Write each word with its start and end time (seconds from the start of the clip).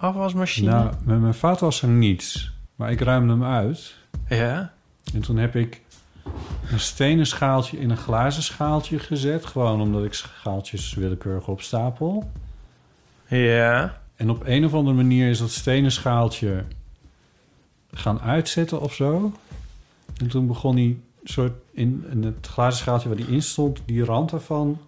Afwasmachine? 0.00 0.70
Nou, 0.70 0.90
met 1.04 1.20
mijn 1.20 1.34
vaatwasser 1.34 1.88
niets. 1.88 2.52
Maar 2.74 2.90
ik 2.90 3.00
ruimde 3.00 3.32
hem 3.32 3.44
uit. 3.44 3.94
ja. 4.28 4.72
En 5.14 5.20
toen 5.20 5.36
heb 5.36 5.56
ik 5.56 5.82
een 6.70 6.80
stenen 6.80 7.26
schaaltje 7.26 7.78
in 7.78 7.90
een 7.90 7.96
glazen 7.96 8.42
schaaltje 8.42 8.98
gezet. 8.98 9.46
Gewoon 9.46 9.80
omdat 9.80 10.04
ik 10.04 10.14
schaaltjes 10.14 10.94
willekeurig 10.94 11.48
opstapel. 11.48 12.30
Ja. 13.28 14.00
En 14.16 14.30
op 14.30 14.42
een 14.46 14.64
of 14.64 14.74
andere 14.74 14.96
manier 14.96 15.28
is 15.30 15.38
dat 15.38 15.50
stenen 15.50 15.92
schaaltje 15.92 16.64
gaan 17.92 18.20
uitzetten 18.20 18.80
of 18.80 18.94
zo. 18.94 19.32
En 20.16 20.28
toen 20.28 20.46
begon 20.46 20.76
hij 20.76 20.98
soort 21.24 21.52
in, 21.70 22.04
in 22.10 22.24
het 22.24 22.46
glazen 22.46 22.78
schaaltje 22.78 23.08
waar 23.08 23.16
die 23.16 23.26
in 23.26 23.42
stond, 23.42 23.82
die 23.84 24.04
rand 24.04 24.32
ervan, 24.32 24.80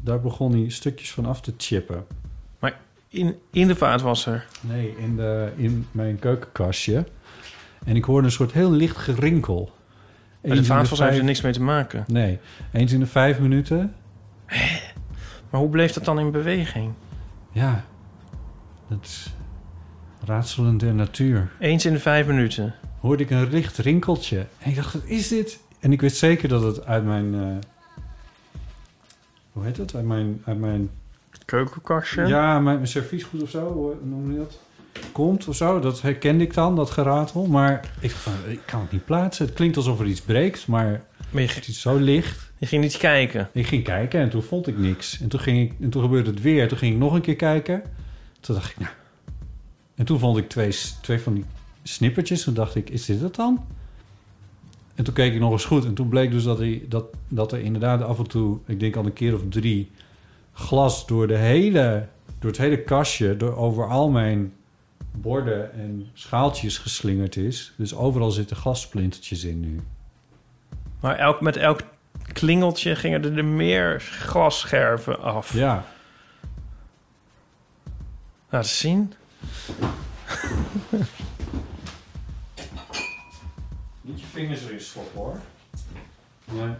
daar 0.00 0.20
begon 0.20 0.52
hij 0.52 0.68
stukjes 0.70 1.12
van 1.12 1.26
af 1.26 1.40
te 1.40 1.54
chippen. 1.56 2.06
In, 3.16 3.36
in 3.50 3.66
de 3.66 3.76
vaatwasser. 3.76 4.46
Nee, 4.60 4.94
in, 4.98 5.16
de, 5.16 5.52
in 5.56 5.86
mijn 5.90 6.18
keukenkastje. 6.18 7.06
En 7.84 7.96
ik 7.96 8.04
hoorde 8.04 8.26
een 8.26 8.32
soort 8.32 8.52
heel 8.52 8.70
licht 8.70 8.96
gerinkel. 8.96 9.70
Maar 10.42 10.56
de 10.56 10.64
vaatwasser 10.64 10.96
heeft 10.96 10.98
vijf- 10.98 11.18
er 11.18 11.24
niks 11.24 11.40
mee 11.40 11.52
te 11.52 11.62
maken. 11.62 12.04
Nee, 12.06 12.38
eens 12.72 12.92
in 12.92 13.00
de 13.00 13.06
vijf 13.06 13.38
minuten. 13.38 13.94
Maar 15.50 15.60
hoe 15.60 15.68
bleef 15.68 15.92
dat 15.92 16.04
dan 16.04 16.18
in 16.18 16.30
beweging? 16.30 16.92
Ja, 17.52 17.84
dat 18.88 18.98
is 19.02 19.34
raadselen 20.24 20.78
der 20.78 20.94
natuur. 20.94 21.50
Eens 21.58 21.84
in 21.84 21.92
de 21.92 22.00
vijf 22.00 22.26
minuten. 22.26 22.74
Hoorde 23.00 23.22
ik 23.22 23.30
een 23.30 23.48
licht 23.48 23.78
rinkeltje. 23.78 24.46
En 24.58 24.70
ik 24.70 24.76
dacht, 24.76 24.92
wat 24.92 25.04
is 25.04 25.28
dit? 25.28 25.60
En 25.80 25.92
ik 25.92 26.00
wist 26.00 26.16
zeker 26.16 26.48
dat 26.48 26.62
het 26.62 26.84
uit 26.86 27.04
mijn... 27.04 27.34
eh, 27.34 27.56
hoe 29.52 29.64
heet 29.64 29.76
dat? 29.76 29.94
Uit 29.94 30.04
mijn... 30.04 30.42
Uit 30.44 30.58
mijn 30.58 30.90
Keukenkastje. 31.46 32.26
ja, 32.26 32.60
mijn, 32.60 32.76
mijn 32.76 32.88
serviesgoed 32.88 33.42
of 33.42 33.50
zo, 33.50 33.72
hoe 33.72 33.94
noem 34.02 34.32
je 34.32 34.38
dat? 34.38 34.58
Komt 35.12 35.48
of 35.48 35.56
zo, 35.56 35.80
dat 35.80 36.02
herkende 36.02 36.44
ik 36.44 36.54
dan, 36.54 36.76
dat 36.76 36.90
geratel. 36.90 37.46
Maar 37.46 37.90
ik, 38.00 38.10
van, 38.10 38.32
ik 38.48 38.60
kan 38.64 38.80
het 38.80 38.92
niet 38.92 39.04
plaatsen. 39.04 39.46
Het 39.46 39.54
klinkt 39.54 39.76
alsof 39.76 40.00
er 40.00 40.06
iets 40.06 40.20
breekt, 40.20 40.66
maar 40.66 41.04
Maar 41.30 41.42
je, 41.42 41.48
het 41.48 41.68
is 41.68 41.80
zo 41.80 41.96
licht. 41.96 42.52
je 42.58 42.66
ging 42.66 42.82
niet 42.82 42.96
kijken. 42.96 43.48
Ik 43.52 43.66
ging 43.66 43.84
kijken 43.84 44.20
en 44.20 44.30
toen 44.30 44.42
vond 44.42 44.66
ik 44.66 44.78
niks. 44.78 45.20
En 45.20 45.28
toen, 45.28 45.40
ging 45.40 45.70
ik, 45.70 45.72
en 45.80 45.90
toen 45.90 46.02
gebeurde 46.02 46.30
het 46.30 46.40
weer. 46.42 46.68
Toen 46.68 46.78
ging 46.78 46.92
ik 46.92 46.98
nog 46.98 47.14
een 47.14 47.20
keer 47.20 47.36
kijken. 47.36 47.82
Toen 48.40 48.54
dacht 48.54 48.70
ik, 48.70 48.78
nou... 48.78 48.92
En 49.94 50.04
toen 50.04 50.18
vond 50.18 50.36
ik 50.36 50.48
twee, 50.48 50.74
twee 51.02 51.20
van 51.20 51.34
die 51.34 51.44
snippertjes. 51.82 52.42
Toen 52.42 52.54
dacht 52.54 52.74
ik, 52.74 52.90
is 52.90 53.04
dit 53.04 53.20
het 53.20 53.34
dan? 53.34 53.64
En 54.94 55.04
toen 55.04 55.14
keek 55.14 55.34
ik 55.34 55.40
nog 55.40 55.52
eens 55.52 55.64
goed. 55.64 55.84
En 55.84 55.94
toen 55.94 56.08
bleek 56.08 56.30
dus 56.30 56.44
dat, 56.44 56.58
hij, 56.58 56.82
dat, 56.88 57.04
dat 57.28 57.52
er 57.52 57.60
inderdaad 57.60 58.02
af 58.02 58.18
en 58.18 58.26
toe... 58.26 58.58
Ik 58.66 58.80
denk 58.80 58.96
al 58.96 59.04
een 59.04 59.12
keer 59.12 59.34
of 59.34 59.40
drie... 59.48 59.90
glas 60.56 61.06
door, 61.06 61.26
de 61.26 61.36
hele, 61.36 62.06
door 62.38 62.50
het 62.50 62.60
hele 62.60 62.82
kastje... 62.82 63.36
Door, 63.36 63.56
over 63.56 63.88
al 63.88 64.10
mijn 64.10 64.54
borden 65.12 65.72
en 65.72 66.10
schaaltjes 66.12 66.78
geslingerd 66.78 67.36
is. 67.36 67.72
Dus 67.76 67.94
overal 67.94 68.30
zitten 68.30 68.56
glassplintertjes 68.56 69.44
in 69.44 69.60
nu. 69.60 69.80
Maar 71.00 71.16
elk, 71.16 71.40
met 71.40 71.56
elk 71.56 71.80
klingeltje 72.32 72.96
gingen 72.96 73.24
er, 73.24 73.38
er 73.38 73.44
meer 73.44 74.00
glasscherven 74.00 75.20
af. 75.20 75.52
Ja, 75.52 75.84
Laat 78.48 78.66
zien. 78.66 79.12
Niet 84.00 84.20
je 84.20 84.26
vingers 84.32 84.64
erin 84.64 84.80
stoppen 84.80 85.20
hoor. 85.20 85.40
Nee. 86.44 86.74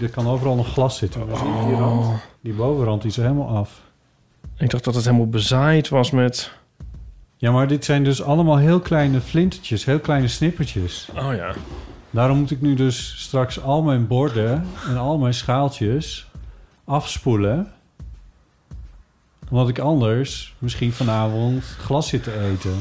Er 0.00 0.10
kan 0.10 0.26
overal 0.26 0.54
nog 0.54 0.72
glas 0.72 0.96
zitten. 0.96 1.26
Maar 1.26 1.46
je 1.46 1.66
die 1.66 1.76
rand? 1.76 2.06
Die 2.40 2.52
bovenrand 2.52 3.02
die 3.02 3.10
is 3.10 3.16
er 3.16 3.22
helemaal 3.22 3.56
af. 3.56 3.80
Ik 4.56 4.70
dacht 4.70 4.84
dat 4.84 4.94
het 4.94 5.04
helemaal 5.04 5.28
bezaaid 5.28 5.88
was 5.88 6.10
met... 6.10 6.52
Ja, 7.36 7.50
maar 7.50 7.68
dit 7.68 7.84
zijn 7.84 8.04
dus 8.04 8.22
allemaal 8.22 8.56
heel 8.56 8.80
kleine 8.80 9.20
flintertjes, 9.20 9.84
heel 9.84 10.00
kleine 10.00 10.28
snippertjes. 10.28 11.08
Oh 11.16 11.34
ja. 11.34 11.54
Daarom 12.10 12.38
moet 12.38 12.50
ik 12.50 12.60
nu 12.60 12.74
dus 12.74 13.14
straks 13.22 13.62
al 13.62 13.82
mijn 13.82 14.06
borden 14.06 14.66
en 14.88 14.96
al 14.96 15.18
mijn 15.18 15.34
schaaltjes 15.34 16.26
afspoelen. 16.84 17.72
Omdat 19.50 19.68
ik 19.68 19.78
anders 19.78 20.54
misschien 20.58 20.92
vanavond 20.92 21.64
glas 21.64 22.08
zit 22.08 22.22
te 22.22 22.40
eten. 22.40 22.74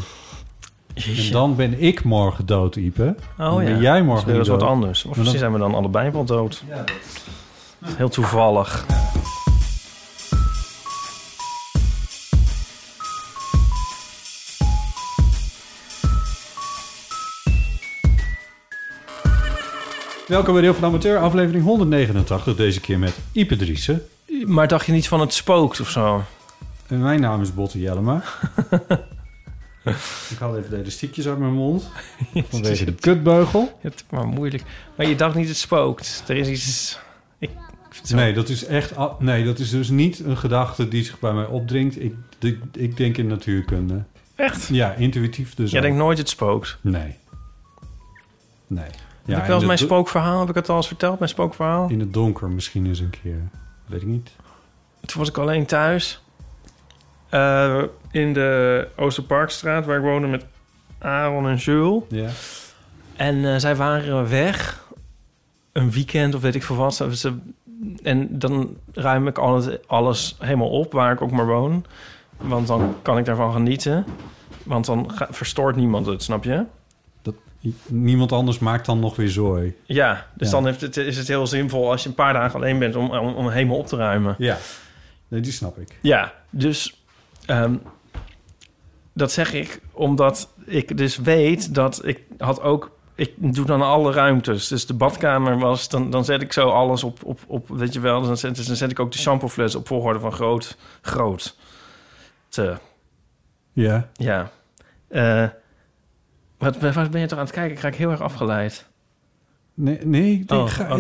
En 0.94 1.32
dan 1.32 1.56
ben 1.56 1.82
ik 1.82 2.04
morgen 2.04 2.46
dood, 2.46 2.76
Ipe. 2.76 3.16
Dan 3.38 3.54
Oh 3.54 3.64
ja. 3.64 3.70
ben 3.70 3.80
jij 3.82 3.98
Dat 3.98 4.06
morgen 4.06 4.32
is 4.32 4.38
niet 4.38 4.48
wat 4.48 4.64
anders. 4.64 5.06
Of 5.06 5.18
misschien 5.18 5.40
zijn 5.40 5.52
we 5.54 5.60
dan 5.60 5.76
allebei 5.76 6.12
wel 6.12 6.26
dood. 6.26 6.64
Ja, 6.70 6.84
Heel 7.86 8.10
toevallig. 8.10 8.86
Welkom 20.28 20.54
bij 20.54 20.62
Deel 20.62 20.74
van 20.74 20.84
Amateur, 20.84 21.20
aflevering 21.20 21.64
189. 21.64 22.56
Deze 22.56 22.80
keer 22.80 23.00
met 23.00 23.18
Ipe 23.32 23.56
Driessen. 23.56 24.02
Maar 24.46 24.68
dacht 24.68 24.86
je 24.86 24.92
niet 24.92 25.08
van 25.08 25.20
het 25.20 25.34
spookt 25.34 25.80
of 25.80 25.90
zo? 25.90 26.24
En 26.88 27.02
mijn 27.02 27.22
naam 27.22 27.42
is 27.42 27.54
Botte 27.54 27.80
Jellema. 27.80 28.24
ik 30.32 30.38
haal 30.40 30.58
even 30.58 30.70
de 30.70 30.78
elastiekjes 30.78 31.28
uit 31.28 31.38
mijn 31.38 31.54
mond. 31.54 31.90
Vanwege 32.50 32.86
de 32.86 32.94
kutbeugel. 32.94 33.80
Het 33.82 33.94
is 33.94 34.04
maar 34.10 34.28
moeilijk. 34.28 34.64
Maar 34.96 35.08
je 35.08 35.16
dacht 35.16 35.36
niet 35.36 35.48
het 35.48 35.58
spookt. 35.58 36.24
Er 36.28 36.36
is 36.36 36.48
iets... 36.48 37.00
Ik, 37.38 37.50
Nee, 38.14 38.34
dat 38.34 38.50
is 38.50 38.66
echt... 38.66 38.94
Nee, 39.20 39.44
dat 39.46 39.60
is 39.60 39.70
dus 39.70 39.90
niet 39.90 40.20
een 40.20 40.38
gedachte 40.38 40.88
die 40.88 41.04
zich 41.04 41.20
bij 41.20 41.34
mij 41.34 41.46
opdringt. 41.46 42.02
Ik, 42.02 42.14
ik, 42.40 42.60
ik 42.72 42.98
denk 42.98 43.18
in 43.18 43.28
natuurkunde. 43.28 44.04
Echt? 44.36 44.68
Ja, 44.68 44.94
intuïtief 44.94 45.56
dus 45.56 45.72
Jij 45.72 45.82
denkt 45.82 45.98
nooit 45.98 46.18
het 46.18 46.30
spookt. 46.30 46.78
Nee. 46.82 47.16
Nee. 48.68 48.90
Ja, 49.26 49.34
heb 49.34 49.42
ik 49.42 49.48
wel 49.48 49.56
eens 49.56 49.66
mijn 49.66 49.78
spookverhaal? 49.78 50.40
Heb 50.40 50.50
ik 50.50 50.56
het 50.56 50.70
al 50.70 50.76
eens 50.76 50.88
verteld, 50.88 51.20
mijn 51.20 51.32
spookverhaal? 51.32 51.90
In 51.90 52.00
het 52.00 52.14
donker 52.14 52.50
misschien 52.50 52.86
eens 52.86 53.00
een 53.00 53.14
keer. 53.24 53.50
Weet 53.86 54.02
ik 54.02 54.08
niet. 54.08 54.32
Toen 55.06 55.20
was 55.20 55.30
ik 55.30 55.38
alleen 55.38 55.66
thuis. 55.66 56.23
Eh, 57.34 57.84
in 58.12 58.34
de 58.34 58.88
Oosterparkstraat, 58.96 59.86
waar 59.86 59.98
ik 59.98 60.04
woonde 60.04 60.28
met 60.28 60.46
Aaron 60.98 61.48
en 61.48 61.56
Jules. 61.56 62.04
Ja. 62.10 62.30
En 63.16 63.46
eh, 63.54 63.56
zij 63.60 63.76
waren 63.76 64.30
weg. 64.30 64.84
Een 65.72 65.92
weekend 65.92 66.36
of 66.36 66.42
weet 66.42 66.56
ik 66.56 66.64
veel 66.64 66.76
wat. 66.76 66.96
Ze- 66.96 67.18
ze- 67.18 67.38
en 68.04 68.40
dan 68.40 68.78
ruim 68.94 69.28
ik 69.28 69.38
alles, 69.38 69.88
alles 69.88 70.36
helemaal 70.40 70.70
op 70.70 70.92
waar 70.92 71.12
ik 71.12 71.22
ook 71.22 71.32
maar 71.32 71.46
woon. 71.46 71.86
Want 72.38 72.68
dan 72.68 72.96
kan 73.02 73.18
ik 73.18 73.26
daarvan 73.26 73.52
genieten. 73.54 74.06
Want 74.64 74.86
dan 74.86 75.12
ga- 75.12 75.28
verstoort 75.32 75.76
niemand 75.76 76.06
het, 76.06 76.24
snap 76.24 76.44
je? 76.44 76.64
Dat, 77.22 77.36
niemand 77.88 78.32
anders 78.32 78.60
maakt 78.60 78.86
dan 78.86 79.00
nog 79.00 79.16
weer 79.16 79.30
zooi. 79.30 79.76
Ja, 79.86 80.28
dus 80.34 80.48
Ja. 80.50 80.54
dan 80.56 80.66
heeft 80.66 80.82
het, 80.82 80.98
is 80.98 81.18
het 81.18 81.28
heel 81.28 81.48
zinvol 81.48 81.92
als 81.92 82.04
je 82.04 82.10
een 82.10 82.16
paar 82.16 82.34
dagen 82.34 82.56
alleen 82.56 82.80
bent 82.80 82.96
om, 82.96 83.10
om, 83.12 83.34
om 83.34 83.50
helemaal 83.50 83.78
op 83.78 83.88
te 83.88 83.96
ruimen. 83.96 84.36
Ja. 84.38 84.58
Nee, 85.28 85.42
die 85.42 85.52
snap 85.52 85.78
ik. 85.78 85.98
Ja, 86.02 86.34
dus 86.50 87.03
ehm, 87.46 87.76
dat 89.14 89.32
zeg 89.32 89.54
ik 89.54 89.82
omdat 89.92 90.54
ik 90.66 90.98
dus 90.98 91.18
weet 91.18 91.76
dat 91.76 92.06
ik 92.06 92.22
had 92.38 92.62
ook... 92.62 92.92
Ik 93.16 93.34
doe 93.38 93.66
dan 93.66 93.82
alle 93.82 94.12
ruimtes. 94.12 94.68
Dus 94.68 94.86
de 94.86 94.94
badkamer 94.94 95.60
was... 95.60 95.90
Dan, 95.90 96.10
dan 96.10 96.26
zet 96.26 96.42
ik 96.42 96.54
zo 96.54 96.70
alles 96.70 97.04
op, 97.04 97.24
op, 97.24 97.40
op 97.48 97.70
weet 97.70 97.94
je 97.94 98.00
wel. 98.00 98.22
Dan 98.22 98.38
zet, 98.38 98.66
dan 98.66 98.76
zet 98.76 98.92
ik 98.92 99.00
ook 99.00 99.12
de 99.12 99.18
shampoofles 99.18 99.76
op 99.76 99.88
volgorde 99.88 100.20
van 100.20 100.32
groot, 100.32 100.78
groot. 101.02 101.58
Te. 102.50 102.78
Ja. 103.74 104.10
Ja. 104.14 104.52
Eh, 105.08 105.48
wat, 106.58 106.78
wat 106.78 107.12
ben 107.12 107.22
je 107.22 107.28
toch 107.28 107.38
aan 107.38 107.46
het 107.46 107.54
kijken? 107.54 107.76
Ik 107.76 107.82
raak 107.82 107.96
heel 107.96 108.12
erg 108.12 108.22
afgeleid. 108.22 108.88
Nee, 109.76 110.00
nee 110.06 110.40
ik 110.40 110.52
Oh, 110.52 110.68
ga- 110.70 110.98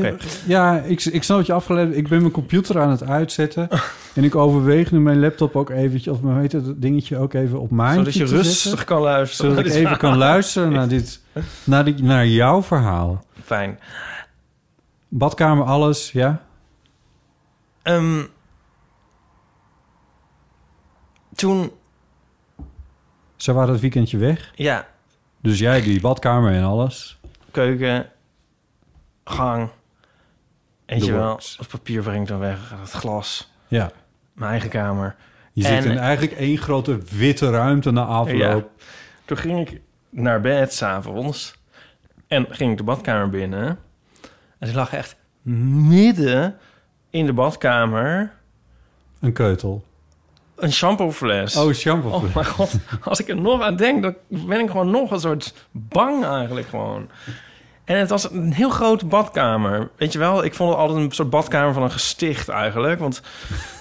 ja, 0.48 0.80
ik, 0.80 1.04
ik 1.06 1.24
snap 1.24 1.38
wat 1.38 1.46
je 1.46 1.54
afgeleid 1.54 1.96
Ik 1.96 2.08
ben 2.08 2.20
mijn 2.20 2.32
computer 2.32 2.80
aan 2.82 2.90
het 2.90 3.04
uitzetten. 3.04 3.68
en 4.16 4.24
ik 4.24 4.36
overweeg 4.36 4.92
nu 4.92 5.00
mijn 5.00 5.20
laptop 5.20 5.56
ook 5.56 5.70
eventjes... 5.70 6.14
of 6.14 6.22
mijn 6.22 6.40
weet 6.40 6.52
het, 6.52 6.82
dingetje 6.82 7.18
ook 7.18 7.34
even 7.34 7.60
op 7.60 7.70
maandje 7.70 7.98
Zodat 7.98 8.14
je 8.14 8.20
zetten. 8.28 8.38
rustig 8.38 8.84
kan 8.84 9.02
luisteren. 9.02 9.52
Zodat 9.56 9.66
ik 9.66 9.74
even 9.74 9.98
kan 9.98 10.18
luisteren 10.28 10.72
naar, 10.72 10.88
dit, 10.88 11.22
naar, 11.64 11.86
die, 11.86 12.04
naar 12.04 12.28
jouw 12.28 12.64
verhaal. 12.64 13.24
Fijn. 13.44 13.80
Badkamer, 15.08 15.66
alles, 15.66 16.12
ja? 16.12 16.42
Ehm, 17.82 18.22
toen, 21.36 21.72
Ze 23.36 23.54
waren 23.54 23.72
het 23.72 23.82
weekendje 23.82 24.18
weg. 24.18 24.52
ja, 24.56 24.88
Dus 25.42 25.60
jij 25.60 25.82
die 25.82 26.02
badkamer 26.02 26.54
en 26.54 26.64
alles. 26.64 27.20
keuken, 27.52 28.06
gang. 29.24 29.70
Weet 30.86 31.00
The 31.00 31.06
je 31.06 31.12
wel, 31.12 31.36
het 31.58 31.68
papier 31.68 32.02
brengt 32.02 32.28
dan 32.28 32.40
weg, 32.40 32.74
het 32.82 32.92
glas, 32.92 33.52
Ja. 33.68 33.92
mijn 34.34 34.52
eigen 34.52 34.70
kamer. 34.70 35.16
Je 35.54 35.68
En- 35.68 35.82
zit 35.84 35.92
in 35.92 35.98
eigenlijk 35.98 36.32
één 36.38 36.58
grote 36.58 36.98
witte 37.12 37.50
ruimte 37.50 37.92
na 37.92 38.04
afloop. 38.06 38.70
Toen 39.26 39.38
ging 39.38 39.70
ik 39.70 39.82
naar 40.10 40.42
bed 40.42 40.74
s'avonds 40.74 41.56
en 42.28 42.46
ging 42.50 42.72
ik 42.72 42.78
de 42.78 42.84
badkamer 42.84 43.30
binnen. 43.30 43.80
En 44.60 44.68
ze 44.68 44.74
lag 44.76 44.94
echt 44.94 45.16
midden 45.88 46.58
in 47.10 47.26
de 47.26 47.34
badkamer 47.34 48.34
Een 49.20 49.34
keutel. 49.34 49.84
een 50.56 50.72
shampoofles. 50.72 51.56
Oh, 51.56 51.74
shampoo. 51.74 52.10
Oh 52.10 52.34
mijn 52.36 52.46
god, 52.46 52.74
als 53.04 53.20
ik 53.20 53.28
er 53.30 53.36
nog 53.42 53.62
aan 53.62 53.76
denk, 53.76 54.02
dan 54.02 54.16
ben 54.28 54.60
ik 54.60 54.70
gewoon 54.70 54.90
nog 54.92 55.12
een 55.12 55.20
soort 55.20 55.54
bang 55.72 56.26
eigenlijk 56.26 56.68
gewoon. 56.68 57.10
En 57.84 57.98
het 57.98 58.10
was 58.10 58.32
een 58.32 58.54
heel 58.54 58.70
grote 58.70 59.06
badkamer. 59.06 59.90
Weet 59.98 60.14
je 60.14 60.20
wel, 60.20 60.44
ik 60.44 60.54
vond 60.54 60.70
het 60.70 60.80
altijd 60.80 61.00
een 61.00 61.12
soort 61.12 61.30
badkamer 61.30 61.74
van 61.74 61.84
een 61.84 61.92
gesticht 61.92 62.50
eigenlijk. 62.50 63.00
Want 63.00 63.22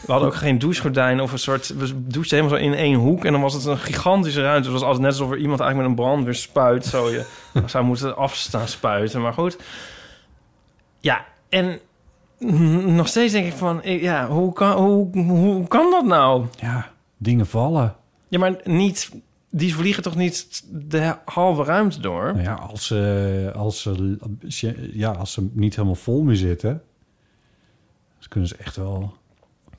we 0.06 0.12
hadden 0.12 0.28
ook 0.28 0.34
geen 0.34 0.58
douchegordijn 0.58 1.20
of 1.20 1.32
een 1.32 1.38
soort... 1.38 1.76
We 1.76 2.06
douchten 2.06 2.36
helemaal 2.36 2.58
zo 2.58 2.64
in 2.64 2.74
één 2.74 2.94
hoek 2.94 3.24
en 3.24 3.32
dan 3.32 3.40
was 3.40 3.54
het 3.54 3.64
een 3.64 3.78
gigantische 3.78 4.42
ruimte. 4.42 4.62
Het 4.62 4.72
was 4.72 4.82
altijd 4.82 5.02
net 5.02 5.10
alsof 5.10 5.30
er 5.30 5.38
iemand 5.38 5.60
eigenlijk 5.60 5.90
met 5.90 5.98
een 5.98 6.04
brandweerspuit 6.04 6.86
zo 6.86 7.10
je 7.10 7.24
zou 7.66 7.84
moeten 7.84 8.16
afstaan 8.16 8.68
spuiten. 8.68 9.20
Maar 9.20 9.32
goed. 9.32 9.58
Ja, 10.98 11.24
en 11.48 11.80
nog 12.94 13.08
steeds 13.08 13.32
denk 13.32 13.46
ik 13.46 13.52
van... 13.52 13.80
Ja, 13.82 14.28
hoe 14.28 14.52
kan, 14.52 14.72
hoe, 14.72 15.18
hoe 15.18 15.68
kan 15.68 15.90
dat 15.90 16.04
nou? 16.04 16.46
Ja, 16.56 16.90
dingen 17.16 17.46
vallen. 17.46 17.94
Ja, 18.28 18.38
maar 18.38 18.54
niet... 18.64 19.10
Die 19.54 19.74
vliegen 19.74 20.02
toch 20.02 20.16
niet 20.16 20.62
de 20.70 21.16
halve 21.24 21.62
ruimte 21.64 22.00
door? 22.00 22.24
Nou 22.24 22.42
ja, 22.42 22.54
als 22.54 22.86
ze, 22.86 23.52
als, 23.56 23.82
ze, 24.48 24.90
ja, 24.92 25.10
als 25.10 25.32
ze 25.32 25.48
niet 25.52 25.74
helemaal 25.74 25.94
vol 25.94 26.22
meer 26.22 26.36
zitten... 26.36 26.82
dan 28.18 28.28
kunnen 28.28 28.48
ze 28.48 28.56
echt 28.56 28.76
wel 28.76 29.16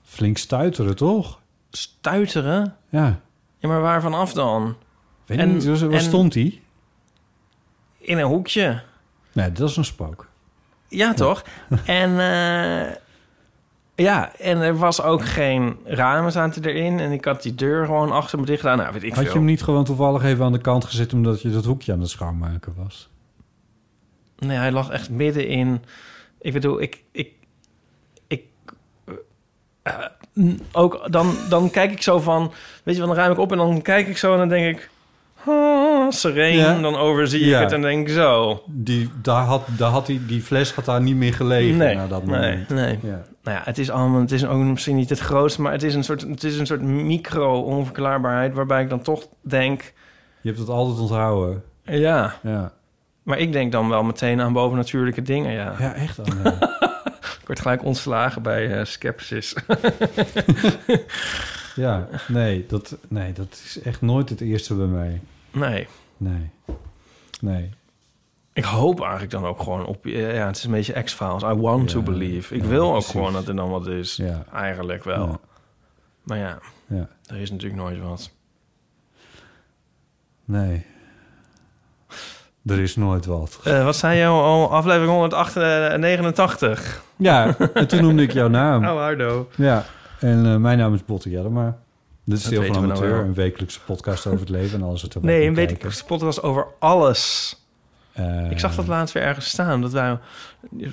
flink 0.03 0.37
stuiteren, 0.37 0.95
toch? 0.95 1.41
Stuiteren? 1.71 2.75
Ja. 2.89 3.19
Ja, 3.57 3.67
maar 3.67 3.81
waar 3.81 4.01
vanaf 4.01 4.33
dan? 4.33 4.75
Weet 5.25 5.37
En- 5.37 5.53
niet, 5.53 5.65
waar 5.79 5.91
en- 5.91 6.01
stond 6.01 6.33
die? 6.33 6.61
In 7.97 8.17
een 8.17 8.25
hoekje. 8.27 8.81
Nee, 9.31 9.51
dat 9.51 9.69
is 9.69 9.75
een 9.77 9.85
spook. 9.85 10.27
Ja, 10.87 11.13
toch? 11.13 11.43
en 11.85 12.09
eh, 12.19 12.95
ja, 13.95 14.35
en 14.35 14.57
er 14.57 14.77
was 14.77 15.01
ook 15.01 15.25
geen 15.25 15.77
ramen 15.83 16.31
zaten 16.31 16.65
erin. 16.65 16.99
En 16.99 17.11
ik 17.11 17.25
had 17.25 17.41
die 17.41 17.55
deur 17.55 17.85
gewoon 17.85 18.11
achter 18.11 18.39
me 18.39 18.45
dicht 18.45 18.59
gedaan. 18.61 18.77
Nou, 18.77 18.93
weet 18.93 19.03
ik 19.03 19.13
Had 19.13 19.23
je 19.23 19.31
hem 19.31 19.45
niet 19.45 19.63
gewoon 19.63 19.83
toevallig 19.83 20.23
even 20.23 20.45
aan 20.45 20.51
de 20.51 20.61
kant 20.61 20.85
gezet... 20.85 21.13
omdat 21.13 21.41
je 21.41 21.49
dat 21.49 21.65
hoekje 21.65 21.91
aan 21.93 21.99
het 21.99 22.09
schoonmaken 22.09 22.73
was? 22.77 23.09
Nee, 24.37 24.57
hij 24.57 24.71
lag 24.71 24.89
echt 24.89 25.09
midden 25.09 25.47
in... 25.47 25.83
Ik 26.41 26.53
bedoel, 26.53 26.81
ik... 26.81 27.03
ik, 27.11 27.31
ik 28.27 28.45
eh, 29.83 29.93
mm, 30.33 30.59
ook 30.71 31.11
dan, 31.11 31.35
dan 31.49 31.69
kijk 31.69 31.91
ik 31.91 32.01
zo 32.01 32.19
van... 32.19 32.53
Weet 32.83 32.95
je, 32.95 33.01
dan 33.01 33.15
ruim 33.15 33.31
ik 33.31 33.37
op 33.37 33.51
en 33.51 33.57
dan 33.57 33.81
kijk 33.81 34.07
ik 34.07 34.17
zo 34.17 34.31
en 34.31 34.37
dan 34.37 34.49
denk 34.49 34.77
ik... 34.77 34.89
Oh, 35.45 36.11
sereen. 36.11 36.55
Ja. 36.57 36.79
Dan 36.79 36.95
overzie 36.95 37.45
Ja. 37.45 37.57
ik 37.57 37.63
het 37.63 37.71
en 37.73 37.81
denk 37.81 38.07
ik 38.07 38.13
zo. 38.13 38.61
Die, 38.67 39.09
daar 39.21 39.43
had, 39.43 39.63
daar 39.77 39.89
had 39.89 40.05
die, 40.05 40.25
die 40.25 40.41
fles 40.41 40.73
had 40.73 40.85
daar 40.85 41.01
niet 41.01 41.15
meer 41.15 41.33
gelegen 41.33 41.77
Nee, 41.77 41.95
na 41.95 42.07
dat 42.07 42.25
nee, 42.25 42.35
moment. 42.39 42.69
nee. 42.69 42.99
Ja. 43.01 43.23
Nou 43.43 43.57
ja, 43.57 43.61
het 43.65 43.77
is 43.77 43.89
allemaal, 43.89 44.21
het 44.21 44.31
is 44.31 44.45
ook 44.45 44.61
misschien 44.63 44.95
niet 44.95 45.09
het 45.09 45.19
grootste, 45.19 45.61
maar 45.61 45.71
het 45.71 45.83
is 45.83 45.95
een 45.95 46.03
soort, 46.03 46.21
het 46.21 46.43
is 46.43 46.57
een 46.57 46.65
soort 46.65 46.81
micro-onverklaarbaarheid 46.81 48.53
waarbij 48.53 48.81
ik 48.81 48.89
dan 48.89 49.01
toch 49.01 49.27
denk, 49.41 49.81
Je 50.41 50.47
hebt 50.47 50.59
het 50.59 50.69
altijd 50.69 50.99
onthouden. 50.99 51.63
ja, 51.83 52.35
Ja, 52.43 52.71
maar 53.23 53.37
ik 53.39 53.51
denk 53.51 53.71
dan 53.71 53.89
wel 53.89 54.03
meteen 54.03 54.41
aan 54.41 54.53
bovennatuurlijke 54.53 55.21
dingen, 55.21 55.51
ja. 55.51 55.75
ja 55.79 55.93
echt. 55.93 56.17
Nee. 56.43 56.53
Ik 57.41 57.49
word 57.49 57.59
gelijk 57.61 57.83
ontslagen 57.83 58.41
bij 58.41 58.79
eh 58.79 58.85
Skepsis. 58.85 59.55
ja, 61.75 62.07
nee 62.27 62.65
dat, 62.67 62.97
nee, 63.07 63.33
dat 63.33 63.61
is 63.65 63.81
echt 63.81 64.01
nooit 64.01 64.29
het 64.29 64.41
eerste 64.41 64.73
bij 64.75 64.85
mij. 64.85 65.21
Nee, 65.53 65.87
Nee. 66.17 66.49
Nee. 67.41 67.69
ik 68.53 68.63
hoop 68.63 68.99
eigenlijk 69.01 69.31
dan 69.31 69.45
ook 69.45 69.61
gewoon 69.61 69.85
op, 69.85 70.05
eh, 70.05 70.35
ja, 70.35 70.45
het 70.47 70.57
is 70.57 70.63
een 70.63 70.71
beetje 70.71 71.01
X-Files. 71.03 71.43
I 71.43 71.53
want 71.53 71.87
to 71.87 72.01
believe. 72.01 72.55
Ik 72.55 72.61
ja, 72.61 72.67
wil 72.67 72.85
ook 72.85 72.91
precies. 72.91 73.11
gewoon 73.11 73.33
dat 73.33 73.47
er 73.47 73.55
dan 73.55 73.69
wat 73.69 73.87
is. 73.87 74.15
Ja. 74.15 74.43
Eigenlijk 74.53 75.03
wel. 75.03 75.39
Maar 76.23 76.37
ja, 76.37 76.59
Ja. 76.87 77.07
er 77.25 77.37
is 77.37 77.51
natuurlijk 77.51 77.81
nooit 77.81 77.99
wat. 78.01 78.31
Nee. 80.45 80.85
Er 82.65 82.79
is 82.79 82.95
nooit 82.95 83.25
wat. 83.25 83.59
Eh, 83.63 83.83
wat 83.83 83.95
zei 83.95 84.17
je 84.19 84.25
al? 84.25 84.71
Aflevering 84.71 85.11
189. 85.11 87.03
Ja, 87.15 87.57
en 87.73 87.87
toen 87.87 88.01
noemde 88.01 88.23
ik 88.23 88.31
jouw 88.33 88.47
naam. 88.47 88.83
Oh, 88.87 88.97
Hardo. 88.97 89.49
Ja, 89.55 89.85
en 90.19 90.45
eh, 90.45 90.55
mijn 90.55 90.77
naam 90.77 90.93
is 90.93 91.05
Botte 91.05 91.29
Jellema. 91.29 91.77
Dit 92.23 92.37
is 92.37 92.43
Deel 92.43 92.63
van 92.63 92.81
we 92.81 92.87
nou 92.87 92.91
Amateur, 92.91 93.19
een 93.19 93.33
wekelijkse 93.33 93.81
podcast 93.81 94.27
over 94.27 94.39
het 94.39 94.49
leven 94.49 94.79
en 94.79 94.85
alles 94.85 95.01
wat 95.01 95.13
erbij 95.13 95.31
Nee, 95.37 95.47
een 95.47 95.57
ik 95.57 96.03
podcast 96.07 96.41
over 96.41 96.67
alles. 96.79 97.55
Eh, 98.13 98.51
Ik 98.51 98.59
zag 98.59 98.75
dat 98.75 98.87
laatst 98.87 99.13
weer 99.13 99.23
ergens 99.23 99.49
staan. 99.49 99.81
Dat 99.81 99.91
wij, 99.91 100.17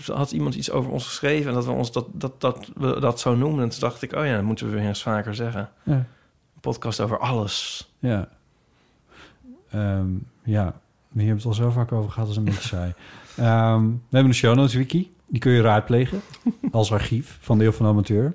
had 0.06 0.32
iemand 0.32 0.54
iets 0.54 0.70
over 0.70 0.90
ons 0.90 1.04
geschreven 1.06 1.48
en 1.48 1.54
dat 1.54 1.64
we 1.64 1.70
ons 1.70 1.92
dat, 1.92 2.06
dat, 2.12 2.40
dat, 2.40 2.70
we 2.76 3.00
dat 3.00 3.20
zo 3.20 3.34
noemden. 3.34 3.62
En 3.64 3.68
toen 3.68 3.80
dacht 3.80 4.02
ik, 4.02 4.12
oh 4.12 4.24
ja, 4.24 4.34
dat 4.34 4.44
moeten 4.44 4.66
we 4.70 4.76
weer 4.76 4.86
eens 4.86 5.02
vaker 5.02 5.34
zeggen. 5.34 5.68
Ja. 5.82 5.92
Een 5.92 6.60
podcast 6.60 7.00
over 7.00 7.18
alles. 7.18 7.88
Ja. 7.98 8.28
Ehm, 9.70 10.08
ja, 10.42 10.62
hier 11.12 11.26
hebben 11.26 11.26
we 11.26 11.32
het 11.34 11.44
al 11.44 11.54
zo 11.54 11.70
vaak 11.70 11.92
over 11.92 12.10
gehad, 12.10 12.28
is 12.28 12.36
een 12.36 12.44
beetje 12.44 12.68
saai. 12.68 12.92
Ehm, 13.36 13.84
we 13.84 13.96
hebben 14.10 14.30
een 14.30 14.34
show 14.34 14.54
notes 14.56 14.74
wiki. 14.74 15.10
Die 15.26 15.40
kun 15.40 15.52
je 15.52 15.60
raadplegen 15.60 16.20
als 16.72 16.92
archief 16.92 17.38
van 17.40 17.58
Deel 17.58 17.72
van 17.72 17.86
Amateur. 17.86 18.34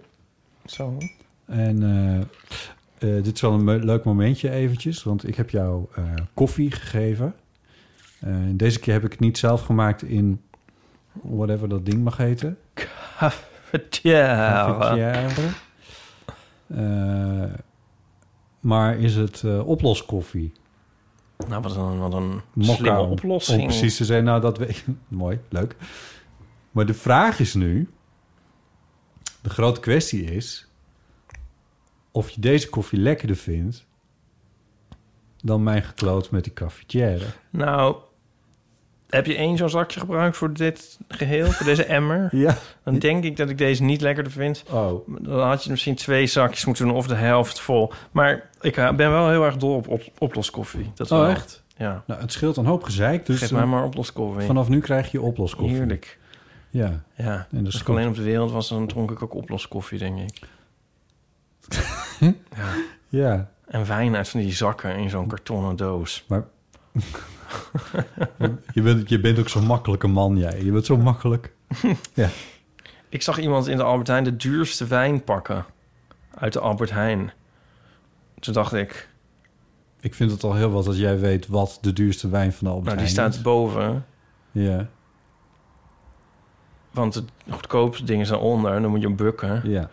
Zo. 0.65 0.97
En 1.45 1.83
eh, 1.83 2.57
eh, 2.97 3.23
dit 3.23 3.35
is 3.35 3.41
wel 3.41 3.53
een 3.53 3.85
leuk 3.85 4.03
momentje 4.03 4.49
eventjes, 4.49 5.03
want 5.03 5.27
ik 5.27 5.35
heb 5.35 5.49
jou 5.49 5.85
eh, 5.95 6.03
koffie 6.33 6.71
gegeven. 6.71 7.35
Eh, 8.19 8.35
deze 8.51 8.79
keer 8.79 8.93
heb 8.93 9.03
ik 9.05 9.11
het 9.11 9.19
niet 9.19 9.37
zelf 9.37 9.61
gemaakt 9.61 10.03
in 10.03 10.41
whatever 11.21 11.69
dat 11.69 11.85
ding 11.85 12.03
mag 12.03 12.17
heten. 12.17 12.57
Cafetière. 12.73 14.73
Maar 18.59 18.97
is 18.99 19.15
het 19.15 19.43
oploskoffie? 19.63 20.51
Nou, 21.47 21.61
wat 21.61 21.75
een, 21.75 21.97
wat 21.99 22.13
een 22.13 22.41
Mokka, 22.53 22.73
slimme 22.73 22.99
om- 22.99 23.11
oplossing. 23.11 23.61
Om 23.61 23.67
precies 23.67 23.97
te 23.97 24.05
zijn, 24.05 24.23
nou 24.23 24.41
dat 24.41 24.57
weet 24.57 24.85
Mooi, 25.07 25.39
leuk. 25.49 25.75
Maar 26.71 26.85
de 26.85 26.93
vraag 26.93 27.39
is 27.39 27.53
nu... 27.53 27.89
De 29.41 29.49
grote 29.49 29.79
kwestie 29.79 30.23
is... 30.23 30.67
of 32.15 32.29
je 32.29 32.41
deze 32.41 32.69
koffie 32.69 32.99
lekkerder 32.99 33.35
vindt... 33.35 33.85
dan 35.37 35.63
mijn 35.63 35.83
gekloot 35.83 36.31
met 36.31 36.43
die 36.43 36.53
cafetière. 36.53 37.25
Nou, 37.49 37.95
heb 39.09 39.25
je 39.25 39.35
één 39.35 39.57
zo'n 39.57 39.69
zakje 39.69 39.99
gebruikt 39.99 40.37
voor 40.37 40.53
dit 40.53 40.99
geheel, 41.07 41.45
voor 41.51 41.65
deze 41.65 41.83
emmer? 41.85 42.29
Ja. 42.45 42.57
Dan 42.83 42.99
denk 42.99 43.23
ik 43.23 43.37
dat 43.37 43.49
ik 43.49 43.57
deze 43.57 43.83
niet 43.83 44.01
lekkerder 44.01 44.31
vind. 44.31 44.63
Oh, 44.71 45.07
Dan 45.21 45.47
had 45.47 45.63
je 45.63 45.69
misschien 45.69 45.95
twee 45.95 46.27
zakjes 46.27 46.65
moeten 46.65 46.85
doen 46.85 46.95
of 46.95 47.07
de 47.07 47.15
helft 47.15 47.59
vol. 47.59 47.91
Maar 48.11 48.49
ik 48.61 48.77
eh, 48.77 48.91
ben 48.95 49.11
wel 49.11 49.29
heel 49.29 49.43
erg 49.45 49.57
dol 49.57 49.75
op, 49.75 49.87
op 49.87 50.01
oploskoffie. 50.17 50.91
Dat 50.93 51.11
oh 51.11 51.19
wel. 51.19 51.29
echt? 51.29 51.63
Ja. 51.77 52.03
Nou, 52.07 52.21
het 52.21 52.31
scheelt 52.31 52.57
een 52.57 52.65
hoop 52.65 52.83
gezeik. 52.83 53.25
Dus 53.25 53.39
Geef 53.39 53.49
eh, 53.51 53.55
mij 53.57 53.65
maar 53.65 53.83
oploskoffie. 53.83 54.45
vanaf 54.45 54.69
nu 54.69 54.79
krijg 54.79 55.11
je 55.11 55.21
oploskoffie. 55.21 55.77
Heerlijk. 55.77 56.19
Ja, 56.69 57.03
Ja. 57.15 57.47
en 57.51 57.65
is 57.65 57.81
ik 57.81 57.89
alleen 57.89 58.07
op 58.07 58.15
de 58.15 58.21
wereld 58.23 58.51
was, 58.51 58.69
dan 58.69 58.87
dronk 58.87 59.11
ik 59.11 59.23
ook 59.23 59.33
oploskoffie, 59.33 59.99
denk 59.99 60.19
ik. 60.19 60.39
ja. 62.19 62.35
Ja, 63.09 63.49
En 63.67 63.87
wijn 63.87 64.15
uit 64.15 64.29
van 64.29 64.39
die 64.39 64.53
zakken 64.53 64.95
in 64.95 65.09
zo'n 65.09 65.27
kartonnen 65.27 65.75
doos. 65.75 66.25
maar... 66.27 66.43
je, 68.73 68.81
bent, 68.81 69.09
je 69.09 69.19
bent 69.19 69.39
ook 69.39 69.49
zo'n 69.49 69.65
makkelijke 69.65 70.07
man, 70.07 70.37
jij. 70.37 70.63
Je 70.63 70.71
bent 70.71 70.85
zo 70.85 70.97
makkelijk. 70.97 71.53
Ik 73.09 73.21
zag 73.21 73.39
iemand 73.39 73.67
in 73.67 73.77
de 73.77 73.83
Albert 73.83 74.07
Heijn 74.07 74.23
de 74.23 74.35
duurste 74.35 74.87
wijn 74.87 75.23
pakken. 75.23 75.65
Uit 76.35 76.53
de 76.53 76.59
Albert 76.59 76.91
Heijn. 76.91 77.31
Toen 78.39 78.53
dacht 78.53 78.73
ik... 78.73 79.09
ik 79.99 80.13
vind 80.15 80.31
het 80.31 80.43
al 80.43 80.53
heel 80.55 80.71
wat 80.71 80.85
dat 80.85 80.97
jij 80.97 81.19
weet 81.19 81.47
wat 81.47 81.77
de 81.81 81.93
duurste 81.93 82.29
wijn 82.29 82.53
van 82.53 82.67
de 82.67 82.73
Albert 82.73 82.95
Nou, 82.95 83.07
die 83.07 83.15
Heijn 83.15 83.31
staat 83.31 83.39
is. 83.39 83.41
boven. 83.41 84.05
Ja, 84.51 84.87
Want 86.91 87.13
de 87.13 87.23
goedkoopste 87.49 88.03
dingen 88.03 88.25
zijn 88.25 88.39
onder. 88.39 88.73
En 88.73 88.81
dan 88.81 88.91
moet 88.91 89.01
je 89.01 89.07
hem 89.07 89.15
bukken. 89.15 89.69
ja. 89.69 89.89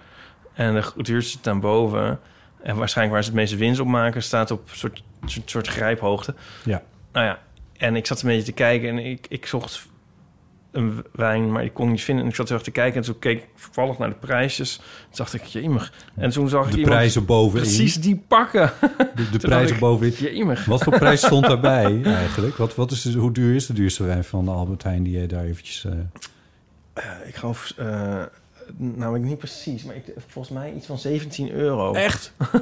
En 0.55 0.75
de 0.75 1.03
duurste 1.03 1.39
staan 1.39 1.61
boven. 1.61 2.21
En 2.63 2.77
waarschijnlijk 2.77 3.15
waar 3.15 3.25
ze 3.25 3.31
het 3.31 3.39
meeste 3.39 3.57
winst 3.57 3.81
op 3.81 3.87
maken... 3.87 4.23
staat 4.23 4.51
op 4.51 4.71
een 4.71 4.77
soort, 4.77 5.03
soort, 5.25 5.51
soort 5.51 5.67
grijphoogte. 5.69 6.35
Ja. 6.65 6.83
Nou 7.13 7.27
ja, 7.27 7.39
en 7.77 7.97
ik 7.97 8.07
zat 8.07 8.23
een 8.23 8.29
beetje 8.29 8.43
te 8.45 8.53
kijken... 8.53 8.89
en 8.89 8.99
ik, 8.99 9.27
ik 9.29 9.47
zocht 9.47 9.91
een 10.73 11.05
wijn, 11.13 11.53
maar 11.53 11.65
ik 11.65 11.75
kon 11.75 11.91
niet 11.91 12.03
vinden. 12.03 12.25
En 12.25 12.31
ik 12.31 12.37
zat 12.37 12.47
heel 12.49 12.57
erg 12.57 12.65
te 12.67 12.71
kijken 12.73 12.97
en 12.97 13.03
toen 13.03 13.19
keek 13.19 13.39
ik 13.39 13.49
toevallig 13.65 13.99
naar 13.99 14.09
de 14.09 14.15
prijsjes. 14.15 14.77
Toen 14.77 14.85
dacht 15.13 15.35
ik, 15.35 15.45
jemig. 15.45 15.93
En 16.15 16.31
toen 16.31 16.49
zag 16.49 16.67
ik 16.69 16.75
De 16.75 16.81
prijzen 16.81 17.25
bovenin. 17.25 17.63
precies 17.63 17.97
die 18.01 18.23
pakken. 18.29 18.73
De, 19.15 19.31
de 19.31 19.39
prijzen 19.49 19.75
ik, 19.75 19.81
bovenin. 19.81 20.13
Jemig. 20.19 20.65
Wat 20.65 20.83
voor 20.83 20.99
prijs 20.99 21.21
stond 21.27 21.47
daarbij 21.47 22.03
eigenlijk? 22.05 22.57
Wat, 22.57 22.75
wat 22.75 22.91
is 22.91 23.03
de, 23.03 23.19
hoe 23.19 23.33
duur 23.33 23.55
is 23.55 23.67
de 23.67 23.73
duurste 23.73 24.05
wijn 24.05 24.25
van 24.25 24.45
de 24.45 24.51
Albert 24.51 24.83
Heijn 24.83 25.03
die 25.03 25.19
je 25.21 25.27
daar 25.27 25.45
eventjes... 25.45 25.85
eh, 25.85 25.93
Eh, 26.95 27.05
ik 27.27 27.35
geloof, 27.35 27.75
uh, 27.81 28.23
nou 28.77 29.17
ik 29.17 29.23
niet 29.23 29.39
precies, 29.39 29.85
maar 29.85 29.97
ik, 29.97 30.05
volgens 30.27 30.55
mij 30.55 30.73
iets 30.73 30.87
van 30.87 30.99
17 30.99 31.51
euro. 31.51 31.95
Echt? 31.95 32.33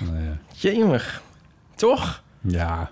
nou 0.00 0.22
ja. 0.22 0.38
Jemig. 0.52 1.22
Toch? 1.74 2.22
ja, 2.40 2.90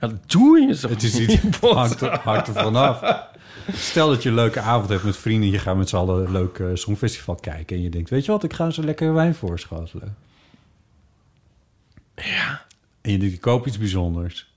Ja, 0.00 0.08
dat 0.08 0.30
doe 0.30 0.60
je 0.60 0.78
toch 0.78 0.90
het 0.90 1.02
is 1.02 1.18
niet, 1.18 1.42
iets 1.44 1.60
hangt 1.60 2.00
er, 2.00 2.18
hangt 2.18 2.48
er 2.48 2.54
vanaf. 2.54 3.26
Stel 3.72 4.08
dat 4.08 4.22
je 4.22 4.28
een 4.28 4.34
leuke 4.34 4.60
avond 4.60 4.88
hebt 4.88 5.02
met 5.02 5.16
vrienden... 5.16 5.50
je 5.50 5.58
gaat 5.58 5.76
met 5.76 5.88
z'n 5.88 5.96
allen 5.96 6.24
een 6.24 6.32
leuk 6.32 6.58
eh, 6.58 6.66
songfestival 6.74 7.34
kijken... 7.34 7.76
en 7.76 7.82
je 7.82 7.88
denkt, 7.90 8.10
weet 8.10 8.24
je 8.24 8.32
wat, 8.32 8.44
ik 8.44 8.52
ga 8.52 8.70
zo 8.70 8.82
lekker 8.82 9.14
wijn 9.14 9.34
voorschotelen. 9.34 10.16
Ja. 12.14 12.64
En 13.00 13.12
je 13.12 13.18
denkt, 13.18 13.34
ik 13.34 13.40
koop 13.40 13.66
iets 13.66 13.78
bijzonders. 13.78 14.51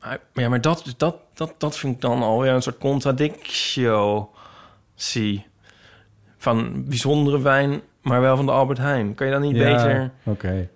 Maar, 0.00 0.18
ja, 0.32 0.48
maar 0.48 0.60
dat, 0.60 0.94
dat, 0.96 1.16
dat, 1.34 1.54
dat 1.58 1.78
vind 1.78 1.94
ik 1.94 2.00
dan 2.00 2.22
alweer 2.22 2.52
een 2.52 2.62
soort 2.62 2.78
contradictie. 2.78 3.86
Van 6.38 6.84
bijzondere 6.84 7.40
wijn, 7.40 7.80
maar 8.02 8.20
wel 8.20 8.36
van 8.36 8.46
de 8.46 8.52
Albert 8.52 8.78
Heijn. 8.78 9.14
Kan 9.14 9.26
je 9.26 9.32
dan 9.32 9.42
niet 9.42 9.56
Ja, 9.56 9.74
beter... 9.76 10.10
Oké. 10.24 10.68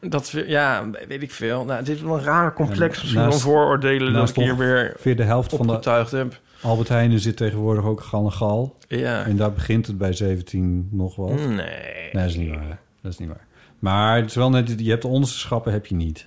Dat, 0.00 0.32
ja, 0.46 0.90
weet 1.08 1.22
ik 1.22 1.32
veel. 1.32 1.64
Nou, 1.64 1.84
dit 1.84 1.96
is 1.96 2.02
wel 2.02 2.18
een 2.18 2.24
raar 2.24 2.54
complex 2.54 2.96
En 2.96 3.02
misschien 3.02 3.22
naast- 3.22 3.40
van 3.40 3.50
vooroordelen... 3.50 4.12
dat 4.12 4.28
ik 4.28 4.34
hier 4.34 4.56
weer 4.56 4.90
Ongeveer 4.92 5.16
de 5.16 5.22
helft 5.22 5.54
van 5.56 5.66
de 5.66 6.06
heb. 6.10 6.40
Albert 6.62 6.88
Heijn 6.88 7.18
zit 7.18 7.36
tegenwoordig 7.36 7.84
ook 7.84 8.00
gal 8.00 8.24
en 8.24 8.32
gal. 8.32 8.76
Ja. 8.88 9.24
En 9.24 9.36
daar 9.36 9.52
begint 9.52 9.86
het 9.86 9.98
bij 9.98 10.12
17 10.12 10.88
nog 10.90 11.16
wat. 11.16 11.28
Nee. 11.30 11.46
Nee, 11.46 12.10
dat 12.12 12.24
is 12.24 12.36
niet 12.36 12.50
waar. 12.50 12.78
Dat 13.02 13.12
is 13.12 13.18
niet 13.18 13.28
waar. 13.28 13.46
Maar 13.78 14.16
het 14.16 14.26
is 14.26 14.34
wel 14.34 14.50
net, 14.50 14.74
je 14.76 14.90
hebt 14.90 15.02
de 15.02 15.08
onderste 15.08 15.38
schappen 15.38 15.72
heb 15.72 15.86
je 15.86 15.94
niet. 15.94 16.26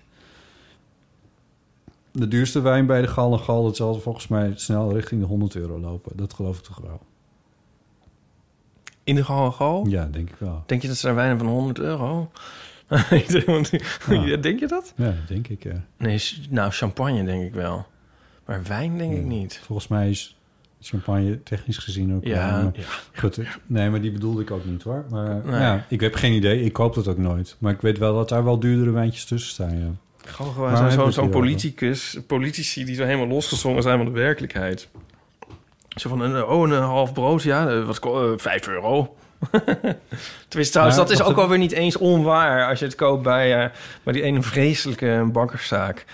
De 2.11 2.27
duurste 2.27 2.61
wijn 2.61 2.85
bij 2.85 3.01
de 3.01 3.07
Gal 3.07 3.33
en 3.33 3.39
Gal, 3.39 3.63
dat 3.63 3.75
zal 3.75 3.99
volgens 3.99 4.27
mij 4.27 4.51
snel 4.55 4.93
richting 4.93 5.21
de 5.21 5.27
100 5.27 5.55
euro 5.55 5.79
lopen. 5.79 6.17
Dat 6.17 6.33
geloof 6.33 6.57
ik 6.57 6.63
toch 6.63 6.77
wel. 6.77 7.01
In 9.03 9.15
de 9.15 9.23
gal 9.23 9.51
gal? 9.51 9.85
Ja, 9.87 10.07
denk 10.11 10.29
ik 10.29 10.35
wel. 10.37 10.63
Denk 10.65 10.81
je 10.81 10.87
dat 10.87 10.97
ze 10.97 11.05
daar 11.05 11.15
wijnen 11.15 11.37
van 11.37 11.47
100 11.47 11.79
euro? 11.79 12.31
Ja. 14.09 14.37
Denk 14.37 14.59
je 14.59 14.67
dat? 14.67 14.93
Ja, 14.95 15.13
denk 15.27 15.47
ik, 15.47 15.63
ja. 15.63 15.83
Nee, 15.97 16.21
nou, 16.49 16.71
champagne 16.71 17.23
denk 17.23 17.43
ik 17.43 17.53
wel. 17.53 17.85
Maar 18.45 18.63
wijn 18.63 18.97
denk 18.97 19.13
ik 19.13 19.25
niet. 19.25 19.61
Volgens 19.63 19.87
mij 19.87 20.09
is 20.09 20.37
champagne 20.81 21.43
technisch 21.43 21.77
gezien 21.77 22.15
ook... 22.15 22.23
Ja. 22.25 22.71
Goed, 23.15 23.39
nee, 23.65 23.89
maar 23.89 24.01
die 24.01 24.11
bedoelde 24.11 24.41
ik 24.41 24.51
ook 24.51 24.65
niet 24.65 24.83
hoor. 24.83 25.05
Maar 25.09 25.45
Nee. 25.45 25.59
ja, 25.59 25.85
ik 25.89 25.99
heb 25.99 26.15
geen 26.15 26.33
idee. 26.33 26.63
Ik 26.63 26.73
koop 26.73 26.93
dat 26.93 27.07
ook 27.07 27.17
nooit. 27.17 27.55
Maar 27.59 27.73
ik 27.73 27.81
weet 27.81 27.97
wel 27.97 28.13
dat 28.15 28.29
daar 28.29 28.43
wel 28.43 28.59
duurdere 28.59 28.91
wijntjes 28.91 29.25
tussen 29.25 29.51
staan, 29.51 29.79
ja. 29.79 29.91
Gewoon 30.25 30.53
gewoon 30.53 30.91
zo'n 30.91 31.11
zo, 31.11 31.27
politicus, 31.27 32.17
politici 32.27 32.85
die 32.85 32.95
zo 32.95 33.03
helemaal 33.03 33.27
losgezongen 33.27 33.83
zijn 33.83 33.97
van 33.97 34.05
de 34.05 34.11
werkelijkheid. 34.11 34.87
Zo 35.87 36.09
van, 36.09 36.21
een, 36.21 36.45
oh, 36.45 36.69
een 36.69 36.81
half 36.81 37.13
brood, 37.13 37.43
ja, 37.43 37.67
eh, 37.67 37.85
wat 37.85 37.99
eh, 37.99 38.31
vijf 38.35 38.67
euro. 38.67 39.15
Tenminste, 40.47 40.71
trouwens, 40.71 40.97
dat 40.97 41.09
is 41.09 41.21
ook 41.21 41.37
alweer 41.37 41.57
niet 41.57 41.71
eens 41.71 41.97
onwaar 41.97 42.69
als 42.69 42.79
je 42.79 42.85
het 42.85 42.95
koopt 42.95 43.23
bij, 43.23 43.63
eh, 43.63 43.69
bij 44.03 44.13
die 44.13 44.21
ene 44.21 44.41
vreselijke 44.41 45.29
bakkerszaak. 45.31 46.05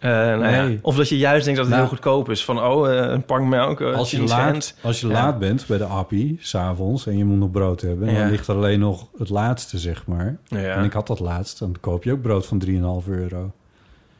Eh, 0.00 0.10
nou 0.10 0.44
ja. 0.48 0.68
Of 0.82 0.96
dat 0.96 1.08
je 1.08 1.18
juist 1.18 1.44
denkt 1.44 1.60
dat 1.60 1.68
het 1.68 1.76
Nou. 1.78 1.88
heel 1.88 1.96
goedkoop 1.96 2.30
is. 2.30 2.44
Van, 2.44 2.62
oh, 2.62 2.90
eh, 2.98 3.10
een 3.10 3.24
pak 3.24 3.42
melk, 3.42 3.80
eh, 3.80 3.94
Als 3.94 4.10
je, 4.10 4.16
10 4.16 4.28
laat, 4.28 4.50
cent. 4.64 4.74
als 4.82 5.00
je 5.00 5.06
Ja. 5.06 5.12
laat 5.12 5.38
bent 5.38 5.64
bij 5.66 5.78
de 5.78 5.84
appie, 5.84 6.36
s'avonds, 6.40 7.06
en 7.06 7.18
je 7.18 7.24
moet 7.24 7.38
nog 7.38 7.50
brood 7.50 7.80
hebben... 7.80 8.12
Ja. 8.12 8.20
dan 8.20 8.30
ligt 8.30 8.46
er 8.48 8.54
alleen 8.54 8.80
nog 8.80 9.06
het 9.18 9.28
laatste, 9.28 9.78
zeg 9.78 10.06
maar. 10.06 10.36
Ja. 10.46 10.58
En 10.58 10.84
ik 10.84 10.92
had 10.92 11.06
dat 11.06 11.20
laatst, 11.20 11.58
dan 11.58 11.76
koop 11.80 12.04
je 12.04 12.12
ook 12.12 12.22
brood 12.22 12.46
van 12.46 12.58
3,5 12.58 13.08
euro. 13.08 13.52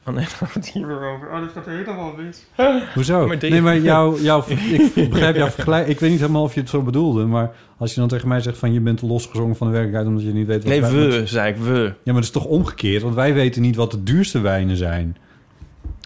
Oh 0.07 0.15
nee, 0.15 0.25
daar 0.25 0.35
gaat 0.35 0.55
het 0.55 0.69
hier 0.71 0.87
weer 0.87 1.01
over. 1.15 1.29
Oh, 1.33 1.41
dit 1.41 1.51
gaat 1.55 1.67
helemaal 1.67 2.13
mis. 2.17 2.47
Hoezo? 2.95 3.27
Maar 3.27 3.37
Nee, 3.41 3.61
maar 3.63 3.79
jou, 3.79 4.21
jou, 4.23 4.53
ik 4.95 5.11
begrijp 5.11 5.37
jouw 5.37 5.49
vergelijk. 5.51 5.87
Ik 5.87 6.01
weet 6.01 6.11
niet 6.11 6.21
helemaal 6.21 6.43
of 6.43 6.55
je 6.55 6.61
het 6.61 6.69
zo 6.69 6.83
bedoelde, 6.83 7.25
maar 7.25 7.51
als 7.79 7.95
je 7.95 8.01
dan 8.01 8.09
tegen 8.09 8.29
mij 8.29 8.41
zegt 8.41 8.59
van 8.59 8.73
je 8.73 8.81
bent 8.81 9.03
losgezongen 9.03 9.57
van 9.57 9.67
de 9.67 9.73
werkelijkheid 9.73 10.09
omdat 10.15 10.25
je 10.29 10.39
niet 10.39 10.47
weet 10.47 10.63
wat 10.63 10.73
Nee, 10.73 10.81
wij- 10.81 10.91
we, 10.93 11.27
zei 11.27 11.51
ik, 11.53 11.57
we. 11.57 11.73
Ja, 11.73 11.93
maar 12.05 12.15
dat 12.15 12.23
is 12.23 12.31
toch 12.31 12.45
omgekeerd, 12.45 13.03
want 13.03 13.15
wij 13.15 13.35
weten 13.35 13.63
niet 13.63 13.77
wat 13.77 13.91
de 13.91 14.03
duurste 14.03 14.41
wijnen 14.41 14.77
zijn. 14.77 15.17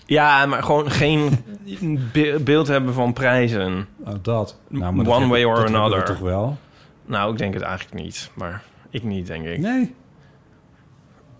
Ja, 0.06 0.46
maar 0.46 0.62
gewoon 0.62 0.90
geen 0.90 1.44
be- 2.12 2.40
beeld 2.44 2.66
hebben 2.68 2.94
van 2.94 3.12
prijzen. 3.12 3.86
Oh, 4.04 4.12
dat. 4.22 4.58
Nou, 4.68 4.92
One 4.94 5.04
dat 5.04 5.18
heb- 5.18 5.28
way 5.28 5.44
or 5.44 5.54
dat 5.54 5.62
hebben 5.64 5.72
we 5.80 5.86
another. 5.86 6.04
toch 6.04 6.18
wel? 6.18 6.58
Nou, 7.06 7.32
ik 7.32 7.38
denk 7.38 7.54
het 7.54 7.62
eigenlijk 7.62 8.02
niet. 8.02 8.30
Maar 8.34 8.62
ik 8.90 9.02
niet, 9.02 9.26
denk 9.26 9.44
ik. 9.46 9.58
Nee. 9.58 9.94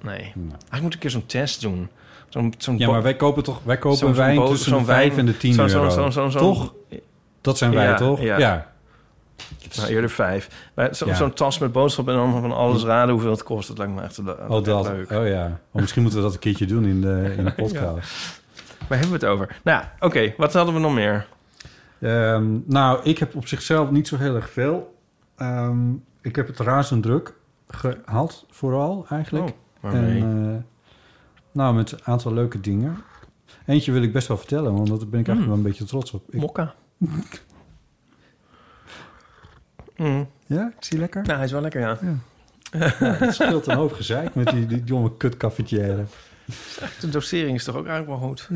Nee. 0.02 0.32
Nou. 0.34 0.48
Eigenlijk 0.48 0.82
moet 0.82 0.86
ik 0.86 0.92
een 0.94 0.98
keer 0.98 1.10
zo'n 1.10 1.26
test 1.26 1.60
doen. 1.60 1.88
Zo'n 2.28 2.54
zo'n 2.58 2.78
Ja, 2.78 2.86
bo- 2.86 2.92
maar 2.92 3.02
wij 3.02 3.16
kopen 3.16 3.42
toch 3.42 3.60
wij 3.64 3.78
kopen 3.78 3.98
zo'n- 3.98 4.08
zo'n 4.08 4.16
wijn 4.16 4.36
bo- 4.36 4.48
tussen 4.48 4.70
zo'n 4.70 4.78
de 4.78 4.84
5 4.84 5.16
en 5.16 5.26
de 5.26 5.36
10 5.36 5.52
zo'n- 5.54 5.68
zo'n- 5.68 5.80
euro. 5.80 5.92
zo'n- 5.92 6.12
zo'n- 6.12 6.30
zo'n- 6.30 6.40
toch? 6.40 6.74
Dat 7.40 7.58
zijn 7.58 7.74
wij 7.74 7.84
Ja, 7.84 7.94
toch? 7.96 8.20
ja. 8.20 8.38
ja. 8.38 8.72
Nou, 9.76 9.88
eerder 9.88 10.10
vijf. 10.10 10.48
Maar 10.74 10.94
zo- 10.94 11.06
Ja. 11.06 11.14
Zo'n 11.14 11.32
tas 11.32 11.58
met 11.58 11.72
boodschappen 11.72 12.14
en 12.14 12.20
dan 12.20 12.40
van 12.40 12.52
alles 12.52 12.82
raden 12.84 13.10
hoeveel 13.12 13.30
het 13.30 13.42
kost. 13.42 13.68
Dat 13.68 13.78
lijkt 13.78 13.92
me 13.94 14.02
echt, 14.02 14.18
le- 14.18 14.36
Oh, 14.48 14.56
echt 14.56 14.64
dat. 14.64 14.86
leuk. 14.86 15.10
Oh 15.10 15.26
ja. 15.28 15.60
Oh, 15.72 15.80
misschien 15.80 16.02
moeten 16.02 16.20
we 16.20 16.24
dat 16.26 16.34
een 16.34 16.40
keertje 16.40 16.66
doen 16.66 16.84
in 16.84 17.00
de, 17.00 17.34
in 17.38 17.44
de 17.44 17.52
podcast. 17.62 18.42
Waar 18.88 18.98
hebben 18.98 19.18
we 19.20 19.26
het 19.26 19.34
over? 19.34 19.60
Nou, 19.64 19.82
ja, 19.82 19.92
oké. 20.00 20.34
Wat 20.36 20.52
hadden 20.52 20.74
we 20.74 20.80
nog 20.80 20.94
meer? 20.94 21.26
Ehm, 22.00 22.44
nou, 22.66 23.00
ik 23.02 23.18
heb 23.18 23.34
op 23.34 23.46
zichzelf 23.46 23.90
niet 23.90 24.08
zo 24.08 24.16
heel 24.16 24.34
erg 24.34 24.50
veel. 24.50 24.98
Ehm, 25.36 25.92
ik 26.20 26.36
heb 26.36 26.46
het 26.46 26.60
razend 26.60 27.02
druk 27.02 27.34
gehad, 27.68 28.46
vooral 28.50 29.06
eigenlijk. 29.08 29.48
Oh, 29.48 29.54
waarmee? 29.80 30.20
En, 30.22 30.54
eh, 30.56 30.62
nou, 31.52 31.74
met 31.74 31.92
een 31.92 31.98
aantal 32.04 32.32
leuke 32.32 32.60
dingen. 32.60 32.96
Eentje 33.66 33.92
wil 33.92 34.02
ik 34.02 34.12
best 34.12 34.28
wel 34.28 34.36
vertellen, 34.36 34.74
want 34.74 34.86
daar 34.88 34.96
ben 34.98 35.20
ik 35.20 35.28
eigenlijk 35.28 35.40
Mm. 35.40 35.46
wel 35.46 35.56
een 35.56 35.62
beetje 35.62 35.84
trots 35.84 36.10
op. 36.12 36.24
Ik, 36.34 36.40
Mokka. 36.40 36.74
Mm. 39.96 40.28
ja, 40.46 40.72
ik 40.76 40.84
zie 40.84 40.98
lekker. 40.98 41.22
Nou, 41.22 41.34
hij 41.36 41.44
is 41.44 41.52
wel 41.52 41.60
lekker, 41.60 41.80
ja. 41.80 41.98
Ja, 42.72 42.88
het 43.04 43.34
scheelt 43.34 43.66
een 43.66 43.76
hoop 43.76 43.92
gezeik 43.92 44.34
met 44.34 44.48
die, 44.48 44.66
die 44.66 44.84
jonge 44.84 45.16
kut 45.16 45.36
cafetière. 45.36 46.04
De 47.00 47.08
dosering 47.08 47.56
is 47.56 47.64
toch 47.64 47.76
ook 47.76 47.86
eigenlijk 47.86 48.20
wel 48.20 48.28
goed? 48.28 48.48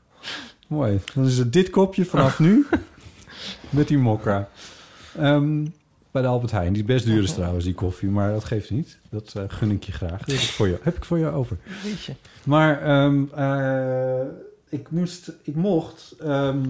Mooi. 0.66 1.00
Dan 1.14 1.26
is 1.26 1.38
het 1.38 1.52
dit 1.52 1.70
kopje 1.70 2.04
vanaf 2.04 2.38
nu 2.38 2.66
met 3.70 3.88
die 3.88 3.98
mokka. 3.98 4.48
Ehm, 5.16 5.64
bij 6.16 6.24
de 6.24 6.30
Albert 6.30 6.52
Heijn. 6.52 6.72
Die 6.72 6.82
is 6.82 6.88
best 6.88 7.06
duur 7.06 7.22
is 7.22 7.32
trouwens, 7.32 7.64
die 7.64 7.74
koffie. 7.74 8.08
Maar 8.08 8.32
dat 8.32 8.44
geeft 8.44 8.70
niet. 8.70 8.98
Dat 9.10 9.32
eh, 9.36 9.42
gun 9.48 9.70
ik 9.70 9.84
je 9.84 9.92
graag. 9.92 10.18
Dat 10.18 10.30
heb 10.30 10.38
ik 10.38 10.48
voor 10.48 10.68
je, 10.68 10.78
heb 10.82 10.96
ik 10.96 11.04
voor 11.04 11.18
je 11.18 11.26
over. 11.26 11.56
Weet 11.82 12.04
je. 12.04 12.12
Maar 12.44 12.82
ehm, 12.82 13.24
eh, 13.34 14.26
ik, 14.68 14.90
moest, 14.90 15.32
ik 15.42 15.54
mocht 15.54 16.14
ehm, 16.20 16.68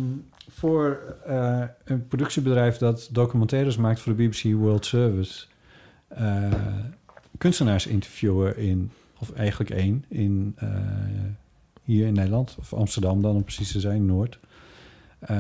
voor 0.50 1.16
eh, 1.26 1.62
een 1.84 2.06
productiebedrijf 2.06 2.76
dat 2.76 3.08
documentaires 3.12 3.76
maakt 3.76 4.00
voor 4.00 4.16
de 4.16 4.22
BBC 4.22 4.42
World 4.42 4.86
Service... 4.86 5.44
kunstenaars 7.38 7.86
interviewen 7.86 8.56
in, 8.56 8.90
of 9.18 9.30
eigenlijk 9.32 9.70
één, 9.70 10.04
in, 10.08 10.52
eh, 10.56 10.68
hier 11.82 12.06
in 12.06 12.12
Nederland. 12.14 12.56
Of 12.58 12.72
Amsterdam 12.74 13.22
dan, 13.22 13.34
om 13.34 13.42
precies 13.44 13.72
te 13.72 13.80
zijn, 13.80 14.06
Noord. 14.06 14.38
Eh, 15.18 15.38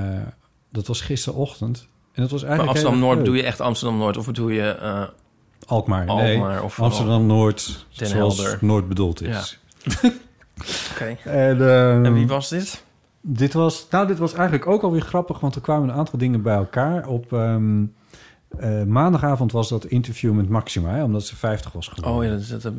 dat 0.72 0.86
was 0.86 1.00
gisterochtend. 1.00 1.88
En 2.12 2.22
dat 2.22 2.30
was 2.30 2.40
Maar 2.40 2.50
eigenlijk 2.50 2.78
Amsterdam-Noord, 2.78 3.14
heel 3.16 3.24
bedoel 3.24 3.34
erg 3.34 3.44
je 3.44 3.50
echt 3.50 3.60
Amsterdam-Noord? 3.60 4.16
Of 4.16 4.26
bedoel 4.26 4.48
je 4.48 4.68
eh, 4.70 4.98
leuk. 4.98 5.10
Alkmaar, 5.66 6.06
nee. 6.06 6.34
Alkmaar? 6.36 6.62
Of 6.62 6.74
vooral- 6.74 6.92
Amsterdam-Noord, 6.92 7.86
Den 7.96 8.08
zoals 8.08 8.36
Helder. 8.36 8.58
Noord 8.60 8.88
bedoeld 8.88 9.22
is. 9.22 9.58
Oké. 10.92 11.16
En, 11.24 11.68
ehm, 11.68 12.04
En 12.04 12.14
wie 12.14 12.26
was 12.26 12.48
dit? 12.48 12.84
Dit 13.20 13.52
was, 13.52 13.86
nou, 13.90 14.06
dit 14.06 14.18
was 14.18 14.32
eigenlijk 14.34 14.66
ook 14.66 14.82
alweer 14.82 15.00
grappig, 15.00 15.40
want 15.40 15.54
er 15.54 15.60
kwamen 15.60 15.88
een 15.88 15.94
aantal 15.94 16.18
dingen 16.18 16.42
bij 16.42 16.54
elkaar. 16.56 17.06
Op 17.08 17.32
ehm, 17.32 17.84
eh, 18.58 18.82
maandagavond 18.82 19.52
was 19.52 19.68
dat 19.68 19.84
interview 19.84 20.32
met 20.32 20.48
Maxima, 20.48 20.90
hè, 20.94 21.02
omdat 21.02 21.24
ze 21.26 21.36
50 21.36 21.72
was 21.72 21.88
geworden. 21.88 22.12
Oh 22.12 22.24
ja, 22.24 22.30
dat, 22.30 22.48
dat 22.48 22.62
heb- 22.62 22.74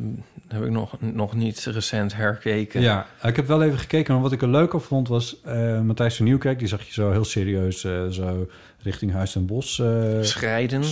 heb 0.48 0.64
ik 0.64 0.70
nog, 0.70 0.94
nog 1.00 1.34
niet 1.34 1.64
recent 1.64 2.14
herkeken. 2.16 2.80
Ja, 2.80 3.06
ik 3.22 3.36
heb 3.36 3.46
wel 3.46 3.62
even 3.62 3.78
gekeken, 3.78 4.12
maar 4.14 4.22
wat 4.22 4.32
ik 4.32 4.42
er 4.42 4.48
leuk 4.48 4.72
op 4.74 4.82
vond 4.84 5.08
was 5.08 5.40
eh, 5.44 5.80
Matthijs 5.80 6.16
van 6.16 6.24
Nieuwkerk. 6.24 6.58
Die 6.58 6.68
zag 6.68 6.82
je 6.82 6.92
zo 6.92 7.10
heel 7.10 7.24
serieus, 7.24 7.84
eh, 7.84 8.06
zo 8.06 8.46
richting 8.82 9.12
Huis 9.12 9.36
en 9.36 9.46
Bos. 9.46 9.82
Schrijden. 10.20 10.82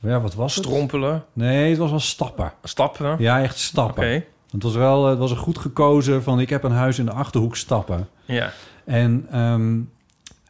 Ja, 0.00 0.20
wat 0.20 0.34
was 0.34 0.54
het? 0.54 0.64
Strompelen, 0.64 1.24
Nee, 1.32 1.68
het 1.68 1.78
was 1.78 1.90
wel 1.90 2.00
stappen. 2.00 2.52
stappen. 2.62 3.16
Ja, 3.18 3.42
echt 3.42 3.58
stappen. 3.58 4.02
Oké. 4.04 4.24
Het 4.50 4.62
was 4.62 4.74
wel 4.74 5.06
het 5.06 5.18
was 5.18 5.30
een 5.30 5.36
goed 5.36 5.58
gekozen 5.58 6.22
van 6.22 6.40
ik 6.40 6.50
heb 6.50 6.62
een 6.62 6.70
huis 6.72 6.98
in 6.98 7.04
de 7.04 7.12
Achterhoek 7.12 7.56
stappen. 7.56 8.08
Ja. 8.24 8.52
En, 8.84 9.26
ehm, 9.30 9.78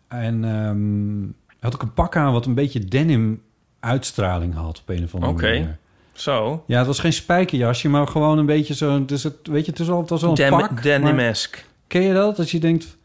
en 0.09 0.45
ehm, 0.45 1.23
had 1.61 1.75
ik 1.75 1.83
een 1.83 1.93
pak 1.95 2.17
aan 2.17 2.33
wat 2.33 2.47
een 2.47 2.55
beetje 2.55 2.85
denim 2.85 3.43
uitstraling 3.81 4.55
had 4.55 4.79
op 4.81 4.89
een 4.89 5.05
of 5.05 5.15
andere 5.15 5.33
Oké. 5.33 5.43
manier. 5.43 5.79
Zo. 6.13 6.65
Ja, 6.67 6.79
het 6.79 6.87
was 6.87 6.99
geen 6.99 7.13
spijkerjasje, 7.13 7.89
maar 7.89 8.07
gewoon 8.07 8.39
een 8.39 8.47
beetje 8.47 8.75
zo. 8.75 9.05
Dus 9.05 9.23
het, 9.23 9.35
weet 9.43 9.65
je, 9.65 9.71
het 9.71 9.81
is 9.81 9.87
wel, 9.87 10.01
het 10.01 10.11
was 10.11 10.21
wel 10.21 10.31
een 10.31 10.37
Dem- 10.37 10.51
pak. 10.51 10.83
Denimesk. 10.83 11.65
Ken 11.87 12.03
je 12.03 12.13
dat? 12.13 12.37
Dat 12.37 12.51
je 12.51 12.59
denkt 12.59 12.97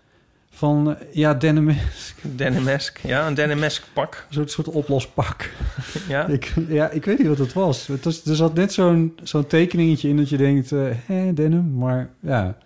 van, 0.51 0.95
eh, 0.97 1.05
ja, 1.13 1.33
denim 1.33 1.69
is 1.69 2.15
Denimesk. 2.21 2.97
Ja, 3.03 3.27
een 3.27 3.33
Denimesk 3.33 3.83
pak. 3.93 4.27
een 4.31 4.49
soort, 4.49 4.67
oplospak. 4.67 5.49
Ja. 6.07 6.25
Ik, 6.27 6.53
ja, 6.67 6.89
ik 6.89 7.05
weet 7.05 7.17
niet 7.17 7.27
wat 7.27 7.37
het 7.37 7.53
was. 7.53 7.87
Het 7.87 8.03
was 8.03 8.25
er 8.25 8.35
zat 8.35 8.53
net 8.53 8.73
zo'n 8.73 9.13
zo'n 9.23 9.47
tekeningetje 9.47 10.09
in 10.09 10.17
dat 10.17 10.29
je 10.29 10.37
denkt, 10.37 10.71
eh 10.71 10.79
hè, 11.05 11.33
denim, 11.33 11.73
maar 11.77 12.09
ja. 12.19 12.57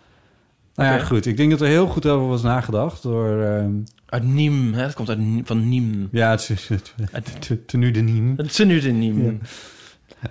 Nou 0.76 0.98
ja, 0.98 1.04
goed. 1.06 1.26
Ik 1.26 1.38
denk 1.38 1.52
dat 1.52 1.62
er 1.62 1.68
heel 1.68 1.88
goed 1.88 2.06
over 2.06 2.28
was 2.28 2.42
nagedacht 2.42 3.04
door... 3.04 3.42
ehm, 3.42 3.72
Uit 4.10 4.24
Nîmes. 4.24 4.76
Hè? 4.76 4.82
Het 4.82 4.94
komt 4.94 5.10
uit, 5.10 5.20
van 5.44 5.62
Nîmes. 5.64 6.10
ja, 6.12 6.30
het 6.30 6.50
is 6.50 6.68
het, 6.68 7.68
tenue 7.68 7.92
de 7.92 8.02
Nîmes. 8.02 8.36
Het 8.46 8.66
nu 8.66 8.80
de 8.80 8.92
Nîmes. 8.92 9.48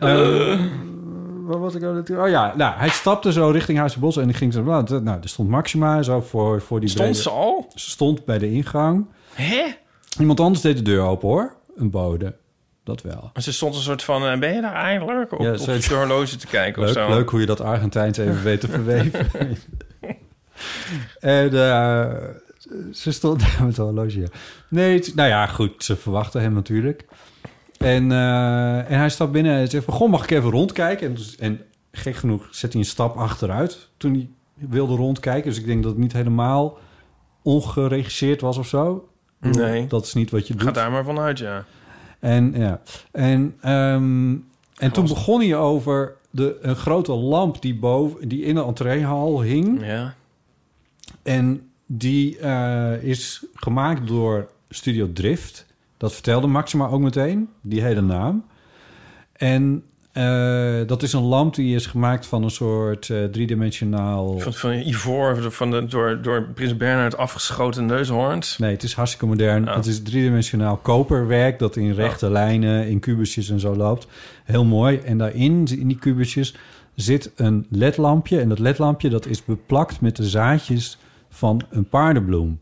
Eh, 0.00 0.60
waar 1.46 1.58
was 1.60 1.74
ik 1.74 1.82
aan 1.82 1.96
het... 1.96 2.10
Oh 2.10 2.28
ja, 2.28 2.54
nou, 2.56 2.74
hij 2.78 2.88
stapte 2.88 3.32
zo 3.32 3.48
richting 3.50 3.78
Huizenbos 3.78 4.16
en 4.16 4.28
ik 4.28 4.36
ging 4.36 4.52
zo... 4.52 4.62
Nou, 4.62 5.02
nou, 5.02 5.18
er 5.22 5.28
stond 5.28 5.48
Maxima 5.48 6.02
zo 6.02 6.20
voor, 6.20 6.60
voor 6.60 6.80
die... 6.80 6.88
Stond 6.88 7.04
brede- 7.10 7.22
ze 7.22 7.30
al? 7.30 7.70
Ze 7.74 7.90
stond 7.90 8.24
bij 8.24 8.38
de 8.38 8.50
ingang. 8.52 9.06
Hè? 9.34 9.64
Iemand 10.18 10.40
anders 10.40 10.60
deed 10.60 10.76
de 10.76 10.82
deur 10.82 11.00
open, 11.02 11.28
hoor. 11.28 11.54
Een 11.76 11.90
bode. 11.90 12.36
Dat 12.84 13.02
wel. 13.02 13.30
Maar 13.34 13.42
Ze 13.42 13.52
stond 13.52 13.74
een 13.74 13.80
soort 13.80 14.02
van, 14.02 14.26
eh, 14.26 14.38
ben 14.38 14.54
je 14.54 14.60
daar 14.60 14.74
eigenlijk? 14.74 15.32
Op, 15.32 15.40
Ja, 15.40 15.52
op 15.52 15.58
je 15.58 15.94
horloge 15.94 16.36
te 16.36 16.46
kijken 16.46 16.82
of 16.82 16.88
zo. 16.90 17.08
leuk 17.08 17.30
hoe 17.30 17.40
je 17.40 17.46
dat 17.46 17.60
Argentijns 17.60 18.18
even 18.18 18.42
weet 18.42 18.60
te 18.60 18.68
verweven. 18.78 19.26
en 21.20 21.52
eh, 21.52 22.12
ze 22.92 23.12
stond 23.12 23.40
daar 23.40 23.64
met 23.64 23.78
een 23.78 23.84
horloge. 23.84 24.20
ja. 24.20 24.26
Nee, 24.68 24.96
het- 24.96 25.14
nou 25.14 25.28
ja, 25.28 25.46
goed. 25.46 25.84
Ze 25.84 25.96
verwachten 25.96 26.40
hem 26.40 26.52
natuurlijk. 26.52 27.04
En, 27.78 28.12
eh, 28.12 28.90
en 28.90 28.98
hij 28.98 29.08
stapt 29.10 29.32
binnen 29.32 29.56
en 29.56 29.68
zegt 29.68 29.84
van... 29.84 29.94
Goh, 29.94 30.10
mag 30.10 30.22
ik 30.24 30.30
even 30.30 30.50
rondkijken? 30.50 31.06
En, 31.06 31.14
dus- 31.14 31.36
en 31.36 31.60
gek 31.92 32.16
genoeg 32.16 32.48
zet 32.50 32.72
hij 32.72 32.80
een 32.82 32.86
stap 32.88 33.16
achteruit 33.16 33.88
toen 33.96 34.12
hij 34.12 34.28
wilde 34.68 34.94
rondkijken. 34.96 35.50
Dus 35.50 35.58
ik 35.58 35.66
denk 35.66 35.82
dat 35.82 35.92
het 35.92 36.00
niet 36.00 36.12
helemaal 36.12 36.78
ongeregisseerd 37.42 38.40
was 38.40 38.56
of 38.58 38.66
zo. 38.68 39.08
Nee. 39.40 39.86
Dat 39.86 40.04
is 40.06 40.14
niet 40.14 40.30
wat 40.30 40.46
je 40.46 40.54
doet. 40.54 40.62
Ga 40.62 40.70
daar 40.72 40.90
maar 40.90 41.04
vanuit, 41.04 41.38
ja. 41.38 41.64
En, 42.20 42.52
ja. 42.56 42.80
en, 43.12 43.54
ehm, 43.60 44.30
en 44.76 44.92
toen 44.92 45.06
begon 45.06 45.40
hij 45.40 45.56
over 45.56 46.16
de, 46.30 46.58
een 46.60 46.76
grote 46.76 47.12
lamp 47.12 47.62
die, 47.62 47.78
boven, 47.78 48.28
die 48.28 48.42
in 48.42 48.54
de 48.54 48.64
entreehal 48.64 49.42
hing. 49.42 49.86
Ja. 49.86 50.14
En 51.22 51.70
die 51.86 52.38
eh, 52.38 53.02
is 53.02 53.44
gemaakt 53.54 54.06
door 54.06 54.48
Studio 54.68 55.12
Drift. 55.12 55.66
Dat 55.96 56.12
vertelde 56.12 56.46
Maxima 56.46 56.86
ook 56.86 57.00
meteen, 57.00 57.48
die 57.60 57.82
hele 57.82 58.00
naam. 58.00 58.44
En 59.32 59.82
eh, 60.12 60.80
dat 60.86 61.02
is 61.02 61.12
een 61.12 61.22
lamp 61.22 61.54
die 61.54 61.74
is 61.74 61.86
gemaakt 61.86 62.26
van 62.26 62.42
een 62.42 62.50
soort 62.50 63.10
eh, 63.10 63.24
driedimensionaal... 63.24 64.38
Van, 64.38 64.52
van 64.52 64.72
ivoor, 64.72 65.52
van 65.52 65.70
de, 65.70 65.84
door, 65.84 66.22
door 66.22 66.42
prins 66.42 66.76
Bernhard 66.76 67.16
afgeschoten 67.16 67.86
neushoorns. 67.86 68.58
Nee, 68.58 68.72
het 68.72 68.82
is 68.82 68.94
hartstikke 68.94 69.26
modern. 69.26 69.68
Oh. 69.68 69.74
Het 69.74 69.86
is 69.86 70.02
driedimensionaal 70.02 70.76
koperwerk 70.76 71.58
dat 71.58 71.76
in 71.76 71.92
rechte 71.92 72.30
lijnen, 72.30 72.88
in 72.88 73.00
kubusjes 73.00 73.50
en 73.50 73.60
zo 73.60 73.76
loopt. 73.76 74.06
Heel 74.44 74.64
mooi. 74.64 74.98
En 74.98 75.18
daarin, 75.18 75.66
in 75.78 75.88
die 75.88 75.98
kubusjes, 75.98 76.54
zit 76.94 77.32
een 77.36 77.66
ledlampje. 77.70 78.40
En 78.40 78.48
dat 78.48 78.58
ledlampje 78.58 79.08
dat 79.08 79.26
is 79.26 79.44
beplakt 79.44 80.00
met 80.00 80.16
de 80.16 80.24
zaadjes 80.24 80.98
van 81.36 81.62
een 81.70 81.88
paardenbloem. 81.88 82.60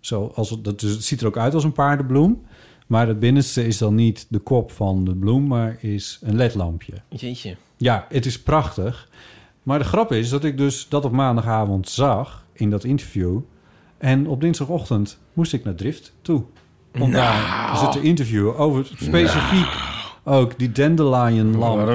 Zo, 0.00 0.32
als 0.34 0.50
het, 0.50 0.64
dat, 0.64 0.80
dus 0.80 0.92
het 0.92 1.04
ziet 1.04 1.20
er 1.20 1.26
ook 1.26 1.36
uit 1.36 1.54
als 1.54 1.64
een 1.64 1.72
paardenbloem. 1.72 2.42
Maar 2.86 3.08
het 3.08 3.20
binnenste 3.20 3.66
is 3.66 3.78
dan 3.78 3.94
niet 3.94 4.26
de 4.28 4.38
kop 4.38 4.72
van 4.72 5.04
de 5.04 5.14
bloem, 5.14 5.46
maar 5.46 5.76
is 5.80 6.18
een 6.22 6.36
ledlampje. 6.36 6.92
Jeetje. 7.08 7.56
Ja, 7.76 8.06
het 8.08 8.26
is 8.26 8.42
prachtig. 8.42 9.08
Maar 9.62 9.78
de 9.78 9.84
grap 9.84 10.12
is 10.12 10.28
dat 10.28 10.44
ik 10.44 10.56
dus 10.56 10.88
dat 10.88 11.04
op 11.04 11.12
maandagavond 11.12 11.88
zag 11.88 12.44
in 12.52 12.70
dat 12.70 12.84
interview. 12.84 13.38
En 13.98 14.26
op 14.26 14.40
dinsdagochtend 14.40 15.18
moest 15.32 15.52
ik 15.52 15.64
naar 15.64 15.74
Drift 15.74 16.12
toe. 16.22 16.42
Om 17.00 17.12
daar 17.12 17.76
ze 17.76 17.88
te 17.88 18.00
interviewen 18.00 18.56
over 18.56 18.86
specifiek 18.86 19.68
ook 20.24 20.58
die 20.58 20.72
dandelion 20.72 21.56
lamp. 21.56 21.88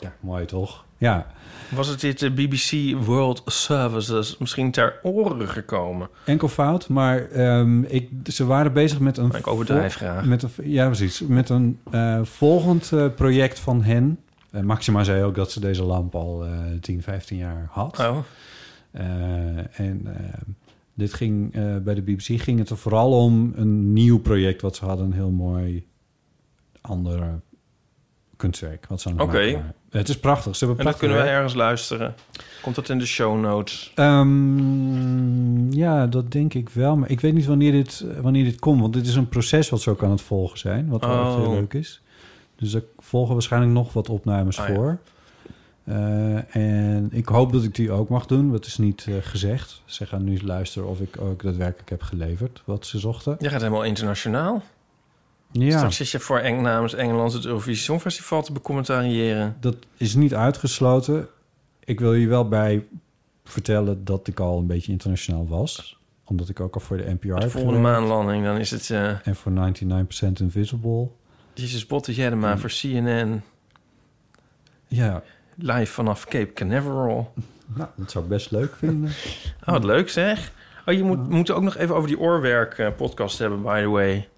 Ja, 0.00 0.12
mooi 0.20 0.44
toch? 0.44 0.84
Ja. 0.98 1.26
Was 1.70 1.88
het 1.88 2.00
dit 2.00 2.18
de 2.18 2.30
BBC 2.30 2.96
World 3.04 3.42
Services 3.46 4.38
misschien 4.38 4.70
ter 4.70 5.00
oren 5.02 5.48
gekomen? 5.48 6.08
Enkel 6.24 6.48
fout, 6.48 6.88
maar 6.88 7.30
ehm, 7.30 7.82
ik, 7.82 8.10
ze 8.24 8.46
waren 8.46 8.72
bezig 8.72 9.00
met 9.00 9.16
een... 9.16 9.30
Ik 9.32 9.46
overdrijf 9.46 9.94
graag. 9.94 10.24
Met 10.24 10.42
een, 10.42 10.50
ja, 10.62 10.86
precies. 10.86 11.20
Met 11.20 11.48
een 11.48 11.78
eh, 11.90 12.20
volgend 12.22 12.92
eh, 12.92 13.06
project 13.16 13.58
van 13.58 13.82
hen. 13.82 14.18
En 14.50 14.66
Maxima 14.66 15.04
zei 15.04 15.22
ook 15.22 15.34
dat 15.34 15.50
ze 15.52 15.60
deze 15.60 15.82
lamp 15.82 16.14
al 16.14 16.44
eh 16.44 16.50
10, 16.80 17.02
15 17.02 17.36
jaar 17.36 17.68
had. 17.70 17.98
Oh, 17.98 18.18
Eh, 18.90 19.78
en 19.80 20.00
eh, 20.04 20.40
dit 20.94 21.14
ging, 21.14 21.54
eh, 21.54 21.76
bij 21.76 21.94
de 21.94 22.02
BBC 22.02 22.40
ging 22.40 22.58
het 22.58 22.70
er 22.70 22.76
vooral 22.76 23.24
om 23.24 23.52
een 23.56 23.92
nieuw 23.92 24.18
project 24.20 24.62
wat 24.62 24.76
ze 24.76 24.84
hadden. 24.84 25.06
Een 25.06 25.12
heel 25.12 25.30
mooi 25.30 25.86
ander 26.80 27.40
kunstwerk 28.38 28.86
wat 28.88 29.00
ze 29.00 29.08
Oké. 29.16 29.24
waren. 29.52 29.74
Het 29.90 30.08
is 30.08 30.18
prachtig. 30.18 30.56
Ze 30.56 30.64
hebben 30.66 30.84
en 30.84 30.90
dat 30.90 31.00
kunnen 31.00 31.16
we 31.16 31.22
ergens 31.22 31.54
luisteren. 31.54 32.14
Komt 32.62 32.74
dat 32.74 32.88
in 32.88 32.98
de 32.98 33.06
show 33.06 33.40
notes? 33.40 33.92
Ehm, 33.94 35.72
ja, 35.72 36.06
dat 36.06 36.32
denk 36.32 36.54
ik 36.54 36.68
wel. 36.68 36.96
Maar 36.96 37.10
ik 37.10 37.20
weet 37.20 37.34
niet 37.34 37.46
wanneer 37.46 37.72
dit, 37.72 38.04
wanneer 38.20 38.44
dit 38.44 38.58
komt. 38.58 38.80
Want 38.80 38.92
dit 38.92 39.06
is 39.06 39.14
een 39.14 39.28
proces 39.28 39.68
wat 39.68 39.80
zo 39.80 39.94
kan 39.94 40.10
het 40.10 40.20
volgen 40.20 40.58
zijn. 40.58 40.88
Wat 40.88 41.00
wel 41.04 41.24
echt 41.26 41.34
heel 41.36 41.44
Oh. 41.46 41.52
leuk 41.52 41.74
is. 41.74 42.00
Dus 42.56 42.74
er 42.74 42.84
volgen 42.98 43.32
waarschijnlijk 43.32 43.72
nog 43.72 43.92
wat 43.92 44.08
opnames 44.08 44.58
Ah, 44.60 44.68
ja. 44.68 44.74
voor. 44.74 44.98
Eh, 45.84 46.56
en 46.56 47.08
ik 47.12 47.26
hoop 47.28 47.52
dat 47.52 47.64
ik 47.64 47.74
die 47.74 47.90
ook 47.90 48.08
mag 48.08 48.26
doen. 48.26 48.50
Dat 48.52 48.66
is 48.66 48.78
niet 48.78 49.04
eh, 49.08 49.14
gezegd. 49.20 49.82
Ze 49.84 50.06
gaan 50.06 50.24
nu 50.24 50.40
luisteren 50.44 50.88
of 50.88 51.00
ik 51.00 51.20
ook 51.20 51.42
daadwerkelijk 51.42 51.90
heb 51.90 52.02
geleverd 52.02 52.62
wat 52.64 52.86
ze 52.86 52.98
zochten. 52.98 53.36
Je 53.38 53.48
gaat 53.48 53.60
helemaal 53.60 53.84
internationaal. 53.84 54.62
Ja, 55.52 55.76
Straks 55.76 55.96
zit 55.96 56.10
je 56.10 56.18
voor 56.18 56.38
Eng 56.38 56.60
namens 56.62 56.94
Engeland 56.94 57.32
het 57.32 57.44
Eurovisie 57.44 57.82
Songfestival 57.84 58.42
te 58.42 58.52
becommentariëren. 58.52 59.56
dat 59.60 59.76
is 59.96 60.14
niet 60.14 60.34
uitgesloten. 60.34 61.28
Ik 61.84 62.00
wil 62.00 62.14
je 62.14 62.28
wel 62.28 62.48
bij 62.48 62.86
vertellen 63.44 64.04
dat 64.04 64.26
ik 64.26 64.40
al 64.40 64.58
een 64.58 64.66
beetje 64.66 64.92
internationaal 64.92 65.48
was. 65.48 65.98
Omdat 66.24 66.48
ik 66.48 66.60
ook 66.60 66.74
al 66.74 66.80
voor 66.80 66.96
de 66.96 67.04
NPR 67.04 67.26
De 67.26 67.34
heb 67.34 67.50
volgende 67.50 67.78
maanlanding, 67.80 68.44
dan 68.44 68.56
is 68.58 68.70
het... 68.70 68.90
eh 68.90 69.26
En 69.26 69.36
voor 69.36 69.52
99% 69.52 70.26
Invisible. 70.40 71.08
Jesus 71.54 71.86
Botte 71.86 72.14
Jedema 72.14 72.58
voor 72.58 72.70
CNN. 72.70 73.42
Ja, 74.86 75.22
Live 75.54 75.92
vanaf 75.92 76.24
Cape 76.24 76.52
Canaveral. 76.52 77.32
nou, 77.74 77.88
dat 77.96 78.10
zou 78.10 78.24
ik 78.24 78.30
best 78.30 78.50
leuk 78.50 78.74
vinden. 78.76 79.10
Oh, 79.66 79.74
wat 79.74 79.84
leuk 79.84 80.08
zeg. 80.10 80.52
Oh, 80.86 80.94
je 80.94 81.02
moet, 81.02 81.28
moeten 81.28 81.56
ook 81.56 81.62
nog 81.62 81.76
even 81.76 81.94
over 81.94 82.08
die 82.08 82.18
oorwerk-podcast 82.18 83.38
hebben, 83.38 83.62
by 83.62 83.80
the 83.82 83.88
way. 83.88 84.28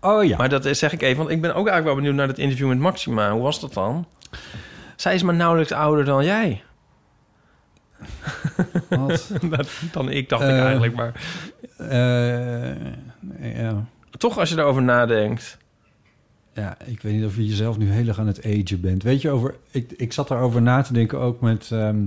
Oh 0.00 0.24
ja. 0.24 0.36
Maar 0.36 0.48
dat 0.48 0.64
is, 0.64 0.78
zeg 0.78 0.92
ik 0.92 1.02
even, 1.02 1.16
want 1.16 1.30
ik 1.30 1.40
ben 1.40 1.50
ook 1.50 1.56
eigenlijk 1.68 1.86
wel 1.86 1.94
benieuwd 1.94 2.14
naar 2.14 2.28
het 2.28 2.38
interview 2.38 2.68
met 2.68 2.78
Maxima. 2.78 3.30
Hoe 3.32 3.42
was 3.42 3.60
dat 3.60 3.72
dan? 3.74 4.06
Zij 4.96 5.14
is 5.14 5.22
maar 5.22 5.34
nauwelijks 5.34 5.72
ouder 5.72 6.04
dan 6.04 6.24
jij. 6.24 6.62
Wat? 8.88 9.30
dan 9.92 10.10
ik, 10.10 10.28
dacht 10.28 10.42
ik 10.42 10.48
Eh. 10.48 10.64
eigenlijk. 10.64 10.94
Maar 10.94 11.12
Eh, 11.76 12.74
ja. 13.56 13.84
toch, 14.18 14.38
als 14.38 14.48
je 14.48 14.54
daarover 14.54 14.82
nadenkt. 14.82 15.58
ja, 16.52 16.76
ik 16.84 17.02
weet 17.02 17.12
niet 17.14 17.24
of 17.24 17.36
je 17.36 17.46
jezelf 17.46 17.78
nu 17.78 17.90
heel 17.90 18.06
erg 18.08 18.18
aan 18.18 18.26
het 18.26 18.44
agen 18.44 18.80
bent. 18.80 19.02
Weet 19.02 19.22
je, 19.22 19.30
over, 19.30 19.54
ik, 19.70 19.92
ik 19.96 20.12
zat 20.12 20.28
daarover 20.28 20.62
na 20.62 20.82
te 20.82 20.92
denken 20.92 21.18
ook 21.18 21.40
met, 21.40 21.68
ehm, 21.72 22.04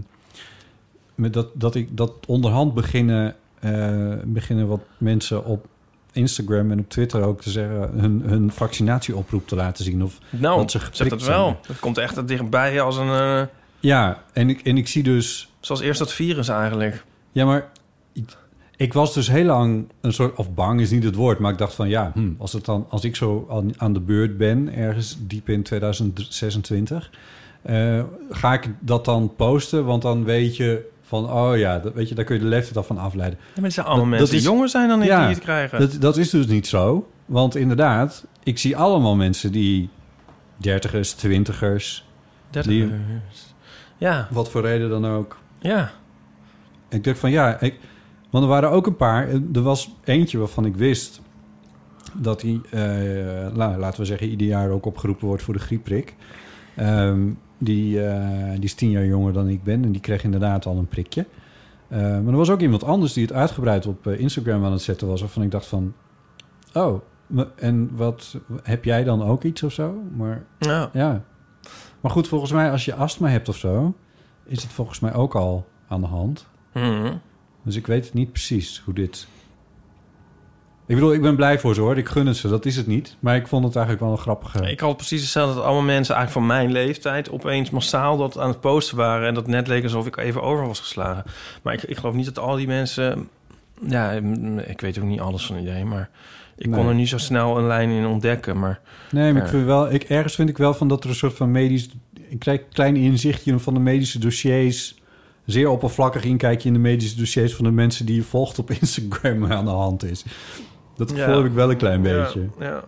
met 1.16 1.34
dat, 1.34 1.48
dat 1.54 1.76
ik 1.76 1.98
dat 1.98 2.14
onderhand 2.28 2.74
beginnen, 2.74 3.36
eh, 3.60 4.14
beginnen 4.24 4.68
wat 4.68 4.82
mensen 4.98 5.46
op 5.46 5.68
Instagram 6.12 6.71
en 6.71 6.80
op 6.80 6.89
Twitter 6.89 7.24
ook 7.24 7.41
te 7.41 7.50
zeggen 7.50 7.89
hun, 7.93 8.21
hun 8.26 8.52
vaccinatieoproep 8.52 9.47
te 9.47 9.56
laten 9.56 9.84
zien. 9.84 10.04
Of, 10.04 10.17
Nou, 10.30 10.58
Dat 10.58 10.71
ze 10.71 10.80
zeg 10.91 11.08
dat 11.08 11.24
wel. 11.24 11.43
zijn. 11.45 11.58
Dat 11.67 11.80
komt 11.80 11.97
echt 11.97 12.28
dichtbij 12.28 12.82
als 12.82 12.97
een... 12.97 13.10
eh, 13.10 13.41
ja, 13.80 14.24
en 14.34 14.50
ik, 14.50 14.62
en 14.62 14.78
ik 14.78 14.88
zie 14.88 15.04
dus 15.04 15.52
zoals 15.60 15.82
eerst 15.82 16.00
dat 16.00 16.13
virus 16.13 16.47
eigenlijk. 16.47 17.04
Ja, 17.32 17.45
maar 17.45 17.69
ik, 18.13 18.38
ik 18.76 18.93
was 18.93 19.13
dus 19.13 19.28
heel 19.28 19.45
lang 19.45 19.86
een 20.02 20.13
soort... 20.13 20.36
Of 20.38 20.54
bang 20.54 20.82
is 20.82 20.91
niet 20.91 21.04
het 21.04 21.15
woord, 21.15 21.39
maar 21.39 21.52
ik 21.52 21.58
dacht 21.58 21.74
van... 21.74 21.89
Ja, 21.89 22.12
hm, 22.13 22.30
als, 22.38 22.54
het 22.54 22.65
dan, 22.65 22.86
als 22.89 23.04
ik 23.04 23.15
zo 23.15 23.47
aan, 23.52 23.71
aan 23.78 23.93
de 23.93 24.00
beurt 24.00 24.38
ben, 24.38 24.74
ergens 24.76 25.17
diep 25.19 25.50
in 25.50 25.63
2026... 25.63 27.10
eh, 27.62 28.04
ga 28.30 28.54
ik 28.54 28.69
dat 28.80 29.06
dan 29.06 29.34
posten? 29.36 29.86
Want 29.86 30.02
dan 30.02 30.24
weet 30.24 30.56
je 30.58 30.89
van... 31.12 31.32
Oh 31.32 31.58
ja, 31.58 31.80
dat, 31.80 31.93
weet 31.93 32.10
je, 32.10 32.15
daar 32.15 32.26
kun 32.26 32.36
je 32.36 32.41
de 32.41 32.47
leeftijd 32.47 32.78
al 32.78 32.84
van 32.84 32.97
afleiden. 32.97 33.39
Ja, 33.41 33.45
maar 33.56 33.63
het 33.63 33.74
zijn 33.74 33.86
allemaal 33.86 34.04
Dat- 34.10 34.10
mensen 34.19 34.28
dat 34.28 34.38
is- 34.38 34.43
die 34.43 34.52
jonger 34.54 34.69
zijn 34.69 34.88
dan 34.88 35.02
ik 35.02 35.08
Ja, 35.08 35.19
die 35.19 35.28
het 35.36 35.43
krijgen. 35.43 35.80
Dat, 35.80 35.95
dat 36.02 36.17
is 36.17 36.30
dus 36.30 36.45
niet 36.47 36.67
zo. 36.67 37.10
Want 37.26 37.56
inderdaad, 37.56 38.26
ik 38.43 38.58
zie 38.58 38.78
allemaal 38.78 39.15
mensen 39.15 39.52
die 39.52 39.89
dertigers, 40.58 41.12
twintigers. 41.13 42.08
Dertig- 42.50 42.71
Die- 42.71 42.91
Ja, 43.97 44.28
Wat 44.32 44.50
voor 44.52 44.62
reden 44.62 44.89
dan 44.89 45.06
ook. 45.08 45.38
ja. 45.60 45.91
Ik 46.89 47.04
dacht 47.04 47.19
van 47.19 47.32
ja, 47.32 47.60
ik, 47.60 47.80
want 48.30 48.43
er 48.43 48.50
waren 48.50 48.69
ook 48.71 48.88
een 48.88 48.95
paar. 48.95 49.28
Er 49.54 49.62
was 49.62 49.95
eentje 50.04 50.38
waarvan 50.38 50.65
ik 50.65 50.76
wist 50.76 51.21
dat 52.13 52.41
hij, 52.41 52.60
eh, 52.69 53.56
la- 53.56 53.78
laten 53.78 54.00
we 54.00 54.06
zeggen, 54.06 54.28
ieder 54.30 54.47
jaar 54.47 54.69
ook 54.69 54.86
opgeroepen 54.86 55.28
wordt 55.28 55.43
voor 55.43 55.54
de 55.54 55.60
griepprik. 55.60 56.15
Ehm, 56.76 57.19
die, 57.62 58.06
eh, 58.06 58.52
die 58.54 58.63
is 58.63 58.74
tien 58.74 58.89
jaar 58.89 59.06
jonger 59.06 59.34
dan 59.34 59.47
ik 59.47 59.63
ben 59.63 59.84
en 59.84 59.91
die 59.91 60.02
kreeg 60.02 60.24
inderdaad 60.24 60.65
al 60.65 60.78
een 60.78 60.88
prikje. 60.88 61.26
Eh, 61.88 62.00
maar 62.00 62.28
er 62.28 62.38
was 62.38 62.50
ook 62.50 62.62
iemand 62.62 62.84
anders 62.84 63.13
die 63.13 63.24
het 63.24 63.34
uitgebreid 63.34 63.86
op 63.86 64.08
eh, 64.08 64.19
Instagram 64.19 64.65
aan 64.65 64.71
het 64.71 64.82
zetten 64.82 65.08
was, 65.08 65.19
waarvan 65.19 65.43
ik 65.43 65.52
dacht 65.52 65.65
van, 65.65 65.93
oh, 66.74 67.02
en 67.56 67.89
wat 67.95 68.38
heb 68.63 68.86
jij 68.86 69.04
dan 69.04 69.24
ook 69.24 69.43
iets 69.43 69.63
of 69.63 69.74
zo? 69.74 70.02
Maar 70.15 70.43
ja. 70.60 70.89
ja. 70.93 71.24
Maar 72.02 72.12
goed, 72.12 72.28
volgens 72.28 72.52
mij 72.52 72.71
als 72.71 72.86
je 72.86 72.95
astma 72.95 73.28
hebt 73.28 73.50
of 73.50 73.58
zo, 73.58 73.95
is 74.43 74.63
het 74.63 74.71
volgens 74.71 75.00
mij 75.00 75.13
ook 75.13 75.36
al 75.36 75.67
aan 75.88 76.02
de 76.02 76.08
hand. 76.08 76.47
Mhm. 76.74 77.13
Dus 77.63 77.76
ik 77.76 77.88
weet 77.88 78.06
het 78.06 78.13
niet 78.13 78.32
precies 78.32 78.82
hoe 78.86 78.93
dit... 78.93 79.28
Ik 80.92 80.98
bedoel, 80.98 81.14
ik 81.14 81.22
ben 81.22 81.36
blij 81.36 81.60
voor 81.60 81.74
ze 81.74 81.82
hoor. 81.82 81.98
Ik 81.98 82.10
gun 82.10 82.28
het 82.28 82.38
ze, 82.38 82.48
dat 82.48 82.66
is 82.66 82.76
het 82.76 82.88
niet. 82.88 83.16
Maar 83.20 83.36
ik 83.36 83.48
vond 83.48 83.64
het 83.64 83.76
eigenlijk 83.76 84.06
wel 84.06 84.14
een 84.14 84.22
grappige... 84.22 84.72
Ik 84.72 84.80
had 84.80 84.98
precies 84.98 85.22
hetzelfde 85.22 85.56
dat 85.56 85.64
allemaal 85.64 85.84
mensen 85.84 86.16
eigenlijk 86.16 86.48
van 86.48 86.58
mijn 86.58 86.72
leeftijd 86.72 87.32
opeens 87.32 87.70
massaal 87.70 88.18
dat 88.18 88.38
aan 88.38 88.48
het 88.48 88.60
posten 88.60 88.98
waren 88.98 89.28
en 89.28 89.34
dat 89.34 89.48
net 89.48 89.68
leek 89.68 89.84
alsof 89.84 90.08
ik 90.08 90.18
even 90.18 90.42
over 90.42 90.68
was 90.68 90.80
geslagen. 90.80 91.24
Maar 91.62 91.74
ik, 91.74 91.84
ik 91.84 91.98
geloof 91.98 92.16
niet 92.16 92.26
dat 92.26 92.40
al 92.40 92.56
die 92.56 92.68
mensen, 92.68 93.30
ja, 93.88 94.12
ik 94.66 94.82
weet 94.82 95.00
ook 95.00 95.06
niet 95.06 95.20
alles 95.20 95.46
van 95.46 95.58
iedereen, 95.58 95.88
maar 95.88 96.10
ik 96.58 96.72
kon 96.72 96.88
er 96.88 96.96
niet 96.96 97.10
zo 97.10 97.18
snel 97.18 97.58
een 97.58 97.68
lijn 97.68 97.90
in 97.90 98.06
ontdekken. 98.06 98.60
Maar 98.60 98.80
Nee, 99.12 99.34
maar 99.34 99.44
ik 99.44 99.50
vind 99.50 99.66
wel, 99.66 99.94
ik, 99.94 100.04
ergens 100.04 100.36
vind 100.36 100.50
ik 100.50 100.58
wel 100.58 100.74
van 100.74 100.88
dat 100.88 101.04
er 101.04 101.10
een 101.10 101.16
soort 101.16 101.36
van 101.36 101.52
medisch... 101.52 101.90
Ik 102.30 102.40
krijg 102.40 102.60
een 102.60 102.74
klein 102.74 102.96
inzichtje 102.96 103.60
van 103.60 103.74
de 103.74 103.80
medische 103.80 104.20
dossiers. 104.20 105.00
Zeer 105.46 105.70
oppervlakkig 105.70 106.24
inkijkje 106.24 106.68
in 106.68 106.74
de 106.74 106.80
medische 106.80 107.18
dossiers... 107.18 107.56
van 107.56 107.66
de 107.66 107.72
mensen 107.72 108.06
die 108.06 108.16
je 108.16 108.24
volgt 108.24 108.60
op 108.60 108.72
Instagram 108.82 109.52
aan 109.52 109.66
de 109.66 109.72
hand 109.72 110.04
is. 110.04 110.26
Dat 111.08 111.20
gevoel 111.20 111.38
heb 111.38 111.46
ik 111.46 111.52
wel 111.52 111.72
een 111.72 111.78
klein 111.78 112.02
beetje. 112.02 112.50
Ja. 112.60 112.84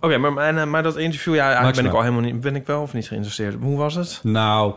Oké, 0.00 0.18
maar, 0.18 0.32
mijn, 0.32 0.58
eh, 0.58 0.64
maar 0.64 0.82
dat 0.82 0.96
interview, 0.96 1.34
ja, 1.34 1.46
eigenlijk 1.46 1.76
ben 1.76 1.86
ik 1.86 1.92
al 1.92 2.00
helemaal 2.00 2.22
niet, 2.22 2.40
ben 2.40 2.56
ik 2.56 2.66
wel 2.66 2.82
of 2.82 2.92
niet 2.92 3.06
geïnteresseerd. 3.06 3.56
Hoe 3.60 3.76
was 3.76 3.94
het? 3.94 4.20
Nou, 4.22 4.74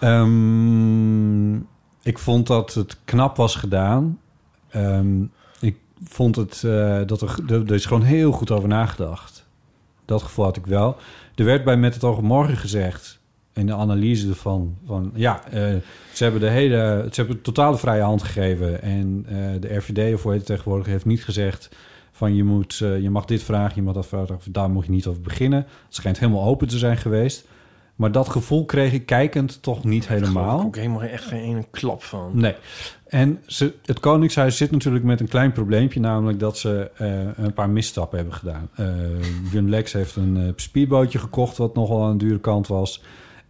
ehm, 0.00 1.56
ik 2.02 2.18
vond 2.18 2.46
dat 2.46 2.74
het 2.74 2.98
knap 3.04 3.36
was 3.36 3.54
gedaan. 3.54 4.18
Ehm, 4.68 5.22
ik 5.60 5.76
vond 6.02 6.36
het 6.36 6.62
eh, 6.64 7.00
dat 7.06 7.20
er, 7.20 7.38
er, 7.48 7.72
is 7.72 7.86
gewoon 7.86 8.02
heel 8.02 8.32
goed 8.32 8.50
over 8.50 8.68
nagedacht. 8.68 9.46
Dat 10.04 10.22
gevoel 10.22 10.44
had 10.44 10.56
ik 10.56 10.66
wel. 10.66 10.96
Er 11.34 11.44
werd 11.44 11.64
bij 11.64 11.76
Met 11.76 11.94
het 11.94 12.04
Oog 12.04 12.16
op 12.16 12.22
Morgen 12.22 12.56
gezegd, 12.56 13.15
in 13.56 13.66
de 13.66 13.74
analyse 13.74 14.28
ervan, 14.28 14.76
van 14.86 15.10
ja, 15.14 15.42
eh, 15.50 15.62
ze 16.12 16.22
hebben 16.22 16.40
de 16.40 16.48
hele, 16.48 17.08
ze 17.10 17.20
hebben 17.20 17.42
totale 17.42 17.76
vrije 17.76 18.02
hand 18.02 18.22
gegeven. 18.22 18.82
En 18.82 19.26
eh, 19.28 19.36
de 19.60 19.76
RVD, 19.76 20.14
of 20.14 20.22
hoe 20.22 20.30
heet 20.30 20.40
het 20.40 20.50
tegenwoordig, 20.50 20.86
heeft 20.86 21.04
niet 21.04 21.24
gezegd 21.24 21.68
van 22.12 22.34
je, 22.34 22.44
moet, 22.44 22.80
eh, 22.82 23.00
je 23.00 23.10
mag 23.10 23.24
dit 23.24 23.42
vragen, 23.42 23.72
je 23.74 23.82
mag 23.82 23.94
dat 23.94 24.06
vragen, 24.06 24.38
daar 24.48 24.70
moet 24.70 24.86
je 24.86 24.90
niet 24.90 25.06
over 25.06 25.20
beginnen. 25.20 25.58
Het 25.58 25.94
schijnt 25.94 26.18
helemaal 26.18 26.44
open 26.44 26.68
te 26.68 26.78
zijn 26.78 26.96
geweest. 26.96 27.48
Maar 27.94 28.12
dat 28.12 28.28
gevoel 28.28 28.64
kreeg 28.64 28.92
ik 28.92 29.06
kijkend 29.06 29.62
toch 29.62 29.84
niet 29.84 30.04
Geloof 30.04 30.20
ik 30.20 30.26
helemaal. 30.26 30.60
ook 30.60 30.76
helemaal 30.76 31.02
echt 31.02 31.24
geen 31.24 31.40
ene 31.42 31.64
klap 31.70 32.02
van. 32.02 32.30
Nee. 32.34 32.54
En 33.06 33.42
ze, 33.46 33.74
het 33.84 34.00
Koningshuis 34.00 34.56
zit 34.56 34.70
natuurlijk 34.70 35.04
met 35.04 35.20
een 35.20 35.28
klein 35.28 35.52
probleempje, 35.52 36.00
namelijk 36.00 36.40
dat 36.40 36.58
ze 36.58 36.90
een 37.36 37.52
paar 37.52 37.70
misstappen 37.70 38.18
hebben 38.18 38.36
gedaan. 38.36 38.70
Wim 39.50 39.68
Lex 39.68 39.92
heeft 39.92 40.16
een 40.16 40.36
eh, 40.36 40.52
speedbootje 40.56 41.18
gekocht, 41.18 41.56
wat 41.56 41.74
nogal 41.74 42.04
aan 42.04 42.18
de 42.18 42.24
dure 42.24 42.40
kant 42.40 42.66
was. 42.66 43.02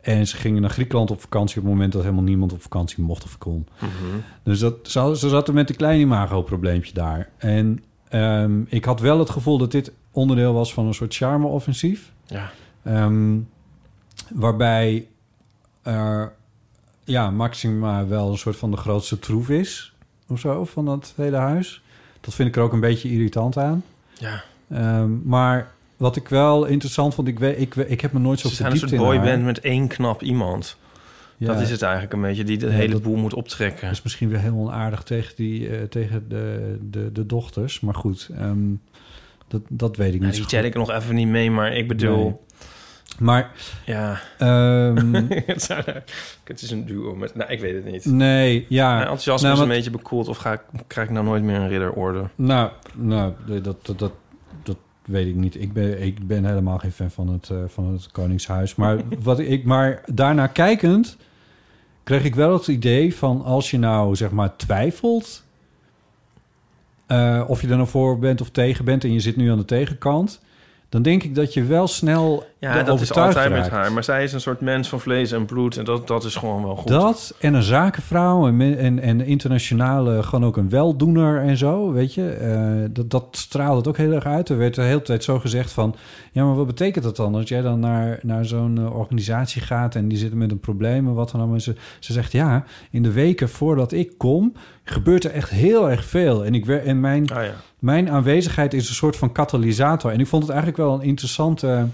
En 0.07 0.27
ze 0.27 0.37
gingen 0.37 0.61
naar 0.61 0.71
Griekenland 0.71 1.11
op 1.11 1.21
vakantie 1.21 1.57
op 1.57 1.63
het 1.63 1.73
moment 1.73 1.93
dat 1.93 2.03
helemaal 2.03 2.23
niemand 2.23 2.53
op 2.53 2.63
vakantie 2.63 3.03
mocht 3.03 3.25
of 3.25 3.39
kon. 3.39 3.69
Mhm. 3.79 3.91
Dus 4.43 4.59
dat, 4.59 4.75
ze, 4.83 5.17
ze 5.17 5.29
zaten 5.29 5.55
met 5.55 5.71
een 5.71 5.77
klein 5.77 6.01
imago-probleempje 6.01 6.93
daar. 6.93 7.29
En 7.37 7.85
ehm, 8.09 8.61
ik 8.67 8.85
had 8.85 9.01
wel 9.01 9.19
het 9.19 9.31
gevoel 9.31 9.59
dat 9.59 9.71
dit 9.71 9.93
onderdeel 10.11 10.53
was 10.53 10.73
van 10.73 10.87
een 10.87 10.95
soort 10.95 11.15
charme-offensief. 11.15 12.13
Ja. 12.27 12.51
Ehm, 12.83 13.39
waarbij 14.31 15.07
er, 15.83 16.33
ja, 17.05 17.31
Maxima 17.31 18.07
wel 18.07 18.31
een 18.31 18.39
soort 18.39 18.57
van 18.57 18.71
de 18.71 18.77
grootste 18.77 19.19
troef 19.19 19.49
is. 19.49 19.95
Of 20.29 20.41
zo, 20.41 20.65
van 20.65 20.85
dat 20.85 21.13
hele 21.17 21.37
huis. 21.37 21.83
Dat 22.21 22.35
vind 22.35 22.49
ik 22.49 22.57
er 22.57 22.63
ook 22.63 22.73
een 22.73 22.81
beetje 22.81 23.11
irritant 23.11 23.57
aan. 23.57 23.85
Ja. 24.13 24.43
Ehm, 24.69 25.29
maar 25.29 25.75
wat 25.97 26.17
ik 26.17 26.29
wel 26.29 26.65
interessant 26.65 27.15
vond... 27.15 27.29
Ik, 27.29 27.39
weet, 27.39 27.61
ik, 27.61 27.75
ik 27.75 28.01
heb 28.01 28.13
me 28.13 28.19
nooit 28.19 28.41
zo 28.41 28.49
Ze 28.49 28.55
zijn 28.55 28.71
een 28.73 28.79
verdiept 28.79 29.01
soort 29.03 29.13
in 29.15 29.19
boyband 29.21 29.45
met 29.45 29.61
één 29.61 29.89
knap 29.89 30.23
iemand. 30.23 30.77
Ja, 31.37 31.47
Dat 31.47 31.61
is 31.61 31.71
het 31.71 31.83
eigenlijk 31.83 32.13
een 32.13 32.21
beetje, 32.21 32.45
die 32.45 32.59
de 32.59 32.67
Ja, 32.67 32.73
hele 32.73 33.01
boel 33.01 33.17
moet 33.17 33.35
optrekken. 33.35 33.83
Dat 33.83 33.91
is 33.97 34.03
misschien 34.03 34.29
weer 34.29 34.39
heel 34.39 34.55
onaardig 34.55 35.03
tegen, 35.03 35.37
die, 35.37 35.69
eh, 35.69 35.83
tegen 35.83 36.29
de, 36.29 36.77
de, 36.91 37.13
de 37.13 37.27
dochters. 37.27 37.81
Maar 37.81 37.95
goed, 37.95 38.29
ehm, 38.39 38.59
dat, 39.49 39.61
dat 39.69 39.97
weet 39.97 40.15
ik 40.15 40.21
Nou, 40.21 40.31
niet 40.33 40.41
die 40.41 40.47
tel 40.51 40.65
ik 40.65 40.75
nog 40.75 40.91
even 40.91 41.15
niet 41.15 41.29
mee, 41.29 41.51
maar 41.51 41.77
ik 41.77 41.89
bedoel... 41.89 42.25
Nee. 42.25 42.37
Maar, 43.19 43.51
Ja, 43.87 44.21
ehm, 44.39 45.15
het 46.45 46.63
is 46.63 46.71
een 46.71 46.87
duo 46.87 47.15
met... 47.15 47.35
Nou, 47.35 47.51
ik 47.51 47.61
weet 47.61 47.75
het 47.75 47.85
niet. 47.93 48.05
nee, 48.05 48.67
ja. 48.69 48.89
Mijn 48.89 49.01
enthousiasme 49.01 49.43
nou, 49.49 49.53
is 49.55 49.61
een 49.63 49.69
wat- 49.69 49.77
beetje 49.77 49.91
bekoeld 49.99 50.29
of 50.29 50.37
ga 50.37 50.53
ik, 50.53 50.61
krijg 50.87 51.09
ik 51.09 51.15
nou 51.15 51.27
nooit 51.27 51.43
meer 51.43 51.57
een 51.57 51.69
ridderorde? 51.69 52.29
Nou, 52.35 52.71
nou 52.95 53.33
dat, 53.63 53.87
dat, 53.87 53.99
dat 53.99 54.13
weet 55.07 55.27
ik 55.27 55.35
niet. 55.35 55.61
Ik 55.61 55.73
ben, 55.73 56.03
ik 56.03 56.27
ben 56.27 56.45
helemaal 56.45 56.79
geen 56.79 56.93
fan 56.93 57.11
van 57.11 57.29
het, 57.29 57.51
eh, 57.51 57.57
van 57.67 57.93
het 57.93 58.11
Koningshuis. 58.11 58.75
Maar, 58.75 59.01
wat 59.23 59.39
ik, 59.39 59.65
maar 59.65 60.03
daarna 60.07 60.47
kijkend 60.47 61.17
kreeg 62.03 62.25
ik 62.25 62.35
wel 62.35 62.53
het 62.53 62.69
idee 62.69 63.17
van... 63.17 63.45
als 63.45 63.71
je 63.71 63.79
nou 63.79 64.17
zeg 64.17 64.31
maar 64.31 64.57
twijfelt... 64.57 65.43
eh, 67.07 67.45
of 67.47 67.61
je 67.61 67.69
er 67.69 67.77
nou 67.77 67.89
voor 67.89 68.19
bent 68.19 68.41
of 68.41 68.51
tegen 68.51 68.85
bent... 68.85 69.05
en 69.05 69.13
je 69.13 69.21
zit 69.21 69.37
nu 69.37 69.51
aan 69.51 69.59
de 69.59 69.65
tegenkant... 69.65 70.41
dan 70.89 71.03
denk 71.03 71.23
ik 71.23 71.35
dat 71.35 71.55
je 71.55 71.65
wel 71.65 71.87
snel 71.87 72.47
Ja, 72.75 72.83
dat 72.83 73.01
is 73.01 73.13
altijd 73.13 73.51
met 73.51 73.69
haar. 73.69 73.93
Maar 73.93 74.05
zij 74.05 74.25
is 74.25 74.33
een 74.33 74.41
soort 74.41 74.61
mens 74.61 74.89
van 74.89 75.01
vlees 75.01 75.33
en 75.33 75.45
bloed. 75.45 75.77
En 75.77 75.85
dat, 75.85 76.07
dat 76.07 76.25
is 76.25 76.35
gewoon 76.35 76.63
wel 76.63 76.77
goed. 76.77 76.89
Dat 76.89 77.35
en 77.41 77.55
een 77.55 77.63
zakenvrouw 77.63 78.47
en, 78.47 78.79
en, 78.79 79.01
en 79.01 79.21
internationale, 79.21 80.23
gewoon 80.23 80.45
ook 80.45 80.57
een 80.57 80.69
weldoener 80.69 81.41
en 81.41 81.57
zo, 81.57 81.93
weet 81.93 82.15
je. 82.15 82.31
Eh, 82.31 82.91
dat, 82.91 83.11
dat 83.11 83.27
straalde 83.31 83.77
het 83.77 83.89
ook 83.89 83.97
heel 83.97 84.13
erg 84.13 84.27
uit. 84.27 84.49
Er 84.49 84.59
werd 84.59 84.75
de 84.75 84.83
hele 84.83 85.03
tijd 85.03 85.25
zo 85.25 85.39
gezegd 85.39 85.73
van... 85.73 85.95
ja, 86.33 86.45
maar 86.45 86.55
wat 86.55 86.67
betekent 86.67 87.05
dat 87.05 87.17
dan? 87.17 87.35
Als 87.35 87.49
jij 87.49 87.63
dan 87.63 87.81
naar, 87.81 88.19
naar 88.23 88.45
zo'n 88.45 88.79
eh, 88.79 88.97
organisatie 88.97 89.63
gaat 89.63 89.95
en 89.95 90.09
die 90.09 90.19
zitten 90.19 90.39
met 90.39 90.51
een 90.51 90.61
probleem 90.61 91.07
en 91.07 91.15
wat 91.15 91.31
dan 91.31 91.43
ook. 91.43 91.53
En 91.53 91.61
ze, 91.61 91.75
ze 92.01 92.13
zegt, 92.13 92.33
ja, 92.33 92.65
in 92.91 93.03
de 93.03 93.13
weken 93.13 93.49
voordat 93.49 93.93
ik 93.93 94.19
kom... 94.19 94.53
gebeurt 94.85 95.25
er 95.25 95.31
echt 95.31 95.51
heel 95.51 95.91
erg 95.91 96.05
veel. 96.05 96.45
En, 96.45 96.55
ik, 96.55 96.67
en 96.67 97.01
mijn, 97.01 97.31
Ah 97.31 97.45
ja. 97.45 97.55
mijn 97.79 98.11
aanwezigheid 98.11 98.75
is 98.75 98.89
een 98.89 98.95
soort 98.95 99.17
van 99.17 99.33
katalysator. 99.33 100.13
En 100.13 100.21
ik 100.21 100.27
vond 100.27 100.43
het 100.43 100.53
eigenlijk 100.53 100.83
wel 100.83 100.95
een 100.95 101.07
interessante... 101.07 101.87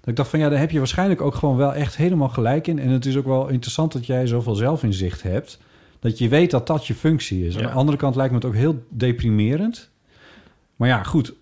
Dat 0.00 0.08
ik 0.08 0.16
dacht 0.16 0.28
van 0.30 0.38
ja, 0.38 0.48
daar 0.48 0.58
heb 0.58 0.70
je 0.70 0.78
waarschijnlijk 0.78 1.20
ook 1.20 1.34
gewoon 1.34 1.56
wel 1.56 1.74
echt 1.74 1.96
helemaal 1.96 2.28
gelijk 2.28 2.66
in. 2.66 2.78
En 2.78 2.88
het 2.88 3.06
is 3.06 3.16
ook 3.16 3.26
wel 3.26 3.48
interessant 3.48 3.92
dat 3.92 4.06
jij 4.06 4.26
zoveel 4.26 4.54
zelfinzicht 4.54 5.22
hebt. 5.22 5.58
Dat 6.00 6.18
je 6.18 6.28
weet 6.28 6.50
dat 6.50 6.66
dat 6.66 6.86
je 6.86 6.94
functie 6.94 7.46
is. 7.46 7.54
Aan 7.56 7.62
Ja. 7.62 7.66
de 7.68 7.74
andere 7.74 7.96
kant 7.98 8.14
lijkt 8.14 8.30
me 8.32 8.38
het 8.38 8.46
ook 8.46 8.54
heel 8.54 8.82
deprimerend. 8.88 9.90
Maar 10.76 10.88
ja, 10.88 11.02
goed. 11.02 11.32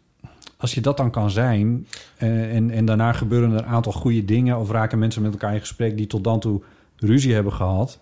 Als 0.57 0.75
je 0.75 0.81
dat 0.81 0.97
dan 0.97 1.11
kan 1.11 1.31
zijn. 1.31 1.87
eh, 2.17 2.55
en, 2.57 2.71
en 2.71 2.85
daarna 2.85 3.13
gebeuren 3.13 3.53
er 3.53 3.59
een 3.59 3.67
aantal 3.67 3.93
goede 3.93 4.25
dingen. 4.25 4.59
Of 4.59 4.71
raken 4.71 4.99
mensen 4.99 5.23
met 5.23 5.33
elkaar 5.33 5.55
in 5.55 5.61
gesprek 5.61 5.97
die 5.97 6.07
tot 6.07 6.25
dan 6.25 6.41
toe 6.41 6.63
ruzie 6.97 7.35
hebben 7.35 7.53
gehad. 7.53 7.99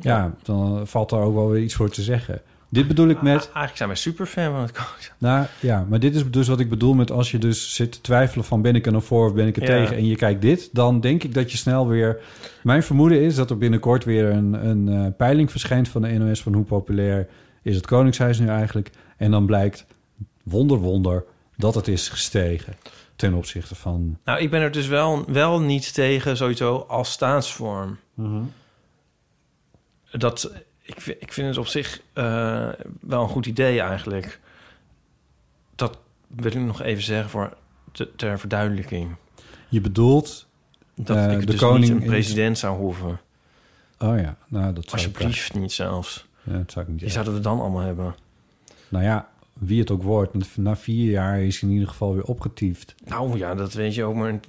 Ja, 0.00 0.34
dan 0.42 0.86
valt 0.86 1.10
daar 1.10 1.20
ook 1.20 1.34
wel 1.34 1.50
weer 1.50 1.62
iets 1.62 1.74
voor 1.74 1.90
te 1.90 2.02
zeggen. 2.02 2.40
Dit 2.74 2.88
bedoel 2.88 3.08
ik 3.08 3.22
met... 3.22 3.34
Ah, 3.36 3.44
Eigenlijk 3.44 3.76
zijn 3.76 3.88
wij 3.88 3.98
superfan 3.98 4.52
van 4.52 4.60
het 4.60 4.72
Koningshuis. 4.72 5.12
Nou 5.18 5.46
ja, 5.60 5.86
maar 5.88 5.98
dit 6.00 6.14
is 6.14 6.30
dus 6.30 6.48
wat 6.48 6.60
ik 6.60 6.68
bedoel 6.68 6.94
met 6.94 7.10
als 7.10 7.30
je 7.30 7.38
dus 7.38 7.74
zit 7.74 7.92
te 7.92 8.00
twijfelen 8.00 8.44
van 8.44 8.62
ben 8.62 8.74
ik 8.74 8.86
er 8.86 8.92
nou 8.92 9.04
voor 9.04 9.26
of 9.26 9.34
ben 9.34 9.46
ik 9.46 9.56
er 9.56 9.62
Ja. 9.62 9.68
tegen 9.68 9.96
en 9.96 10.06
je 10.06 10.16
kijkt 10.16 10.42
dit, 10.42 10.68
dan 10.72 11.00
denk 11.00 11.22
ik 11.24 11.34
dat 11.34 11.50
je 11.52 11.56
snel 11.56 11.88
weer. 11.88 12.20
Mijn 12.62 12.82
vermoeden 12.82 13.20
is 13.20 13.34
dat 13.34 13.50
er 13.50 13.58
binnenkort 13.58 14.04
weer 14.04 14.24
een, 14.30 14.66
een 14.68 14.88
eh, 14.88 15.06
peiling 15.16 15.50
verschijnt 15.50 15.88
van 15.88 16.02
de 16.02 16.08
NOS 16.08 16.42
van 16.42 16.54
hoe 16.54 16.64
populair 16.64 17.28
is 17.62 17.76
het 17.76 17.86
Koningshuis 17.86 18.38
nu 18.38 18.46
eigenlijk. 18.48 18.90
En 19.16 19.30
dan 19.30 19.46
blijkt, 19.46 19.86
wonder 20.42 20.78
wonder, 20.78 21.24
dat 21.56 21.74
het 21.74 21.88
is 21.88 22.08
gestegen 22.08 22.74
ten 23.16 23.34
opzichte 23.34 23.74
van. 23.74 24.18
Nou, 24.24 24.40
ik 24.40 24.50
ben 24.50 24.60
er 24.60 24.70
dus 24.72 24.86
wel, 24.86 25.24
wel 25.26 25.60
niet 25.60 25.94
tegen, 25.94 26.36
sowieso, 26.36 26.76
als 26.88 27.10
staatsvorm. 27.12 27.98
Dat, 30.10 30.52
ik, 30.84 31.00
vi- 31.00 31.16
ik 31.18 31.32
vind 31.32 31.48
het 31.48 31.56
op 31.58 31.66
zich 31.66 32.00
eh, 32.12 32.68
wel 33.00 33.22
een 33.22 33.28
goed 33.28 33.46
idee 33.46 33.80
eigenlijk. 33.80 34.40
Dat 35.74 35.98
wil 36.26 36.46
ik 36.52 36.58
nog 36.60 36.82
even 36.82 37.02
zeggen 37.02 37.30
voor 37.30 37.56
te- 37.92 38.10
ter 38.16 38.38
verduidelijking. 38.38 39.14
Je 39.68 39.80
bedoelt, 39.80 40.46
Dat 40.94 41.16
Eh, 41.16 41.32
ik 41.32 41.40
de 41.40 41.46
dus 41.46 41.60
koning 41.60 41.92
niet 41.92 42.02
een 42.02 42.08
president 42.08 42.58
zou 42.58 42.76
hoeven. 42.76 43.20
oh 43.98 44.18
ja, 44.18 44.36
nou 44.48 44.72
dat 44.72 44.88
zou 44.90 45.02
ik 45.02 45.08
Alsjeblieft 45.16 45.54
niet 45.54 45.72
zelfs. 45.72 46.26
Ja, 46.42 46.52
dat 46.58 46.72
zou 46.72 46.84
ik 46.84 46.90
niet 46.90 47.00
Die 47.00 47.10
zouden 47.10 47.34
we 47.34 47.40
dan 47.40 47.60
allemaal 47.60 47.82
hebben. 47.82 48.14
Nou 48.88 49.04
ja, 49.04 49.28
wie 49.52 49.80
het 49.80 49.90
ook 49.90 50.02
wordt, 50.02 50.56
na 50.56 50.76
vier 50.76 51.10
jaar 51.10 51.40
is 51.42 51.60
hij 51.60 51.68
in 51.68 51.74
ieder 51.74 51.90
geval 51.90 52.14
weer 52.14 52.24
opgetiefd. 52.24 52.94
Nou 53.04 53.38
ja, 53.38 53.54
dat 53.54 53.72
weet 53.72 53.94
je 53.94 54.04
ook, 54.04 54.14
maar 54.14 54.40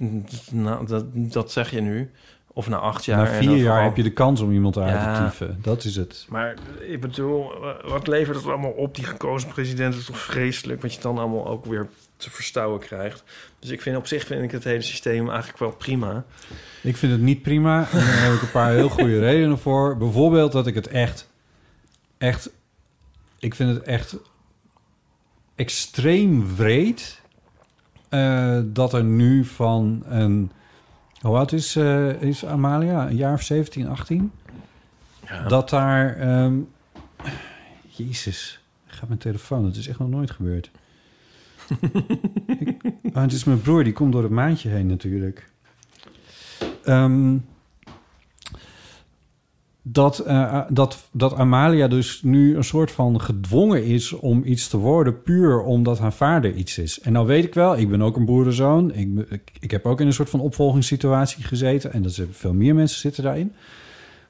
nou, 0.50 0.86
dat, 0.86 1.04
dat 1.12 1.52
zeg 1.52 1.70
je 1.70 1.80
nu. 1.80 2.10
Of 2.56 2.68
na 2.68 2.76
acht 2.76 3.04
jaar. 3.04 3.18
na 3.18 3.38
vier 3.38 3.56
jaar 3.56 3.82
heb 3.82 3.96
je 3.96 4.02
de 4.02 4.12
kans 4.12 4.40
om 4.40 4.52
iemand 4.52 4.78
uit 4.78 4.92
Ja. 4.92 5.14
te 5.14 5.22
tieven. 5.22 5.58
Dat 5.62 5.84
is 5.84 5.96
het. 5.96 6.26
Maar 6.28 6.54
ik 6.80 7.00
bedoel, 7.00 7.52
wat 7.84 8.06
levert 8.06 8.36
het 8.36 8.46
allemaal 8.46 8.70
op? 8.70 8.94
Die 8.94 9.04
gekozen 9.04 9.48
president 9.48 9.94
is 9.94 10.04
toch 10.04 10.18
vreselijk... 10.18 10.82
wat 10.82 10.94
je 10.94 11.00
dan 11.00 11.18
allemaal 11.18 11.46
ook 11.46 11.64
weer 11.64 11.88
te 12.16 12.30
verstouwen 12.30 12.80
krijgt. 12.80 13.24
Dus 13.58 13.70
ik 13.70 13.82
vind 13.82 13.96
op 13.96 14.06
zich 14.06 14.26
vind 14.26 14.42
ik 14.42 14.50
het 14.50 14.64
hele 14.64 14.82
systeem 14.82 15.28
eigenlijk 15.28 15.58
wel 15.58 15.70
prima. 15.70 16.24
Ik 16.82 16.96
vind 16.96 17.12
het 17.12 17.20
niet 17.20 17.42
prima. 17.42 17.88
En 17.92 17.98
daar 17.98 18.22
heb 18.22 18.32
ik 18.32 18.42
een 18.42 18.50
paar 18.50 18.72
heel 18.72 18.88
goede 18.88 19.18
redenen 19.18 19.58
voor. 19.58 19.96
Bijvoorbeeld 19.96 20.52
dat 20.52 20.66
ik 20.66 20.74
het 20.74 20.88
echt, 20.88 21.30
echt, 22.18 22.50
ik 23.38 23.54
vind 23.54 23.74
het 23.74 23.82
echt 23.82 24.16
extreem 25.54 26.56
wreed 26.56 27.20
eh, 28.08 28.58
dat 28.64 28.92
er 28.92 29.04
nu 29.04 29.44
van 29.44 30.02
een, 30.08 30.50
hoe 31.26 31.36
oud 31.36 31.52
is, 31.52 31.76
eh, 31.76 32.22
is 32.22 32.44
Amalia? 32.44 33.08
Een 33.08 33.16
jaar 33.16 33.32
of 33.32 33.42
17, 33.42 33.88
18? 33.88 34.32
Ja. 35.26 35.48
Dat 35.48 35.70
daar, 35.70 36.16
ehm, 36.16 36.54
jezus, 37.86 38.60
gaat 38.86 39.08
mijn 39.08 39.20
telefoon. 39.20 39.64
Het 39.64 39.76
is 39.76 39.88
echt 39.88 39.98
nog 39.98 40.08
nooit 40.08 40.30
gebeurd. 40.30 40.70
ik, 42.60 42.76
oh, 43.02 43.22
het 43.22 43.32
is 43.32 43.44
mijn 43.44 43.60
broer, 43.60 43.84
die 43.84 43.92
komt 43.92 44.12
door 44.12 44.22
het 44.22 44.32
maandje 44.32 44.68
heen 44.68 44.86
natuurlijk. 44.86 45.50
Ehm, 46.84 47.36
dat, 49.88 50.18
eh, 50.18 50.60
dat, 50.68 51.08
dat 51.10 51.34
Amalia 51.34 51.88
dus 51.88 52.22
nu 52.22 52.56
een 52.56 52.64
soort 52.64 52.90
van 52.90 53.20
gedwongen 53.20 53.84
is 53.84 54.12
om 54.12 54.42
iets 54.44 54.68
te 54.68 54.76
worden... 54.76 55.22
puur 55.22 55.60
omdat 55.62 55.98
haar 55.98 56.12
vader 56.12 56.52
iets 56.52 56.78
is. 56.78 57.00
En 57.00 57.12
nou 57.12 57.26
weet 57.26 57.44
ik 57.44 57.54
wel, 57.54 57.76
ik 57.76 57.88
ben 57.88 58.02
ook 58.02 58.16
een 58.16 58.24
boerenzoon. 58.24 58.92
Ik, 58.94 59.08
ik, 59.28 59.50
ik 59.60 59.70
heb 59.70 59.86
ook 59.86 60.00
in 60.00 60.06
een 60.06 60.12
soort 60.12 60.30
van 60.30 60.40
opvolgingssituatie 60.40 61.44
gezeten. 61.44 61.92
En 61.92 62.02
dat 62.02 62.20
veel 62.30 62.52
meer 62.52 62.74
mensen 62.74 62.98
zitten 63.00 63.22
daarin. 63.22 63.52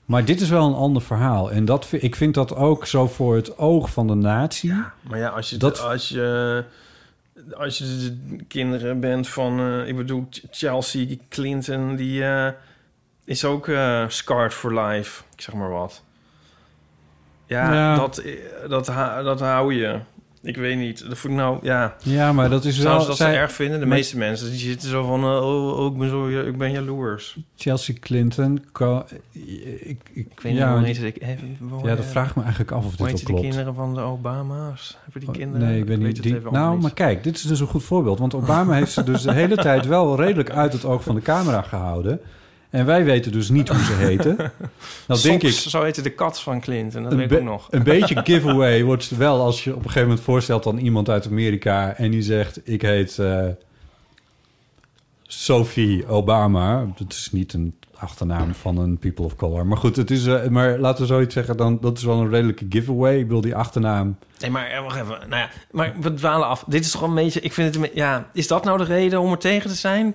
Maar 0.05 0.25
dit 0.25 0.41
is 0.41 0.49
wel 0.49 0.67
een 0.67 0.75
ander 0.75 1.03
verhaal. 1.03 1.51
En 1.51 1.65
dat, 1.65 1.89
ik 1.91 2.17
vind 2.17 2.35
dat 2.35 2.55
ook 2.57 2.87
zo 2.87 3.07
voor 3.07 3.35
het 3.35 3.59
oog 3.59 3.91
van 3.91 4.07
de 4.07 4.15
natie... 4.15 4.73
Maar 5.09 5.19
ja, 5.19 5.29
als 5.29 5.51
je, 5.51 5.57
Dat- 5.57 5.81
als 5.83 6.09
je, 6.09 6.65
als 7.55 7.79
je 7.79 7.85
de 7.85 8.45
kinderen 8.49 9.01
bent 9.01 9.29
van... 9.29 9.59
eh, 9.61 9.89
ik 9.89 9.97
bedoel, 9.97 10.29
Chelsea 10.51 11.07
Clinton, 11.29 11.97
die 11.97 12.25
eh, 12.25 12.53
is 13.27 13.45
ook 13.45 13.69
eh 13.69 14.05
scarred 14.09 14.55
for 14.55 14.81
life. 14.81 15.23
Ik 15.35 15.41
zeg 15.41 15.55
maar 15.55 15.71
wat. 15.71 16.03
Ja, 17.47 17.73
Ja. 17.75 17.97
Dat, 17.97 18.19
eh, 18.19 18.33
dat, 18.69 18.87
dat 19.25 19.41
hou 19.41 19.75
je. 19.75 19.99
Ik 20.43 20.57
weet 20.57 20.77
niet. 20.79 21.09
Dat 21.09 21.19
voel 21.19 21.31
ik 21.31 21.37
nou, 21.37 21.59
ja... 21.63 21.97
Ja, 22.03 22.33
maar 22.33 22.51
dat 22.51 22.65
is 22.65 22.79
wel... 22.79 23.01
ze 23.01 23.07
dat 23.07 23.17
zij- 23.17 23.33
zo 23.33 23.39
erg 23.39 23.53
vinden? 23.53 23.81
De 23.81 23.87
maar- 23.87 23.97
meeste 23.97 24.19
mensen 24.19 24.51
die 24.51 24.59
zitten 24.59 24.89
zo 24.89 25.07
van... 25.07 25.21
eh, 25.21 25.47
oh, 25.47 25.79
oh, 25.79 25.93
ik 25.93 25.99
ben 25.99 26.09
zo, 26.09 26.29
ik 26.29 26.59
ben 26.59 26.71
jaloers. 26.71 27.39
Chelsea 27.57 27.95
Clinton... 28.01 28.57
ik, 28.57 28.79
ik, 29.81 30.01
Ik 30.13 30.41
weet 30.41 30.53
niet 30.53 30.57
ja, 30.61 30.77
hoe 30.77 30.85
heet 30.85 30.97
het. 30.97 31.05
Ik, 31.07 31.23
even, 31.23 31.57
hoe, 31.71 31.89
Ja, 31.89 31.95
dat 31.95 32.05
vraag 32.05 32.29
ik 32.29 32.35
me 32.37 32.43
eigenlijk 32.43 32.71
af 32.73 32.85
of 32.85 32.97
Hoe 32.97 33.07
dit 33.09 33.17
wel 33.17 33.25
klopt. 33.25 33.41
kinderen 33.43 33.75
van 33.75 33.95
de 33.95 34.01
Obama's? 34.01 34.99
Hebben 35.03 35.21
die 35.21 35.29
Oh, 35.31 35.35
kinderen? 35.37 35.67
Nee, 35.69 35.79
ik 35.81 35.87
weet 35.87 35.99
niet. 35.99 36.23
Die, 36.23 36.41
nou, 36.51 36.73
niet. 36.73 36.83
maar 36.83 36.93
kijk, 36.95 37.25
dit 37.25 37.37
is 37.37 37.43
dus 37.43 37.61
een 37.61 37.67
goed 37.67 37.83
voorbeeld. 37.85 38.19
Want 38.19 38.35
Obama 38.35 38.75
heeft 38.75 38.93
ze 38.93 39.03
dus 39.05 39.23
de 39.23 39.33
hele 39.33 39.57
tijd 39.69 39.87
wel 39.87 40.17
redelijk 40.17 40.51
uit 40.51 40.73
het 40.73 40.85
oog 40.85 41.03
van 41.03 41.15
de 41.15 41.23
camera 41.23 41.63
gehouden. 41.63 42.21
En 42.71 42.87
wij 42.87 43.05
weten 43.05 43.33
dus 43.33 43.49
niet 43.49 43.69
hoe 43.69 43.85
ze 43.85 43.93
heten. 44.07 44.37
Nou, 45.07 45.21
denk 45.23 45.43
ik, 45.43 45.53
Zo 45.53 45.83
heette 45.83 46.03
de 46.03 46.11
kat 46.11 46.41
van 46.41 46.61
Clinton, 46.61 47.03
dat 47.03 47.13
een, 47.13 47.19
weet 47.19 47.31
ik 47.31 47.43
nog. 47.43 47.67
een 47.71 47.83
beetje 47.83 48.21
giveaway 48.25 48.85
wordt 48.85 49.09
het 49.09 49.19
wel 49.19 49.41
als 49.41 49.65
je 49.65 49.71
op 49.71 49.77
een 49.77 49.83
gegeven 49.83 50.09
moment 50.09 50.25
voorstelt 50.25 50.67
aan 50.67 50.79
iemand 50.79 51.09
uit 51.09 51.27
Amerika 51.27 51.95
en 51.97 52.11
die 52.11 52.23
zegt: 52.23 52.61
Ik 52.65 52.83
heet 52.83 53.19
eh, 53.19 53.45
Sophie 55.23 56.07
Obama. 56.09 56.87
Dat 56.97 57.13
is 57.13 57.29
niet 57.33 57.53
een 57.53 57.75
achternaam 57.99 58.55
van 58.55 58.79
een 58.79 58.99
people 58.99 59.25
of 59.25 59.37
color. 59.37 59.67
Maar 59.67 59.77
goed, 59.77 59.97
het 59.97 60.11
is, 60.11 60.27
eh, 60.27 60.49
maar 60.49 60.79
laten 60.79 61.01
we 61.01 61.07
zoiets 61.07 61.35
zeggen, 61.35 61.57
dan, 61.57 61.79
dat 61.81 61.99
is 61.99 62.05
wel 62.05 62.21
een 62.21 62.31
redelijke 62.31 62.67
giveaway. 62.69 63.19
Ik 63.19 63.27
bedoel, 63.27 63.41
die 63.41 63.55
achternaam. 63.55 64.19
Nee, 64.39 64.51
maar 64.51 64.67
eh, 64.67 64.83
wacht 64.83 64.97
even. 64.97 65.19
Nou 65.29 65.43
ja, 65.43 65.49
maar 65.71 65.95
we 66.01 66.15
dwalen 66.15 66.47
af. 66.49 66.65
Dit 66.67 66.85
is 66.85 66.91
toch 66.91 67.03
een 67.03 67.15
beetje... 67.15 67.41
Ik 67.41 67.53
vind 67.53 67.75
het... 67.75 67.91
Ja, 67.95 68.31
is 68.33 68.47
dat 68.47 68.65
nou 68.65 68.79
de 68.79 68.85
reden 68.85 69.21
om 69.21 69.31
er 69.31 69.39
tegen 69.39 69.71
te 69.71 69.77
zijn? 69.77 70.15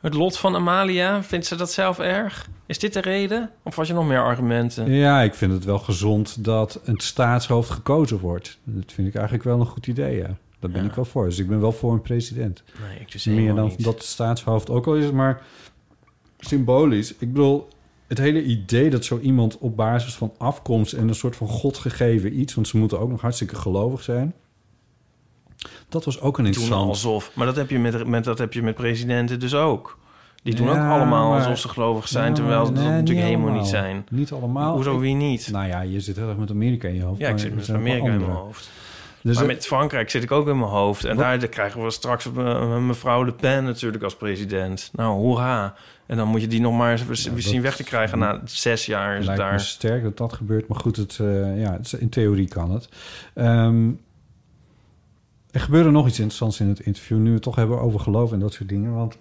Het 0.00 0.14
lot 0.14 0.38
van 0.38 0.54
Amalia? 0.54 1.22
Vindt 1.22 1.46
ze 1.46 1.56
dat 1.56 1.72
zelf 1.72 1.98
erg? 1.98 2.48
Is 2.66 2.78
dit 2.78 2.92
de 2.92 3.00
reden? 3.00 3.50
Of 3.62 3.76
was 3.76 3.88
je 3.88 3.94
nog 3.94 4.06
meer 4.06 4.22
argumenten? 4.22 4.92
Ja, 4.92 5.22
ik 5.22 5.34
vind 5.34 5.52
het 5.52 5.64
wel 5.64 5.78
gezond 5.78 6.44
dat 6.44 6.80
een 6.84 6.98
staatshoofd 7.00 7.70
gekozen 7.70 8.18
wordt. 8.18 8.58
Dat 8.64 8.92
vind 8.92 9.08
ik 9.08 9.14
eigenlijk 9.14 9.44
wel 9.44 9.60
een 9.60 9.66
goed 9.66 9.86
idee, 9.86 10.16
ja. 10.16 10.36
Daar 10.58 10.70
ben 10.70 10.82
Ja. 10.82 10.88
ik 10.88 10.94
wel 10.94 11.04
voor. 11.04 11.24
Dus 11.24 11.38
ik 11.38 11.48
ben 11.48 11.60
wel 11.60 11.72
voor 11.72 11.92
een 11.92 12.02
president. 12.02 12.62
Nee, 12.88 13.00
ik 13.00 13.12
dus 13.12 13.24
Meer 13.24 13.54
dan 13.54 13.66
niet. 13.68 13.84
dat 13.84 13.94
het 13.94 14.02
staatshoofd 14.04 14.70
ook 14.70 14.86
al 14.86 14.94
is, 14.96 15.10
maar 15.10 15.42
symbolisch. 16.38 17.10
Ik 17.18 17.32
bedoel, 17.32 17.68
het 18.06 18.18
hele 18.18 18.42
idee 18.42 18.90
dat 18.90 19.04
zo 19.04 19.18
iemand 19.18 19.58
op 19.58 19.76
basis 19.76 20.14
van 20.14 20.32
afkomst 20.38 20.92
en 20.92 21.08
een 21.08 21.14
soort 21.14 21.36
van 21.36 21.48
godgegeven 21.48 22.40
iets, 22.40 22.54
want 22.54 22.68
ze 22.68 22.76
moeten 22.76 23.00
ook 23.00 23.10
nog 23.10 23.20
hartstikke 23.20 23.56
gelovig 23.56 24.02
zijn. 24.02 24.34
Dat 25.88 26.04
was 26.04 26.20
ook 26.20 26.38
een 26.38 26.46
interessant. 26.46 26.88
alsof. 26.88 27.30
Maar 27.34 27.46
dat 27.46 27.56
heb 27.56 27.70
je 27.70 27.78
met, 27.78 28.06
met, 28.06 28.24
dat 28.24 28.38
heb 28.38 28.52
je 28.52 28.62
met 28.62 28.74
presidenten 28.74 29.40
dus 29.40 29.54
ook. 29.54 29.98
Die 30.42 30.54
doen 30.54 30.66
Ja, 30.66 30.72
ook 30.72 30.90
allemaal 31.00 31.34
alsof 31.34 31.58
ze 31.58 31.68
gelovig 31.68 32.08
zijn, 32.08 32.28
Ja, 32.28 32.34
terwijl 32.34 32.66
ze 32.66 32.72
nee, 32.72 32.82
dat 32.82 32.92
natuurlijk 32.92 33.18
helemaal 33.26 33.44
allemaal. 33.46 33.60
niet 33.62 33.70
zijn. 33.70 34.06
Niet 34.10 34.32
allemaal. 34.32 34.74
Hoezo 34.74 34.98
wie 34.98 35.14
niet? 35.14 35.48
Nou 35.52 35.66
ja, 35.66 35.80
je 35.80 36.00
zit 36.00 36.16
heel 36.16 36.28
erg 36.28 36.36
met 36.36 36.50
Amerika 36.50 36.88
in 36.88 36.94
je 36.94 37.02
hoofd. 37.02 37.20
Ja, 37.20 37.28
ik 37.28 37.38
zit 37.38 37.54
met 37.54 37.70
Amerika 37.70 38.10
in 38.10 38.18
mijn 38.20 38.30
hoofd. 38.30 38.70
Dus 39.22 39.34
maar 39.36 39.44
het- 39.44 39.54
met 39.54 39.66
Frankrijk 39.66 40.10
zit 40.10 40.22
ik 40.22 40.30
ook 40.30 40.48
in 40.48 40.58
mijn 40.58 40.70
hoofd. 40.70 41.04
En 41.04 41.16
Wat? 41.16 41.40
daar 41.40 41.48
krijgen 41.48 41.84
we 41.84 41.90
straks 41.90 42.26
eh, 42.36 42.78
mevrouw 42.78 43.24
Le 43.24 43.32
Pen 43.32 43.64
natuurlijk 43.64 44.02
als 44.02 44.16
president. 44.16 44.90
Nou, 44.92 45.12
hoera. 45.18 45.74
En 46.06 46.16
dan 46.16 46.28
moet 46.28 46.40
je 46.40 46.46
die 46.46 46.60
nog 46.60 46.76
maar 46.76 46.90
eens 47.08 47.24
Ja, 47.24 47.30
zien 47.36 47.62
weg 47.62 47.76
te 47.76 47.84
krijgen 47.84 48.18
na 48.18 48.40
zes 48.44 48.86
jaar. 48.86 49.18
Is 49.18 49.24
lijkt 49.26 49.40
daar. 49.40 49.60
sterk 49.60 50.02
dat 50.02 50.16
dat 50.16 50.32
gebeurt. 50.32 50.68
Maar 50.68 50.78
goed, 50.80 50.96
het, 50.96 51.18
eh, 51.20 51.60
ja, 51.62 51.72
het, 51.72 51.92
in 51.92 52.08
theorie 52.08 52.48
kan 52.48 52.70
het. 52.70 52.88
Ehm, 53.34 53.88
er 55.50 55.60
gebeurde 55.60 55.90
nog 55.90 56.06
iets 56.06 56.18
interessants 56.18 56.60
in 56.60 56.68
het 56.68 56.80
interview. 56.80 57.18
Nu 57.18 57.24
we 57.24 57.34
het 57.34 57.42
toch 57.42 57.56
hebben 57.56 57.80
over 57.80 58.00
geloof 58.00 58.32
en 58.32 58.38
dat 58.38 58.52
soort 58.52 58.68
dingen. 58.68 58.94
Want 58.94 59.16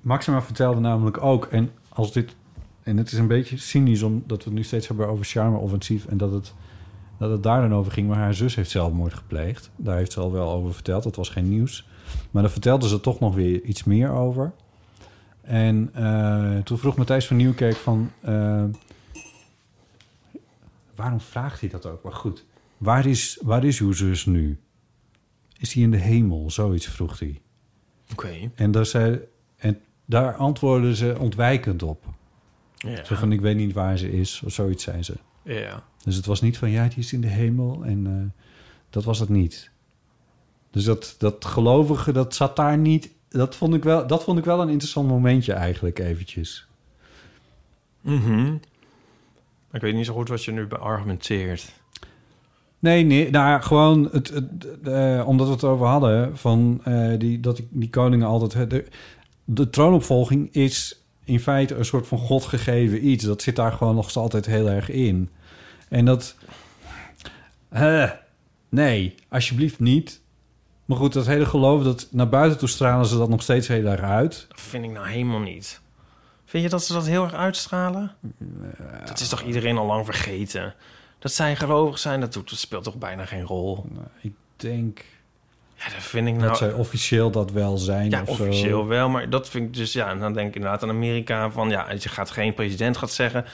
Maxima 0.00 0.42
vertelde 0.42 0.80
namelijk 0.80 1.22
ook... 1.22 1.44
en 1.46 1.70
als 1.88 2.12
dit... 2.12 2.34
en 2.82 2.96
het 2.96 3.12
is 3.12 3.18
een 3.18 3.26
beetje 3.26 3.56
cynisch 3.56 4.02
omdat 4.02 4.38
we 4.38 4.44
het 4.44 4.58
nu 4.58 4.62
steeds 4.62 4.88
hebben 4.88 5.08
over 5.08 5.24
charme-offensief... 5.24 6.06
en 6.06 6.16
dat 6.16 6.32
het, 6.32 6.54
dat 7.18 7.30
het 7.30 7.42
daar 7.42 7.60
dan 7.60 7.78
over 7.78 7.92
ging. 7.92 8.08
Maar 8.08 8.18
haar 8.18 8.34
zus 8.34 8.54
heeft 8.54 8.70
zelfmoord 8.70 9.14
gepleegd. 9.14 9.70
Daar 9.76 9.96
heeft 9.96 10.12
ze 10.12 10.20
al 10.20 10.32
wel 10.32 10.50
over 10.50 10.74
verteld. 10.74 11.02
Dat 11.02 11.16
was 11.16 11.28
geen 11.28 11.48
nieuws. 11.48 11.88
Maar 12.30 12.42
daar 12.42 12.52
vertelde 12.52 12.88
ze 12.88 13.00
toch 13.00 13.20
nog 13.20 13.34
weer 13.34 13.62
iets 13.62 13.84
meer 13.84 14.10
over... 14.10 14.52
En 15.40 15.90
eh, 15.94 16.58
toen 16.58 16.78
vroeg 16.78 16.96
Matthijs 16.96 17.26
van 17.26 17.36
Nieuwkerk 17.36 17.76
van... 17.76 18.10
eh, 18.20 18.64
waarom 20.94 21.20
vraagt 21.20 21.60
hij 21.60 21.68
dat 21.68 21.86
ook? 21.86 22.02
Maar 22.02 22.12
goed, 22.12 22.44
waar 22.76 23.06
is, 23.06 23.38
waar 23.42 23.64
is 23.64 23.80
uw 23.80 23.92
zus 23.92 24.26
nu? 24.26 24.58
Is 25.60 25.72
hij 25.72 25.82
in 25.82 25.90
de 25.90 25.96
hemel? 25.96 26.50
Zoiets 26.50 26.86
vroeg 26.86 27.18
hij. 27.18 27.40
Oké. 28.12 28.50
En 28.54 28.70
daar, 28.70 28.86
zei, 28.86 29.20
en 29.56 29.80
daar 30.04 30.34
antwoordden 30.34 30.96
ze 30.96 31.16
ontwijkend 31.18 31.82
op. 31.82 32.04
Ja. 32.76 33.04
Zo 33.04 33.14
van, 33.14 33.32
ik 33.32 33.40
weet 33.40 33.56
niet 33.56 33.72
waar 33.72 33.98
ze 33.98 34.12
is, 34.12 34.42
of 34.44 34.52
zoiets 34.52 34.84
zei 34.84 35.02
ze. 35.02 35.14
ja. 35.42 35.84
Dus 36.04 36.16
het 36.16 36.26
was 36.26 36.40
niet 36.40 36.58
van, 36.58 36.70
ja, 36.70 36.88
die 36.88 36.98
is 36.98 37.12
in 37.12 37.20
de 37.20 37.26
hemel. 37.26 37.84
En 37.84 38.06
eh, 38.06 38.42
dat 38.90 39.04
was 39.04 39.18
het 39.18 39.28
niet. 39.28 39.70
Dus 40.70 40.84
dat, 40.84 41.14
dat 41.18 41.44
gelovige, 41.44 42.12
dat 42.12 42.34
zat 42.34 42.56
daar 42.56 42.78
niet... 42.78 43.10
Dat 43.28 43.56
vond, 43.56 43.74
ik 43.74 43.84
wel, 43.84 44.06
dat 44.06 44.24
vond 44.24 44.38
ik 44.38 44.44
wel 44.44 44.60
een 44.60 44.68
interessant 44.68 45.08
momentje 45.08 45.52
eigenlijk 45.52 45.98
eventjes. 45.98 46.66
Mhm. 48.00 48.54
Ik 49.72 49.80
weet 49.80 49.94
niet 49.94 50.06
zo 50.06 50.14
goed 50.14 50.28
wat 50.28 50.44
je 50.44 50.52
nu 50.52 50.66
beargumenteert. 50.66 51.79
Nee, 52.80 53.04
nee, 53.04 53.30
nou 53.30 53.62
gewoon 53.62 54.08
het, 54.12 54.28
het, 54.28 54.46
eh, 54.84 55.22
omdat 55.26 55.46
we 55.46 55.52
het 55.52 55.64
over 55.64 55.86
hadden 55.86 56.38
van 56.38 56.80
eh, 56.84 57.18
die, 57.18 57.40
dat 57.40 57.60
die, 57.70 57.90
koningen 57.90 58.26
altijd. 58.26 58.70
De, 58.70 58.84
de 59.44 59.70
troonopvolging 59.70 60.54
is 60.54 61.02
in 61.24 61.40
feite 61.40 61.74
een 61.74 61.84
soort 61.84 62.06
van 62.06 62.18
godgegeven 62.18 63.06
iets. 63.06 63.24
Dat 63.24 63.42
zit 63.42 63.56
daar 63.56 63.72
gewoon 63.72 63.94
nog 63.94 64.16
altijd 64.16 64.46
heel 64.46 64.68
erg 64.68 64.90
in. 64.90 65.30
En 65.88 66.04
dat. 66.04 66.34
eh, 67.68 68.10
nee, 68.68 69.14
alsjeblieft 69.28 69.80
niet. 69.80 70.20
Maar 70.84 70.98
goed, 70.98 71.12
dat 71.12 71.26
hele 71.26 71.46
geloof, 71.46 71.82
dat 71.82 72.08
naar 72.10 72.28
buiten 72.28 72.58
toe 72.58 72.68
stralen 72.68 73.06
ze 73.06 73.18
dat 73.18 73.28
nog 73.28 73.42
steeds 73.42 73.68
heel 73.68 73.86
erg 73.86 74.00
uit. 74.00 74.46
Dat 74.48 74.60
vind 74.60 74.84
ik 74.84 74.90
nou 74.90 75.08
helemaal 75.08 75.40
niet. 75.40 75.80
Vind 76.44 76.62
je 76.64 76.70
dat 76.70 76.84
ze 76.84 76.92
dat 76.92 77.06
heel 77.06 77.24
erg 77.24 77.34
uitstralen? 77.34 78.12
Dat 79.04 79.20
is 79.20 79.28
toch 79.28 79.42
iedereen 79.42 79.76
al 79.76 79.86
lang 79.86 80.04
vergeten? 80.04 80.74
Dat 81.20 81.32
zij 81.32 81.56
gelovig 81.56 81.98
zijn, 81.98 82.20
dat, 82.20 82.32
doet, 82.32 82.50
dat 82.50 82.58
speelt 82.58 82.84
toch 82.84 82.96
bijna 82.96 83.24
geen 83.24 83.44
rol? 83.44 83.84
Nou, 83.88 84.06
ik 84.20 84.32
denk. 84.56 85.04
Ja, 85.74 85.84
dat 85.84 86.02
vind 86.02 86.28
ik 86.28 86.34
nou... 86.34 86.46
dat 86.46 86.58
zij 86.58 86.72
officieel 86.72 87.30
dat 87.30 87.50
wel 87.50 87.78
zijn 87.78 88.10
Ja, 88.10 88.22
of 88.26 88.36
zo. 88.36 88.42
officieel 88.42 88.86
wel, 88.86 89.08
maar 89.08 89.30
dat 89.30 89.48
vind 89.48 89.66
ik 89.66 89.74
dus... 89.74 89.92
Ja, 89.92 90.14
dan 90.14 90.32
denk 90.32 90.48
ik 90.48 90.54
inderdaad 90.54 90.82
aan 90.82 90.88
Amerika 90.88 91.50
van... 91.50 91.70
Ja, 91.70 91.90
je 91.90 92.08
gaat 92.08 92.30
geen 92.30 92.54
president 92.54 92.96
gaat 92.96 93.10
zeggen, 93.10 93.44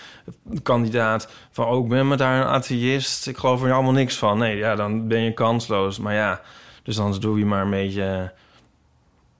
kandidaat... 0.62 1.28
van, 1.50 1.66
oh, 1.66 1.84
ik 1.84 1.88
ben 1.88 2.08
me 2.08 2.16
daar 2.16 2.40
een 2.40 2.46
atheïst, 2.46 3.26
ik 3.26 3.36
geloof 3.36 3.62
er 3.62 3.72
allemaal 3.72 3.92
niks 3.92 4.16
van. 4.16 4.38
Nee, 4.38 4.56
ja, 4.56 4.74
dan 4.74 5.08
ben 5.08 5.20
je 5.20 5.32
kansloos. 5.32 5.98
Maar 5.98 6.14
ja, 6.14 6.40
dus 6.82 6.96
dan 6.96 7.20
doe 7.20 7.38
je 7.38 7.44
maar 7.44 7.62
een 7.62 7.70
beetje... 7.70 8.32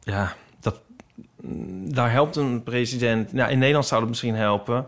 Ja, 0.01 0.35
dat, 0.61 0.81
daar 1.95 2.11
helpt 2.11 2.37
een 2.37 2.63
president... 2.63 3.31
Ja, 3.33 3.49
in 3.49 3.59
Nederland 3.59 3.87
zou 3.87 4.01
het 4.01 4.09
misschien 4.09 4.35
helpen... 4.35 4.87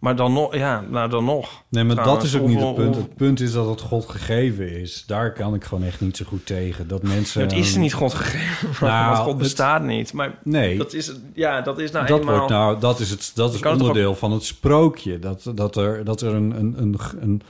Maar 0.00 0.16
dan 0.16 0.32
nog, 0.32 0.54
ja, 0.54 0.80
nou 0.90 1.08
dan 1.10 1.24
nog. 1.24 1.62
Nee, 1.68 1.84
maar 1.84 1.96
Trouwens, 1.96 2.24
dat 2.24 2.34
is 2.34 2.40
ook 2.40 2.48
niet 2.48 2.60
het 2.60 2.74
punt. 2.74 2.96
Het 2.96 3.14
punt 3.16 3.40
is 3.40 3.52
dat 3.52 3.68
het 3.68 3.80
God 3.80 4.08
gegeven 4.08 4.80
is. 4.80 5.04
Daar 5.06 5.32
kan 5.32 5.54
ik 5.54 5.64
gewoon 5.64 5.84
echt 5.84 6.00
niet 6.00 6.16
zo 6.16 6.24
goed 6.28 6.46
tegen. 6.46 6.88
Dat 6.88 7.02
mensen... 7.02 7.40
Het 7.42 7.52
is 7.52 7.76
niet 7.76 7.92
God 7.92 8.14
gegeven, 8.14 8.86
Nou, 8.88 9.06
want 9.06 9.18
God 9.18 9.28
het- 9.28 9.38
bestaat 9.38 9.82
niet. 9.82 10.12
Maar 10.12 10.38
Nee. 10.42 10.78
dat 10.78 10.92
is, 10.92 11.12
ja, 11.34 11.60
dat 11.60 11.78
is 11.78 11.90
nou 11.90 12.06
dat 12.06 12.20
eenmaal... 12.20 12.34
wordt 12.34 12.50
nou, 12.50 12.80
dat 12.80 13.00
is 13.00 13.10
het, 13.10 13.32
dat 13.34 13.54
is 13.54 13.60
het 13.60 13.72
onderdeel 13.72 14.14
van 14.14 14.32
het 14.32 14.44
sprookje. 14.44 15.18
Dat, 15.18 15.50
dat 15.54 15.76
er, 15.76 16.04
dat 16.04 16.20
er 16.20 16.34
een, 16.34 16.50
een, 16.58 16.74
een, 16.78 16.96
een, 17.20 17.42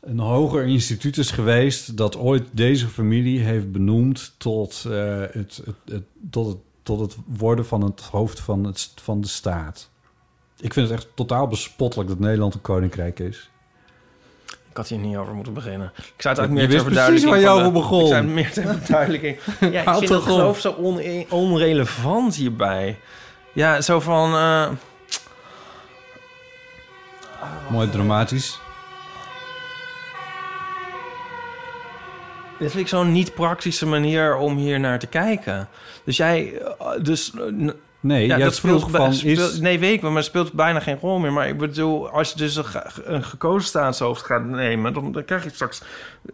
een 0.00 0.18
hoger 0.18 0.66
instituut 0.66 1.16
is 1.18 1.30
geweest 1.30 1.96
dat 1.96 2.16
ooit 2.16 2.44
deze 2.50 2.86
familie 2.88 3.40
heeft 3.40 3.72
benoemd 3.72 4.34
tot, 4.38 4.84
eh, 4.90 5.20
het, 5.20 5.62
het, 5.64 5.74
het, 5.84 6.02
tot, 6.30 6.46
het, 6.46 6.58
tot 6.82 7.00
het 7.00 7.16
worden 7.38 7.66
van 7.66 7.82
het 7.82 8.00
hoofd 8.00 8.40
van, 8.40 8.64
het, 8.64 8.92
van 9.02 9.20
de 9.20 9.28
staat. 9.28 9.90
Ik 10.60 10.72
vind 10.72 10.88
het 10.88 10.98
echt 10.98 11.08
totaal 11.14 11.46
bespottelijk 11.46 12.08
dat 12.08 12.18
Nederland 12.18 12.54
een 12.54 12.60
koninkrijk 12.60 13.18
is. 13.18 13.50
Ik 14.70 14.76
had 14.82 14.88
hier 14.88 14.98
niet 14.98 15.16
over 15.16 15.34
moeten 15.34 15.52
beginnen. 15.54 15.92
Ik 15.96 16.02
zou 16.22 16.34
het 16.34 16.38
eigenlijk 16.38 16.52
meer 16.52 16.68
wist 16.68 16.84
ter 16.84 17.04
precies 17.04 17.22
verduidelijking... 17.24 17.44
waar 17.44 17.54
van 17.54 17.60
over 17.60 17.72
begon. 17.72 18.00
Ik 18.00 18.06
zei 18.06 18.22
het 18.22 18.30
meer 18.34 18.52
ter 18.52 18.78
verduidelijking. 18.78 19.38
Ja, 19.74 19.80
ik 19.92 19.98
vind 19.98 20.08
het 20.10 20.22
geloof 20.22 20.60
zo 20.60 20.70
on- 20.70 21.24
onrelevant 21.30 22.34
hierbij. 22.34 22.98
Ja, 23.52 23.80
zo 23.80 24.00
van... 24.00 24.34
eh, 24.34 24.68
Mooi 27.70 27.90
dramatisch. 27.90 28.58
dit 32.58 32.70
vind 32.70 32.82
ik 32.82 32.88
zo'n 32.88 33.12
niet 33.12 33.34
praktische 33.34 33.86
manier 33.86 34.36
om 34.36 34.56
hier 34.56 34.80
naar 34.80 34.98
te 34.98 35.06
kijken. 35.06 35.68
Dus 36.04 36.16
jij... 36.16 36.60
eh, 36.78 36.86
Dus, 37.02 37.32
eh, 37.34 37.68
Nee, 38.06 38.26
ja, 38.26 38.36
dat 38.38 38.60
vroeg 38.60 38.80
speelt, 38.80 38.96
van... 38.96 39.14
speelt- 39.14 39.38
is, 39.52 39.60
Nee, 39.60 39.78
weet 39.78 39.92
ik 39.92 40.00
wel, 40.00 40.10
maar 40.10 40.18
het 40.20 40.28
speelt 40.28 40.52
bijna 40.52 40.80
geen 40.80 40.98
rol 41.00 41.18
meer. 41.18 41.32
Maar 41.32 41.48
ik 41.48 41.58
bedoel, 41.58 42.08
als 42.10 42.30
je 42.30 42.38
dus 42.38 42.56
een, 42.56 42.64
ge- 42.64 43.02
een 43.04 43.24
gekozen 43.24 43.68
staatshoofd 43.68 44.22
gaat 44.24 44.44
nemen... 44.44 44.92
Dan, 44.92 45.12
dan 45.12 45.24
krijg 45.24 45.44
je 45.44 45.50
straks... 45.50 45.82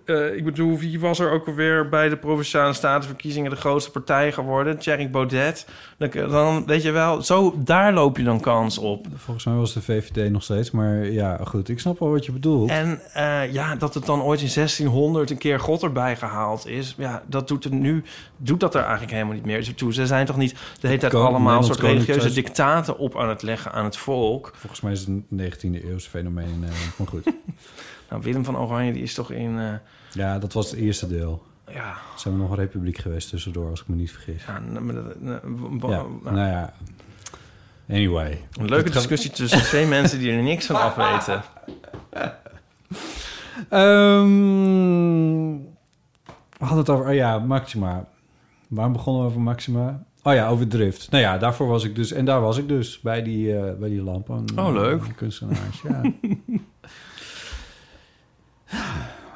eh, 0.05 0.37
ik 0.37 0.45
bedoel, 0.45 0.79
wie 0.79 1.01
was 1.01 1.19
er 1.19 1.31
ook 1.31 1.47
alweer 1.47 1.89
bij 1.89 2.09
de 2.09 2.17
Provinciale 2.17 2.73
Statenverkiezingen... 2.73 3.51
de 3.51 3.57
grootste 3.57 3.91
partij 3.91 4.33
geworden? 4.33 4.79
Thierry 4.79 5.11
Baudet. 5.11 5.67
Dan, 5.99 6.11
dan 6.31 6.67
weet 6.67 6.83
je 6.83 6.91
wel, 6.91 7.23
zo, 7.23 7.55
daar 7.59 7.93
loop 7.93 8.17
je 8.17 8.25
dan 8.25 8.41
kans 8.41 8.79
op. 8.79 9.07
volgens 9.17 9.45
mij 9.47 9.55
was 9.55 9.73
de 9.73 9.83
VVD 9.83 10.31
nog 10.31 10.43
steeds, 10.43 10.71
maar 10.71 11.05
ja, 11.07 11.39
goed. 11.45 11.69
Ik 11.69 11.79
snap 11.81 11.99
wel 11.99 12.11
wat 12.11 12.25
je 12.27 12.33
bedoelt. 12.33 12.71
En 12.71 13.01
eh, 13.13 13.53
ja, 13.53 13.77
dat 13.77 13.95
het 13.95 14.07
dan 14.07 14.23
ooit 14.23 14.41
in 14.41 14.51
1600 14.55 15.31
een 15.31 15.39
keer 15.39 15.61
God 15.61 15.83
erbij 15.83 16.17
gehaald 16.17 16.67
is... 16.67 16.95
ja, 16.99 17.23
dat 17.27 17.49
doet 17.49 17.65
er 17.65 17.73
nu... 17.73 18.03
doet 18.37 18.61
dat 18.61 18.75
er 18.75 18.81
eigenlijk 18.83 19.13
helemaal 19.13 19.35
niet 19.35 19.45
meer 19.45 19.75
toe. 19.75 19.93
Ze 19.93 20.07
zijn 20.07 20.27
toch 20.27 20.37
niet 20.37 20.55
de 20.81 20.87
hele 20.87 21.01
tijd 21.01 21.15
allemaal 21.15 21.62
Soort 21.65 21.81
religieuze 21.81 22.33
dictaten 22.33 22.99
op 22.99 23.17
aan 23.19 23.29
het 23.29 23.43
leggen 23.43 23.73
aan 23.73 23.85
het 23.85 23.97
volk... 23.97 24.53
Volgens 24.57 24.81
mij 24.81 24.93
is 24.93 25.01
het 25.01 25.09
een 25.09 25.27
19e 25.81 25.85
eeuws 25.85 26.07
fenomeen 26.07 26.49
in 26.49 26.61
Nederland. 26.61 26.99
Maar 26.99 27.07
goed. 27.09 27.25
Nou, 28.11 28.25
Willem 28.25 28.45
van 28.45 28.57
Oranje 28.59 28.93
die 28.93 29.03
is 29.03 29.15
toch 29.15 29.31
in... 29.31 29.59
eh, 29.59 29.73
Ja, 30.13 30.39
dat 30.39 30.53
was 30.53 30.71
het 30.71 30.81
eerste 30.81 31.07
deel. 31.09 31.43
ja, 31.69 31.95
Zijn 32.17 32.35
we 32.35 32.41
nog 32.41 32.51
een 32.51 32.57
republiek 32.57 32.99
geweest 32.99 33.29
tussendoor, 33.29 33.71
als 33.71 33.81
ik 33.81 33.89
me 33.89 33.97
niet 33.97 34.11
vergis. 34.13 34.45
ja, 34.47 34.81
maar 34.81 34.95
dat- 34.95 35.15
Ja, 35.23 35.41
nou, 35.87 36.21
nou 36.23 36.37
ja. 36.39 36.73
Anyway. 37.91 38.41
een 38.61 38.69
leuke 38.69 38.85
gaat- 38.85 38.93
discussie 38.95 39.31
tussen 39.31 39.63
twee 39.73 39.87
mensen 39.87 40.19
die 40.19 40.33
er 40.33 40.43
niks 40.43 40.67
van 40.67 40.77
afweten. 40.77 41.43
Ehm, 43.69 45.51
we 46.59 46.59
hadden 46.59 46.79
het 46.79 46.89
over... 46.91 47.07
Oh 47.09 47.15
ja, 47.15 47.39
Maxima. 47.39 48.05
Waarom 48.69 48.93
begonnen 48.93 49.23
we 49.23 49.29
over 49.29 49.41
Maxima? 49.41 50.03
Oh 50.23 50.35
ja, 50.35 50.49
over 50.49 50.69
drift. 50.69 51.11
Nou 51.11 51.23
ja, 51.23 51.39
daarvoor 51.39 51.67
was 51.67 51.85
ik 51.85 51.95
dus... 51.97 52.13
En 52.13 52.25
daar 52.25 52.41
was 52.41 52.59
ik 52.59 52.69
dus, 52.69 53.01
bij 53.01 53.23
die, 53.23 53.57
eh, 53.57 53.73
bij 53.79 53.89
die 53.89 54.03
lampen. 54.03 54.45
Oh, 54.57 54.73
leuk. 54.73 55.03
Kunstenaars, 55.17 55.83
ja. 55.89 56.01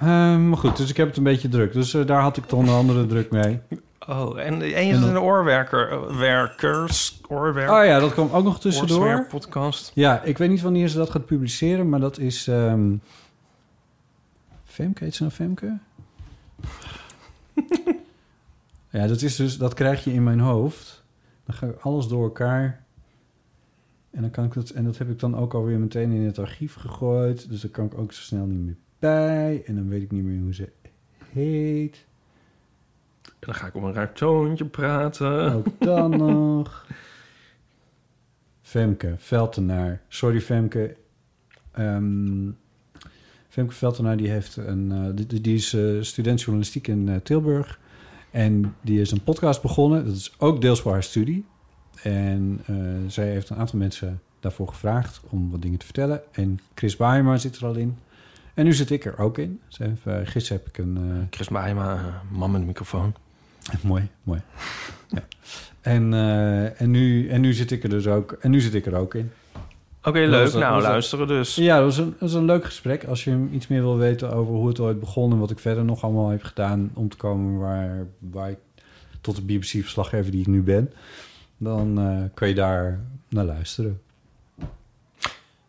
Ehm, 0.01 0.49
maar 0.49 0.59
goed, 0.59 0.77
dus 0.77 0.90
ik 0.90 0.96
heb 0.96 1.07
het 1.09 1.16
een 1.16 1.22
beetje 1.22 1.49
druk. 1.49 1.72
Dus 1.72 1.94
eh, 1.94 2.07
daar 2.07 2.20
had 2.20 2.37
ik 2.37 2.44
toch 2.44 2.61
een 2.61 2.68
andere 2.68 3.07
druk 3.07 3.31
mee. 3.31 3.61
Oh, 4.09 4.40
en, 4.40 4.62
en 4.75 4.87
je 4.87 4.92
dan- 4.92 5.03
een 5.09 5.18
oorwerker, 5.18 5.90
eh, 5.90 6.16
werkers, 6.18 7.20
oorwerk, 7.29 7.70
Oh 7.70 7.85
ja, 7.85 7.99
dat 7.99 8.12
kwam 8.12 8.31
ook 8.33 8.44
nog 8.44 8.61
tussendoor. 8.61 9.27
podcast. 9.29 9.90
Ja, 9.94 10.22
ik 10.22 10.38
weet 10.38 10.49
niet 10.49 10.61
wanneer 10.62 10.88
ze 10.88 10.96
dat 10.96 11.11
gaat 11.11 11.27
publiceren, 11.27 11.88
maar 11.88 12.01
dat 12.01 12.18
is... 12.18 12.46
ehm 12.49 12.94
Femke, 14.64 15.05
heet 15.05 15.14
ze 15.14 15.22
nou 15.22 15.35
Femke? 15.35 15.79
ja, 18.97 19.07
dat 19.07 19.23
is 19.23 19.37
dus... 19.37 19.59
Dat 19.59 19.75
krijg 19.75 20.05
je 20.05 20.13
in 20.13 20.25
mijn 20.25 20.41
hoofd. 20.41 21.05
Dan 21.45 21.55
ga 21.55 21.67
ik 21.67 21.81
alles 21.81 22.09
door 22.09 22.23
elkaar... 22.25 22.85
En, 24.11 24.23
dan 24.23 24.31
kan 24.31 24.45
ik 24.45 24.53
dat, 24.53 24.71
en 24.71 24.85
dat 24.85 24.99
heb 24.99 25.11
ik 25.11 25.19
dan 25.19 25.37
ook 25.37 25.55
alweer 25.55 25.79
meteen 25.79 26.11
in 26.11 26.23
het 26.23 26.39
archief 26.39 26.75
gegooid. 26.75 27.49
Dus 27.49 27.61
daar 27.61 27.71
kan 27.71 27.87
ik 27.87 27.99
ook 27.99 28.13
zo 28.13 28.23
snel 28.23 28.47
niet 28.47 28.65
meer 28.65 28.77
bij. 28.99 29.63
En 29.67 29.75
dan 29.75 29.89
weet 29.89 30.03
ik 30.03 30.11
niet 30.11 30.25
meer 30.25 30.41
hoe 30.41 30.55
ze 30.55 30.73
heet. 31.33 32.07
En 33.23 33.33
dan 33.39 33.55
ga 33.55 33.67
ik 33.67 33.75
op 33.75 33.83
een 33.83 33.93
raar 33.93 34.13
toontje 34.13 34.65
praten. 34.65 35.53
Ook 35.53 35.67
dan 35.79 36.11
nog. 36.27 36.87
Femke, 38.61 39.15
Veltenaar. 39.17 40.01
Sorry 40.09 40.41
Femke. 40.41 40.97
Ehm, 41.71 42.51
Femke 43.49 43.75
Veltenaar 43.75 44.17
die 44.17 44.29
heeft 44.29 44.57
een, 44.57 44.93
eh, 44.93 45.27
die, 45.27 45.41
die 45.41 45.55
is 45.55 45.73
eh, 45.73 46.01
student 46.01 46.41
journalistiek 46.41 46.89
in 46.89 47.09
eh, 47.09 47.17
Tilburg. 47.17 47.81
En 48.37 48.75
die 48.81 49.01
is 49.01 49.11
een 49.11 49.22
podcast 49.22 49.62
begonnen. 49.62 50.05
Dat 50.05 50.14
is 50.14 50.35
ook 50.38 50.61
deels 50.61 50.81
voor 50.81 50.92
haar 50.92 51.03
studie. 51.03 51.44
En 52.03 52.61
eh, 52.66 52.77
zij 53.07 53.29
heeft 53.29 53.51
een 53.51 53.57
aantal 53.57 53.79
mensen 53.79 54.20
daarvoor 54.40 54.68
gevraagd 54.68 55.20
om 55.29 55.51
wat 55.51 55.62
dingen 55.62 55.79
te 55.79 55.85
vertellen. 55.85 56.22
En 56.33 56.59
Chris 56.75 56.96
Baaiema 56.96 57.37
zit 57.37 57.57
er 57.57 57.66
al 57.66 57.75
in. 57.75 57.99
En 58.55 58.64
nu 58.64 58.72
zit 58.72 58.90
ik 58.90 59.05
er 59.05 59.18
ook 59.18 59.38
in. 59.38 59.61
Ze 59.68 59.83
heeft, 59.83 60.07
eh, 60.07 60.18
gisteren 60.25 60.62
heb 60.62 60.68
ik 60.68 60.79
een... 60.79 60.96
eh, 60.96 61.27
Chris 61.31 61.49
eh, 61.49 62.05
man 62.31 62.51
met 62.51 62.61
een 62.61 62.66
microfoon. 62.66 63.14
Mooi, 63.83 64.09
mooi. 64.22 64.40
Ja. 65.09 65.25
En, 65.81 66.12
en, 66.77 66.90
nu, 66.90 67.29
en 67.29 67.40
nu 67.40 67.53
zit 67.53 67.70
ik 67.70 67.83
er 67.83 67.88
dus 67.88 68.07
ook, 68.07 68.33
en 68.33 68.51
nu 68.51 68.61
zit 68.61 68.75
ik 68.75 68.87
er 68.87 68.94
ook 68.94 69.14
in. 69.14 69.31
Oké, 70.07 70.19
leuk. 70.19 70.53
nou, 70.53 70.75
was- 70.75 70.83
luisteren 70.83 71.27
dus. 71.27 71.55
Ja, 71.55 71.77
dat 71.77 71.85
was, 71.85 71.97
een, 71.99 72.11
dat 72.11 72.21
was 72.21 72.33
een 72.35 72.45
leuk 72.45 72.64
gesprek. 72.64 73.05
Als 73.05 73.25
je 73.25 73.49
iets 73.53 73.66
meer 73.66 73.81
wil 73.83 73.97
weten 73.97 74.33
over 74.33 74.55
hoe 74.55 74.69
het 74.69 74.81
ooit 74.81 75.01
begon 75.01 75.33
en 75.33 75.38
wat 75.38 75.51
ik 75.51 75.59
verder 75.59 75.85
nog 75.85 76.03
allemaal 76.05 76.29
heb 76.29 76.42
gedaan 76.42 76.90
om 76.95 77.09
te 77.09 77.16
komen 77.16 77.59
waar, 77.59 78.07
waar 78.19 78.51
ik 78.51 78.59
tot 79.21 79.37
de 79.37 79.42
BBC-verslaggever 79.42 80.31
die 80.31 80.40
ik 80.40 80.47
nu 80.47 80.62
ben, 80.62 80.92
dan 81.57 81.99
eh 81.99 82.23
kun 82.35 82.49
je 82.49 82.55
daar 82.55 83.01
naar 83.29 83.45
luisteren. 83.45 84.01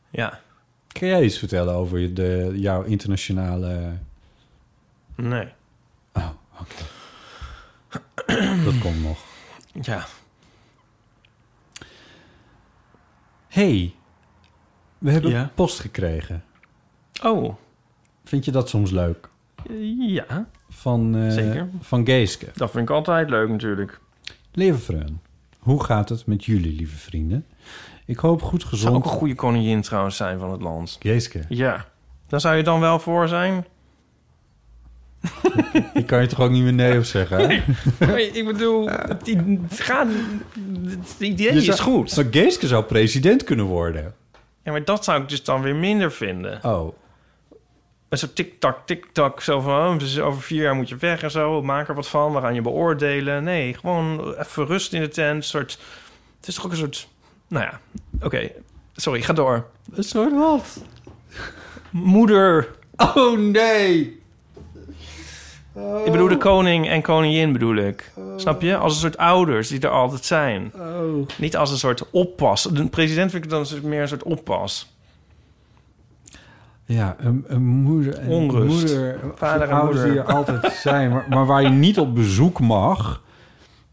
Ja, 0.10 0.40
Kun 0.88 1.08
jij 1.08 1.24
iets 1.24 1.38
vertellen 1.38 1.74
over 1.74 2.00
je- 2.00 2.14
de, 2.14 2.52
jouw 2.56 2.84
internationale... 2.84 3.92
nee. 5.16 5.48
Oh, 6.14 6.30
oké. 6.60 6.84
dat 8.66 8.78
komt 8.80 9.04
nog. 9.04 9.20
Ja, 9.82 10.06
hey, 13.48 13.94
we 14.98 15.12
hebben 15.12 15.32
Ja? 15.32 15.52
post 15.56 15.80
gekregen. 15.80 16.44
oh, 17.24 17.56
Vind 18.24 18.46
je 18.46 18.52
dat 18.52 18.70
soms 18.70 18.92
leuk? 18.92 19.30
ja, 20.00 20.48
Van, 20.70 21.16
eh, 21.16 21.30
Zeker. 21.32 21.68
van 21.82 22.06
Geeske. 22.06 22.48
dat 22.56 22.72
vind 22.72 22.90
ik 22.90 22.96
altijd 22.96 23.30
leuk 23.30 23.50
natuurlijk. 23.50 24.00
Lieve 24.52 24.80
Freun, 24.80 25.22
hoe 25.60 25.84
gaat 25.84 26.10
het 26.10 26.26
met 26.26 26.46
jullie, 26.46 26.76
lieve 26.76 26.98
vrienden? 26.98 27.46
Ik 28.06 28.18
hoop 28.18 28.42
goed 28.42 28.62
Zou 28.62 28.74
gezond... 28.74 28.96
ook 28.96 29.04
een 29.04 29.10
goede 29.18 29.36
koningin 29.36 29.82
trouwens 29.82 30.16
zijn 30.16 30.40
van 30.40 30.52
het 30.52 30.62
land. 30.62 30.98
Geeske, 31.00 31.42
Ja, 31.50 31.86
daar 32.28 32.40
zou 32.42 32.56
je 32.56 32.64
dan 32.64 32.80
wel 32.80 33.00
voor 33.00 33.28
zijn? 33.28 33.66
ik 35.94 36.06
kan 36.06 36.22
je 36.22 36.28
toch 36.28 36.40
ook 36.42 36.52
niet 36.52 36.64
meer 36.64 36.74
nee 36.74 36.98
op 36.98 37.04
zeggen, 37.04 37.38
hè? 37.40 37.64
Maar 38.06 38.20
ik 38.20 38.46
bedoel, 38.46 38.88
het, 38.90 39.30
gaat, 39.70 40.08
het 40.86 41.16
idee 41.20 41.52
Je 41.54 41.58
is 41.60 41.66
zou- 41.66 41.80
goed. 41.80 42.16
Maar 42.16 42.26
Geeske 42.32 42.68
zou 42.68 42.84
president 42.84 43.44
kunnen 43.44 43.66
worden. 43.66 44.14
Ja, 44.68 44.74
maar 44.74 44.84
dat 44.84 45.04
zou 45.04 45.22
ik 45.22 45.30
dus 45.30 45.44
dan 45.44 45.62
weer 45.62 45.76
minder 45.76 46.12
vinden. 46.12 46.64
Oh, 46.64 46.94
Met 48.10 48.20
zo 48.20 48.28
tik-tak, 48.34 48.86
tik-tak, 48.86 49.42
zo 49.42 49.60
van... 49.60 49.94
oh, 49.94 50.00
dus 50.00 50.20
over 50.20 50.42
vier 50.42 50.62
jaar 50.62 50.76
moet 50.76 50.90
je 50.90 50.96
weg 50.96 51.24
en 51.24 51.32
zo. 51.32 51.62
Maak 51.62 51.88
er 51.88 51.96
wat 51.96 52.08
van, 52.08 52.34
we 52.34 52.42
gaan 52.42 52.54
je 52.54 52.62
beoordelen. 52.62 53.44
Nee, 53.44 53.74
gewoon 53.74 54.34
even 54.34 54.66
rust 54.66 54.94
in 54.94 55.02
de 55.02 55.08
tent. 55.08 55.46
Soort, 55.46 55.80
het 56.40 56.48
is 56.48 56.56
toch 56.56 56.66
ook 56.66 56.72
een 56.72 56.78
soort... 56.78 57.08
Nou 57.48 57.66
ja, 57.66 57.80
oké. 58.22 58.52
Sorry, 58.96 59.22
ga 59.22 59.34
door. 59.34 59.68
een 59.94 60.04
soort 60.04 60.34
wat? 60.34 60.84
Moeder. 61.90 62.76
Oh, 62.96 63.40
nee! 63.40 64.22
Ik 66.06 66.12
bedoel 66.12 66.28
de 66.28 66.38
koning 66.38 66.90
en 66.90 67.02
koningin 67.02 67.54
bedoel 67.54 67.76
ik. 67.76 68.12
Snap 68.36 68.62
je? 68.62 68.78
Als 68.78 68.94
een 68.94 69.00
soort 69.00 69.18
ouders 69.18 69.68
die 69.68 69.80
er 69.80 69.90
altijd 69.90 70.26
zijn. 70.26 70.72
Oh. 70.76 71.28
Niet 71.38 71.58
als 71.58 71.72
een 71.72 71.78
soort 71.78 72.10
oppas. 72.12 72.64
De 72.64 72.88
president 72.88 73.32
vind 73.32 73.44
ik 73.44 73.50
dan 73.50 73.66
meer 73.84 74.02
een 74.02 74.08
soort 74.08 74.24
oppas. 74.24 74.96
Ja, 76.86 77.16
een, 77.20 77.46
een 77.48 77.66
moeder 77.66 78.18
en 78.18 78.30
Onrust. 78.30 78.80
moeder, 78.80 79.20
Vader 79.36 79.70
en 79.70 79.76
ouders 79.76 80.06
moeder. 80.06 80.24
die 80.24 80.32
er 80.32 80.38
altijd 80.38 80.74
zijn, 80.74 81.12
maar, 81.12 81.26
maar 81.30 81.46
waar 81.46 81.62
je 81.62 81.70
niet 81.70 82.00
op 82.00 82.16
bezoek 82.16 82.60
mag, 82.60 83.22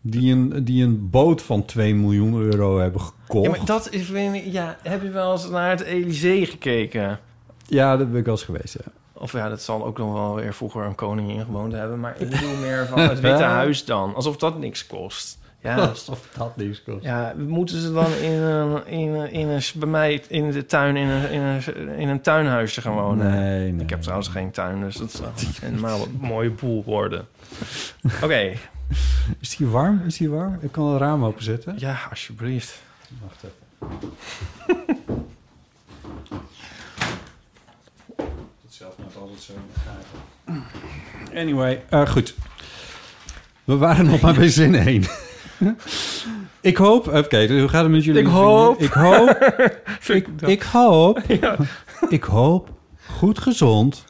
die 0.01 0.33
een, 0.33 0.65
die 0.65 0.85
een 0.85 1.11
boot 1.11 1.43
van 1.43 1.65
2 1.65 1.95
miljoen 1.95 2.41
euro 2.41 2.79
hebben 2.79 3.01
gekocht. 3.01 3.45
Ja, 3.45 3.51
maar 3.51 3.65
dat 3.65 3.89
is... 3.91 4.09
Ja, 4.45 4.77
heb 4.83 5.03
je 5.03 5.11
wel 5.11 5.33
eens 5.33 5.51
naar 5.51 5.71
het 5.71 5.81
Elysée 5.81 6.47
gekeken? 6.47 7.19
Ja, 7.67 7.97
dat 7.97 8.11
ben 8.11 8.19
ik 8.19 8.25
wel 8.25 8.35
eens 8.35 8.45
geweest, 8.45 8.77
ja. 8.85 8.93
Of 9.25 9.33
ja, 9.33 9.49
dat 9.49 9.63
zal 9.63 9.85
ook 9.85 9.99
nog 9.99 10.13
wel 10.13 10.35
weer 10.35 10.55
vroeger 10.55 10.85
een 10.85 10.95
koningin 10.95 11.45
gewoond 11.45 11.73
hebben. 11.73 12.01
Maar 12.01 12.21
ik 12.21 12.31
bedoel 12.31 12.57
meer 12.57 12.87
van 12.87 12.99
het 12.99 13.21
Witte 13.21 13.43
Huis 13.43 13.85
dan. 13.85 14.15
Alsof 14.15 14.37
dat 14.37 14.59
niks 14.59 14.87
kost. 14.87 15.39
Ja, 15.61 15.77
dat 15.77 15.97
is 15.97 16.05
toch- 16.05 16.15
Of 16.15 16.29
dat 16.37 16.57
niks 16.57 16.83
kost. 16.83 17.05
ja, 17.05 17.35
moeten 17.37 17.81
ze 17.81 17.93
dan 17.93 18.13
in 18.13 18.33
een, 18.33 18.87
in 18.87 19.09
een, 19.15 19.31
in 19.33 19.49
een, 19.49 19.63
bij 19.75 19.89
mij 19.89 20.23
in 20.29 20.51
de 20.51 20.67
tuin 20.67 20.97
in 20.97 21.09
een, 21.09 21.31
in 21.31 21.41
een, 21.41 21.89
in 21.97 22.09
een 22.09 22.21
tuinhuisje 22.21 22.81
gaan 22.81 22.93
wonen? 22.95 23.31
Nee, 23.31 23.73
nee. 23.73 23.83
Ik 23.83 23.91
heb 23.91 24.01
trouwens 24.01 24.29
geen 24.29 24.51
tuin, 24.51 24.81
dus 24.81 24.97
dat 24.97 25.13
zou 25.13 25.31
een 25.63 25.81
mooie 26.21 26.51
boel 26.51 26.85
worden. 26.85 27.27
Oké, 28.23 28.53
Is 29.41 29.57
die 29.57 29.67
warm? 29.67 30.03
Is 30.07 30.17
die 30.17 30.31
warm? 30.31 30.59
Ik 30.61 30.73
kan 30.73 30.87
het 30.93 31.01
raam 31.01 31.25
openzetten. 31.25 31.75
ja, 31.79 31.99
alsjeblieft. 32.11 32.83
Wacht 33.23 33.45
even. 33.45 34.13
Dat 39.15 39.24
zo 39.41 39.53
in 39.53 39.59
de 39.73 39.81
gaten. 39.81 41.39
Anyway, 41.39 41.85
eh, 41.89 42.07
goed. 42.07 42.35
We 43.65 43.77
waren 43.77 44.07
nog 44.07 44.21
maar 44.21 44.35
bij 44.35 44.49
zin 44.49 44.75
1. 44.75 45.05
ik 46.61 46.77
hoop... 46.77 47.09
Oké, 47.09 47.59
hoe 47.59 47.69
gaat 47.69 47.83
het 47.83 47.93
met 47.93 48.05
jullie? 48.05 48.21
Ik 48.21 48.27
hoop. 48.27 48.81
Ik 48.81 48.93
hoop... 48.93 49.29
ik, 50.47 50.63
hoop... 50.63 51.23
Ik 52.09 52.23
hoop 52.23 52.71
goed 53.11 53.39
gezond 53.39 54.05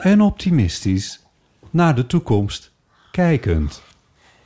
en 0.00 0.20
optimistisch 0.20 1.20
naar 1.70 1.94
de 1.94 2.06
toekomst 2.06 2.72
kijkend. 3.10 3.82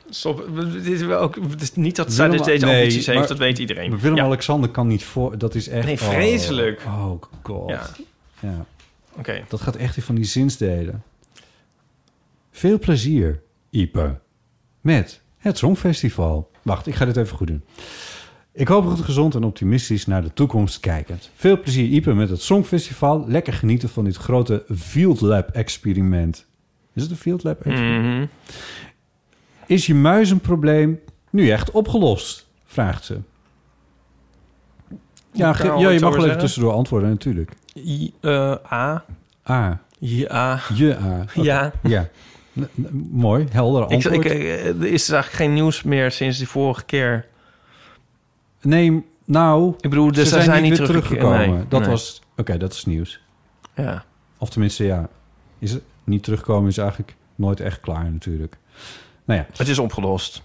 Stop, 0.09 0.49
dit 0.71 0.85
is 0.85 1.01
wel 1.01 1.19
ook, 1.19 1.35
het 1.49 1.61
is 1.61 1.75
niet 1.75 1.95
dat 1.95 2.13
zij 2.13 2.29
dus 2.29 2.41
deze 2.41 2.65
nee, 2.65 2.75
ambities 2.75 3.05
heeft, 3.05 3.19
maar- 3.19 3.27
dat 3.27 3.37
weet 3.37 3.59
iedereen. 3.59 3.99
Willem-Alexander 3.99 4.69
kan 4.69 4.87
niet 4.87 5.03
voor... 5.03 5.37
Dat 5.37 5.55
is 5.55 5.67
echt... 5.67 5.85
Nee, 5.85 5.99
vreselijk. 5.99 6.81
Oh, 6.85 7.11
oh 7.11 7.21
god. 7.43 7.69
Ja, 7.69 7.89
ja. 8.39 8.65
Oké. 9.17 9.43
Dat 9.47 9.61
gaat 9.61 9.75
echt 9.75 9.97
in 9.97 10.03
van 10.03 10.15
die 10.15 10.23
zinsdelen. 10.23 11.03
Veel 12.51 12.79
plezier, 12.79 13.41
Ipe. 13.69 14.19
Met 14.81 15.21
het 15.37 15.57
Songfestival. 15.57 16.51
Wacht, 16.61 16.87
ik 16.87 16.95
ga 16.95 17.05
dit 17.05 17.17
even 17.17 17.37
goed 17.37 17.47
doen. 17.47 17.63
Ik 18.51 18.67
hoop 18.67 18.85
goed 18.85 19.05
gezond 19.05 19.35
en 19.35 19.43
optimistisch 19.43 20.05
naar 20.05 20.21
de 20.21 20.33
toekomst 20.33 20.79
kijkend. 20.79 21.29
Veel 21.35 21.59
plezier, 21.59 21.89
Ipe, 21.89 22.13
met 22.13 22.29
het 22.29 22.41
Songfestival. 22.41 23.25
Lekker 23.27 23.53
genieten 23.53 23.89
van 23.89 24.03
dit 24.03 24.15
grote 24.15 24.63
Field 24.75 25.21
Lab 25.21 25.49
experiment. 25.49 26.45
Is 26.93 27.01
het 27.01 27.11
een 27.11 27.17
Field 27.17 27.43
Lab 27.43 27.61
experiment? 27.61 28.13
Mhm. 28.13 28.25
Is 29.67 29.85
je 29.85 29.95
muizenprobleem 29.95 30.99
nu 31.29 31.49
echt 31.49 31.71
opgelost? 31.71 32.47
Vraagt 32.65 33.05
ze. 33.05 33.17
Ja, 35.31 35.47
je 35.59 35.73
mag 35.75 35.81
wel 35.81 35.91
even 35.91 36.21
zeggen? 36.21 36.39
tussendoor 36.39 36.73
antwoorden, 36.73 37.09
natuurlijk. 37.09 37.51
I, 37.75 38.13
eh, 38.21 38.55
A. 38.71 39.05
A. 39.49 39.81
Ja. 39.99 40.59
Ja. 41.33 41.71
Ja. 41.83 42.09
N- 42.59 42.69
mooi, 43.11 43.45
helder 43.51 43.83
Ik, 43.83 43.89
antwoord. 43.91 44.15
ik, 44.25 44.31
eh, 44.31 44.65
er 44.65 44.85
is 44.85 45.09
eigenlijk 45.09 45.31
geen 45.31 45.53
nieuws 45.53 45.83
meer 45.83 46.11
sinds 46.11 46.37
die 46.37 46.47
vorige 46.47 46.85
keer. 46.85 47.25
nee, 48.61 49.05
nou, 49.25 49.73
Ik 49.79 49.89
bedoel, 49.89 50.11
dus 50.11 50.23
ze 50.23 50.29
zij 50.29 50.41
zijn, 50.41 50.57
zijn 50.57 50.69
niet 50.71 50.85
teruggekomen. 50.85 51.49
Nee, 51.49 51.67
dat 51.67 51.79
nee. 51.81 51.89
was... 51.89 52.21
Oké, 52.37 52.57
dat 52.57 52.73
is 52.73 52.85
nieuws. 52.85 53.19
Ja. 53.75 54.03
Of 54.37 54.49
tenminste, 54.49 54.83
ja. 54.83 55.09
Is 55.59 55.71
het 55.71 55.83
niet 56.03 56.23
terugkomen 56.23 56.69
is 56.69 56.77
eigenlijk 56.77 57.15
nooit 57.35 57.59
echt 57.59 57.79
klaar 57.79 58.11
natuurlijk. 58.11 58.57
Nou 59.25 59.39
ja, 59.39 59.45
Het 59.57 59.67
is 59.67 59.79
opgelost. 59.79 60.41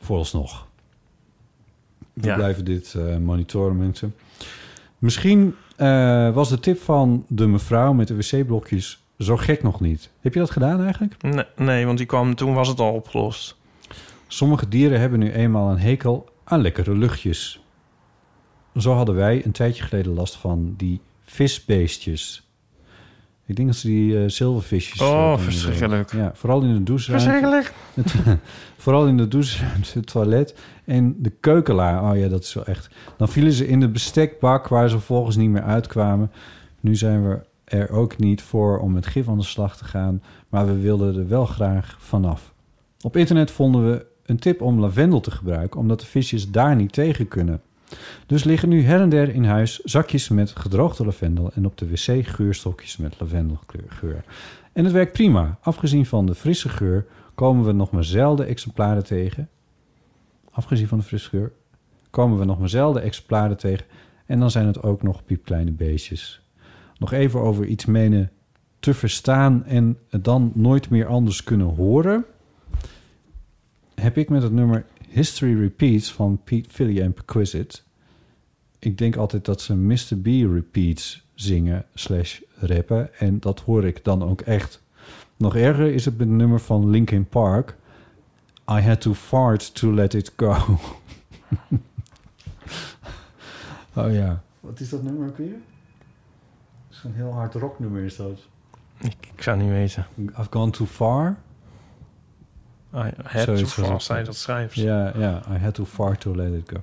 vooralsnog. 0.00 0.66
We 2.12 2.26
Ja. 2.26 2.34
blijven 2.34 2.64
dit 2.64 2.94
eh, 2.94 3.16
monitoren, 3.16 3.76
mensen. 3.76 4.14
Misschien 5.00 5.54
eh, 5.76 6.30
was 6.34 6.48
de 6.48 6.60
tip 6.60 6.80
van 6.80 7.24
de 7.28 7.46
mevrouw 7.46 7.92
met 7.92 8.08
de 8.08 8.16
wc-blokjes 8.16 9.04
zo 9.18 9.36
gek 9.36 9.62
nog 9.62 9.80
niet. 9.80 10.10
Heb 10.20 10.34
je 10.34 10.40
dat 10.40 10.50
gedaan 10.50 10.82
eigenlijk? 10.82 11.22
Nee, 11.22 11.44
nee, 11.56 11.86
want 11.86 11.98
die 11.98 12.06
kwam, 12.06 12.34
toen 12.34 12.54
was 12.54 12.68
het 12.68 12.80
al 12.80 12.92
opgelost. 12.92 13.56
Sommige 14.26 14.68
dieren 14.68 15.00
hebben 15.00 15.18
nu 15.18 15.32
eenmaal 15.32 15.70
een 15.70 15.78
hekel 15.78 16.28
aan 16.44 16.60
lekkere 16.60 16.96
luchtjes. 16.96 17.64
Zo 18.76 18.92
hadden 18.92 19.14
wij 19.14 19.44
een 19.44 19.52
tijdje 19.52 19.82
geleden 19.82 20.12
last 20.12 20.36
van 20.36 20.74
die 20.76 21.00
visbeestjes. 21.22 22.49
Ik 23.50 23.56
denk 23.56 23.68
dat 23.68 23.76
ze 23.76 23.86
die 23.86 24.18
eh, 24.18 24.28
zilvervisjes... 24.28 25.00
Oh, 25.00 25.32
eh, 25.32 25.38
verschrikkelijk. 25.38 26.12
Ja, 26.12 26.30
vooral 26.34 26.62
in 26.62 26.74
de 26.74 26.82
douche. 26.82 27.10
Verschrikkelijk. 27.10 27.72
Vooral 28.76 29.06
in 29.06 29.16
de 29.16 29.28
douche, 29.28 29.64
het 29.64 30.06
toilet 30.06 30.54
en 30.84 31.14
de 31.18 31.30
keukenlaar. 31.30 32.10
Oh 32.10 32.18
ja, 32.18 32.28
dat 32.28 32.42
is 32.42 32.54
wel 32.54 32.64
echt. 32.64 32.90
Dan 33.16 33.28
vielen 33.28 33.52
ze 33.52 33.68
in 33.68 33.80
de 33.80 33.88
bestekbak 33.88 34.68
waar 34.68 34.88
ze 34.88 34.96
vervolgens 34.96 35.36
niet 35.36 35.50
meer 35.50 35.62
uitkwamen. 35.62 36.30
Nu 36.80 36.96
zijn 36.96 37.28
we 37.28 37.40
er 37.64 37.90
ook 37.90 38.18
niet 38.18 38.42
voor 38.42 38.78
om 38.78 38.92
met 38.92 39.06
gif 39.06 39.28
aan 39.28 39.38
de 39.38 39.44
slag 39.44 39.76
te 39.76 39.84
gaan, 39.84 40.22
maar 40.48 40.66
we 40.66 40.78
wilden 40.80 41.16
er 41.16 41.28
wel 41.28 41.46
graag 41.46 41.96
vanaf. 41.98 42.52
Op 43.00 43.16
internet 43.16 43.50
vonden 43.50 43.90
we 43.90 44.06
een 44.24 44.38
tip 44.38 44.62
om 44.62 44.80
lavendel 44.80 45.20
te 45.20 45.30
gebruiken, 45.30 45.80
omdat 45.80 46.00
de 46.00 46.06
visjes 46.06 46.50
daar 46.50 46.76
niet 46.76 46.92
tegen 46.92 47.28
kunnen. 47.28 47.60
Dus 48.26 48.44
liggen 48.44 48.68
nu 48.68 48.82
her 48.82 49.00
en 49.00 49.08
der 49.08 49.34
in 49.34 49.44
huis 49.44 49.78
zakjes 49.78 50.28
met 50.28 50.50
gedroogde 50.50 51.04
lavendel 51.04 51.50
en 51.54 51.66
op 51.66 51.78
de 51.78 51.88
wc 51.88 52.26
geurstokjes 52.26 52.96
met 52.96 53.20
lavendelgeur. 53.20 54.24
En 54.72 54.84
het 54.84 54.92
werkt 54.92 55.12
prima. 55.12 55.58
Afgezien 55.62 56.06
van 56.06 56.26
de 56.26 56.34
frisse 56.34 56.68
geur 56.68 57.06
komen 57.34 57.64
we 57.64 57.72
nog 57.72 57.90
maar 57.90 58.04
zelden 58.04 58.46
exemplaren 58.46 59.04
tegen. 59.04 59.48
Afgezien 60.50 60.88
van 60.88 60.98
de 60.98 61.04
frisse 61.04 61.28
geur 61.28 61.52
komen 62.10 62.38
we 62.38 62.44
nog 62.44 62.58
maar 62.58 62.68
zelden 62.68 63.02
exemplaren 63.02 63.56
tegen. 63.56 63.86
En 64.26 64.40
dan 64.40 64.50
zijn 64.50 64.66
het 64.66 64.82
ook 64.82 65.02
nog 65.02 65.24
piepkleine 65.24 65.70
beestjes. 65.70 66.42
Nog 66.98 67.12
even 67.12 67.40
over 67.40 67.64
iets 67.64 67.84
menen 67.84 68.30
te 68.80 68.94
verstaan 68.94 69.64
en 69.64 69.98
het 70.08 70.24
dan 70.24 70.52
nooit 70.54 70.90
meer 70.90 71.06
anders 71.06 71.44
kunnen 71.44 71.66
horen. 71.66 72.24
Heb 73.94 74.16
ik 74.16 74.28
met 74.28 74.42
het 74.42 74.52
nummer 74.52 74.84
History 75.10 75.60
Repeats 75.60 76.12
van 76.12 76.40
Pete 76.44 76.70
Philly 76.70 77.00
en 77.00 77.12
Perquisite. 77.12 77.80
Ik 78.78 78.98
denk 78.98 79.16
altijd 79.16 79.44
dat 79.44 79.60
ze 79.60 79.74
Mr. 79.74 80.16
B 80.22 80.26
repeats 80.26 81.26
zingen 81.34 81.86
slash 81.94 82.40
rappen. 82.54 83.18
En 83.18 83.40
dat 83.40 83.60
hoor 83.60 83.84
ik 83.84 84.04
dan 84.04 84.22
ook 84.22 84.40
echt. 84.40 84.82
Nog 85.36 85.56
erger 85.56 85.92
is 85.92 86.04
het 86.04 86.18
met 86.18 86.28
het 86.28 86.36
nummer 86.36 86.60
van 86.60 86.90
Linkin 86.90 87.28
Park. 87.28 87.76
I 88.70 88.80
had 88.80 89.00
to 89.00 89.14
fart 89.14 89.74
to 89.74 89.94
let 89.94 90.14
it 90.14 90.32
go. 90.36 90.56
oh 93.96 94.12
ja. 94.12 94.42
Wat 94.60 94.80
is 94.80 94.88
dat 94.88 95.02
nummer 95.02 95.28
ook 95.28 95.36
weer? 95.36 95.56
Dat 96.88 96.98
is 96.98 97.04
een 97.04 97.14
heel 97.14 97.32
hard 97.32 97.54
rocknummer 97.54 98.02
is 98.02 98.16
dat. 98.16 98.46
Ik, 98.98 99.16
ik 99.34 99.42
zou 99.42 99.56
het 99.56 99.66
niet 99.66 99.74
weten. 99.74 100.06
I've 100.16 100.46
gone 100.50 100.70
too 100.70 100.86
far. 100.86 101.36
Ah, 102.92 103.06
het 103.22 103.42
Zoiets 103.42 103.62
of 103.62 103.76
was 103.76 103.84
het. 103.86 103.94
als 103.94 104.04
zij 104.04 104.24
dat 104.24 104.36
schrijft. 104.36 104.74
Ja, 104.74 105.12
ja. 105.16 105.42
I 105.54 105.58
had 105.58 105.74
to 105.74 105.84
fart 105.84 106.20
to 106.20 106.34
let 106.36 106.52
it 106.52 106.68
go. 106.72 106.82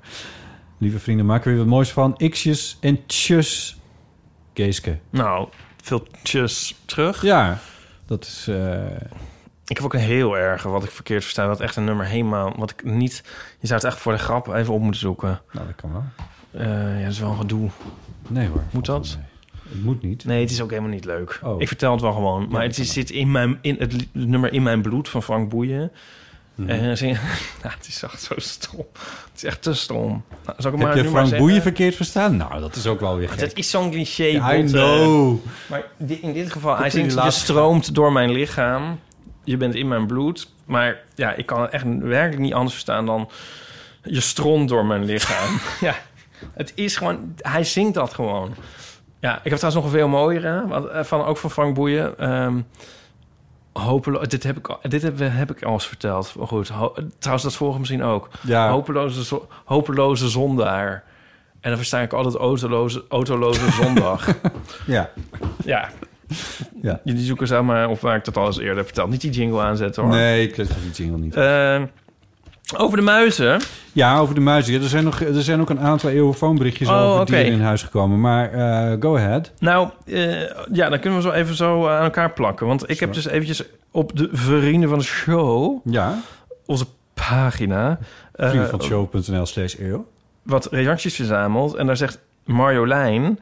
Lieve 0.77 0.99
vrienden, 0.99 1.25
maken 1.25 1.43
we 1.43 1.49
weer 1.49 1.59
wat 1.59 1.67
moois 1.67 1.91
van. 1.91 2.17
X'jes 2.29 2.77
en 2.81 3.05
tjus. 3.05 3.77
Geeske. 4.53 4.97
Nou, 5.09 5.47
veel 5.83 6.07
tjus 6.23 6.75
terug. 6.85 7.21
Ja, 7.21 7.57
dat 8.05 8.23
is... 8.25 8.47
eh, 8.47 8.85
Ik 9.65 9.75
heb 9.77 9.83
ook 9.83 9.93
een 9.93 9.99
heel 9.99 10.37
erge 10.37 10.69
wat 10.69 10.83
ik 10.83 10.91
verkeerd 10.91 11.21
versta. 11.23 11.47
Dat 11.47 11.59
echt 11.61 11.75
een 11.75 11.83
nummer 11.83 12.05
helemaal... 12.05 12.53
Wat 12.57 12.71
ik 12.71 12.83
niet... 12.83 13.23
Je 13.59 13.67
zou 13.67 13.79
het 13.79 13.89
echt 13.89 13.97
voor 14.01 14.11
de 14.11 14.17
grap 14.17 14.47
even 14.47 14.73
op 14.73 14.81
moeten 14.81 14.99
zoeken. 15.01 15.41
nou, 15.51 15.65
dat 15.65 15.75
kan 15.75 15.91
wel. 15.91 16.03
Eh, 16.51 16.97
ja, 16.97 17.03
dat 17.03 17.11
is 17.11 17.19
wel 17.19 17.29
een 17.31 17.37
gedoe. 17.37 17.69
Nee 18.27 18.47
hoor. 18.47 18.63
Moet 18.71 18.85
dat? 18.85 19.17
mee. 19.19 19.25
Het 19.69 19.83
moet 19.83 20.01
niet. 20.01 20.25
Nee, 20.25 20.41
het 20.41 20.51
is 20.51 20.61
ook 20.61 20.69
helemaal 20.69 20.91
niet 20.91 21.05
leuk. 21.05 21.39
Oh. 21.43 21.61
Ik 21.61 21.67
vertel 21.67 21.91
het 21.91 22.01
wel 22.01 22.13
gewoon. 22.13 22.47
Maar 22.49 22.61
Ja, 22.61 22.67
het 22.67 22.77
is, 22.77 22.93
zit 22.93 23.09
in, 23.09 23.31
mijn, 23.31 23.57
in 23.61 23.75
het 23.79 24.07
nummer 24.11 24.53
In 24.53 24.63
Mijn 24.63 24.81
Bloed 24.81 25.09
van 25.09 25.23
Frank 25.23 25.49
Boeien. 25.49 25.91
Mhm. 26.57 26.69
En 26.69 26.97
zing, 26.97 27.13
nou, 27.61 27.75
het 27.77 27.87
is 27.87 28.03
echt 28.03 28.21
zo 28.21 28.33
stom. 28.37 28.85
Het 28.93 29.31
is 29.35 29.43
echt 29.43 29.61
te 29.61 29.73
stom. 29.73 30.23
Nou, 30.45 30.55
zal 30.57 30.73
ik 30.73 30.77
Heb 30.77 30.87
het 30.87 30.87
maar 30.87 30.95
je 30.97 31.03
maar 31.03 31.11
Frank 31.11 31.27
zeggen? 31.27 31.45
Boeien 31.45 31.61
verkeerd 31.61 31.95
verstaan? 31.95 32.37
Nou, 32.37 32.59
dat 32.59 32.75
is 32.75 32.87
ook 32.87 32.99
wel 32.99 33.17
weer 33.17 33.29
gek. 33.29 33.39
Dat 33.39 33.53
is 33.53 33.69
zo'n 33.69 33.91
cliché. 33.91 34.57
I 34.57 34.63
know. 34.63 35.37
Maar 35.67 35.83
in 35.97 36.33
dit 36.33 36.51
geval, 36.51 36.77
hij 36.77 36.89
Komt 36.89 37.11
zingt... 37.11 37.23
Je 37.23 37.31
stroomt 37.31 37.95
door 37.95 38.11
mijn 38.11 38.31
lichaam. 38.31 38.99
Je 39.43 39.57
bent 39.57 39.75
in 39.75 39.87
mijn 39.87 40.07
bloed. 40.07 40.49
Maar 40.65 41.03
ja, 41.15 41.33
ik 41.33 41.45
kan 41.45 41.61
het 41.61 41.71
echt 41.71 41.85
werkelijk 41.99 42.41
niet 42.41 42.53
anders 42.53 42.73
verstaan 42.73 43.05
dan... 43.05 43.29
Je 44.03 44.21
stroomt 44.21 44.69
door 44.69 44.85
mijn 44.85 45.05
lichaam. 45.05 45.59
ja, 45.87 45.95
het 46.53 46.71
is 46.75 46.95
gewoon... 46.95 47.33
Hij 47.37 47.63
zingt 47.63 47.93
dat 47.93 48.13
gewoon. 48.13 48.55
Ja, 49.19 49.35
ik 49.43 49.49
heb 49.49 49.59
trouwens 49.59 49.75
nog 49.75 49.83
een 49.83 49.99
veel 49.99 50.07
mooiere. 50.07 50.67
want, 50.67 50.85
eh, 50.85 51.03
Van, 51.03 51.25
ook 51.25 51.37
van 51.37 51.51
Frank 51.51 51.75
Boeien. 51.75 52.17
Ehm, 52.19 52.59
hopeloos. 53.73 54.27
Dit 54.27 54.43
heb 54.43 54.57
ik, 54.57 54.67
al- 54.67 54.79
dit 54.81 55.01
heb, 55.01 55.19
heb 55.19 55.51
ik 55.51 55.63
al 55.63 55.73
eens 55.73 55.87
verteld. 55.87 56.33
Maar 56.37 56.47
goed, 56.47 56.67
ho- 56.69 56.93
trouwens, 57.19 57.43
dat 57.47 57.55
vorige 57.55 57.79
misschien 57.79 58.03
ook. 58.03 58.29
Ja. 58.41 58.69
Hopeloze, 58.69 59.41
hopeloze 59.65 60.29
zondaar. 60.29 61.03
En 61.59 61.69
dan 61.69 61.77
versta 61.77 61.99
ik 61.99 62.13
altijd 62.13 62.35
autoloze, 62.35 63.03
autoloze 63.09 63.71
zondag. 63.71 64.27
Ja. 64.85 65.09
ja. 65.65 65.89
Ja. 66.81 66.99
Jullie 67.03 67.25
zoeken 67.25 67.47
zeg 67.47 67.61
maar 67.61 67.87
op 67.89 67.99
waar 67.99 68.15
ik 68.15 68.25
dat 68.25 68.37
al 68.37 68.45
eens 68.45 68.57
eerder 68.59 68.75
heb 68.75 68.85
verteld. 68.85 69.09
Niet 69.09 69.21
die 69.21 69.31
jingle 69.31 69.61
aanzetten 69.61 70.03
hoor. 70.03 70.11
Nee, 70.11 70.47
ik 70.47 70.55
weet 70.55 70.69
die 70.81 70.91
jingle 71.05 71.17
niet. 71.17 71.35
Eh, 71.35 71.81
over 72.75 72.97
de 72.97 73.03
muizen. 73.03 73.61
Ja, 73.91 74.19
over 74.19 74.35
de 74.35 74.41
muizen. 74.41 74.73
Ja, 74.73 74.79
er, 74.79 74.87
zijn 74.89 75.03
nog, 75.03 75.21
er 75.21 75.41
zijn 75.43 75.61
ook 75.61 75.69
een 75.69 75.79
aantal 75.79 76.09
eeuwenfoonberichtjes 76.09 76.87
Oh, 76.89 77.01
over 77.01 77.21
oké. 77.21 77.31
dieren 77.31 77.51
in 77.51 77.61
huis 77.61 77.83
gekomen. 77.83 78.19
Maar 78.19 78.51
eh, 78.53 78.95
go 78.99 79.15
ahead. 79.17 79.51
Nou, 79.59 79.89
eh, 80.05 80.41
ja, 80.71 80.89
dan 80.89 80.99
kunnen 80.99 81.19
we 81.19 81.25
zo 81.27 81.31
even 81.31 81.55
zo 81.55 81.87
aan 81.87 82.03
elkaar 82.03 82.31
plakken. 82.31 82.67
Want 82.67 82.89
ik 82.89 82.99
heb 82.99 83.13
dus 83.13 83.27
eventjes 83.27 83.63
op 83.91 84.17
de 84.17 84.29
Vrienden 84.31 84.89
van 84.89 84.97
de 84.97 85.03
Show... 85.05 85.79
Ja, 85.83 86.19
onze 86.65 86.85
pagina... 87.13 87.99
eh, 88.33 88.47
vrienden 88.49 88.69
van 88.69 88.81
show.nl 88.83 89.45
slash 89.45 89.75
eeuw. 89.79 90.05
wat 90.43 90.67
reacties 90.71 91.15
verzameld. 91.15 91.75
En 91.75 91.85
daar 91.85 91.97
zegt 91.97 92.19
Marjolein... 92.45 93.39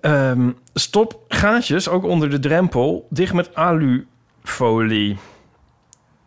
ehm, 0.00 0.50
stop 0.74 1.20
gaatjes, 1.28 1.88
ook 1.88 2.04
onder 2.04 2.30
de 2.30 2.38
drempel, 2.38 3.06
dicht 3.10 3.32
met 3.32 3.54
alufolie. 3.54 5.16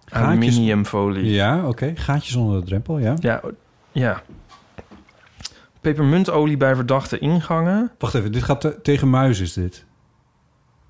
Gaatjes? 0.09 0.27
Aluminiumfolie. 0.27 1.31
Ja, 1.31 1.67
oké. 1.67 1.91
Gaatjes 1.95 2.35
onder 2.35 2.59
de 2.59 2.65
drempel, 2.65 2.97
ja. 2.99 3.13
Ja, 3.19 3.41
ja. 3.91 4.21
Pepermuntolie 5.81 6.57
bij 6.57 6.75
verdachte 6.75 7.17
ingangen. 7.19 7.91
Wacht 7.97 8.13
even, 8.13 8.31
dit 8.31 8.43
gaat 8.43 8.61
te- 8.61 8.81
tegen 8.81 9.09
muis 9.09 9.39
is 9.39 9.53
dit. 9.53 9.85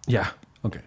Ja. 0.02 0.32
Oké. 0.62 0.82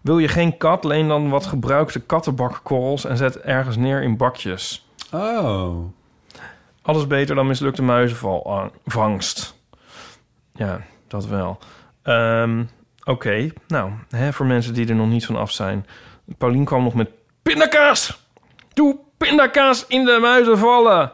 Wil 0.00 0.18
je 0.18 0.28
geen 0.28 0.56
kat, 0.56 0.84
leen 0.84 1.08
dan 1.08 1.28
wat 1.28 1.46
gebruikte 1.46 2.00
kattenbakkorrels... 2.00 3.04
en 3.04 3.16
zet 3.16 3.36
ergens 3.40 3.76
neer 3.76 4.02
in 4.02 4.16
bakjes. 4.16 4.88
Oh. 5.12 5.76
Alles 6.82 7.06
beter 7.06 7.34
dan 7.34 7.46
mislukte 7.46 7.82
muizenvangst. 7.82 9.56
Ja, 10.54 10.80
dat 11.08 11.26
wel. 11.26 11.58
Ehm, 12.02 12.64
Oké, 13.08 13.48
nou, 13.68 13.90
hè, 14.10 14.32
voor 14.32 14.46
mensen 14.46 14.74
die 14.74 14.88
er 14.88 14.94
nog 14.94 15.08
niet 15.08 15.26
van 15.26 15.36
af 15.36 15.50
zijn. 15.50 15.86
Paulien 16.38 16.64
kwam 16.64 16.82
nog 16.82 16.94
met 16.94 17.08
pindakaas. 17.52 18.18
Doe 18.74 18.96
pindakaas 19.16 19.84
in 19.86 20.04
de 20.04 20.18
muizen 20.20 20.58
vallen. 20.58 21.12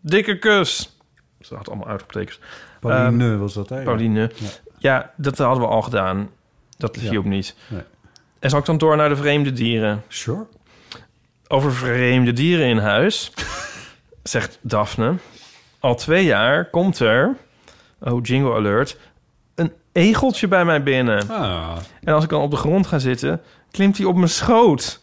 Dikke 0.00 0.38
kus. 0.38 0.96
Ze 1.40 1.54
had 1.54 1.68
allemaal 1.68 1.88
uitroeptekens. 1.88 2.38
Pauline 2.80 3.36
was 3.36 3.54
dat, 3.54 3.68
hè? 3.68 3.76
Ja. 3.76 3.82
Pauline. 3.84 4.30
Ja. 4.36 4.48
Ja. 4.78 5.12
dat 5.16 5.38
hadden 5.38 5.62
we 5.62 5.68
al 5.68 5.82
gedaan. 5.82 6.30
Dat 6.78 7.00
Ja. 7.00 7.10
hielp 7.10 7.24
niet. 7.24 7.54
Nee. 7.68 7.82
En 8.38 8.50
zal 8.50 8.58
ik 8.58 8.64
dan 8.64 8.78
door 8.78 8.96
naar 8.96 9.08
de 9.08 9.16
vreemde 9.16 9.52
dieren? 9.52 10.02
Sure. 10.08 10.46
Over 11.48 11.72
vreemde 11.72 12.32
dieren 12.32 12.66
in 12.66 12.78
huis, 12.78 13.32
zegt 14.22 14.58
Daphne. 14.62 15.14
Al 15.80 15.94
twee 15.94 16.24
jaar 16.24 16.70
komt 16.70 16.98
er, 16.98 17.36
oh 18.00 18.18
jingle 18.22 18.54
alert, 18.54 18.96
een 19.54 19.72
egeltje 19.92 20.48
bij 20.48 20.64
mij 20.64 20.82
binnen. 20.82 21.28
Ah. 21.28 21.76
En 22.04 22.14
als 22.14 22.24
ik 22.24 22.30
dan 22.30 22.42
op 22.42 22.50
de 22.50 22.56
grond 22.56 22.86
ga 22.86 22.98
zitten, 22.98 23.40
klimt 23.70 23.96
hij 23.96 24.06
op 24.06 24.16
mijn 24.16 24.28
schoot. 24.28 25.00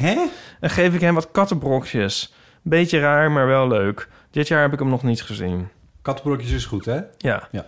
Hè? 0.00 0.26
En 0.60 0.70
geef 0.70 0.94
ik 0.94 1.00
hem 1.00 1.14
wat 1.14 1.30
kattenbrokjes. 1.30 2.32
Beetje 2.62 3.00
raar, 3.00 3.30
maar 3.30 3.46
wel 3.46 3.68
leuk. 3.68 4.08
Dit 4.30 4.48
jaar 4.48 4.62
heb 4.62 4.72
ik 4.72 4.78
hem 4.78 4.88
nog 4.88 5.02
niet 5.02 5.22
gezien. 5.22 5.68
Kattenbrokjes 6.02 6.50
is 6.50 6.64
goed, 6.64 6.84
hè? 6.84 7.00
Ja. 7.18 7.48
Ja. 7.50 7.66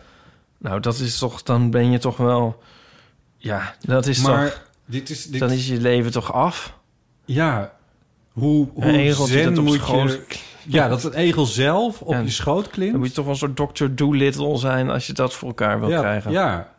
Nou, 0.59 0.81
dat 0.81 0.99
is 0.99 1.19
toch, 1.19 1.43
dan 1.43 1.71
ben 1.71 1.91
je 1.91 1.99
toch 1.99 2.17
wel... 2.17 2.63
Ja, 3.37 3.75
dat 3.81 4.07
is 4.07 4.23
maar 4.23 4.51
toch... 4.51 4.63
dit 4.85 5.11
is... 5.11 5.27
Dit, 5.27 5.41
Dan 5.41 5.51
is 5.51 5.69
je 5.69 5.81
leven 5.81 6.13
toch 6.13 6.33
af? 6.33 6.79
Ja. 7.25 7.73
Hoe, 8.33 8.69
hoe 8.75 9.13
zen 9.27 9.49
dat 9.49 9.59
op 9.59 9.65
moet 9.65 9.75
schoot 9.75 10.11
je... 10.11 10.39
Ja, 10.69 10.89
dat 10.89 11.05
een 11.05 11.13
egel 11.13 11.45
zelf 11.47 12.03
op 12.03 12.15
je 12.15 12.31
schoot 12.31 12.69
klimt. 12.69 12.91
Dan 12.91 13.01
moet 13.01 13.09
je 13.09 13.15
toch 13.15 13.27
een 13.27 13.37
soort 13.37 13.57
Dr. 13.57 13.87
Doolittle 13.91 14.59
zijn... 14.59 14.91
als 14.91 15.07
je 15.07 15.13
dat 15.13 15.35
voor 15.35 15.49
elkaar 15.49 15.81
wil 15.81 15.89
ja, 15.89 16.01
krijgen. 16.01 16.31
Ja. 16.31 16.75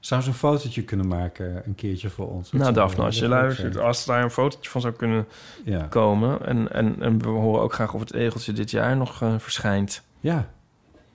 Zou 0.00 0.22
ze 0.22 0.28
een 0.28 0.34
fotootje 0.34 0.82
kunnen 0.82 1.08
maken 1.08 1.62
een 1.66 1.74
keertje 1.74 2.10
voor 2.10 2.28
ons? 2.30 2.50
Dat 2.50 2.60
Nou, 2.60 2.72
Daphne, 2.72 3.04
als 3.04 3.18
je 3.18 3.28
luistert, 3.28 3.76
als 3.76 4.04
daar 4.04 4.22
een 4.22 4.30
fotootje 4.30 4.70
van 4.70 4.80
zou 4.80 4.92
kunnen 4.94 5.26
Ja. 5.64 5.82
komen. 5.82 6.46
En, 6.46 6.72
en, 6.72 6.96
en 7.02 7.18
we 7.22 7.28
horen 7.28 7.62
ook 7.62 7.72
graag 7.72 7.94
of 7.94 8.00
het 8.00 8.14
egeltje 8.14 8.52
dit 8.52 8.70
jaar 8.70 8.96
nog 8.96 9.22
eh, 9.22 9.34
verschijnt. 9.38 10.02
Ja. 10.20 10.48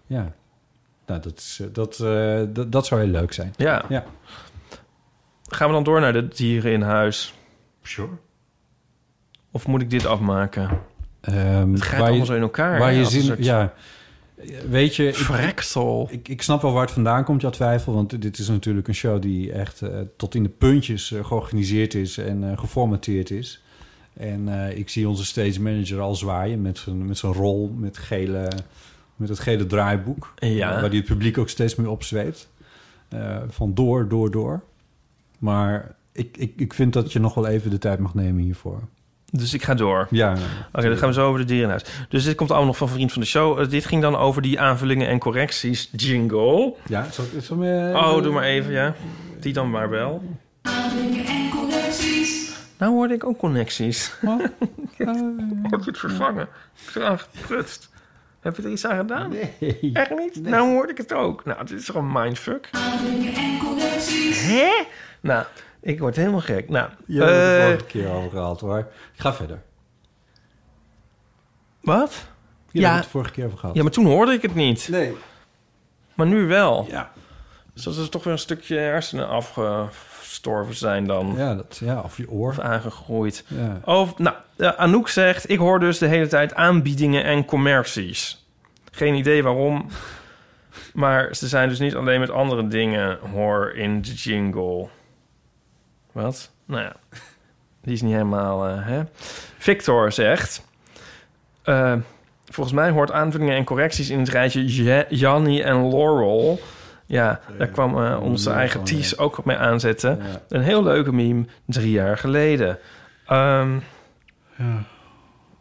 Ja. 0.05 0.31
Nou, 1.05 1.21
dat, 1.21 1.37
is, 1.37 1.59
eh, 1.61 1.67
dat, 1.73 1.99
eh, 1.99 2.41
dat, 2.49 2.71
dat 2.71 2.85
zou 2.85 3.01
heel 3.01 3.09
leuk 3.11 3.33
zijn. 3.33 3.53
Ja. 3.57 3.85
Ja. 3.89 4.03
Gaan 5.49 5.67
we 5.67 5.73
dan 5.73 5.83
door 5.83 5.99
naar 6.01 6.13
de 6.13 6.27
dieren 6.27 6.71
in 6.71 6.81
huis? 6.81 7.33
Sure. 7.81 8.09
Of 9.51 9.67
moet 9.67 9.81
ik 9.81 9.89
dit 9.89 10.05
afmaken? 10.05 10.79
Ehm, 11.21 11.71
Het 11.71 11.81
gaat 11.81 11.99
allemaal 11.99 12.17
je, 12.19 12.25
zo 12.25 12.33
in 12.35 12.41
elkaar. 12.41 12.79
waar 12.79 12.93
je 12.93 13.05
zin... 13.05 13.21
soort 13.21 13.45
Ja. 13.45 13.73
Weet 14.69 14.95
je... 14.95 15.07
ik- 15.07 15.15
Freksel. 15.15 16.07
Ik, 16.11 16.27
ik 16.27 16.41
snap 16.41 16.61
wel 16.61 16.71
waar 16.71 16.81
het 16.81 16.91
vandaan 16.91 17.23
komt, 17.23 17.41
jouw 17.41 17.49
twijfel. 17.51 17.93
Want 17.93 18.21
dit 18.21 18.37
is 18.37 18.47
natuurlijk 18.47 18.87
een 18.87 18.95
show 18.95 19.21
die 19.21 19.51
echt 19.51 19.81
eh, 19.81 19.99
tot 20.17 20.35
in 20.35 20.43
de 20.43 20.49
puntjes 20.49 21.11
eh, 21.11 21.25
georganiseerd 21.25 21.93
is 21.93 22.17
en 22.17 22.51
eh, 22.51 22.57
geformateerd 22.57 23.31
is. 23.31 23.63
En 24.13 24.47
ik 24.77 24.89
zie 24.89 25.07
onze 25.09 25.25
stage 25.25 25.61
manager 25.61 25.99
al 25.99 26.15
zwaaien 26.15 26.61
met 26.61 26.77
zijn, 26.77 27.05
met 27.05 27.17
zijn 27.17 27.33
rol, 27.33 27.73
met, 27.77 27.97
gele, 27.97 28.47
met 29.15 29.29
het 29.29 29.39
gele 29.39 29.65
draaiboek. 29.65 30.33
Ja. 30.35 30.81
Waar 30.81 30.89
die 30.89 30.99
het 30.99 31.07
publiek 31.09 31.37
ook 31.37 31.49
steeds 31.49 31.75
meer 31.75 31.89
opzweept. 31.89 32.49
Van 33.47 33.73
door, 33.73 34.07
door, 34.07 34.31
door. 34.31 34.63
Maar 35.39 35.95
ik, 36.11 36.37
ik, 36.37 36.53
ik 36.55 36.73
vind 36.73 36.93
dat 36.93 37.11
je 37.13 37.19
nog 37.19 37.33
wel 37.33 37.47
even 37.47 37.69
de 37.71 37.77
tijd 37.77 37.99
mag 37.99 38.13
nemen 38.13 38.43
hiervoor. 38.43 38.81
Dus 39.35 39.53
ik 39.53 39.63
ga 39.63 39.73
door. 39.73 40.07
Ja. 40.09 40.35
Oké, 40.73 40.87
dan 40.87 40.97
gaan 40.97 41.07
we 41.07 41.13
zo 41.13 41.27
over 41.27 41.39
de 41.39 41.45
dieren 41.45 41.63
in 41.63 41.69
huis. 41.69 41.83
Dus 42.09 42.23
dit 42.23 42.35
komt 42.35 42.49
allemaal 42.49 42.67
nog 42.67 42.77
van 42.77 42.89
vriend 42.89 43.11
van 43.11 43.21
de 43.21 43.27
show. 43.27 43.59
Eh, 43.59 43.69
dit 43.69 43.85
ging 43.85 44.01
dan 44.01 44.15
over 44.15 44.41
die 44.41 44.59
aanvullingen 44.59 45.07
en 45.07 45.19
correcties. 45.19 45.89
Jingle. 45.91 46.73
Ja, 46.87 47.07
zal, 47.11 47.25
ik- 47.25 47.43
ik- 47.43 47.95
Oh, 47.95 48.21
doe 48.23 48.33
maar 48.33 48.43
even, 48.43 48.71
ja. 48.71 48.93
Die 49.39 49.53
dan 49.53 49.69
maar 49.69 49.89
wel. 49.89 50.23
Nou 52.77 52.91
hoorde 52.95 53.13
ik 53.13 53.25
ook 53.25 53.37
connecties. 53.37 54.13
Word 54.21 55.83
je 55.83 55.89
het 55.89 55.97
vervangen? 55.97 56.47
Graag 56.85 57.27
geprutst. 57.35 57.89
Heb 58.39 58.55
je 58.57 58.63
er 58.63 58.69
iets 58.71 58.85
aan 58.85 58.97
gedaan? 58.97 59.29
Nee. 59.59 59.89
Echt 59.93 60.09
niet? 60.17 60.41
Nou 60.43 60.69
hoorde 60.71 60.91
ik 60.91 60.97
het 60.97 61.13
ook. 61.13 61.45
Nou, 61.45 61.65
dit 61.65 61.79
is 61.79 61.85
toch 61.85 61.95
een 61.95 62.11
mindfuck? 62.11 62.69
Hè? 64.33 64.83
Nou, 65.21 65.45
ik 65.83 65.99
word 65.99 66.15
helemaal 66.15 66.39
gek. 66.39 66.69
Nou, 66.69 66.89
Je 67.05 67.19
hebt 67.21 67.31
het 67.31 67.39
de 67.39 67.55
eh, 67.57 67.65
vorige 67.65 67.85
keer 67.85 68.09
al 68.09 68.29
gehad 68.29 68.59
hoor. 68.59 68.77
Ik 69.13 69.19
ga 69.19 69.33
verder. 69.33 69.61
wat? 71.81 72.25
Je 72.71 72.79
Ja. 72.79 72.85
hebt 72.85 72.95
het 72.95 73.05
de 73.05 73.11
vorige 73.11 73.31
keer 73.31 73.45
over 73.45 73.57
gehad. 73.57 73.75
Ja, 73.75 73.81
maar 73.83 73.91
toen 73.91 74.05
hoorde 74.05 74.33
ik 74.33 74.41
het 74.41 74.55
niet. 74.55 74.87
Nee. 74.91 75.13
Maar 76.13 76.27
nu 76.27 76.47
wel. 76.47 76.85
Ja. 76.89 77.11
Dus 77.73 77.83
dat 77.83 77.95
is 77.95 78.09
toch 78.09 78.23
weer 78.23 78.33
een 78.33 78.39
stukje 78.39 78.77
hersenen 78.77 79.27
afgestorven 79.27 80.75
zijn 80.75 81.05
dan. 81.05 81.33
Ja, 81.37 81.55
dat, 81.55 81.81
ja, 81.83 82.01
of 82.01 82.17
je 82.17 82.29
oor. 82.29 82.49
Of 82.49 82.59
aangegroeid. 82.59 83.45
Ja. 83.47 83.79
Of, 83.93 84.17
nou, 84.17 84.35
Anouk 84.57 85.09
zegt... 85.09 85.49
ik 85.49 85.57
hoor 85.59 85.79
dus 85.79 85.97
de 85.97 86.07
hele 86.07 86.27
tijd 86.27 86.53
aanbiedingen 86.53 87.23
en 87.23 87.45
commercies. 87.45 88.45
Geen 88.91 89.15
idee 89.15 89.43
waarom. 89.43 89.87
Maar 90.93 91.35
ze 91.35 91.47
zijn 91.47 91.69
dus 91.69 91.79
niet 91.79 91.95
alleen 91.95 92.19
met 92.19 92.29
andere 92.29 92.67
dingen... 92.67 93.19
hoor 93.31 93.71
in 93.75 94.01
de 94.01 94.13
jingle. 94.13 94.87
Wat? 96.13 96.51
Nou 96.65 96.81
ja, 96.81 96.93
die 97.81 97.93
is 97.93 98.01
niet 98.01 98.11
helemaal... 98.13 98.67
eh, 98.67 98.77
hè? 98.87 99.01
Victor 99.57 100.11
zegt... 100.11 100.63
eh, 101.63 101.93
volgens 102.45 102.75
mij 102.75 102.89
hoort 102.89 103.11
aanvullingen 103.11 103.55
en 103.55 103.63
correcties 103.63 104.09
in 104.09 104.19
het 104.19 104.29
rijtje... 104.29 104.83
Ja- 104.83 105.05
Jannie 105.09 105.63
en 105.63 105.89
Laurel... 105.89 106.59
Ja, 107.05 107.39
daar 107.57 107.67
kwam 107.67 108.03
eh, 108.05 108.21
onze 108.21 108.49
Ja, 108.49 108.55
eigen 108.55 108.83
Ties 108.83 109.09
ja. 109.09 109.23
ook 109.23 109.45
mee 109.45 109.57
aanzetten. 109.57 110.17
Ja. 110.17 110.41
Een 110.49 110.61
heel 110.61 110.83
leuke 110.83 111.13
meme, 111.13 111.45
drie 111.65 111.91
jaar 111.91 112.17
geleden. 112.17 112.79
Ehm, 113.27 113.77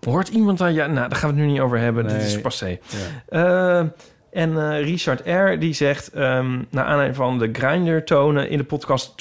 Hoort 0.00 0.28
iemand 0.28 0.58
daar... 0.58 0.72
Ja, 0.72 0.86
nou, 0.86 1.08
daar 1.08 1.18
gaan 1.18 1.30
we 1.30 1.36
het 1.36 1.44
nu 1.46 1.52
niet 1.52 1.60
over 1.60 1.78
hebben. 1.78 2.08
Dit 2.08 2.22
is 2.22 2.40
passé. 2.40 2.78
Ja. 3.30 3.90
En 4.32 4.56
eh, 4.70 4.80
Richard 4.84 5.20
R. 5.26 5.58
die 5.58 5.72
zegt... 5.72 6.08
ehm 6.12 6.62
naar 6.70 6.84
aanleiding 6.84 7.16
van 7.16 7.38
de 7.38 7.48
grinder-tonen 7.52 8.48
in 8.48 8.58
de 8.58 8.64
podcast 8.64 9.14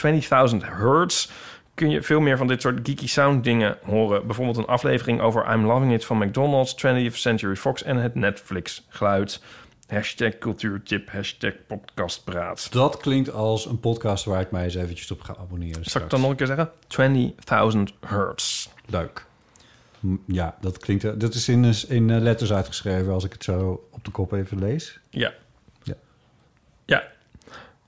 20.000 0.51 0.57
Hertz... 0.61 1.29
kun 1.73 1.89
je 1.89 2.01
veel 2.01 2.19
meer 2.19 2.37
van 2.37 2.47
dit 2.47 2.61
soort 2.61 2.79
geeky 2.83 3.07
sound 3.07 3.43
dingen 3.43 3.77
horen. 3.83 4.25
Bijvoorbeeld 4.25 4.57
een 4.57 4.65
aflevering 4.65 5.21
over 5.21 5.53
I'm 5.53 5.65
Loving 5.65 5.93
It 5.93 6.05
van 6.05 6.17
McDonald's... 6.17 6.75
20th 6.85 7.13
Century 7.13 7.55
Fox 7.55 7.83
en 7.83 7.97
het 7.97 8.15
Netflix-geluid. 8.15 9.41
Hashtag 9.87 10.37
cultuurtip, 10.37 11.09
hashtag 11.11 11.51
podcastpraat. 11.67 12.67
Dat 12.71 12.97
klinkt 12.97 13.31
als 13.33 13.65
een 13.65 13.79
podcast 13.79 14.25
waar 14.25 14.41
ik 14.41 14.51
mij 14.51 14.63
eens 14.63 14.75
eventjes 14.75 15.11
op 15.11 15.21
ga 15.21 15.35
abonneren. 15.39 15.83
Zal 15.85 16.01
ik 16.01 16.09
dan 16.09 16.21
nog 16.21 16.29
een 16.29 16.35
keer 16.35 16.47
zeggen? 16.47 16.69
20.000 17.91 17.99
Hertz. 17.99 18.67
Leuk. 18.85 19.25
Ja, 20.27 20.55
dat 20.61 20.77
klinkt... 20.77 21.03
eh, 21.03 21.11
Dat 21.15 21.33
is 21.33 21.49
in, 21.49 21.73
in 21.87 22.09
eh, 22.09 22.21
letters 22.21 22.53
uitgeschreven 22.53 23.13
als 23.13 23.23
ik 23.23 23.33
het 23.33 23.43
zo 23.43 23.87
op 23.91 24.05
de 24.05 24.11
kop 24.11 24.31
even 24.33 24.59
lees. 24.59 24.99
Ja. 25.11 25.33
Ja. 25.83 25.93
Ja. 26.85 27.03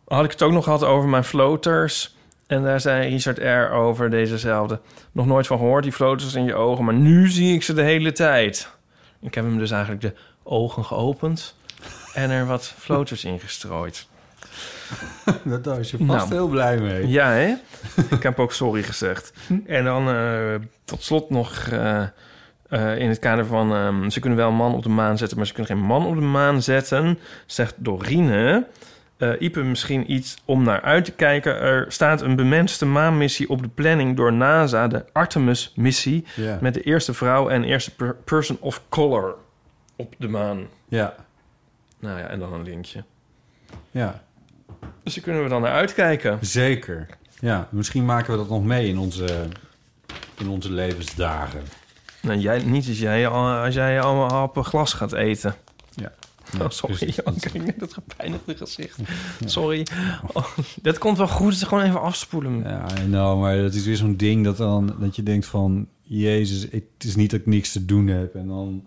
Had 0.08 0.24
ik 0.26 0.32
het 0.32 0.42
ook 0.42 0.52
nog 0.52 0.64
gehad 0.64 0.84
over 0.84 1.10
mijn 1.10 1.24
floaters. 1.24 2.16
En 2.48 2.64
daar 2.64 2.80
zei 2.82 3.10
Richard 3.10 3.38
R. 3.38 3.72
over 3.74 4.10
dezezelfde. 4.10 4.80
Nog 5.12 5.26
nooit 5.26 5.48
van 5.48 5.58
gehoord, 5.58 5.84
die 5.84 5.92
floaters 5.92 6.34
in 6.34 6.44
je 6.46 6.56
ogen. 6.56 6.86
Maar 6.86 6.94
nu 6.94 7.28
zie 7.30 7.54
ik 7.54 7.64
ze 7.64 7.74
de 7.74 7.82
hele 7.82 8.12
tijd. 8.12 8.70
Ik 9.22 9.36
heb 9.36 9.44
hem 9.44 9.58
dus 9.58 9.72
eigenlijk 9.72 10.02
de 10.02 10.14
ogen 10.44 10.86
geopend. 10.86 11.56
En 12.14 12.30
er 12.30 12.46
wat 12.46 12.74
floaters 12.78 13.24
in 13.26 13.40
gestrooid. 13.40 14.08
Daar 15.62 15.80
is 15.80 15.92
je 15.92 15.98
vast 15.98 16.10
Nou. 16.10 16.34
heel 16.34 16.48
blij 16.48 16.78
mee. 16.78 17.08
Ja, 17.08 17.32
hè? 17.32 17.54
ik 18.10 18.24
heb 18.24 18.40
ook 18.40 18.54
sorry 18.54 18.84
gezegd. 18.84 19.34
En 19.66 19.84
dan 19.84 20.10
eh, 20.10 20.56
tot 20.84 21.04
slot 21.04 21.30
nog 21.30 21.68
eh, 21.68 22.04
eh, 22.74 22.98
in 22.98 23.10
het 23.10 23.20
kader 23.20 23.46
van... 23.46 23.74
ehm, 23.74 24.10
ze 24.10 24.20
kunnen 24.20 24.40
wel 24.40 24.50
een 24.50 24.56
man 24.56 24.74
op 24.74 24.84
de 24.84 24.90
maan 24.90 25.18
zetten... 25.18 25.38
maar 25.38 25.48
ze 25.48 25.54
kunnen 25.54 25.76
geen 25.78 25.86
man 25.86 26.06
op 26.06 26.16
de 26.16 26.22
maan 26.22 26.62
zetten, 26.62 27.20
zegt 27.46 27.76
Dorine. 27.78 28.68
Eh 29.18 29.42
Ipe, 29.42 29.64
misschien 29.64 30.12
iets 30.12 30.38
om 30.46 30.64
naar 30.64 30.82
uit 30.82 31.06
te 31.06 31.12
kijken. 31.12 31.56
Er 31.60 31.86
staat 31.92 32.22
een 32.22 32.36
bemenste 32.36 32.86
maanmissie 32.86 33.50
op 33.50 33.62
de 33.62 33.68
planning 33.68 34.16
door 34.16 34.34
NASA... 34.34 34.88
de 34.88 35.06
Artemis-missie... 35.12 36.26
Met 36.62 36.74
de 36.74 36.82
eerste 36.82 37.14
vrouw 37.14 37.50
en 37.50 37.64
eerste 37.64 37.96
per- 37.96 38.16
person 38.16 38.58
of 38.60 38.82
color 38.90 39.36
op 39.96 40.14
de 40.18 40.28
maan. 40.28 40.66
Ja, 40.88 41.16
Nou 42.00 42.20
ja, 42.20 42.28
en 42.28 42.40
dan 42.40 42.54
een 42.54 42.64
linkje. 42.64 43.04
ja, 43.92 44.22
Dus 45.04 45.14
daar 45.14 45.24
kunnen 45.24 45.44
we 45.44 45.50
dan 45.50 45.62
naar 45.62 45.74
uitkijken. 45.74 46.38
zeker. 46.42 47.08
Ja, 47.40 47.68
misschien 47.72 48.06
maken 48.06 48.32
we 48.32 48.38
dat 48.38 48.50
nog 48.50 48.64
mee 48.64 48.88
in 48.88 48.98
onze, 48.98 49.46
in 50.38 50.48
onze 50.50 50.72
levensdagen. 50.72 51.62
Nou, 52.24 52.40
jij, 52.40 52.64
niet 52.64 52.88
als 52.88 53.00
jij, 53.00 53.28
als 53.28 53.74
jij 53.74 54.02
allemaal 54.02 54.30
happen 54.30 54.64
glas 54.66 54.94
gaat 54.94 55.14
eten. 55.14 55.56
Ja. 55.96 56.12
Oh, 56.62 56.70
sorry. 56.70 57.14
Jan, 57.16 57.34
het 57.80 57.94
gepijnigde 57.94 58.56
gezicht. 58.58 59.00
Sorry. 59.46 59.86
Oh, 60.34 60.46
dat 60.82 60.98
komt 60.98 61.18
wel 61.18 61.28
goed, 61.28 61.52
het 61.52 61.62
is 61.62 61.68
gewoon 61.68 61.84
even 61.84 62.02
afspoelen. 62.02 62.60
Ja, 62.64 62.86
know, 62.86 63.40
maar 63.42 63.58
dat 63.58 63.74
is 63.74 63.86
weer 63.86 63.96
zo'n 63.96 64.16
ding 64.16 64.44
dat, 64.44 64.58
dan, 64.58 64.96
dat 65.00 65.16
je 65.16 65.24
denkt 65.24 65.46
van... 65.46 65.88
Jezus, 66.02 66.62
het 66.72 66.84
is 66.98 67.16
niet 67.16 67.32
dat 67.32 67.40
ik 67.40 67.46
niks 67.46 67.72
te 67.72 67.86
doen 67.86 68.08
heb. 68.08 68.36
En 68.36 68.48
dan, 68.48 68.84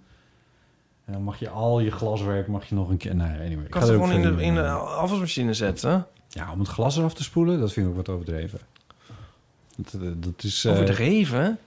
en 1.05 1.13
dan 1.13 1.23
mag 1.23 1.39
je 1.39 1.49
al 1.49 1.81
je 1.81 1.91
glaswerk 1.91 2.47
mag 2.47 2.65
je 2.69 2.75
nog 2.75 2.89
een 2.89 2.97
keer... 2.97 3.15
Nee, 3.15 3.39
anyway. 3.39 3.65
Ik 3.65 3.71
kan 3.71 3.83
ga 3.83 3.89
het 3.89 3.97
gewoon 3.97 4.13
in 4.13 4.37
de, 4.37 4.43
in 4.43 4.55
de 4.55 4.69
afwasmachine 4.71 5.55
zetten. 5.55 6.07
Ja, 6.29 6.53
om 6.53 6.59
het 6.59 6.69
glas 6.69 6.97
eraf 6.97 7.15
te 7.15 7.23
spoelen, 7.23 7.61
dat 7.61 7.73
vind 7.73 7.87
ik 7.87 7.91
ook 7.93 7.97
wat 8.07 8.09
overdreven. 8.09 8.59
Dat, 9.77 10.03
eh, 10.03 10.09
dat 10.17 10.43
is... 10.45 10.65
eh, 10.65 10.73
Overdreven. 10.73 11.59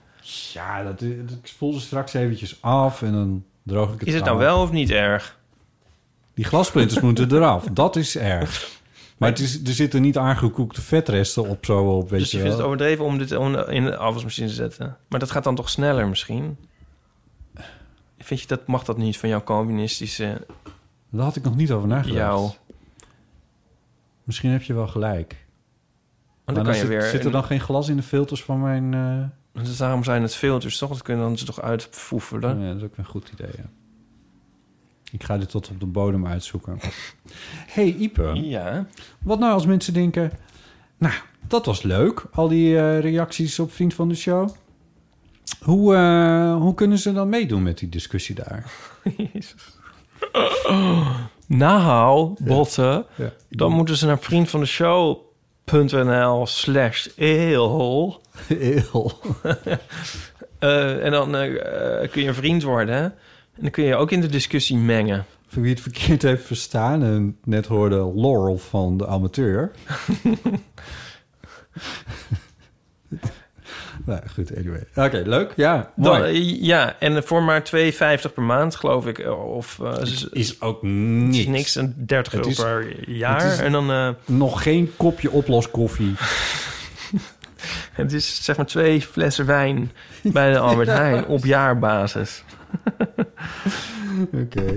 Ja, 0.52 0.82
dat, 0.82 0.98
dat, 0.98 1.08
ik 1.42 1.46
spoel 1.46 1.72
ze 1.72 1.80
straks 1.80 2.14
eventjes 2.14 2.62
af 2.62 3.02
en 3.02 3.12
dan 3.12 3.44
droog 3.62 3.92
ik 3.92 3.98
het 3.98 4.08
Is 4.08 4.14
het 4.14 4.24
nou 4.24 4.36
af. 4.36 4.42
wel 4.42 4.60
of 4.62 4.72
niet 4.72 4.90
erg? 4.90 5.38
Die 6.34 6.44
glasplinters 6.44 7.00
moeten 7.00 7.32
eraf. 7.32 7.64
Dat 7.72 7.96
is 7.96 8.16
erg. 8.16 8.78
Maar 9.16 9.28
het 9.28 9.38
is, 9.38 9.64
er 9.66 9.72
zitten 9.72 10.02
niet 10.02 10.16
aangekoekte 10.18 10.80
vetresten 10.82 11.48
op 11.48 11.64
zo 11.64 11.96
op, 11.96 12.10
weet 12.10 12.20
dus 12.20 12.30
je 12.30 12.36
je 12.36 12.42
vindt 12.42 12.56
het 12.56 12.66
overdreven 12.66 13.04
om 13.04 13.18
dit 13.18 13.30
in 13.68 13.84
de 13.84 13.96
afwasmachine 13.96 14.48
te 14.48 14.54
zetten. 14.54 14.96
Maar 15.08 15.20
dat 15.20 15.30
gaat 15.30 15.44
dan 15.44 15.54
toch 15.54 15.70
sneller 15.70 16.08
misschien? 16.08 16.56
Vind 18.18 18.40
je 18.40 18.46
dat, 18.46 18.66
mag 18.66 18.84
dat 18.84 18.96
niet 18.96 19.18
van 19.18 19.28
jouw 19.28 19.42
communistische... 19.42 20.46
Daar 21.10 21.24
had 21.24 21.36
ik 21.36 21.42
nog 21.42 21.56
niet 21.56 21.72
over 21.72 21.88
nagedacht. 21.88 22.16
Jou. 22.16 22.50
Misschien 24.24 24.50
heb 24.50 24.62
je 24.62 24.74
wel 24.74 24.88
gelijk. 24.88 25.36
Want 26.44 26.44
Maar 26.44 26.54
dan 26.54 26.64
kan 26.64 26.74
je 26.74 26.80
zit, 26.80 26.88
weer... 26.88 27.02
zit 27.02 27.24
er 27.24 27.30
dan 27.30 27.44
geen 27.44 27.60
glas 27.60 27.88
in 27.88 27.96
de 27.96 28.02
filters 28.02 28.42
van 28.42 28.60
mijn... 28.60 28.94
eh, 28.94 29.39
Dus 29.62 29.76
daarom 29.76 30.04
zijn 30.04 30.22
het 30.22 30.34
filters, 30.34 30.78
toch? 30.78 30.88
Dat 30.88 31.02
kunnen 31.02 31.24
dan 31.24 31.38
ze 31.38 31.44
toch 31.44 31.60
uitvoefelen? 31.60 32.60
Ja, 32.60 32.66
dat 32.66 32.76
is 32.76 32.82
ook 32.82 32.96
een 32.96 33.04
goed 33.04 33.30
idee, 33.32 33.50
ja. 33.56 33.68
Ik 35.12 35.24
ga 35.24 35.38
dit 35.38 35.50
tot 35.50 35.68
op 35.68 35.80
de 35.80 35.86
bodem 35.86 36.26
uitzoeken. 36.26 36.78
hey, 37.74 37.96
Ipe. 37.98 38.30
Ja. 38.34 38.86
Wat 39.18 39.38
nou 39.38 39.52
als 39.52 39.66
mensen 39.66 39.92
denken... 39.92 40.32
Nou, 40.98 41.14
dat 41.48 41.66
was 41.66 41.82
leuk. 41.82 42.24
Al 42.32 42.48
die 42.48 42.78
eh, 42.78 43.00
reacties 43.00 43.58
op 43.58 43.72
Vriend 43.72 43.94
van 43.94 44.08
de 44.08 44.14
Show. 44.14 44.48
Hoe, 45.60 45.94
eh, 45.94 46.56
hoe 46.56 46.74
kunnen 46.74 46.98
ze 46.98 47.12
dan 47.12 47.28
meedoen 47.28 47.62
met 47.62 47.78
die 47.78 47.88
discussie 47.88 48.34
daar? 48.34 48.72
Nou, 51.46 52.34
botten. 52.40 53.06
Ja. 53.16 53.32
Dan 53.48 53.72
moeten 53.72 53.96
ze 53.96 54.06
naar 54.06 54.18
vriendvandeshow.nl 54.18 56.46
slash 56.46 57.08
eel. 57.16 58.20
Heel. 58.48 59.12
Eh, 60.60 61.04
en 61.04 61.10
dan 61.10 61.36
eh, 61.36 62.02
eh, 62.02 62.10
kun 62.10 62.22
je 62.22 62.28
een 62.28 62.34
vriend 62.34 62.62
worden. 62.62 62.96
En 62.96 63.12
dan 63.60 63.70
kun 63.70 63.84
je 63.84 63.96
ook 63.96 64.10
in 64.10 64.20
de 64.20 64.26
discussie 64.26 64.76
mengen. 64.76 65.24
Voor 65.48 65.62
wie 65.62 65.70
het 65.70 65.80
verkeerd 65.80 66.22
heeft 66.22 66.46
verstaan 66.46 67.02
en 67.02 67.36
net 67.44 67.66
hoorde 67.66 68.12
Laurel 68.14 68.58
van 68.58 68.96
de 68.96 69.06
amateur. 69.06 69.70
nou, 74.06 74.20
goed, 74.34 74.56
anyway. 74.56 74.86
Oké, 74.94 75.22
leuk. 75.26 75.52
Ja, 75.56 75.92
Dan, 75.96 76.18
mooi. 76.18 76.52
eh, 76.52 76.62
ja, 76.62 76.96
en 76.98 77.24
voor 77.24 77.42
maar 77.42 77.62
2,50 77.76 78.32
per 78.34 78.42
maand, 78.42 78.76
geloof 78.76 79.06
ik. 79.06 79.18
Of 79.28 79.78
is, 80.00 80.28
Is 80.30 80.60
ook 80.60 80.82
niks. 80.82 81.38
is 81.38 81.46
niks, 81.46 81.74
een 81.74 81.94
30 81.96 82.32
Het 82.32 82.46
euro 82.58 82.78
per 82.78 83.10
jaar. 83.10 83.58
En 83.58 83.72
dan, 83.72 84.16
Nog 84.26 84.62
geen 84.62 84.92
kopje 84.96 85.30
oploskoffie. 85.30 86.14
het 87.92 88.12
is 88.12 88.44
zeg 88.44 88.56
maar 88.56 88.66
twee 88.66 89.00
flessen 89.02 89.46
wijn 89.46 89.92
bij 90.22 90.52
de 90.52 90.58
Albert 90.58 90.88
Heijn 91.00 91.26
op 91.26 91.44
jaarbasis. 91.44 92.44
Oké. 94.32 94.76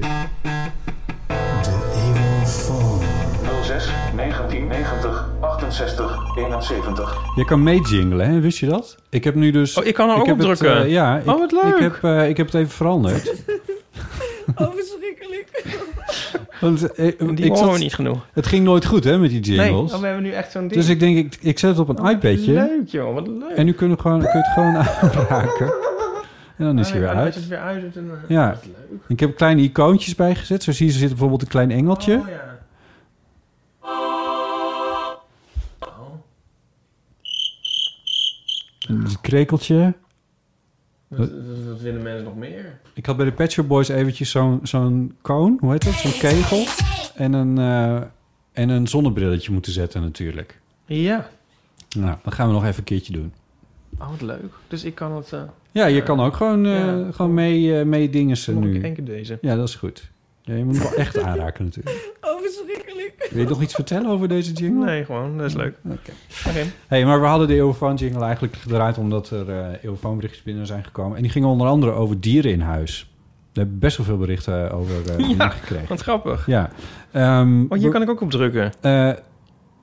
06 3.63 3.89
1990 4.15 5.29
68 5.39 6.37
71. 6.37 7.17
Je 7.35 7.45
kan 7.45 7.63
meejinglen, 7.63 8.29
hè? 8.29 8.39
Wist 8.39 8.57
je 8.57 8.65
dat? 8.65 8.95
Ik 9.09 9.23
heb 9.23 9.35
nu 9.35 9.51
dus... 9.51 9.77
Oh, 9.77 9.85
ik 9.85 9.93
kan 9.93 10.09
er 10.09 10.15
ook 10.15 10.27
op 10.27 10.39
drukken? 10.39 10.77
eh, 10.83 10.89
ja. 10.91 11.17
Ik, 11.17 11.27
Oh, 11.27 11.37
wat 11.39 11.51
leuk. 11.51 11.73
Ik 11.75 11.79
heb, 11.79 12.03
eh, 12.03 12.29
ik 12.29 12.37
heb 12.37 12.45
het 12.45 12.55
even 12.55 12.69
veranderd. 12.71 13.33
Oh, 14.61 14.73
verschrikkelijk. 14.73 15.63
Want, 16.61 16.91
eh, 16.95 17.17
Die 17.19 17.45
ik 17.45 17.55
zat- 17.55 17.71
we 17.71 17.77
niet 17.77 17.93
genoeg. 17.93 18.25
Het 18.33 18.47
ging 18.47 18.63
nooit 18.63 18.85
goed, 18.85 19.03
hè, 19.03 19.17
met 19.17 19.29
die 19.29 19.39
Nee, 19.55 19.65
jingles. 19.67 19.93
oh, 19.93 19.99
we 19.99 20.05
hebben 20.05 20.23
nu 20.23 20.31
echt 20.31 20.51
zo'n 20.51 20.61
ding. 20.61 20.73
dus 20.73 20.89
ik 20.89 20.99
denk, 20.99 21.17
ik, 21.17 21.37
ik 21.41 21.59
zet 21.59 21.69
het 21.77 21.89
op 21.89 21.99
een 21.99 22.09
iPadje. 22.09 22.53
Leuk, 22.53 22.87
joh. 22.87 23.13
Wat 23.13 23.27
leuk. 23.27 23.55
En 23.55 23.65
nu 23.65 23.73
kun 23.73 23.89
je, 23.89 23.99
gewoon, 23.99 24.19
kun 24.19 24.29
je 24.29 24.37
het 24.37 24.47
gewoon 24.53 24.75
aanraken. 25.21 25.73
En 26.57 26.65
dan 26.65 26.79
is 26.79 26.89
hij 26.91 26.99
weer 26.99 27.09
Oh, 27.09 27.13
ja, 27.15 27.19
dan 27.19 27.25
uit. 27.25 27.35
is 27.35 27.39
het 27.41 27.49
weer 27.49 27.59
uit. 27.59 27.95
En, 27.97 28.11
Ja. 28.27 28.49
dat 28.49 28.61
is 28.61 28.67
leuk. 28.67 28.99
Ik 29.07 29.19
heb 29.19 29.35
kleine 29.35 29.61
icoontjes 29.61 30.15
bijgezet. 30.15 30.63
Zo 30.63 30.71
zie 30.71 30.85
je, 30.87 30.91
er 30.93 30.99
zit 30.99 31.09
bijvoorbeeld 31.09 31.41
een 31.41 31.47
klein 31.47 31.71
engeltje. 31.71 32.13
Oh, 32.17 32.27
ja. 32.29 32.51
Een 38.87 39.05
krekeltje. 39.21 39.93
Dat 41.07 41.29
willen 41.81 42.01
mensen 42.01 42.23
nog 42.23 42.35
meer. 42.35 42.79
Ik 42.93 43.05
had 43.05 43.17
bij 43.17 43.25
de 43.25 43.31
Pet 43.31 43.51
Shop 43.51 43.67
Boys 43.67 43.87
eventjes 43.87 44.29
zo'n 44.31 44.59
zo'n 44.63 45.15
koon, 45.21 45.57
hoe 45.59 45.71
heet 45.71 45.83
dat? 45.83 45.93
Zo'n 45.93 46.11
kegel. 46.11 46.65
En 47.15 47.33
een, 47.33 47.57
eh, 47.57 47.95
en 48.51 48.69
een 48.69 48.87
zonnebrilletje 48.87 49.51
moeten 49.51 49.71
zetten 49.71 50.01
natuurlijk. 50.01 50.59
Ja. 50.85 51.29
Nou, 51.97 52.15
dat 52.23 52.33
gaan 52.33 52.47
we 52.47 52.53
nog 52.53 52.63
even 52.63 52.77
een 52.77 52.83
keertje 52.83 53.13
doen. 53.13 53.33
Oh, 53.99 54.09
wat 54.09 54.21
leuk. 54.21 54.53
Dus 54.67 54.83
ik 54.83 54.95
kan 54.95 55.11
het... 55.15 55.33
eh 55.33 55.41
Ja, 55.71 55.85
je 55.85 56.03
kan 56.03 56.19
ook 56.19 56.35
gewoon, 56.35 56.65
eh, 56.65 56.71
Ja. 56.85 57.11
gewoon 57.11 57.33
mee, 57.33 57.79
eh 57.79 57.85
mee 57.85 58.09
dingen 58.09 58.37
ze 58.37 58.53
nog 58.53 58.63
nu. 58.63 58.81
één 58.81 58.93
keer 58.93 59.05
deze. 59.05 59.37
Ja, 59.41 59.55
dat 59.55 59.67
is 59.67 59.75
goed. 59.75 60.09
Ja, 60.45 60.53
je 60.55 60.63
moet 60.65 60.77
hem 60.77 60.83
wel 60.89 60.93
echt 60.97 61.19
aanraken 61.27 61.63
natuurlijk. 61.65 62.11
Oh, 62.21 62.41
verschrikkelijk. 62.41 63.27
Wil 63.31 63.41
je 63.43 63.49
nog 63.49 63.61
iets 63.61 63.73
vertellen 63.73 64.09
over 64.09 64.27
deze 64.27 64.51
jingle? 64.51 64.85
Nee, 64.85 65.05
gewoon. 65.05 65.37
Dat 65.37 65.45
is 65.47 65.53
leuk. 65.53 65.75
Oké. 65.85 66.11
Oké. 66.47 66.65
Hey, 66.87 67.05
maar 67.05 67.21
we 67.21 67.25
hadden 67.27 67.47
de 67.47 67.53
Eeuwfoon 67.55 67.95
jingle 67.95 68.23
eigenlijk 68.23 68.55
gedraaid 68.55 68.97
omdat 68.97 69.29
er 69.29 69.49
eh 69.49 69.83
Eeuwfoonberichtjes 69.83 70.43
binnen 70.43 70.65
zijn 70.67 70.83
gekomen. 70.83 71.15
En 71.15 71.21
die 71.21 71.31
gingen 71.31 71.47
onder 71.49 71.67
andere 71.67 71.91
over 71.91 72.19
dieren 72.19 72.51
in 72.51 72.61
huis. 72.61 73.11
We 73.53 73.59
hebben 73.59 73.79
best 73.79 73.97
wel 73.97 74.05
veel 74.05 74.17
berichten 74.17 74.71
over 74.71 74.95
eh 74.95 75.05
Ja. 75.19 75.27
binnengekregen. 75.27 75.87
Wat 75.87 76.01
grappig. 76.01 76.45
Ja. 76.47 76.69
Ehm, 77.11 77.61
Oh, 77.69 77.77
hier 77.77 77.91
kan 77.91 78.01
ik 78.01 78.09
ook 78.09 78.21
op 78.21 78.31
drukken. 78.31 78.71
eh, 78.81 79.11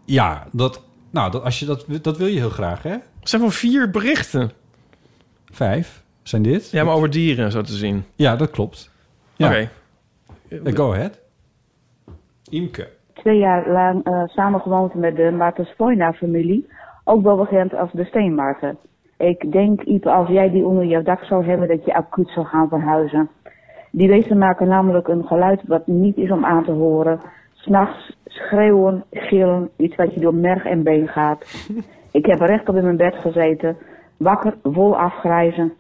ja, 0.05 0.47
dat, 0.53 0.83
nou, 1.11 1.31
dat, 1.31 1.43
als 1.45 1.59
je 1.59 1.67
dat, 1.67 1.85
dat 2.03 2.17
wil 2.17 2.27
je 2.27 2.39
heel 2.39 2.51
graag, 2.51 2.83
hè? 2.83 2.91
Er 2.91 3.01
zijn 3.29 3.43
wel 3.43 3.51
vier 3.51 3.91
berichten. 3.91 4.51
Vijf 5.53 6.03
zijn 6.23 6.43
dit. 6.43 6.71
Ja, 6.71 6.85
maar 6.85 6.95
over 6.95 7.11
dieren, 7.11 7.51
zo 7.53 7.63
te 7.63 7.77
zien. 7.77 8.05
Ja, 8.17 8.37
dat 8.37 8.51
klopt. 8.51 8.91
Ja. 9.37 9.47
Oké. 9.47 9.57
Eh, 9.57 9.67
go 10.51 10.93
ahead. 10.93 11.21
Imke. 12.51 12.89
twee 13.13 13.39
jaar 13.39 13.71
lang 13.71 14.05
eh 14.05 14.23
samengewoond 14.27 14.95
met 14.95 15.17
de 15.17 15.31
Marten 15.31 15.65
Spoina-familie, 15.65 16.67
ook 17.05 17.23
wel 17.23 17.37
bekend 17.37 17.75
als 17.75 17.93
de 17.93 18.05
Steenmarten. 18.05 18.79
Ik 19.19 19.53
denk, 19.53 19.83
Ipe, 19.83 20.11
als 20.11 20.29
jij 20.29 20.51
die 20.51 20.65
onder 20.65 20.85
jouw 20.85 21.03
dak 21.03 21.25
zou 21.25 21.45
hebben, 21.45 21.69
dat 21.69 21.85
je 21.85 21.95
acuut 21.95 22.29
zou 22.29 22.47
gaan 22.47 22.69
verhuizen. 22.69 23.31
Die 23.91 24.09
beesten 24.09 24.39
maken 24.39 24.69
namelijk 24.69 25.09
een 25.09 25.25
geluid 25.25 25.61
wat 25.67 25.87
niet 25.87 26.17
is 26.17 26.31
om 26.31 26.45
aan 26.45 26.65
te 26.65 26.71
horen. 26.73 27.21
S'nachts 27.53 28.17
schreeuwen, 28.25 29.05
gillen, 29.11 29.71
iets 29.77 29.97
wat 29.97 30.15
je 30.15 30.21
door 30.21 30.35
merg 30.35 30.65
en 30.65 30.83
been 30.83 31.09
gaat. 31.09 31.69
Ik 32.13 32.27
heb 32.27 32.41
rechtop 32.41 32.77
in 32.77 32.85
mijn 32.85 32.97
bed 32.97 33.15
gezeten, 33.15 33.77
wakker, 34.17 34.55
vol 34.63 34.97
afgrijzen. 34.97 35.73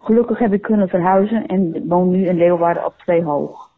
Gelukkig 0.00 0.38
heb 0.38 0.52
ik 0.52 0.62
kunnen 0.62 0.88
verhuizen 0.88 1.46
en 1.46 1.84
woon 1.88 2.10
nu 2.10 2.26
in 2.26 2.36
Leeuwarden 2.36 2.86
op 2.86 2.94
twee 2.96 3.22
hoog. 3.22 3.71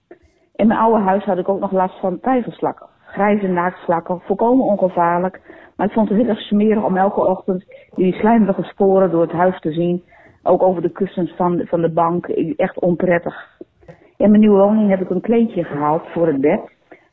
In 0.64 0.70
mijn 0.70 0.82
oude 0.82 1.02
huis 1.02 1.24
had 1.24 1.38
ik 1.38 1.48
ook 1.48 1.60
nog 1.60 1.72
last 1.72 2.00
van 2.00 2.20
tijgerslakken. 2.20 2.86
grijze 3.06 3.46
naaktslakken, 3.46 4.20
volkomen 4.20 4.64
ongevaarlijk. 4.64 5.40
Maar 5.76 5.86
ik 5.86 5.92
vond 5.92 6.08
het 6.08 6.18
heel 6.18 6.28
erg 6.28 6.38
smerig 6.38 6.84
om 6.84 6.96
elke 6.96 7.26
ochtend 7.26 7.64
die 7.94 8.12
slijmerige 8.14 8.62
sporen 8.62 9.10
door 9.10 9.20
het 9.20 9.32
huis 9.32 9.60
te 9.60 9.72
zien. 9.72 10.02
Ook 10.42 10.62
over 10.62 10.82
de 10.82 10.90
kussens 10.90 11.34
van, 11.36 11.62
van 11.66 11.80
de 11.80 11.92
bank. 11.92 12.26
Echt 12.56 12.80
onprettig. 12.80 13.58
In 14.16 14.28
mijn 14.30 14.40
nieuwe 14.40 14.58
woning 14.58 14.90
heb 14.90 15.00
ik 15.00 15.10
een 15.10 15.20
kleedje 15.20 15.64
gehaald 15.64 16.02
voor 16.06 16.26
het 16.26 16.40
bed. 16.40 16.60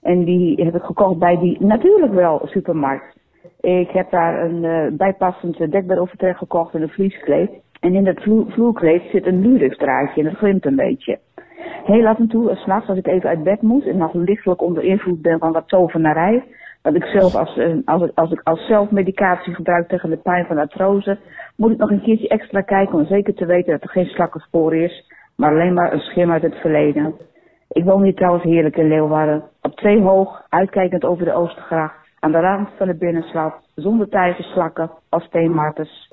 En 0.02 0.24
die 0.24 0.64
heb 0.64 0.76
ik 0.76 0.84
gekocht 0.84 1.20
bij 1.20 1.38
die 1.38 1.58
natuurlijk 1.60 2.14
wel 2.14 2.42
supermarkt. 2.44 3.18
Ik 3.60 3.90
heb 3.90 4.12
daar 4.12 4.44
een 4.44 4.66
eh, 4.66 4.98
bijpassend 4.98 5.72
dekbedovertrek 5.72 6.38
gekocht 6.38 6.74
en 6.74 6.82
een 6.82 6.90
vlieskleed. 6.90 7.52
En 7.80 7.96
in 7.96 8.04
dat 8.04 8.22
vloer, 8.22 8.52
vloerkleed 8.52 9.02
zit 9.12 9.26
een 9.26 9.42
lurex 9.42 9.78
en 10.16 10.24
dat 10.24 10.34
glimt 10.34 10.66
een 10.66 10.76
beetje. 10.76 11.20
Heel 11.86 12.08
af 12.08 12.18
en 12.18 12.28
toe, 12.28 12.50
eh, 12.50 12.58
s'nachts 12.58 12.90
als 12.90 12.98
ik 12.98 13.08
even 13.08 13.30
uit 13.30 13.44
bed 13.44 13.62
moet 13.62 13.86
en 13.86 13.98
nog 13.98 14.14
lichtelijk 14.14 14.62
onder 14.62 14.84
invloed 14.84 15.22
ben 15.22 15.40
van 15.40 15.52
wat 15.52 15.68
tovenarij, 15.68 16.44
dat 16.82 16.96
ik 16.96 17.04
zelf 17.04 17.36
als, 17.36 17.58
eh, 17.58 17.76
als, 17.86 18.02
ik, 18.02 18.12
als 18.16 18.32
ik 18.32 18.42
als 18.44 18.66
zelfmedicatie 18.68 19.54
gebruik 19.54 19.88
tegen 19.88 20.10
de 20.10 20.18
pijn 20.18 20.46
van 20.46 20.58
artrose, 20.58 21.18
moet 21.56 21.72
ik 21.72 21.78
nog 21.78 21.90
een 21.90 22.02
keertje 22.02 22.28
extra 22.28 22.62
kijken 22.62 23.00
om 23.00 23.06
zeker 23.06 23.34
te 23.34 23.46
weten 23.46 23.72
dat 23.72 23.84
er 23.84 23.90
geen 23.90 24.06
slakkenspoor 24.06 24.76
is, 24.76 25.12
maar 25.36 25.52
alleen 25.52 25.74
maar 25.74 25.94
een 25.94 26.00
schim 26.00 26.32
uit 26.32 26.42
het 26.42 26.56
verleden. 26.56 27.16
Ik 27.68 27.84
woon 27.84 28.04
hier 28.04 28.16
trouwens 28.16 28.44
heerlijk 28.44 28.78
in 28.78 28.88
Leeuwarden, 28.88 29.44
op 29.62 29.76
twee 29.76 30.02
hoog, 30.02 30.46
uitkijkend 30.50 31.06
over 31.06 31.26
de 31.26 31.34
Oostergracht, 31.34 31.96
aan 32.20 32.32
de 32.32 32.40
rand 32.40 32.70
van 32.78 32.88
de 32.88 32.98
binnenstad, 32.98 33.54
zonder 33.76 34.10
tijgers, 34.10 34.52
slakken 34.52 34.92
of 35.10 35.24
steenmarters. 35.24 36.10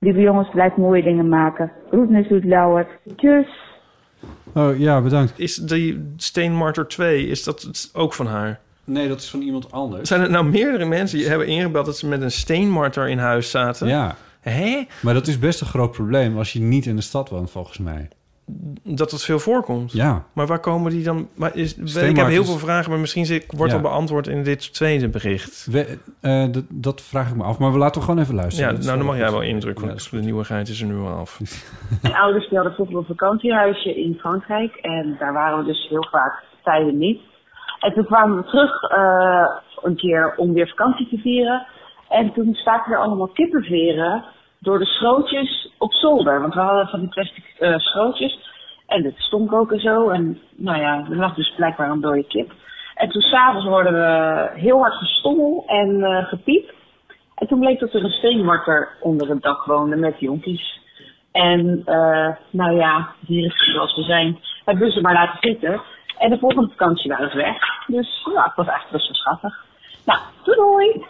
Lieve 0.00 0.20
jongens, 0.20 0.50
blijf 0.50 0.76
mooie 0.76 1.02
dingen 1.02 1.28
maken. 1.28 1.72
Groetnis 1.88 2.30
uit 2.30 2.44
Lauwert. 2.44 2.88
Tjus! 3.16 3.75
Oh 4.52 4.78
ja, 4.78 5.00
bedankt. 5.00 5.32
Is 5.36 5.54
die 5.54 6.12
Steenmarter 6.16 6.88
2, 6.88 7.26
is 7.26 7.44
dat 7.44 7.90
ook 7.92 8.14
van 8.14 8.26
haar? 8.26 8.60
Nee, 8.84 9.08
dat 9.08 9.20
is 9.20 9.28
van 9.28 9.40
iemand 9.40 9.72
anders. 9.72 10.08
Zijn 10.08 10.20
er 10.20 10.30
nou 10.30 10.44
meerdere 10.44 10.84
mensen 10.84 11.18
die 11.18 11.28
hebben 11.28 11.46
ingebeld 11.46 11.86
dat 11.86 11.98
ze 11.98 12.06
met 12.06 12.22
een 12.22 12.30
steenmarter 12.30 13.08
in 13.08 13.18
huis 13.18 13.50
zaten? 13.50 13.88
Ja. 13.88 14.16
Hè? 14.40 14.86
Maar 15.00 15.14
dat 15.14 15.26
is 15.26 15.38
best 15.38 15.60
een 15.60 15.66
groot 15.66 15.92
probleem 15.92 16.38
als 16.38 16.52
je 16.52 16.60
niet 16.60 16.86
in 16.86 16.96
de 16.96 17.02
stad 17.02 17.28
woont, 17.28 17.50
volgens 17.50 17.78
mij. 17.78 18.08
Dat 18.82 19.10
het 19.10 19.22
veel 19.24 19.38
voorkomt. 19.38 19.92
Ja. 19.92 20.22
Maar 20.32 20.46
waar 20.46 20.58
komen 20.60 20.90
die 20.90 21.04
dan? 21.04 21.28
Maar 21.34 21.56
is, 21.56 21.76
ik 21.76 22.16
heb 22.16 22.26
heel 22.26 22.44
veel 22.44 22.58
vragen, 22.58 22.90
maar 22.90 23.00
misschien 23.00 23.42
wordt 23.56 23.72
Ja. 23.72 23.78
al 23.78 23.82
beantwoord 23.84 24.26
in 24.26 24.42
dit 24.42 24.74
tweede 24.74 25.08
bericht. 25.08 25.66
We, 25.70 25.98
eh, 26.20 26.44
dat, 26.52 26.64
dat 26.68 27.02
vraag 27.02 27.28
ik 27.30 27.36
me 27.36 27.42
af. 27.44 27.58
Maar 27.58 27.72
we 27.72 27.78
laten 27.78 28.02
gewoon 28.02 28.20
even 28.20 28.34
luisteren. 28.34 28.70
Ja, 28.70 28.76
Dat 28.76 28.84
nou 28.84 28.96
dan 28.96 29.06
mag 29.06 29.16
jij 29.16 29.30
wel 29.30 29.38
goed. 29.40 29.48
indruk, 29.48 29.80
want 29.80 30.10
de 30.10 30.16
nieuwigheid 30.20 30.68
is 30.68 30.80
er 30.80 30.86
nu 30.86 30.96
al 30.98 31.12
af. 31.14 31.40
Mijn 32.02 32.14
ouders 32.14 32.48
hadden 32.48 32.72
vroeger 32.74 32.96
een 32.96 33.04
vakantiehuisje 33.04 33.94
in 34.04 34.14
Frankrijk. 34.20 34.74
En 34.74 35.16
daar 35.18 35.32
waren 35.32 35.58
we 35.58 35.64
dus 35.64 35.86
heel 35.88 36.06
vaak 36.10 36.44
tijden 36.62 36.98
niet. 36.98 37.20
En 37.80 37.92
toen 37.94 38.04
kwamen 38.06 38.36
we 38.36 38.44
terug 38.44 38.82
eh, 38.82 39.46
een 39.82 39.96
keer 39.96 40.34
om 40.36 40.52
weer 40.52 40.68
vakantie 40.68 41.08
te 41.08 41.16
vieren. 41.18 41.66
En 42.08 42.32
toen 42.32 42.54
staken 42.54 42.92
er 42.92 42.98
allemaal 42.98 43.28
kippenveren 43.28 44.24
door 44.66 44.78
de 44.78 44.84
schrootjes 44.84 45.72
op 45.78 45.92
zolder. 45.92 46.40
Want 46.40 46.54
we 46.54 46.60
hadden 46.60 46.88
van 46.88 47.00
die 47.00 47.08
plastic 47.08 47.54
eh, 47.58 47.78
schrootjes. 47.78 48.38
En 48.86 49.04
het 49.04 49.14
stonk 49.16 49.52
ook 49.52 49.72
en 49.72 49.80
zo. 49.80 50.08
En 50.08 50.38
nou 50.56 50.78
ja, 50.78 51.06
er 51.10 51.16
lag 51.16 51.34
dus 51.34 51.54
blijkbaar 51.56 51.90
een 51.90 52.00
dode 52.00 52.24
kip. 52.24 52.52
En 52.94 53.08
toen 53.08 53.22
s'avonds 53.22 53.66
hoorden 53.66 53.92
we 53.92 54.50
heel 54.54 54.78
hard 54.78 54.94
gestommel 54.94 55.64
en 55.66 56.02
eh, 56.02 56.24
gepiep. 56.24 56.74
En 57.34 57.46
toen 57.46 57.58
bleek 57.58 57.80
dat 57.80 57.92
er 57.92 58.04
een 58.04 58.10
steenmarter 58.10 58.88
onder 59.00 59.28
het 59.28 59.42
dak 59.42 59.64
woonde 59.64 59.96
met 59.96 60.20
jonkies. 60.20 60.80
En 61.32 61.82
eh, 61.84 62.28
nou 62.50 62.76
ja, 62.76 63.08
dieren 63.20 63.52
zoals 63.56 63.96
we 63.96 64.02
zijn, 64.02 64.38
hebben 64.64 64.86
we 64.86 64.92
ze 64.92 65.00
maar 65.00 65.14
laten 65.14 65.38
zitten. 65.40 65.80
En 66.18 66.30
de 66.30 66.38
volgende 66.38 66.68
vakantie 66.68 67.10
waren 67.10 67.30
ze 67.30 67.36
weg. 67.36 67.58
Dus 67.86 68.28
ja, 68.34 68.44
het 68.44 68.56
was 68.56 68.66
eigenlijk 68.66 68.90
best 68.90 69.06
wel 69.06 69.14
schattig. 69.14 69.64
Nou, 70.04 70.20
doei 70.44 70.56
doei! 70.56 71.06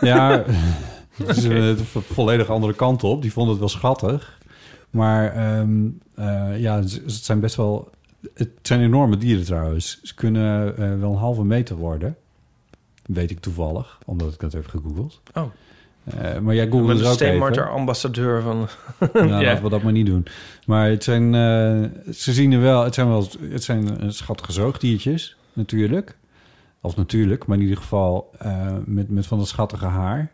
Ja, 0.00 0.42
het 1.26 1.36
is 1.36 1.44
een 1.44 1.76
vo- 1.78 2.00
volledig 2.00 2.48
andere 2.48 2.74
kant 2.74 3.04
op. 3.04 3.22
Die 3.22 3.32
vonden 3.32 3.50
het 3.50 3.60
wel 3.60 3.68
schattig. 3.68 4.38
Maar 4.90 5.32
ehm, 5.32 5.88
eh, 6.14 6.60
ja, 6.60 6.82
ze- 6.82 7.00
het 7.04 7.12
zijn 7.12 7.40
best 7.40 7.56
wel... 7.56 7.90
Het 8.34 8.50
zijn 8.62 8.80
enorme 8.80 9.16
dieren 9.16 9.44
trouwens. 9.44 10.00
Ze 10.02 10.14
kunnen 10.14 10.76
eh, 10.76 10.98
wel 10.98 11.10
een 11.10 11.16
halve 11.18 11.44
meter 11.44 11.76
worden. 11.76 12.16
Weet 13.06 13.30
ik 13.30 13.40
toevallig, 13.40 13.98
omdat 14.06 14.32
ik 14.32 14.40
dat 14.40 14.52
heb 14.52 14.66
gegoogeld. 14.66 15.20
Oh. 15.34 15.42
Eh, 16.04 16.38
maar 16.38 16.54
jij 16.54 16.66
er 16.66 16.72
een 16.74 16.80
ook 16.82 16.90
even. 16.90 17.12
steenmarter 17.12 17.70
ambassadeur 17.70 18.42
van... 18.42 18.68
Nou, 19.12 19.28
Ja. 19.28 19.42
laten 19.46 19.62
we 19.62 19.68
dat 19.68 19.82
maar 19.82 19.92
niet 19.92 20.06
doen. 20.06 20.26
Maar 20.66 20.88
het 20.88 21.04
zijn, 21.04 21.32
ze 22.14 22.32
zien 22.32 22.52
er 22.52 22.60
wel, 22.60 22.84
het 22.84 22.94
zijn 22.94 23.08
wel, 23.08 23.28
het 23.50 23.64
zijn 23.64 24.12
schattige 24.12 24.52
zoogdiertjes, 24.52 25.36
natuurlijk. 25.52 26.16
Of 26.80 26.96
natuurlijk, 26.96 27.46
maar 27.46 27.56
in 27.56 27.62
ieder 27.62 27.76
geval 27.78 28.30
met, 28.84 29.10
met 29.10 29.26
van 29.26 29.38
dat 29.38 29.48
schattige 29.48 29.86
haar. 29.86 30.30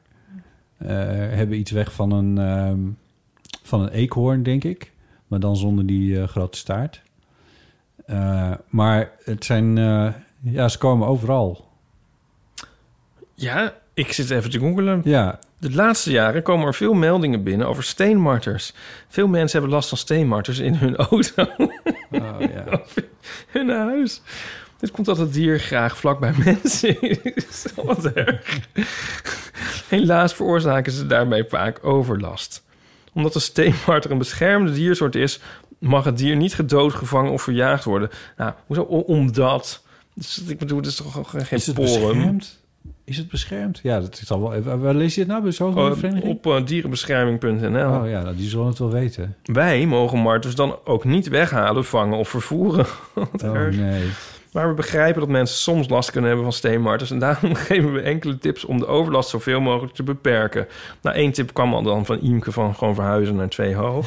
Eh, 0.78 0.88
hebben 1.30 1.58
iets 1.58 1.70
weg 1.70 1.92
van 1.92 2.10
een, 2.12 2.38
ehm, 2.38 2.80
van 3.62 3.80
een 3.80 3.88
eekhoorn, 3.88 4.42
denk 4.42 4.64
ik. 4.64 4.92
Maar 5.26 5.40
dan 5.40 5.56
zonder 5.56 5.86
die 5.86 6.20
eh, 6.20 6.28
grote 6.28 6.58
staart. 6.58 7.02
Eh, 8.06 8.52
maar 8.68 9.10
het 9.24 9.44
zijn, 9.44 9.76
ja, 10.40 10.68
ze 10.68 10.78
komen 10.78 11.08
overal. 11.08 11.68
Ja, 13.34 13.74
ik 13.94 14.12
zit 14.12 14.30
even 14.30 14.50
te 14.50 14.58
googelen. 14.58 15.00
Ja. 15.04 15.38
De 15.58 15.72
laatste 15.72 16.10
jaren 16.10 16.42
komen 16.42 16.66
er 16.66 16.74
veel 16.74 16.94
meldingen 16.94 17.42
binnen 17.42 17.68
over 17.68 17.82
steenmarters. 17.82 18.74
Veel 19.08 19.28
mensen 19.28 19.58
hebben 19.58 19.76
last 19.76 19.88
van 19.88 19.98
steenmarters 19.98 20.58
in 20.58 20.74
hun 20.74 20.96
auto. 20.96 21.42
Oh, 22.10 22.40
ja. 22.40 22.80
hun 23.58 23.68
huis. 23.68 24.22
Dit 24.78 24.90
komt 24.90 25.06
dat 25.06 25.18
het 25.18 25.32
dier 25.32 25.58
graag 25.58 25.98
vlak 25.98 26.20
bij 26.20 26.32
mensen 26.44 27.00
is. 27.22 27.66
Wat 27.84 28.12
erg. 28.12 28.60
Helaas 29.88 30.34
veroorzaken 30.34 30.92
ze 30.92 31.06
daarmee 31.06 31.44
vaak 31.48 31.84
overlast. 31.84 32.64
Omdat 33.12 33.32
de 33.32 33.38
steenmarter 33.40 34.10
een 34.10 34.18
beschermde 34.18 34.72
diersoort 34.72 35.14
is... 35.14 35.40
mag 35.78 36.04
het 36.04 36.18
dier 36.18 36.36
niet 36.36 36.54
gedood, 36.54 36.94
gevangen 36.94 37.32
of 37.32 37.42
verjaagd 37.42 37.84
worden. 37.84 38.10
Nou, 38.36 38.52
hoezo? 38.66 38.82
Omdat... 38.82 39.82
Dus, 40.14 40.42
ik 40.46 40.58
bedoel, 40.58 40.78
het 40.78 40.86
is 40.86 40.94
toch 40.96 41.30
geen 41.30 41.44
Is 41.50 41.66
het 41.66 41.76
beschermd? 41.76 42.64
Is 43.04 43.16
het 43.16 43.28
beschermd? 43.28 43.80
Ja, 43.82 44.00
dat 44.00 44.20
is 44.22 44.30
al 44.30 44.40
wel. 44.40 44.54
even- 44.54 44.80
Waar 44.80 44.94
lees 44.94 45.14
je 45.14 45.20
het 45.20 45.28
nou? 45.30 45.42
Bij 45.42 45.52
zo'n 45.52 45.78
Oh, 45.78 45.92
op 46.24 46.46
eh, 46.46 46.64
dierenbescherming.nl. 46.64 48.00
Oh 48.00 48.08
ja, 48.08 48.22
nou, 48.22 48.36
die 48.36 48.48
zullen 48.48 48.66
het 48.66 48.78
wel 48.78 48.90
weten. 48.90 49.36
Wij 49.44 49.86
mogen 49.86 50.18
marters 50.18 50.54
dan 50.54 50.78
ook 50.84 51.04
niet 51.04 51.28
weghalen, 51.28 51.84
vangen 51.84 52.18
of 52.18 52.28
vervoeren. 52.28 52.86
Oh 53.44 53.52
nee. 53.68 54.08
Maar 54.56 54.68
we 54.68 54.74
begrijpen 54.74 55.20
dat 55.20 55.28
mensen 55.28 55.56
soms 55.56 55.88
last 55.88 56.10
kunnen 56.10 56.28
hebben 56.28 56.46
van 56.46 56.56
steenmarters. 56.56 57.10
En 57.10 57.18
daarom 57.18 57.54
geven 57.68 57.92
we 57.92 58.00
enkele 58.00 58.38
tips 58.38 58.64
om 58.64 58.78
de 58.78 58.86
overlast 58.86 59.28
zoveel 59.28 59.60
mogelijk 59.60 59.94
te 59.94 60.02
beperken. 60.02 60.68
Nou, 61.02 61.16
één 61.16 61.32
tip 61.32 61.52
kwam 61.52 61.74
al 61.74 61.82
dan 61.82 62.06
van 62.06 62.18
Iemke 62.18 62.52
van 62.52 62.74
gewoon 62.74 62.94
verhuizen 62.94 63.36
naar 63.36 63.48
twee 63.48 63.74
ho. 63.74 64.02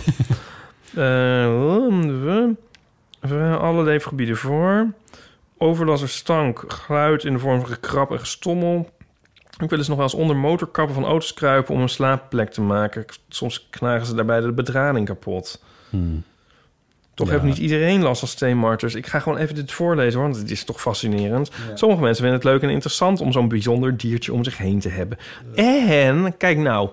Eh, 0.89 1.05
we, 2.23 2.55
we 3.19 3.57
alle 3.59 3.83
leefgebieden 3.83 4.37
voor. 4.37 4.87
Overlast 5.57 6.03
of 6.03 6.09
stank, 6.09 6.63
geluid 6.67 7.23
in 7.23 7.33
de 7.33 7.39
vorm 7.39 7.59
van 7.59 7.69
gekrap 7.69 8.11
en 8.11 8.19
gestommel. 8.19 8.89
Ik 9.57 9.69
wil 9.69 9.77
eens 9.77 9.87
nog 9.87 9.97
wel 9.97 10.05
eens 10.05 10.15
onder 10.15 10.35
motorkappen 10.35 10.95
van 10.95 11.05
auto's 11.05 11.33
kruipen 11.33 11.73
om 11.75 11.81
een 11.81 11.89
slaapplek 11.89 12.51
te 12.51 12.61
maken. 12.61 13.05
Soms 13.27 13.67
knagen 13.69 14.05
ze 14.05 14.15
daarbij 14.15 14.39
de 14.39 14.51
bedrading 14.51 15.05
kapot. 15.05 15.63
Hmm. 15.89 16.23
Toch 17.19 17.27
Ja. 17.27 17.33
heeft 17.33 17.45
niet 17.45 17.57
iedereen 17.57 18.01
last 18.01 18.19
van 18.19 18.27
steenmarters. 18.27 18.95
Ik 18.95 19.07
ga 19.07 19.19
gewoon 19.19 19.37
even 19.37 19.55
dit 19.55 19.71
voorlezen, 19.71 20.21
want 20.21 20.35
het 20.35 20.51
is 20.51 20.63
toch 20.63 20.81
fascinerend. 20.81 21.51
Ja. 21.69 21.75
Sommige 21.75 22.01
mensen 22.01 22.23
vinden 22.23 22.39
het 22.41 22.49
leuk 22.49 22.61
en 22.61 22.69
interessant 22.69 23.21
om 23.21 23.31
zo'n 23.31 23.47
bijzonder 23.47 23.97
diertje 23.97 24.33
om 24.33 24.43
zich 24.43 24.57
heen 24.57 24.79
te 24.79 24.89
hebben. 24.89 25.17
En, 25.55 26.37
kijk 26.37 26.57
nou, 26.57 26.89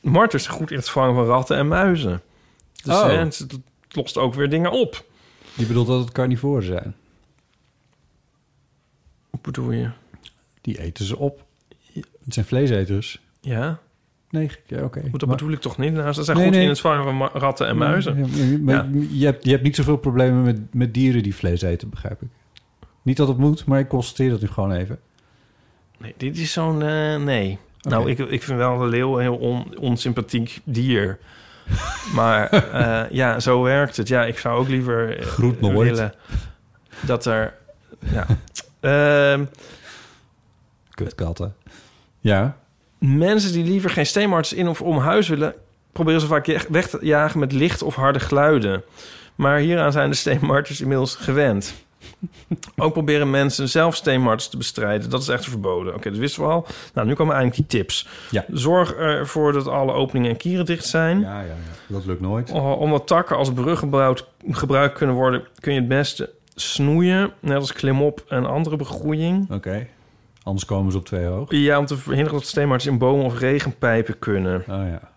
marters 0.00 0.42
zijn 0.44 0.56
goed 0.56 0.70
in 0.70 0.76
het 0.76 0.88
vangen 0.88 1.14
van 1.14 1.24
ratten 1.24 1.56
en 1.56 1.68
muizen. 1.68 2.22
Dus 2.84 2.94
Oh. 2.94 3.04
hè, 3.06 3.12
het, 3.16 3.38
het 3.38 3.58
lost 3.90 4.16
ook 4.16 4.34
weer 4.34 4.50
dingen 4.50 4.70
op. 4.70 5.04
Je 5.54 5.66
bedoelt 5.66 5.86
dat 5.86 6.00
het 6.00 6.12
carnivoren 6.12 6.62
zijn? 6.62 6.94
Hoe 9.30 9.40
bedoel 9.42 9.70
je? 9.70 9.90
Die 10.60 10.80
eten 10.80 11.04
ze 11.04 11.16
op. 11.18 11.44
Het 12.24 12.34
zijn 12.34 12.46
vleeseters. 12.46 13.20
Ja, 13.40 13.78
Nee, 14.32 14.50
ja, 14.66 14.82
oké. 14.82 15.00
goed, 15.00 15.10
dat 15.20 15.28
Maar- 15.28 15.36
bedoel 15.36 15.52
ik 15.52 15.60
toch 15.60 15.78
niet? 15.78 15.92
Nou, 15.92 16.12
ze 16.12 16.22
zijn 16.22 16.36
Nee, 16.36 16.46
goed 16.46 16.54
nee. 16.54 16.62
in 16.64 16.68
het 16.70 16.80
vangen 16.80 17.04
van 17.18 17.40
ratten 17.40 17.66
en 17.66 17.76
muizen. 17.76 18.16
Ja, 18.18 18.26
ja, 18.44 18.58
maar 18.58 18.74
Ja. 18.74 18.88
Je, 19.10 19.24
hebt, 19.24 19.44
je 19.44 19.50
hebt 19.50 19.62
niet 19.62 19.76
zoveel 19.76 19.96
problemen 19.96 20.42
met, 20.42 20.74
met 20.74 20.94
dieren 20.94 21.22
die 21.22 21.34
vlees 21.34 21.62
eten, 21.62 21.88
begrijp 21.90 22.22
ik. 22.22 22.28
Niet 23.02 23.16
dat 23.16 23.28
het 23.28 23.36
moet, 23.36 23.64
maar 23.64 23.78
ik 23.78 23.88
constateer 23.88 24.30
dat 24.30 24.40
nu 24.40 24.46
gewoon 24.48 24.72
even. 24.72 24.98
Nee, 25.98 26.14
dit 26.16 26.38
is 26.38 26.52
zo'n... 26.52 26.82
eh, 26.82 27.16
nee. 27.16 27.58
Nou, 27.80 28.10
ik, 28.10 28.18
ik 28.18 28.42
vind 28.42 28.58
wel 28.58 28.78
de 28.78 28.86
leeuw 28.86 29.14
een 29.16 29.20
heel 29.22 29.36
on, 29.36 29.78
onsympathiek 29.78 30.60
dier. 30.64 31.18
Maar 32.14 32.48
eh, 32.48 33.10
ja, 33.10 33.40
zo 33.40 33.62
werkt 33.62 33.96
het. 33.96 34.08
Ja, 34.08 34.24
ik 34.24 34.38
zou 34.38 34.58
ook 34.58 34.68
liever 34.68 35.18
eh, 35.18 35.24
Groet 35.26 35.58
willen 35.60 36.12
dat 37.00 37.24
er... 37.26 37.54
Ja. 38.12 38.26
Ehm, 38.80 39.44
Kutkatten. 40.90 41.54
Ja. 42.20 42.56
Mensen 43.08 43.52
die 43.52 43.64
liever 43.64 43.90
geen 43.90 44.06
steenmarters 44.06 44.52
in 44.52 44.68
of 44.68 44.82
om 44.82 44.98
huis 44.98 45.28
willen... 45.28 45.54
proberen 45.92 46.20
ze 46.20 46.26
vaak 46.26 46.46
je- 46.46 46.66
weg 46.68 46.88
te 46.88 46.98
jagen 47.00 47.40
met 47.40 47.52
licht 47.52 47.82
of 47.82 47.94
harde 47.94 48.20
geluiden. 48.20 48.82
Maar 49.34 49.58
hieraan 49.58 49.92
zijn 49.92 50.10
de 50.10 50.16
steenmarters 50.16 50.80
inmiddels 50.80 51.14
gewend. 51.14 51.74
Ook 52.76 52.92
proberen 52.92 53.30
mensen 53.30 53.68
zelf 53.68 53.96
steenmarters 53.96 54.48
te 54.48 54.56
bestrijden. 54.56 55.10
Dat 55.10 55.22
is 55.22 55.28
echt 55.28 55.44
verboden. 55.44 55.94
Oké, 55.94 56.10
dat 56.10 56.18
wisten 56.18 56.42
we 56.42 56.48
al. 56.48 56.66
Nou, 56.94 57.06
nu 57.06 57.14
komen 57.14 57.34
eigenlijk 57.34 57.68
die 57.68 57.78
tips. 57.80 58.08
Ja. 58.30 58.44
Zorg 58.52 58.92
ervoor 58.94 59.52
dat 59.52 59.66
alle 59.66 59.92
openingen 59.92 60.30
en 60.30 60.36
kieren 60.36 60.64
dicht 60.64 60.86
zijn. 60.86 61.20
Ja, 61.20 61.40
ja, 61.40 61.46
ja. 61.46 61.54
Dat 61.86 62.06
lukt 62.06 62.20
nooit. 62.20 62.50
Omdat 62.52 63.06
takken 63.06 63.36
als 63.36 63.52
brug 63.52 63.78
gebruikt, 63.78 64.24
gebruikt 64.50 64.94
kunnen 64.98 65.16
worden... 65.16 65.42
kun 65.60 65.72
je 65.72 65.78
het 65.78 65.88
beste 65.88 66.30
snoeien. 66.54 67.32
Net 67.40 67.56
als 67.56 67.72
klimop 67.72 68.24
en 68.28 68.46
andere 68.46 68.76
begroeiing. 68.76 69.50
Oké. 69.50 69.86
Anders 70.42 70.64
komen 70.64 70.92
ze 70.92 70.98
op 70.98 71.04
twee 71.04 71.24
hoog. 71.24 71.50
Ja, 71.50 71.78
om 71.78 71.86
te 71.86 71.96
verhinderen 71.96 72.38
dat 72.38 72.48
steenmarters 72.48 72.90
in 72.90 72.98
bomen 72.98 73.24
of 73.24 73.38
regenpijpen 73.38 74.18
kunnen. 74.18 74.60
Oh 74.60 74.66
ja. 74.66 75.12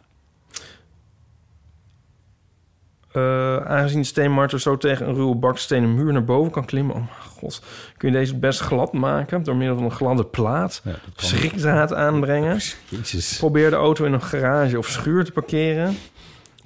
Eh, 3.16 3.58
aangezien 3.58 4.00
de 4.00 4.08
steenmarter 4.08 4.60
zo 4.60 4.78
tegen 4.78 5.08
een 5.08 5.16
ruwe 5.16 5.36
bakstenen 5.36 5.96
muur 5.96 6.14
naar 6.14 6.24
boven 6.24 6.52
kan 6.52 6.66
klimmen... 6.66 6.96
oh 6.96 7.02
mijn 7.02 7.30
god, 7.38 7.62
kun 7.98 8.12
je 8.12 8.18
deze 8.18 8.36
best 8.36 8.60
glad 8.60 8.94
maken... 8.94 9.44
door 9.44 9.56
middel 9.56 9.76
van 9.76 9.86
een 9.86 9.92
gladde 9.92 10.26
plaat. 10.26 10.82
Ja, 10.84 10.92
dat. 10.92 11.26
Schrikdraad 11.26 11.94
aanbrengen. 11.94 12.60
Jezus. 12.90 13.38
Probeer 13.38 13.70
de 13.70 13.76
auto 13.76 14.06
in 14.06 14.14
een 14.14 14.22
garage 14.22 14.78
of 14.78 14.88
schuur 14.88 15.26
te 15.26 15.32
parkeren. 15.32 15.98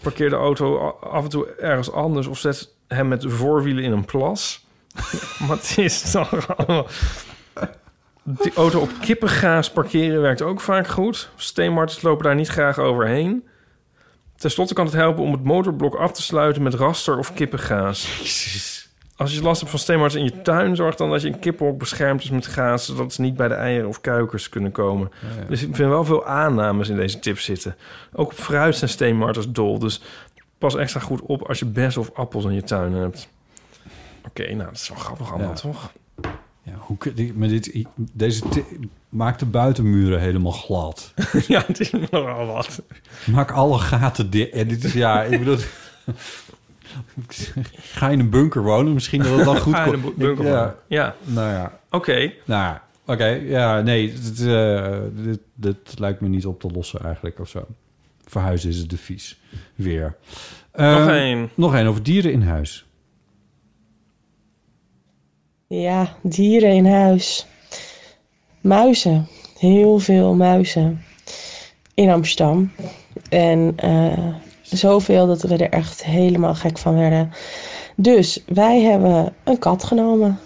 Parkeer 0.01 0.30
de 0.30 0.36
auto 0.36 0.78
af 0.89 1.24
en 1.24 1.30
toe 1.30 1.47
ergens 1.47 1.91
anders... 1.91 2.28
of 2.28 2.38
zet 2.38 2.70
hem 2.88 3.07
met 3.07 3.22
de 3.22 3.30
voorwielen 3.30 3.84
in 3.84 3.91
een 3.91 4.05
plas. 4.05 4.66
maar 5.47 5.57
het 5.57 5.78
is 5.78 6.12
toch 6.12 6.57
allemaal... 6.57 6.88
Die 8.42 8.54
auto 8.54 8.80
op 8.80 8.90
kippengaas 9.02 9.72
parkeren 9.72 10.22
werkt 10.22 10.42
ook 10.42 10.62
vaak 10.62 10.88
goed. 10.88 11.30
Steenmarters 11.36 12.02
lopen 12.02 12.24
daar 12.24 12.36
niet 12.36 12.48
graag 12.48 12.78
overheen. 12.78 13.48
Ten 14.36 14.52
slotte 14.52 14.74
kan 14.74 14.86
het 14.86 14.94
helpen 14.94 15.24
om 15.24 15.32
het 15.32 15.44
motorblok 15.44 15.96
af 15.96 16.12
te 16.12 16.22
sluiten 16.22 16.64
met 16.64 16.74
raster 16.74 17.18
of 17.18 17.34
kippengaas. 17.34 18.08
Als 19.16 19.34
je 19.34 19.42
last 19.42 19.60
hebt 19.60 19.72
van 19.72 19.80
steenmarters 19.80 20.22
in 20.22 20.28
je 20.36 20.42
tuin, 20.42 20.76
zorg 20.76 20.96
dan 20.96 21.10
dat 21.10 21.22
je 21.22 21.28
een 21.28 21.40
kippenhok 21.40 21.78
beschermd 21.78 22.24
is 22.24 22.30
met 22.30 22.48
gaas, 22.48 22.86
zodat 22.86 23.14
ze 23.14 23.22
niet 23.22 23.36
bij 23.36 23.48
de 23.48 23.54
eieren 23.54 23.88
of 23.88 24.02
kuikens 24.02 24.50
kunnen 24.50 24.72
komen. 24.72 25.12
Dus 25.50 25.62
ik 25.64 25.76
vind 25.76 25.90
wel 25.90 26.04
veel 26.06 26.26
aannames 26.26 26.90
in 26.90 26.96
deze 26.96 27.20
tips 27.20 27.44
zitten. 27.46 27.76
Ook 28.14 28.32
op 28.32 28.38
fruit 28.38 28.76
zijn 28.76 28.90
steenmarters 28.90 29.50
dol, 29.50 29.80
dus 29.80 30.02
pas 30.58 30.76
extra 30.76 31.00
goed 31.00 31.22
op 31.22 31.48
als 31.48 31.60
je 31.60 31.66
bessen 31.66 32.02
of 32.02 32.12
appels 32.14 32.46
in 32.46 32.54
je 32.54 32.64
tuin 32.64 32.94
hebt. 32.94 33.28
Oké, 34.28 34.44
nou, 34.54 34.58
dat 34.70 34.80
is 34.80 34.90
wel 34.90 34.98
grappig 34.98 35.30
allemaal, 35.30 35.48
Ja. 35.50 35.54
toch? 35.56 35.92
Ja, 36.70 36.76
hoe, 36.80 36.97
maar 37.36 37.47
dit, 37.47 37.86
deze 38.13 38.43
maakt 39.09 39.39
de 39.39 39.45
buitenmuren 39.45 40.20
helemaal 40.20 40.51
glad. 40.51 41.13
ja, 41.47 41.63
het 41.67 41.80
is 41.80 41.91
nogal 41.91 42.45
wat. 42.45 42.82
Maak 43.26 43.51
alle 43.51 43.80
gaten 43.80 44.30
dicht. 44.30 44.51
En 44.51 44.67
dit 44.67 44.84
is, 44.84 44.93
ja, 44.93 45.24
ik 45.24 45.39
bedoel... 45.39 45.57
Ga 47.76 48.07
je 48.07 48.13
in 48.13 48.20
een 48.20 48.30
bunker 48.30 48.63
wonen? 48.63 48.93
Misschien 48.93 49.22
dat 49.24 49.36
het 49.36 49.45
dan 49.45 49.59
goed 49.67 49.74
Ga 49.76 49.86
je 49.86 49.93
in 49.93 50.01
komt. 50.01 50.13
een 50.13 50.20
bunker 50.26 50.45
ja. 50.45 50.51
wonen? 50.59 50.76
Ja. 50.88 51.15
Nou 51.24 51.49
ja. 51.51 51.80
Oké. 51.89 52.13
Nou 52.45 52.63
ja. 52.63 52.84
Oké, 53.05 53.26
ja, 53.28 53.82
nee, 53.82 54.13
dit, 54.13 54.47
eh, 54.47 54.97
dit, 55.15 55.39
dit 55.55 55.99
lijkt 55.99 56.22
me 56.22 56.28
niet 56.28 56.45
op 56.45 56.59
te 56.59 56.67
lossen 56.74 57.03
eigenlijk 57.03 57.39
of 57.39 57.49
zo. 57.49 57.65
Verhuizen 58.26 58.70
is 58.70 58.78
het 58.78 58.89
devies. 58.89 59.39
Weer. 59.76 60.15
Nog 60.74 61.07
Eh, 61.07 61.07
één. 61.07 61.49
Nog 61.55 61.76
één 61.76 61.88
over 61.88 62.03
dieren 62.03 62.32
in 62.32 62.41
huis. 62.41 62.86
Ja, 65.72 66.15
dieren 66.22 66.72
in 66.72 66.86
huis. 66.86 67.47
Muizen. 68.61 69.28
Heel 69.59 69.99
veel 69.99 70.36
muizen. 70.36 71.01
In 71.93 72.09
Amsterdam. 72.09 72.72
En 73.30 73.74
eh, 73.76 74.28
zoveel 74.61 75.28
dat 75.28 75.41
we 75.41 75.57
er 75.57 75.70
echt 75.70 76.05
helemaal 76.05 76.55
gek 76.55 76.78
van 76.78 76.95
werden. 76.95 77.32
Dus 77.95 78.43
wij 78.47 78.82
hebben 78.82 79.34
een 79.43 79.59
kat 79.59 79.84
genomen. 79.84 80.39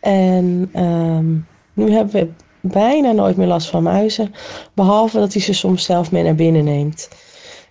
En 0.00 0.70
ehm, 0.72 1.32
nu 1.72 1.92
hebben 1.92 2.12
we 2.12 2.30
bijna 2.60 3.12
nooit 3.12 3.36
meer 3.36 3.46
last 3.46 3.68
van 3.68 3.82
muizen. 3.82 4.34
Behalve 4.74 5.18
dat 5.18 5.32
hij 5.32 5.42
ze 5.42 5.52
soms 5.54 5.84
zelf 5.84 6.12
mee 6.12 6.22
naar 6.22 6.34
binnen 6.34 6.64
neemt. 6.64 7.08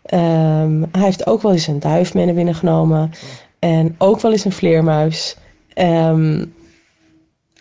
Ehm, 0.04 0.84
hij 0.92 1.04
heeft 1.04 1.28
ook 1.28 1.42
wel 1.42 1.52
eens 1.52 1.68
een 1.68 1.80
duif 1.80 2.14
mee 2.14 2.26
naar 2.26 2.36
binnen 2.36 2.56
genomen. 2.56 3.12
En 3.60 3.96
ook 3.98 4.20
wel 4.20 4.32
eens 4.32 4.46
een 4.46 4.52
vleermuis. 4.52 5.38
Ehm, 5.74 6.46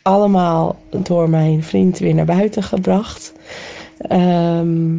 allemaal 0.04 0.76
door 0.90 1.30
mijn 1.30 1.62
vriend 1.62 1.98
weer 1.98 2.14
naar 2.14 2.24
buiten 2.24 2.62
gebracht. 2.62 3.32
Ehm, 3.98 4.98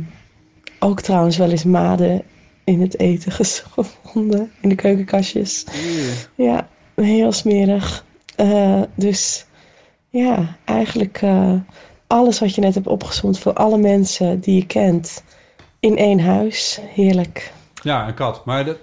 ook 0.80 1.02
trouwens 1.02 1.38
wel 1.38 1.50
eens 1.50 1.64
maden 1.64 2.22
in 2.64 2.82
het 2.82 3.00
eten 3.00 3.32
gevonden. 3.76 4.52
In 4.62 4.70
de 4.70 4.76
keukenkastjes. 4.76 5.66
Ja, 6.36 6.68
heel 6.96 7.32
smerig. 7.32 8.06
Eh, 8.36 8.82
dus 8.96 9.46
ja, 10.10 10.56
eigenlijk 10.64 11.22
eh, 11.22 11.54
alles 12.08 12.40
wat 12.40 12.56
je 12.56 12.62
net 12.62 12.74
hebt 12.76 12.88
opgezond 12.88 13.40
voor 13.40 13.54
alle 13.54 13.78
mensen 13.78 14.40
die 14.40 14.56
je 14.56 14.66
kent. 14.66 15.24
In 15.80 15.98
één 15.98 16.20
huis. 16.20 16.80
Heerlijk. 16.82 17.54
Ja, 17.84 18.08
een 18.08 18.14
kat. 18.14 18.46
Maar 18.46 18.66
dat, 18.66 18.78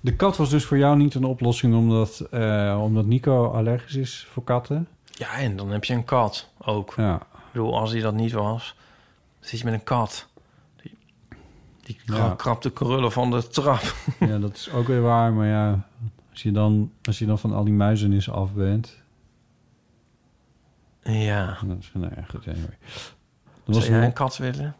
de 0.00 0.16
kat 0.16 0.36
was 0.36 0.50
dus 0.50 0.64
voor 0.64 0.78
jou 0.78 0.96
niet 0.96 1.14
een 1.14 1.24
oplossing 1.24 1.74
omdat, 1.74 2.26
eh, 2.30 2.80
omdat 2.82 3.06
Nico 3.06 3.46
allergisch 3.46 3.96
is 3.96 4.26
voor 4.30 4.44
katten? 4.44 4.88
Ja, 5.12 5.38
en 5.38 5.56
dan 5.56 5.70
heb 5.70 5.84
je 5.84 5.94
een 5.94 6.04
kat 6.04 6.48
ook. 6.58 6.94
Ja. 6.96 7.14
Ik 7.16 7.52
bedoel, 7.52 7.78
als 7.78 7.92
hij 7.92 8.00
dat 8.00 8.14
niet 8.14 8.32
was, 8.32 8.76
zit 9.40 9.58
je 9.58 9.64
met 9.64 9.74
een 9.74 9.84
kat. 9.84 10.28
Die, 10.82 10.96
die 11.82 12.00
kra- 12.06 12.16
Ja. 12.16 12.34
krabt 12.34 12.62
de 12.62 12.70
krullen 12.72 13.12
van 13.12 13.30
de 13.30 13.46
trap. 13.48 13.94
Ja, 14.20 14.38
dat 14.38 14.56
is 14.56 14.70
ook 14.70 14.86
weer 14.86 15.00
waar. 15.02 15.32
Maar 15.32 15.46
ja, 15.46 15.88
als 16.30 16.42
je 16.42 16.52
dan, 16.52 16.92
als 17.02 17.18
je 17.18 17.26
dan 17.26 17.38
van 17.38 17.52
al 17.52 17.64
die 17.64 17.72
muizenis 17.74 18.30
af 18.30 18.52
bent... 18.54 19.00
Ja. 21.02 21.58
Dat 21.66 21.76
is, 21.78 21.90
nou 21.94 22.12
ja, 22.16 22.22
goed, 22.22 22.48
anyway. 22.48 22.76
Zou 22.86 23.14
Er 23.66 23.72
was 23.74 23.86
jij 23.86 24.04
een 24.04 24.12
kat 24.12 24.36
willen? 24.36 24.76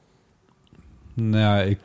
Nou, 1.15 1.37
ja, 1.43 1.61
ik 1.61 1.79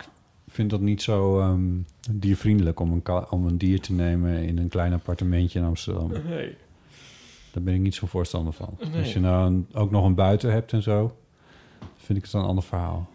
vind 0.48 0.70
dat 0.70 0.82
niet 0.82 1.02
zo 1.02 1.40
ehm, 1.40 1.66
diervriendelijk 2.12 2.80
om 2.80 2.92
een, 2.92 3.30
om 3.30 3.46
een 3.48 3.58
dier 3.58 3.82
te 3.82 3.94
nemen 3.94 4.44
in 4.44 4.58
een 4.58 4.68
klein 4.70 4.94
appartementje 4.94 5.60
in 5.60 5.66
Amsterdam. 5.66 6.12
Nee. 6.28 6.58
Daar 7.58 7.66
ben 7.66 7.76
ik 7.76 7.82
niet 7.82 7.96
zo 7.96 8.08
voorstander 8.08 8.54
van. 8.54 8.78
Nee. 8.92 9.00
Als 9.02 9.14
je 9.14 9.20
nou 9.20 9.46
een- 9.48 9.68
ook 9.74 9.92
nog 9.92 10.06
een 10.06 10.16
buiten 10.16 10.52
hebt 10.52 10.74
en 10.74 10.82
zo, 10.82 11.18
vind 11.98 12.18
ik 12.18 12.24
het 12.26 12.34
een 12.34 12.42
ander 12.42 12.64
verhaal. 12.64 13.10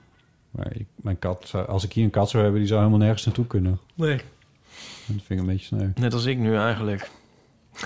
Maar 0.51 0.67
ik, 0.77 0.87
mijn 0.97 1.19
kat, 1.19 1.45
zou- 1.49 1.67
als 1.67 1.85
ik 1.85 1.93
hier 1.93 2.05
een 2.05 2.11
kat 2.11 2.31
zou 2.31 2.43
hebben, 2.43 2.61
die 2.61 2.69
zou 2.69 2.81
helemaal 2.81 3.01
nergens 3.03 3.25
naartoe 3.27 3.47
kunnen. 3.47 3.79
Nee. 3.95 4.13
En 4.13 5.15
dat 5.15 5.23
vind 5.23 5.31
ik 5.31 5.39
een 5.39 5.47
beetje 5.47 5.67
sneu. 5.77 5.89
Net 5.95 6.13
als 6.13 6.25
ik 6.27 6.39
nu 6.39 6.57
eigenlijk. 6.57 7.11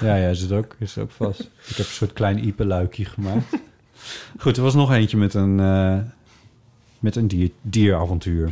Ja, 0.01 0.15
ja, 0.17 0.33
zit 0.35 0.53
ook, 0.53 0.77
is 0.79 0.99
ook 0.99 1.11
vast. 1.11 1.41
ik 1.71 1.77
heb 1.77 1.87
een 1.87 1.93
soort 1.93 2.13
klein 2.13 2.47
ipeluikje 2.47 3.05
gemaakt. 3.05 3.59
Goed, 4.39 4.57
er 4.57 4.63
was 4.63 4.75
nog 4.75 4.93
eentje 4.93 5.17
met 5.17 5.35
een, 5.35 5.61
eh, 5.61 5.99
met 6.99 7.17
een 7.17 7.29
dier, 7.29 7.51
dieravontuur. 7.63 8.51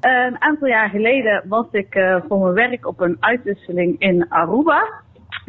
Een 0.00 0.40
aantal 0.40 0.68
jaar 0.68 0.88
geleden 0.88 1.42
was 1.48 1.66
ik 1.72 1.94
eh, 1.94 2.16
voor 2.28 2.38
mijn 2.42 2.54
werk 2.70 2.86
op 2.86 3.00
een 3.00 3.16
uitwisseling 3.20 3.98
in 4.00 4.28
Aruba. 4.28 4.88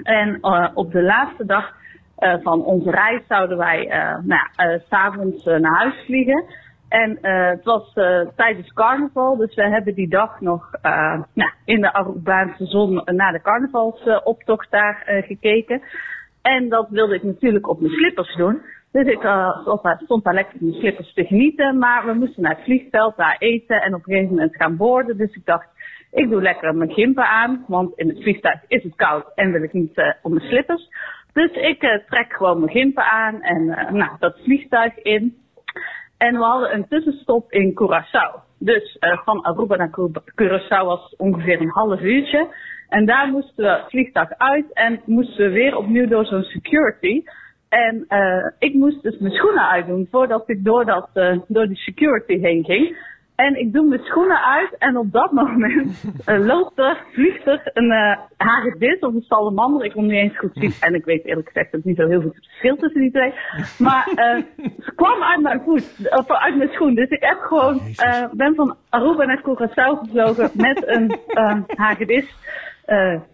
En 0.03 0.37
eh, 0.41 0.67
op 0.73 0.91
de 0.91 1.03
laatste 1.03 1.45
dag 1.45 1.79
eh, 2.21 2.35
van 2.41 2.63
onze 2.65 2.91
reis 2.91 3.21
zouden 3.27 3.57
wij 3.57 3.87
eh 3.87 4.17
nou, 4.23 4.47
eh, 4.55 4.79
s'avonds 4.89 5.43
naar 5.45 5.75
huis 5.75 6.05
vliegen. 6.05 6.43
En 6.89 7.17
het 7.21 7.63
was 7.63 7.93
tijdens 8.35 8.73
carnaval, 8.73 9.37
dus 9.37 9.55
we 9.55 9.69
hebben 9.69 9.93
die 9.93 10.09
dag 10.09 10.41
nog 10.41 10.71
nou, 11.33 11.51
in 11.65 11.81
de 11.81 11.93
Arubaanse 11.93 12.65
zon 12.65 13.01
naar 13.05 13.31
de 13.31 13.41
carnavalsoptocht 13.41 14.71
daar 14.71 15.03
gekeken. 15.27 15.81
En 16.41 16.69
dat 16.69 16.89
wilde 16.89 17.15
ik 17.15 17.23
natuurlijk 17.23 17.69
op 17.69 17.81
mijn 17.81 17.93
slippers 17.93 18.35
doen. 18.35 18.61
Dus 18.91 19.07
ik 19.07 19.19
stond, 20.03 20.23
daar, 20.23 20.33
lekker 20.33 20.57
mijn 20.59 20.73
slippers 20.73 21.13
te 21.13 21.25
genieten. 21.25 21.77
Maar 21.77 22.05
we 22.05 22.13
moesten 22.13 22.43
naar 22.43 22.55
het 22.55 22.63
vliegveld, 22.63 23.17
daar 23.17 23.35
eten 23.39 23.81
en 23.81 23.93
op 23.93 24.07
een 24.07 24.13
gegeven 24.13 24.35
moment 24.35 24.55
gaan 24.55 24.77
boorden. 24.77 25.17
Dus 25.17 25.35
ik 25.35 25.45
dacht, 25.45 25.67
ik 26.11 26.29
doe 26.29 26.41
lekker 26.41 26.75
mijn 26.75 26.91
gimpen 26.91 27.27
aan. 27.27 27.65
Want 27.67 27.97
in 27.97 28.07
het 28.07 28.21
vliegtuig 28.21 28.59
is 28.67 28.83
het 28.83 28.95
koud 28.95 29.25
en 29.35 29.51
wil 29.51 29.63
ik 29.63 29.73
niet 29.73 29.97
eh, 29.97 30.13
op 30.21 30.31
mijn 30.31 30.47
slippers. 30.47 30.89
Dus 31.33 31.51
ik 31.51 31.81
eh, 31.81 31.97
trek 32.09 32.33
gewoon 32.33 32.59
mijn 32.59 32.71
gimpen 32.71 33.03
aan 33.03 33.41
en 33.41 33.69
eh, 33.69 33.91
nou, 33.91 34.11
dat 34.19 34.39
vliegtuig 34.43 34.97
in. 34.97 35.37
En 36.17 36.37
we 36.37 36.43
hadden 36.43 36.73
een 36.73 36.87
tussenstop 36.87 37.51
in 37.51 37.73
Curaçao. 37.73 38.39
Dus 38.59 38.97
eh, 38.99 39.17
van 39.23 39.41
Aruba 39.41 39.75
naar 39.75 39.89
Cu- 39.89 40.11
Curaçao 40.41 40.85
was 40.85 41.15
ongeveer 41.17 41.61
een 41.61 41.69
half 41.69 42.01
uurtje. 42.01 42.47
En 42.89 43.05
daar 43.05 43.27
moesten 43.27 43.63
we 43.63 43.69
het 43.69 43.89
vliegtuig 43.89 44.29
uit 44.37 44.73
en 44.73 45.01
moesten 45.05 45.45
we 45.45 45.51
weer 45.51 45.77
opnieuw 45.77 46.07
door 46.07 46.25
zo'n 46.25 46.43
security. 46.43 47.23
En 47.69 48.05
ik 48.59 48.73
moest 48.73 49.03
dus 49.03 49.17
mijn 49.17 49.33
schoenen 49.33 49.69
uitdoen 49.69 50.07
voordat 50.11 50.49
ik 50.49 50.63
door, 50.65 50.85
dat, 50.85 51.09
door 51.47 51.67
die 51.67 51.75
security 51.77 52.39
heen 52.39 52.63
ging. 52.63 52.97
En 53.35 53.59
ik 53.59 53.73
doe 53.73 53.87
mijn 53.87 54.03
schoenen 54.03 54.43
uit 54.43 54.75
en 54.77 54.97
op 54.97 55.11
dat 55.11 55.31
moment 55.31 56.03
eh, 56.25 56.45
loopt 56.45 56.79
er, 56.79 57.03
vliegt 57.11 57.47
er 57.47 57.69
een 57.73 57.91
eh 57.91 58.17
hagedis 58.37 58.99
of 58.99 59.13
een 59.13 59.21
salamander. 59.21 59.85
Ik 59.85 59.91
kon 59.91 60.05
niet 60.05 60.11
eens 60.11 60.37
goed 60.37 60.53
zien. 60.53 60.73
En 60.79 60.95
ik 60.95 61.05
weet 61.05 61.25
eerlijk 61.25 61.47
gezegd 61.47 61.71
dat 61.71 61.83
niet 61.83 61.97
zo 61.97 62.07
heel 62.07 62.21
veel 62.21 62.33
verschil 62.33 62.75
tussen 62.75 63.01
die 63.01 63.11
twee. 63.11 63.33
Maar 63.77 64.07
eh 64.15 64.43
ze 64.85 64.91
kwam 64.95 65.23
uit 65.23 65.41
mijn 65.41 65.61
voet, 65.61 66.09
of 66.17 66.29
uit 66.29 66.57
mijn 66.57 66.69
schoen. 66.69 66.95
Dus 66.95 67.09
ik 67.09 67.23
heb 67.23 67.37
gewoon, 67.39 67.81
eh, 67.95 68.25
ben 68.31 68.55
van 68.55 68.75
Aruba 68.89 69.25
naar 69.25 69.41
Curaçao 69.41 69.99
gevlogen 69.99 70.49
met 70.53 70.87
een 70.87 71.19
hagedis 71.67 72.35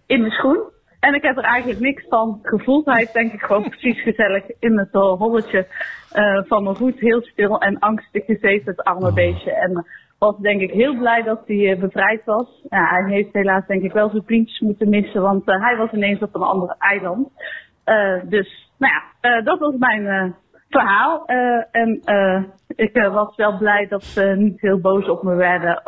in 0.06 0.20
mijn 0.20 0.32
schoen. 0.32 0.76
En 1.00 1.14
ik 1.14 1.22
heb 1.22 1.36
er 1.36 1.44
eigenlijk 1.44 1.80
niks 1.80 2.04
van 2.08 2.38
gevoeld. 2.42 2.86
Hij 2.86 3.02
is 3.02 3.12
denk 3.12 3.32
ik 3.32 3.40
gewoon 3.40 3.68
precies 3.78 4.02
gezellig 4.02 4.44
in 4.58 4.78
het 4.78 4.94
uh, 4.94 5.12
holletje 5.12 5.66
eh, 6.12 6.42
van 6.46 6.62
mijn 6.62 6.76
voet 6.76 7.00
heel 7.00 7.22
stil 7.22 7.60
en 7.60 7.78
angstig 7.78 8.24
gezeten, 8.24 8.66
het 8.66 8.82
arme 8.82 9.12
beestje. 9.12 9.52
En 9.52 9.70
eh, 9.70 9.82
was 10.18 10.38
denk 10.38 10.60
ik 10.60 10.70
heel 10.70 10.96
blij 10.96 11.22
dat 11.22 11.42
hij 11.46 11.72
eh, 11.72 11.80
bevrijd 11.80 12.24
was. 12.24 12.62
Ja, 12.68 12.88
hij 12.88 13.12
heeft 13.12 13.32
helaas 13.32 13.66
denk 13.66 13.82
ik 13.82 13.92
wel 13.92 14.10
zijn 14.10 14.22
vriendjes 14.26 14.60
moeten 14.60 14.88
missen, 14.88 15.22
want 15.22 15.48
eh, 15.48 15.60
hij 15.60 15.76
was 15.76 15.92
ineens 15.92 16.20
op 16.20 16.34
een 16.34 16.42
ander 16.42 16.74
eiland. 16.78 17.28
Eh, 17.84 18.20
dus, 18.24 18.70
nou 18.78 18.92
ja, 18.92 19.02
eh, 19.20 19.44
dat 19.44 19.58
was 19.58 19.74
mijn 19.78 20.06
eh, 20.06 20.30
verhaal. 20.68 21.26
Eh, 21.26 21.64
en 21.70 22.00
eh, 22.04 22.42
ik 22.76 22.94
eh, 22.94 23.12
was 23.12 23.36
wel 23.36 23.56
blij 23.56 23.86
dat 23.88 24.04
ze 24.04 24.34
niet 24.36 24.60
heel 24.60 24.80
boos 24.80 25.08
op 25.08 25.22
me 25.22 25.34
werden. 25.34 25.82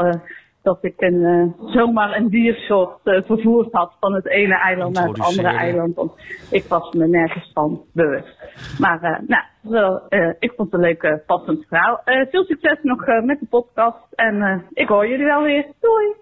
Dat 0.63 0.79
ik 0.81 0.95
een, 0.97 1.25
eh, 1.25 1.71
zomaar 1.73 2.17
een 2.17 2.29
diersoort 2.29 2.99
eh, 3.05 3.23
vervoerd 3.23 3.73
had 3.73 3.93
van 4.01 4.15
het 4.15 4.27
ene 4.29 4.55
eiland 4.55 4.95
naar 4.95 5.09
het 5.09 5.21
andere 5.21 5.49
eiland. 5.49 5.95
Want 5.95 6.13
ik 6.51 6.65
was 6.65 6.93
me 6.95 7.07
nergens 7.09 7.51
van 7.55 7.81
bewust. 7.93 8.37
Maar 8.79 9.03
eh, 9.03 9.19
nou, 9.27 9.43
wel, 9.61 10.09
eh, 10.09 10.29
ik 10.39 10.53
vond 10.57 10.73
het 10.73 10.81
een 10.81 10.87
leuk, 10.87 11.03
eh, 11.03 11.15
passend 11.27 11.65
verhaal. 11.69 12.01
Eh, 12.05 12.27
veel 12.31 12.45
succes 12.45 12.79
nog 12.83 13.05
eh, 13.07 13.23
met 13.23 13.41
de 13.41 13.47
podcast. 13.47 13.99
En 14.15 14.43
eh, 14.43 14.57
ik 14.73 14.89
hoor 14.89 15.09
jullie 15.09 15.27
wel 15.27 15.43
weer. 15.43 15.67
Doei! 15.81 16.15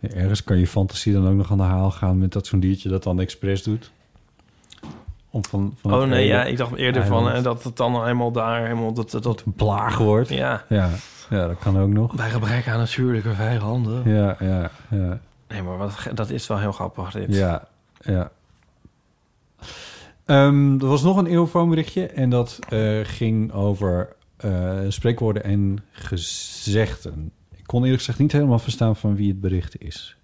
Ja, 0.00 0.08
ergens 0.20 0.44
kan 0.44 0.58
je 0.58 0.66
fantasie 0.66 1.12
dan 1.12 1.28
ook 1.28 1.36
nog 1.36 1.50
aan 1.50 1.56
de 1.56 1.62
haal 1.62 1.90
gaan 1.90 2.18
met 2.18 2.32
dat 2.32 2.46
zo'n 2.46 2.60
diertje 2.60 2.88
dat 2.88 3.02
dan 3.02 3.20
expres 3.20 3.62
doet. 3.62 3.92
Om 5.32 5.44
van, 5.44 5.76
van 5.80 5.92
Oh 5.94 5.98
nee, 5.98 6.08
hele 6.08 6.24
ja, 6.24 6.44
ik 6.44 6.56
dacht 6.56 6.74
eerder 6.74 7.06
van 7.06 7.30
eh, 7.30 7.42
dat 7.42 7.64
het 7.64 7.76
dan 7.76 8.02
helemaal 8.02 8.32
daar 8.32 8.62
helemaal 8.62 8.92
dat 8.92 9.10
dat, 9.10 9.22
dat 9.22 9.42
een 9.46 9.52
plaag 9.52 9.98
wordt. 9.98 10.28
Ja. 10.28 10.64
ja. 10.68 10.90
Ja, 11.30 11.46
dat 11.46 11.58
kan 11.58 11.78
ook 11.78 11.88
nog. 11.88 12.14
bij 12.14 12.30
gebrek 12.30 12.68
aan 12.68 12.78
natuurlijke 12.78 13.34
vijanden. 13.34 14.14
Ja, 14.14 14.36
ja, 14.40 14.70
ja. 14.90 15.20
Nee, 15.48 15.62
maar 15.62 15.78
wat, 15.78 16.06
dat 16.14 16.30
is 16.30 16.46
wel 16.46 16.58
heel 16.58 16.72
grappig 16.72 17.10
dit. 17.10 17.34
Ja, 17.36 17.68
ja. 18.00 18.30
Ehm, 20.24 20.80
er 20.80 20.86
was 20.86 21.02
nog 21.02 21.16
een 21.16 21.26
eeuwfoonberichtje 21.26 22.06
en 22.06 22.30
dat 22.30 22.58
eh, 22.68 22.98
ging 23.02 23.52
over 23.52 24.08
eh, 24.36 24.78
spreekwoorden 24.88 25.44
en 25.44 25.78
gezegden. 25.90 27.32
Ik 27.56 27.66
kon 27.66 27.82
eerlijk 27.82 27.98
gezegd 27.98 28.18
niet 28.18 28.32
helemaal 28.32 28.58
verstaan 28.58 28.96
van 28.96 29.16
wie 29.16 29.28
het 29.28 29.40
bericht 29.40 29.80
is. 29.80 30.16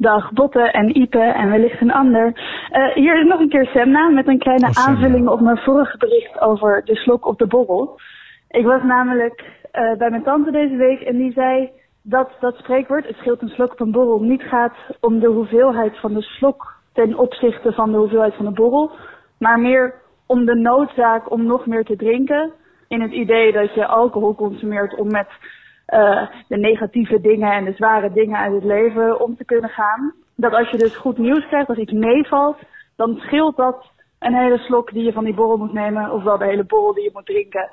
Dag 0.00 0.32
Botte 0.32 0.60
en 0.60 0.96
Ipe 0.96 1.18
en 1.18 1.50
wellicht 1.50 1.80
een 1.80 1.92
ander. 1.92 2.32
Eh, 2.70 2.94
hier 2.94 3.20
is 3.20 3.26
nog 3.26 3.40
een 3.40 3.48
keer 3.48 3.66
Semna 3.66 4.08
met 4.08 4.26
een 4.26 4.38
kleine 4.38 4.68
Oh, 4.68 4.86
aanvulling 4.86 5.28
op 5.28 5.40
mijn 5.40 5.56
vorige 5.56 5.96
bericht 5.96 6.40
over 6.40 6.84
de 6.84 6.94
slok 6.94 7.26
op 7.26 7.38
de 7.38 7.46
borrel. 7.46 8.00
Ik 8.48 8.64
was 8.64 8.82
namelijk 8.82 9.44
eh, 9.70 9.96
bij 9.96 10.10
mijn 10.10 10.22
tante 10.22 10.50
deze 10.50 10.76
week 10.76 11.00
en 11.00 11.16
die 11.16 11.32
zei 11.32 11.70
dat 12.02 12.30
dat 12.40 12.56
spreekwoord, 12.56 13.06
het 13.06 13.16
scheelt 13.16 13.42
een 13.42 13.48
slok 13.48 13.72
op 13.72 13.80
een 13.80 13.90
borrel, 13.90 14.20
niet 14.20 14.42
gaat 14.42 14.74
om 15.00 15.18
de 15.18 15.28
hoeveelheid 15.28 15.98
van 16.00 16.14
de 16.14 16.22
slok 16.22 16.74
ten 16.92 17.18
opzichte 17.18 17.72
van 17.72 17.90
de 17.90 17.98
hoeveelheid 17.98 18.34
van 18.34 18.44
de 18.44 18.52
borrel, 18.52 18.90
maar 19.38 19.60
meer 19.60 19.94
om 20.26 20.44
de 20.44 20.54
noodzaak 20.54 21.30
om 21.30 21.44
nog 21.44 21.66
meer 21.66 21.84
te 21.84 21.96
drinken. 21.96 22.52
In 22.88 23.00
het 23.00 23.12
idee 23.12 23.52
dat 23.52 23.74
je 23.74 23.86
alcohol 23.86 24.34
consumeert 24.34 24.94
om 24.94 25.10
met 25.10 25.28
eh, 25.88 26.28
de 26.48 26.56
negatieve 26.56 27.20
dingen 27.20 27.52
en 27.52 27.64
de 27.64 27.72
zware 27.72 28.12
dingen 28.12 28.38
uit 28.38 28.52
het 28.52 28.64
leven 28.64 29.20
om 29.20 29.36
te 29.36 29.44
kunnen 29.44 29.70
gaan. 29.70 30.14
Dat 30.36 30.52
als 30.52 30.70
je 30.70 30.78
dus 30.78 30.96
goed 30.96 31.18
nieuws 31.18 31.46
krijgt, 31.46 31.68
als 31.68 31.78
iets 31.78 31.92
meevalt, 31.92 32.58
dan 32.96 33.16
scheelt 33.16 33.56
dat 33.56 33.86
een 34.18 34.34
hele 34.34 34.58
slok 34.58 34.92
die 34.92 35.04
je 35.04 35.12
van 35.12 35.24
die 35.24 35.34
borrel 35.34 35.56
moet 35.56 35.72
nemen, 35.72 36.12
of 36.12 36.22
wel 36.22 36.38
de 36.38 36.44
hele 36.44 36.64
borrel 36.64 36.94
die 36.94 37.04
je 37.04 37.10
moet 37.12 37.26
drinken, 37.26 37.70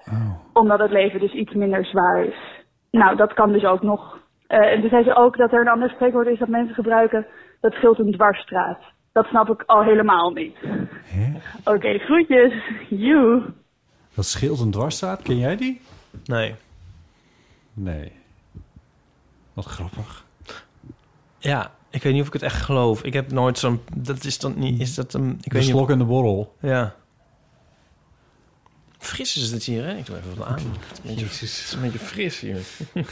omdat 0.54 0.80
het 0.80 0.92
leven 0.92 1.20
dus 1.20 1.34
iets 1.34 1.54
minder 1.54 1.86
zwaar 1.86 2.26
is. 2.26 2.64
Nou, 2.92 3.16
dat 3.16 3.34
kan 3.34 3.52
dus 3.52 3.64
ook 3.64 3.82
nog. 3.82 4.18
Eh, 4.48 4.72
en 4.72 4.80
toen 4.82 4.90
zei 4.90 5.04
ze 5.04 5.16
ook 5.16 5.38
dat 5.38 5.52
er 5.52 5.62
een 5.62 5.68
ander 5.68 5.90
spreekwoord 5.90 6.28
is 6.28 6.40
dat 6.40 6.48
mensen 6.48 6.76
gebruiken, 6.76 7.26
dat 7.62 7.74
scheelt 7.74 8.00
een 8.00 8.12
dwarsstraat. 8.12 8.80
Dat 9.12 9.26
snap 9.26 9.50
ik 9.50 9.64
al 9.66 9.84
helemaal 9.84 10.32
niet. 10.32 10.56
Oké, 11.64 11.98
groetjes. 11.98 12.54
Joe. 12.90 13.42
Dat 14.16 14.26
scheelt 14.26 14.60
een 14.60 14.72
dwarsstraat, 14.72 15.22
ken 15.22 15.38
jij 15.38 15.56
die? 15.56 15.82
Nee. 16.26 16.56
Nee. 17.78 18.12
Wat 19.54 19.66
grappig. 19.66 20.26
Ja, 21.38 21.72
ik 21.90 22.04
weet 22.04 22.14
niet 22.14 22.22
of 22.22 22.28
ik 22.28 22.34
het 22.34 22.42
echt 22.42 22.62
geloof. 22.62 23.04
Ik 23.04 23.14
heb 23.14 23.32
nooit 23.32 23.60
zo'n... 23.60 23.82
Dat 23.96 24.24
is 24.24 24.38
dan 24.40 24.60
niet... 24.60 24.82
Is 24.82 24.96
dat 24.96 25.14
een... 25.14 25.30
Ik 25.32 25.44
de 25.44 25.50
weet 25.50 25.62
niet 25.62 25.72
slok 25.72 25.84
of- 25.84 25.90
en 25.90 25.98
de 25.98 26.04
borrel. 26.04 26.56
Ja. 26.62 26.96
Fris 28.98 29.38
is 29.38 29.52
het 29.52 29.64
hier, 29.64 29.84
hè? 29.84 29.96
Ik 29.98 30.06
doe 30.06 30.18
even 30.18 30.36
wat 30.38 30.48
aan. 30.48 30.54
Het 30.54 30.62
is 31.42 31.74
een 31.74 31.82
beetje, 31.82 32.00
een 32.00 32.06
fris 32.06 32.40
hier. 32.40 32.60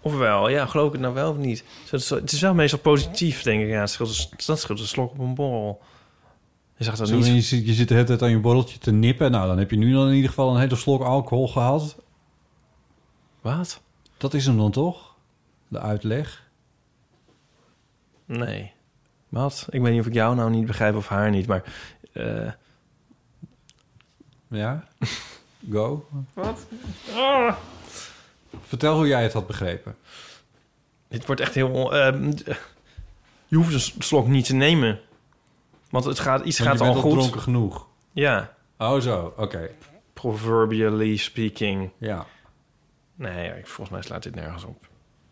Ofwel, 0.00 0.48
ja, 0.48 0.66
geloof 0.66 0.86
ik 0.86 0.92
het 0.92 1.00
nou 1.00 1.14
wel 1.14 1.30
of 1.30 1.36
niet? 1.36 1.64
Het 1.90 2.32
is 2.32 2.40
wel 2.40 2.54
meestal 2.54 2.78
positief, 2.78 3.42
denk 3.42 3.62
ik. 3.62 3.68
Ja, 3.68 3.80
het 3.80 3.90
scheelt, 3.90 4.28
een- 4.30 4.38
dat 4.46 4.60
scheelt 4.60 4.80
een 4.80 4.86
slok 4.86 5.10
op 5.10 5.18
een 5.18 5.34
borrel. 5.34 5.82
Je 6.76 6.84
zag 6.84 6.96
dat 6.96 7.08
Zo, 7.08 7.16
niet. 7.16 7.26
je, 7.26 7.40
zit, 7.40 7.66
je 7.66 7.72
zit 7.72 7.88
de 7.88 7.94
hele 7.94 8.06
tijd 8.06 8.22
aan 8.22 8.30
je 8.30 8.38
borreltje 8.40 8.78
te 8.78 8.92
nippen. 8.92 9.30
Nou, 9.30 9.46
dan 9.46 9.58
heb 9.58 9.70
je 9.70 9.76
nu 9.76 9.92
dan 9.92 10.08
in 10.08 10.14
ieder 10.14 10.28
geval 10.28 10.54
een 10.54 10.60
hele 10.60 10.76
slok 10.76 11.02
alcohol 11.02 11.48
gehad. 11.48 11.96
Wat? 13.54 13.80
Dat 14.16 14.34
is 14.34 14.46
hem 14.46 14.56
dan 14.56 14.70
toch? 14.70 15.14
De 15.68 15.80
uitleg. 15.80 16.48
Nee. 18.24 18.72
Wat? 19.28 19.66
Ik 19.70 19.80
weet 19.80 19.92
niet 19.92 20.00
of 20.00 20.06
ik 20.06 20.14
jou 20.14 20.34
nou 20.34 20.50
niet 20.50 20.66
begrijp 20.66 20.94
of 20.96 21.08
haar 21.08 21.30
niet, 21.30 21.46
maar... 21.46 21.62
eh, 22.12 22.50
Ja? 24.48 24.84
Go. 25.72 26.08
Wat? 26.34 26.66
Ah. 27.14 27.56
Vertel 28.62 28.96
hoe 28.96 29.06
jij 29.06 29.22
het 29.22 29.32
had 29.32 29.46
begrepen. 29.46 29.96
Dit 31.08 31.26
wordt 31.26 31.40
echt 31.40 31.54
heel... 31.54 31.94
ehm, 31.96 32.32
je 33.46 33.56
hoeft 33.56 33.74
een 33.74 34.02
slok 34.02 34.26
niet 34.26 34.44
te 34.46 34.54
nemen. 34.54 35.00
Want 35.90 36.04
het 36.04 36.18
gaat, 36.18 36.44
iets 36.44 36.58
Want 36.58 36.70
gaat 36.70 36.78
je 36.78 36.84
al 36.86 36.92
bent 36.92 37.04
al 37.04 37.10
goed. 37.10 37.20
dronken 37.20 37.40
genoeg. 37.40 37.86
Ja. 38.12 38.54
Oh 38.78 39.00
zo, 39.00 39.34
oké. 39.36 39.70
Proverbially 40.12 41.16
speaking. 41.16 41.90
Ja. 41.98 42.26
Nee, 43.16 43.48
ik- 43.48 43.66
volgens 43.66 43.90
mij 43.90 44.02
slaat 44.02 44.22
dit 44.22 44.34
nergens 44.34 44.64
op. 44.64 44.86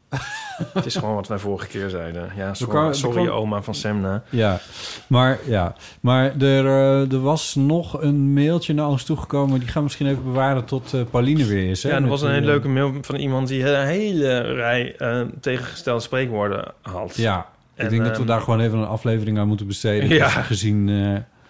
het 0.74 0.86
is 0.86 0.94
gewoon 0.96 1.14
wat 1.14 1.28
wij 1.28 1.38
vorige 1.38 1.66
keer 1.66 1.88
zeiden. 1.88 2.30
Ja, 2.36 2.54
sorry, 2.54 2.72
kwam- 2.74 2.94
sorry 2.94 3.22
kwam- 3.24 3.36
oma 3.36 3.62
van 3.62 3.74
Semna. 3.74 4.22
Ja, 4.30 4.60
maar, 5.06 5.38
ja. 5.46 5.74
maar 6.00 6.24
er, 6.40 6.66
eh, 6.66 7.12
er 7.12 7.20
was 7.20 7.54
nog 7.54 8.02
een 8.02 8.32
mailtje 8.32 8.74
naar 8.74 8.86
ons 8.86 9.04
toegekomen. 9.04 9.58
Die 9.58 9.68
gaan 9.68 9.76
we 9.76 9.82
misschien 9.82 10.06
even 10.06 10.24
bewaren 10.24 10.64
tot 10.64 10.92
eh, 10.94 11.00
Pauline 11.10 11.44
weer 11.44 11.70
is. 11.70 11.82
Hè? 11.82 11.88
Ja, 11.90 11.96
er 11.96 12.06
was 12.06 12.22
een 12.22 12.28
hele 12.28 12.40
eh, 12.40 12.46
leuke 12.46 12.68
mail 12.68 12.92
van 13.00 13.14
iemand 13.14 13.48
die 13.48 13.68
een 13.70 13.86
hele 13.86 14.40
rij 14.40 14.96
tegengestelde 15.40 16.00
spreekwoorden 16.02 16.72
had. 16.82 17.16
Ja, 17.16 17.46
En, 17.74 17.84
ik 17.84 17.90
denk 17.90 18.02
dat 18.04 18.12
we 18.12 18.18
ehm, 18.18 18.26
daar 18.26 18.40
gewoon 18.40 18.60
even 18.60 18.78
een 18.78 18.86
aflevering 18.86 19.38
aan 19.38 19.48
moeten 19.48 19.66
besteden. 19.66 20.08
Ja. 20.22 20.28
Gezien... 20.28 20.88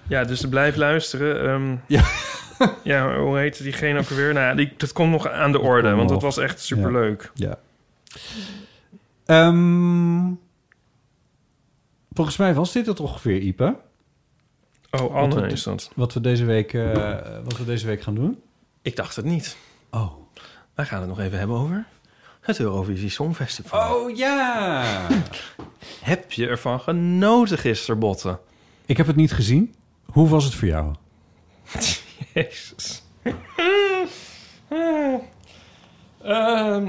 Ja, 0.07 0.24
dus 0.24 0.49
blijf 0.49 0.76
luisteren. 0.76 1.49
ehm, 1.51 1.76
Ja. 1.87 2.03
ja, 2.83 3.19
hoe 3.19 3.39
heet 3.39 3.63
diegene 3.63 3.99
ook 3.99 4.09
weer? 4.09 4.33
Nou, 4.33 4.47
ja, 4.47 4.55
die, 4.55 4.73
dat 4.77 4.93
komt 4.93 5.11
nog 5.11 5.29
aan 5.29 5.53
de 5.53 5.61
orde, 5.61 5.95
want 5.95 6.09
dat 6.09 6.23
was 6.23 6.37
echt 6.39 6.61
superleuk. 6.61 7.31
Ja. 7.35 7.59
Ehm, 9.27 10.33
volgens 12.13 12.37
mij 12.37 12.55
was 12.55 12.73
dit 12.73 12.87
het 12.87 13.01
ongeveer, 13.01 13.39
Ipe. 13.41 13.77
Oh, 14.91 15.15
Anne 15.15 15.35
Wat 15.35 15.45
we- 15.45 15.51
is 15.53 15.63
dat. 15.63 15.91
Wat 15.95 16.13
we 16.13 16.21
deze 16.21 16.45
week, 16.45 16.73
eh, 16.75 17.17
wat 17.45 17.57
we 17.59 17.65
deze 17.65 17.87
week 17.87 18.03
gaan 18.03 18.15
doen. 18.15 18.43
Ik 18.83 18.97
dacht 18.97 19.17
het 19.17 19.25
niet. 19.25 19.57
Oh. 19.91 20.13
Wij 20.75 20.85
gaan 20.85 20.99
het 21.01 21.09
nog 21.09 21.21
even 21.21 21.39
hebben 21.39 21.57
over 21.57 21.85
het 22.41 22.61
Eurovisie 22.61 23.09
Songfestival. 23.11 23.95
Oh 23.97 24.17
ja! 24.17 24.83
Heb 26.03 26.33
je 26.33 26.47
ervan 26.47 26.81
genoten 26.81 27.59
gisteren, 27.59 27.99
Botten? 27.99 28.39
Ik 28.87 28.97
heb 28.97 29.07
het 29.07 29.17
niet 29.17 29.33
gezien. 29.33 29.75
Hoe 30.05 30.29
was 30.29 30.45
het 30.45 30.55
voor 30.55 30.69
jou? 30.69 30.95
Jezus. 32.35 33.03
Ehm, 36.22 36.87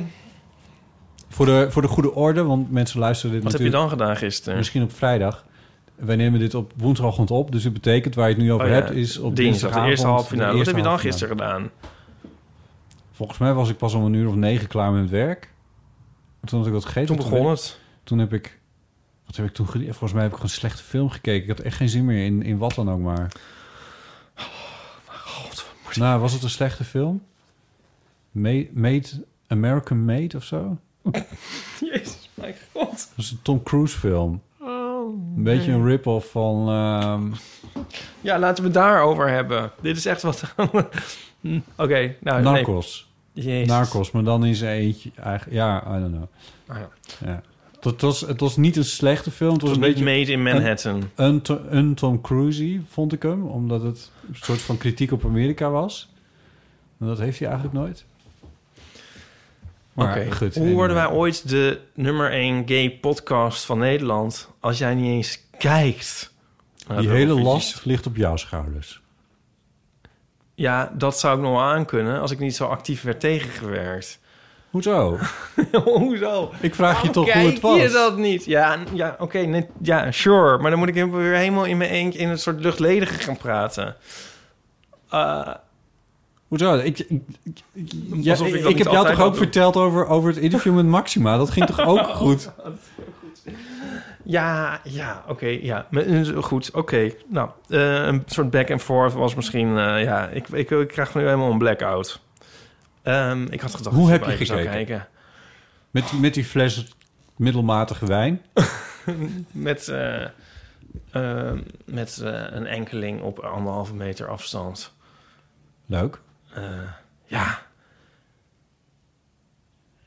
Voor 1.29 1.45
de, 1.45 1.67
voor 1.69 1.81
de 1.81 1.87
goede 1.87 2.13
orde, 2.13 2.43
want 2.43 2.71
mensen 2.71 2.99
luisteren 2.99 3.31
dit 3.35 3.43
wat 3.43 3.51
heb 3.51 3.61
je 3.61 3.67
natuurlijk... 3.67 3.97
dan 3.97 4.07
gedaan 4.07 4.17
gisteren? 4.29 4.57
Misschien 4.57 4.83
op 4.83 4.91
vrijdag. 4.93 5.45
Wij 5.95 6.15
nemen 6.15 6.39
dit 6.39 6.53
op 6.55 6.71
woensdagochtend 6.75 7.31
op. 7.31 7.51
Dus 7.51 7.63
het 7.63 7.73
betekent 7.73 8.15
waar 8.15 8.29
je 8.29 8.33
het 8.33 8.43
nu 8.43 8.51
over 8.53 8.65
Oh 8.65 8.71
ja, 8.71 8.77
hebt... 8.77 8.91
is 8.91 9.17
op 9.17 9.35
dinsdag, 9.35 9.73
de 9.73 9.89
eerste 9.89 10.07
halve 10.07 10.27
finale. 10.27 10.57
Wat 10.57 10.65
heb 10.65 10.75
je 10.75 10.81
dan 10.81 10.99
gisteren 10.99 11.37
gedaan? 11.37 11.69
Volgens 13.11 13.37
mij 13.37 13.53
was 13.53 13.69
ik 13.69 13.77
pas 13.77 13.93
om 13.93 14.03
een 14.05 14.13
uur 14.13 14.27
of 14.27 14.35
negen 14.35 14.67
klaar 14.67 14.91
met 14.91 15.01
het 15.01 15.09
werk. 15.11 15.49
Toen 16.43 16.57
had 16.57 16.67
ik 16.67 16.73
wat 16.73 16.85
gegeten. 16.85 17.07
Toen 17.07 17.15
begon 17.15 17.47
heb- 17.47 17.55
het. 17.57 17.79
Toen 18.03 18.17
heb 18.19 18.33
ik... 18.33 18.59
Wat 19.25 19.35
heb 19.35 19.45
ik 19.45 19.53
toen? 19.53 19.65
Volgens 19.65 20.13
mij 20.13 20.21
heb 20.21 20.31
ik 20.31 20.35
gewoon 20.37 20.49
een 20.51 20.57
slechte 20.57 20.83
film 20.83 21.09
gekeken. 21.09 21.43
Ik 21.43 21.57
had 21.57 21.59
echt 21.59 21.77
geen 21.77 21.89
zin 21.89 22.05
meer 22.05 22.25
in, 22.25 22.43
in 22.43 22.57
wat 22.57 22.75
dan 22.75 22.91
ook 22.91 22.99
maar. 22.99 23.31
Nou, 25.95 26.19
was 26.21 26.33
het 26.33 26.43
een 26.43 26.49
slechte 26.49 26.83
film? 26.83 27.21
Made, 28.31 28.67
Made 28.71 29.07
American 29.47 30.05
Made 30.05 30.37
of 30.37 30.43
zo? 30.43 30.77
Jezus, 31.91 32.29
mijn 32.33 32.55
god. 32.73 32.89
Dat 32.89 33.25
is 33.25 33.31
een 33.31 33.41
Tom 33.41 33.63
Cruise 33.63 33.97
film. 33.97 34.41
Oh, 34.59 35.13
Een 35.37 35.43
beetje 35.43 35.71
nee. 35.71 35.79
een 35.79 35.85
rip-off 35.85 36.31
van... 36.31 36.69
ehm, 36.69 37.31
Ja, 38.21 38.39
laten 38.39 38.63
we 38.63 38.69
het 38.69 38.77
daarover 38.77 39.29
hebben. 39.29 39.71
Dit 39.81 39.97
is 39.97 40.05
echt 40.05 40.21
wat... 40.21 40.43
Oké, 41.77 42.15
nou... 42.19 42.41
nee. 42.41 42.53
Narcos. 42.53 43.09
Jezus. 43.33 43.67
Narcos, 43.67 44.11
maar 44.11 44.23
dan 44.23 44.45
is 44.45 44.61
eentje... 44.61 45.11
Eigenlijk, 45.15 45.57
ja, 45.57 45.83
I 45.97 45.99
don't 45.99 46.11
know. 46.15 46.27
Ah, 46.67 46.77
ja. 46.77 46.89
Ja. 47.27 47.41
Het 47.91 48.01
was, 48.01 48.21
het 48.21 48.39
was 48.39 48.57
niet 48.57 48.75
een 48.75 48.85
slechte 48.85 49.31
film. 49.31 49.53
Het 49.53 49.61
was 49.61 49.69
Het 49.71 49.79
een 49.79 49.85
was 49.85 49.93
beetje 49.93 50.05
Made 50.17 50.31
in 50.31 50.43
Manhattan. 50.43 50.95
Een, 50.95 51.25
een, 51.25 51.41
To- 51.41 51.61
een 51.69 51.95
Tom 51.95 52.21
Cruise 52.21 52.79
vond 52.89 53.13
ik 53.13 53.21
hem, 53.21 53.43
omdat 53.43 53.81
het 53.81 54.11
een 54.27 54.35
soort 54.35 54.61
van 54.61 54.77
kritiek 54.77 55.11
op 55.11 55.25
Amerika 55.25 55.69
was. 55.69 56.09
En 56.99 57.07
dat 57.07 57.19
heeft 57.19 57.39
hij 57.39 57.47
eigenlijk 57.47 57.77
nooit. 57.77 58.05
Oké, 59.93 60.31
goed. 60.31 60.55
hoe 60.55 60.67
en- 60.67 60.73
worden 60.73 60.95
wij 60.95 61.09
ooit 61.09 61.49
de 61.49 61.79
nummer 61.93 62.31
1 62.31 62.63
gay 62.67 62.91
podcast 62.91 63.65
van 63.65 63.77
Nederland... 63.77 64.49
als 64.59 64.77
jij 64.77 64.95
niet 64.95 65.05
eens 65.11 65.39
kijkt? 65.57 66.33
naar 66.87 66.99
Die 67.01 67.09
hele 67.09 67.41
last 67.41 67.85
ligt 67.85 68.05
op 68.07 68.15
jouw 68.15 68.35
schouders. 68.37 69.01
Ja, 70.55 70.91
dat 70.97 71.19
zou 71.19 71.35
ik 71.37 71.41
nog 71.43 71.51
wel 71.51 71.61
aankunnen... 71.61 72.21
als 72.21 72.31
ik 72.31 72.39
niet 72.39 72.55
zo 72.55 72.65
actief 72.65 73.01
werd 73.01 73.19
tegengewerkt. 73.19 74.19
Hoezo? 74.75 75.17
Hoezo? 75.83 76.51
Ik 76.61 76.75
vraag 76.75 77.01
je 77.01 77.07
Waarom 77.07 77.13
toch 77.13 77.33
hoe 77.33 77.43
het 77.43 77.59
kijk 77.59 77.61
was. 77.61 77.81
je 77.81 77.89
dat 77.89 78.17
niet? 78.17 78.45
Ja, 78.45 78.77
ja 78.93 79.15
oké, 79.19 79.37
nee, 79.39 79.65
ja, 79.81 80.11
sure. 80.11 80.57
Maar 80.57 80.69
dan 80.69 80.79
moet 80.79 80.87
ik 80.87 80.93
weer 80.93 81.35
helemaal 81.35 81.65
in 81.65 81.77
mijn 81.77 81.89
eentje... 81.89 82.19
in 82.19 82.29
een 82.29 82.39
soort 82.39 82.59
luchtledige 82.59 83.13
gaan 83.13 83.37
praten. 83.37 83.95
Eh, 85.09 85.53
Hoezo? 86.47 86.75
Ik, 86.77 86.99
ik, 86.99 87.21
ik, 87.43 87.91
ja, 88.21 88.33
ik 88.33 88.39
ik, 88.39 88.65
ik 88.65 88.77
heb 88.77 88.91
jou 88.91 89.07
toch 89.07 89.21
ook 89.21 89.35
verteld 89.35 89.75
over, 89.75 90.07
over 90.07 90.29
het 90.29 90.39
interview 90.39 90.75
met 90.75 90.85
Maxima? 90.85 91.37
Dat 91.37 91.49
ging 91.49 91.65
toch 91.65 91.79
ook 91.87 92.05
goed? 92.23 92.51
Ja, 94.23 94.79
ja, 94.83 95.23
oké, 95.27 95.57
ja. 95.61 95.87
Eh, 95.91 96.43
Goed, 96.43 96.71
oké. 96.73 97.11
Nou, 97.27 97.49
eh, 97.69 98.05
een 98.05 98.23
soort 98.25 98.49
back 98.49 98.71
and 98.71 98.81
forth 98.81 99.13
was 99.13 99.35
misschien... 99.35 99.77
eh, 99.77 100.03
ja, 100.03 100.27
ik, 100.27 100.47
ik, 100.47 100.69
ik 100.69 100.87
krijg 100.87 101.15
nu 101.15 101.23
helemaal 101.23 101.51
een 101.51 101.57
blackout. 101.57 102.23
Ehm, 103.05 103.43
ik 103.49 103.61
had 103.61 103.75
gedacht 103.75 103.95
Hoe 103.95 104.09
heb 104.09 104.25
je 104.25 104.31
gekeken? 104.31 104.63
kijken. 104.71 105.07
Met, 105.91 106.09
die- 106.09 106.19
met 106.19 106.33
die 106.33 106.43
fles 106.45 106.95
middelmatige 107.35 108.05
wijn? 108.05 108.41
met 109.51 109.87
eh, 109.87 110.23
eh, 111.11 111.59
met 111.85 112.17
eh, 112.17 112.43
een 112.49 112.65
enkeling 112.65 113.21
op 113.21 113.39
anderhalve 113.39 113.93
meter 113.93 114.27
afstand. 114.27 114.93
Leuk. 115.85 116.19
Eh, 116.53 116.63
ja, 117.25 117.61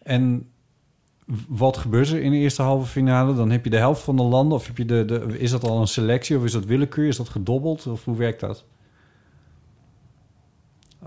En 0.03 0.51
wat 1.49 1.77
gebeurt 1.77 2.09
er 2.09 2.21
in 2.23 2.31
de 2.31 2.37
eerste 2.37 2.63
halve 2.63 2.87
finale? 2.87 3.35
Dan 3.35 3.51
heb 3.51 3.65
je 3.65 3.71
de 3.71 3.77
helft 3.77 4.03
van 4.03 4.17
de 4.17 4.23
landen. 4.23 4.59
Of 4.59 4.67
heb 4.67 4.77
je 4.77 4.85
de, 4.85 5.05
de, 5.05 5.39
is 5.39 5.51
dat 5.51 5.65
al 5.65 5.81
een 5.81 5.87
selectie? 5.87 6.37
Of 6.37 6.45
is 6.45 6.53
dat 6.53 6.65
willekeur? 6.65 7.09
Is 7.09 7.17
dat 7.17 7.29
gedobbeld? 7.29 7.87
Of 7.87 8.05
hoe 8.05 8.17
werkt 8.17 8.41
dat? 8.41 8.65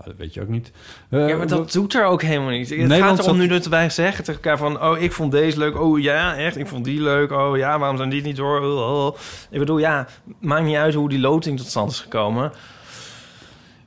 Ah, 0.02 0.08
dat 0.08 0.16
weet 0.16 0.34
je 0.34 0.40
ook 0.40 0.48
niet. 0.48 0.72
Eh, 1.08 1.28
ja, 1.28 1.36
maar 1.36 1.46
dat 1.46 1.72
doet 1.72 1.94
er 1.94 2.04
ook 2.04 2.22
helemaal 2.22 2.50
niet. 2.50 2.68
Het 2.68 2.78
Nederland 2.78 3.04
gaat 3.04 3.18
erom 3.18 3.38
zat- 3.38 3.46
nu 3.48 3.52
dat 3.52 3.66
wij 3.66 3.90
zeggen 3.90 4.24
tegen 4.24 4.42
elkaar 4.42 4.58
van... 4.58 4.82
oh, 4.82 4.98
ik 5.00 5.12
vond 5.12 5.32
deze 5.32 5.58
leuk. 5.58 5.80
Oh, 5.80 6.00
ja, 6.00 6.36
echt? 6.36 6.56
Ik 6.56 6.66
vond 6.68 6.84
die 6.84 7.00
leuk. 7.00 7.30
Oh, 7.32 7.56
ja, 7.56 7.78
waarom 7.78 7.96
zijn 7.96 8.08
die 8.10 8.22
niet 8.22 8.36
door? 8.36 8.60
Oh, 8.60 9.04
oh. 9.06 9.16
Ik 9.50 9.58
bedoel, 9.58 9.78
ja, 9.78 10.06
maakt 10.40 10.64
niet 10.64 10.76
uit 10.76 10.94
hoe 10.94 11.08
die 11.08 11.18
loting 11.20 11.58
tot 11.58 11.66
stand 11.66 11.90
is 11.90 12.00
gekomen. 12.00 12.52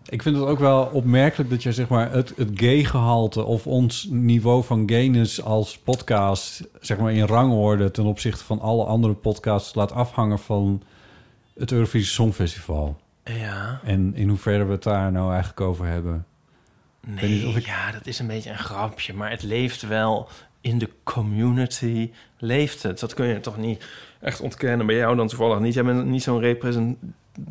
Ik 0.09 0.22
vind 0.22 0.36
het 0.36 0.45
ook 0.45 0.59
wel 0.59 0.89
opmerkelijk 0.93 1.49
dat 1.49 1.63
je 1.63 1.72
zeg 1.72 1.88
maar 1.88 2.11
het, 2.11 2.34
het 2.36 2.49
gay-gehalte 2.53 3.43
of 3.43 3.68
ons 3.68 4.07
niveau 4.11 4.63
van 4.63 4.84
gayness 4.89 5.43
als 5.43 5.78
podcast 5.78 6.63
zeg 6.82 6.97
maar 6.97 7.11
in 7.13 7.26
rangorde 7.26 7.91
ten 7.91 8.05
opzichte 8.05 8.43
van 8.43 8.59
alle 8.61 8.84
andere 8.84 9.13
podcasts 9.13 9.76
laat 9.76 9.91
afhangen 9.91 10.39
van 10.39 10.82
het 11.57 11.72
Eurovisie 11.72 12.07
Songfestival. 12.13 12.97
Ja. 13.34 13.80
En 13.84 14.15
in 14.15 14.30
hoeverre 14.30 14.65
we 14.65 14.71
het 14.71 14.84
daar 14.84 15.11
nou 15.11 15.30
eigenlijk 15.32 15.61
over 15.61 15.86
hebben. 15.86 16.26
Nee, 17.07 17.30
niet 17.30 17.45
of 17.45 17.55
ik- 17.55 17.65
ja, 17.65 17.91
dat 17.91 18.05
is 18.07 18.19
een 18.19 18.28
beetje 18.28 18.49
een 18.49 18.57
grapje. 18.57 19.13
Maar 19.13 19.30
het 19.30 19.43
leeft 19.43 19.88
wel 19.88 20.30
in 20.61 20.78
de 20.78 20.89
community. 21.03 22.11
Leeft 22.38 22.84
het. 22.84 22.99
Dat 22.99 23.13
kun 23.13 23.26
je 23.26 23.39
toch 23.39 23.57
niet 23.57 23.86
echt 24.21 24.41
ontkennen. 24.41 24.86
Bij 24.86 24.95
jou 24.95 25.15
dan 25.15 25.28
toevallig 25.28 25.59
niet. 25.59 25.73
Jij 25.73 25.84
bent 25.84 26.05
niet 26.05 26.23
zo'n 26.23 26.39
represent... 26.39 26.97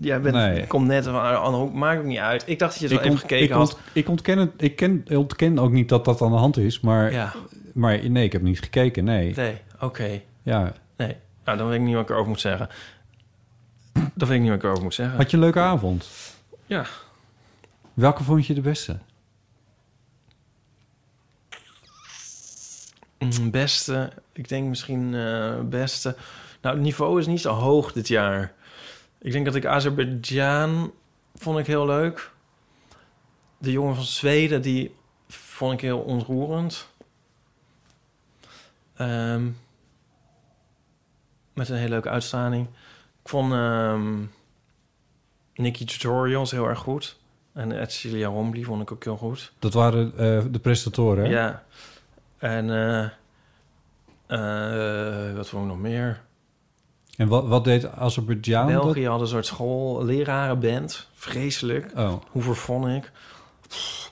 Jij 0.00 0.20
bent, 0.20 0.34
Nee. 0.34 0.66
komt 0.66 0.86
net 0.86 1.04
van 1.04 1.14
een 1.14 1.36
andere 1.36 1.62
hoek. 1.64 1.74
Maakt 1.74 1.98
ook 1.98 2.04
niet 2.04 2.18
uit. 2.18 2.42
Ik 2.46 2.58
dacht 2.58 2.72
dat 2.72 2.80
je 2.80 2.86
het 2.88 2.96
wel 2.96 3.04
even 3.06 3.18
gekeken 3.18 3.44
ik, 3.44 3.56
ont- 3.56 3.70
had. 3.70 3.78
ik 3.92 4.08
ontken 4.08 4.38
het. 4.38 4.50
Ik 4.56 4.76
ken, 4.76 5.04
ontken 5.10 5.58
ook 5.58 5.72
niet 5.72 5.88
dat 5.88 6.04
dat 6.04 6.22
aan 6.22 6.30
de 6.30 6.36
hand 6.36 6.56
is, 6.56 6.80
maar, 6.80 7.12
Ja. 7.12 7.32
maar 7.74 8.10
nee, 8.10 8.24
ik 8.24 8.32
heb 8.32 8.42
niet 8.42 8.58
gekeken. 8.60 9.04
Nee. 9.04 9.34
Nee, 9.36 9.56
oké. 9.80 10.20
Ja. 10.42 10.72
Nee, 10.96 11.16
nou, 11.44 11.58
dan 11.58 11.68
weet 11.68 11.78
ik 11.78 11.84
niet 11.84 11.94
wat 11.94 12.02
ik 12.02 12.10
erover 12.10 12.28
moet 12.28 12.40
zeggen. 12.40 12.68
Dan 13.94 14.28
weet 14.28 14.30
ik 14.30 14.40
niet 14.40 14.48
wat 14.48 14.58
ik 14.58 14.64
erover 14.64 14.82
moet 14.82 14.94
zeggen. 14.94 15.16
Had 15.16 15.30
je 15.30 15.36
een 15.36 15.42
leuke 15.42 15.60
avond? 15.60 16.08
Ja. 16.66 16.86
Welke 17.94 18.22
vond 18.24 18.46
je 18.46 18.54
de 18.54 18.60
beste? 18.60 18.98
Mm, 23.18 23.50
Beste, 23.50 24.12
ik 24.32 24.48
denk 24.48 24.68
misschien 24.68 25.14
eh 25.14 25.60
beste. 25.60 26.16
Nou, 26.60 26.74
het 26.74 26.84
niveau 26.84 27.20
is 27.20 27.26
niet 27.26 27.40
zo 27.40 27.52
hoog 27.52 27.92
dit 27.92 28.08
jaar. 28.08 28.52
Ik 29.18 29.32
denk 29.32 29.44
dat 29.44 29.54
ik 29.54 29.66
Azerbeidzjan 29.66 30.92
vond 31.34 31.58
ik 31.58 31.66
heel 31.66 31.86
leuk. 31.86 32.30
De 33.58 33.72
jongen 33.72 33.94
van 33.94 34.04
Zweden, 34.04 34.62
die 34.62 34.94
vond 35.28 35.72
ik 35.72 35.80
heel 35.80 35.98
onroerend. 35.98 36.88
Ehm, 38.96 39.50
met 41.52 41.68
een 41.68 41.76
hele 41.76 41.88
leuke 41.88 42.08
uitstraling. 42.08 42.66
Ik 43.24 43.30
vond 43.30 43.52
ehm 43.52 44.22
Nicky 45.54 45.84
Tutorials 45.84 46.50
heel 46.50 46.66
erg 46.68 46.78
goed. 46.78 47.16
En 47.52 47.80
Edcilia 47.80 48.28
Rombly 48.28 48.62
vond 48.62 48.82
ik 48.82 48.92
ook 48.92 49.04
heel 49.04 49.16
goed. 49.16 49.52
Dat 49.58 49.72
waren 49.72 50.12
eh, 50.18 50.42
de 50.50 50.58
presentatoren, 50.58 51.24
hè? 51.24 51.30
Ja. 51.30 51.64
En 52.38 52.70
eh, 52.70 53.04
eh, 54.26 55.36
wat 55.36 55.48
vond 55.48 55.62
ik 55.62 55.68
nog 55.68 55.78
meer? 55.78 56.22
En 57.16 57.28
wat, 57.28 57.46
wat 57.46 57.64
deed 57.64 57.90
Azerbeidzjan? 57.90 58.72
dat? 58.72 58.82
België 58.82 59.06
had 59.06 59.20
een 59.20 59.26
soort 59.26 59.46
school, 59.46 60.04
lerarenband. 60.04 61.08
Vreselijk. 61.12 61.92
Oh. 61.96 62.12
Hoe 62.30 62.42
vervon 62.42 62.88
ik? 62.88 63.12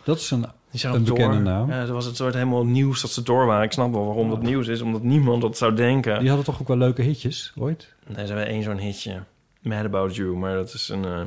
Dat 0.05 0.19
is 0.19 0.31
een, 0.31 0.47
Die 0.73 0.81
zijn 0.81 0.95
een 0.95 1.01
ook 1.01 1.07
door. 1.07 1.17
bekende 1.17 1.39
naam. 1.51 1.71
Ja, 1.71 1.81
dat 1.81 1.89
was 1.89 2.05
het 2.05 2.17
soort 2.17 2.35
helemaal 2.35 2.65
nieuws 2.67 3.01
dat 3.01 3.11
ze 3.11 3.23
door 3.23 3.47
waren. 3.47 3.65
Ik 3.65 3.73
snap 3.73 3.93
wel 3.93 4.05
waarom 4.05 4.29
dat 4.31 4.43
nieuws 4.43 4.67
is, 4.69 4.81
omdat 4.81 5.03
niemand 5.03 5.43
dat 5.43 5.57
zou 5.57 5.75
denken. 5.75 6.19
Die 6.19 6.29
hadden 6.29 6.47
toch 6.47 6.61
ook 6.61 6.69
wel 6.69 6.77
leuke 6.77 7.03
hitjes 7.03 7.53
ooit? 7.59 7.93
Nee, 8.07 8.27
ze 8.27 8.33
hebben 8.33 8.47
één 8.53 8.63
zo'n 8.63 8.79
hitje. 8.79 9.23
Mad 9.61 9.85
About 9.85 10.17
You, 10.17 10.37
maar 10.37 10.55
dat 10.55 10.75
is 10.75 10.89
een... 10.89 11.05
eh, 11.05 11.21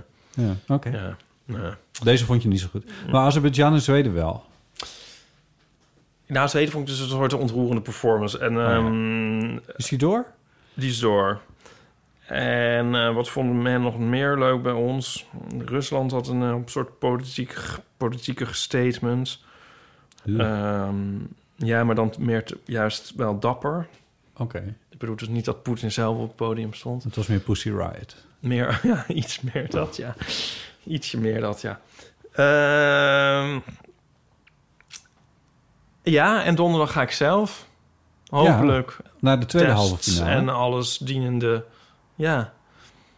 Ja, 0.45 0.55
oké. 0.75 0.89
Ja, 0.89 1.15
ja. 1.45 1.77
Deze 2.03 2.25
vond 2.25 2.41
je 2.43 2.47
niet 2.47 2.59
zo 2.59 2.67
goed. 2.71 2.85
Maar 3.11 3.21
Azerbeidzjan 3.25 3.73
en 3.73 3.81
Zweden 3.81 4.13
wel. 4.13 4.43
Nou, 6.27 6.47
Zweden 6.49 6.71
vond 6.71 6.83
ik 6.89 6.95
dus 6.95 7.03
een 7.03 7.09
soort 7.09 7.33
ontroerende 7.33 7.81
performance. 7.81 8.39
En, 8.39 8.59
ehm, 8.59 9.59
Is 9.75 9.87
die 9.89 9.97
door? 9.97 10.25
Die 10.73 10.89
is 10.89 10.99
door. 10.99 11.41
En 12.27 12.95
eh, 12.95 13.13
wat 13.13 13.29
vond 13.29 13.53
men 13.53 13.81
nog 13.81 13.99
meer 13.99 14.37
leuk 14.37 14.61
bij 14.61 14.71
ons? 14.73 15.25
Rusland 15.65 16.11
had 16.11 16.27
een 16.27 16.41
eh, 16.41 16.55
soort 16.65 16.99
politiek, 16.99 17.55
politieke 18.09 18.45
statement. 18.53 19.43
Ja. 20.23 20.39
Ehm, 20.87 20.97
ja, 21.55 21.83
maar 21.83 21.95
dan 21.95 22.13
meer 22.19 22.43
te- 22.45 22.57
juist 22.65 23.13
wel 23.15 23.39
dapper. 23.39 23.87
Oké. 24.37 24.75
Ik 24.89 24.97
bedoel 24.97 25.15
dus 25.15 25.27
niet 25.27 25.45
dat 25.45 25.63
Poetin 25.63 25.91
zelf 25.91 26.17
op 26.17 26.27
het 26.27 26.35
podium 26.35 26.73
stond. 26.73 27.03
Het 27.03 27.15
was 27.15 27.27
meer 27.27 27.39
Pussy 27.39 27.69
Riot. 27.69 28.15
Meer, 28.39 28.79
ja, 28.83 29.07
iets 29.07 29.41
meer 29.41 29.69
dat, 29.69 29.95
ja. 29.95 30.15
Ietsje 30.83 31.19
meer 31.19 31.41
dat, 31.41 31.61
ja. 31.61 31.79
Ehm, 32.31 33.59
ja, 36.03 36.43
en 36.43 36.55
donderdag 36.55 36.91
ga 36.91 37.01
ik 37.01 37.11
zelf. 37.11 37.67
Hopelijk. 38.29 38.97
Ja, 39.03 39.09
naar 39.19 39.39
de 39.39 39.45
tweede 39.45 39.71
halve 39.71 39.97
finale. 40.11 40.29
En 40.31 40.49
alles 40.49 40.97
dienende. 40.97 41.65
Ja. 42.15 42.53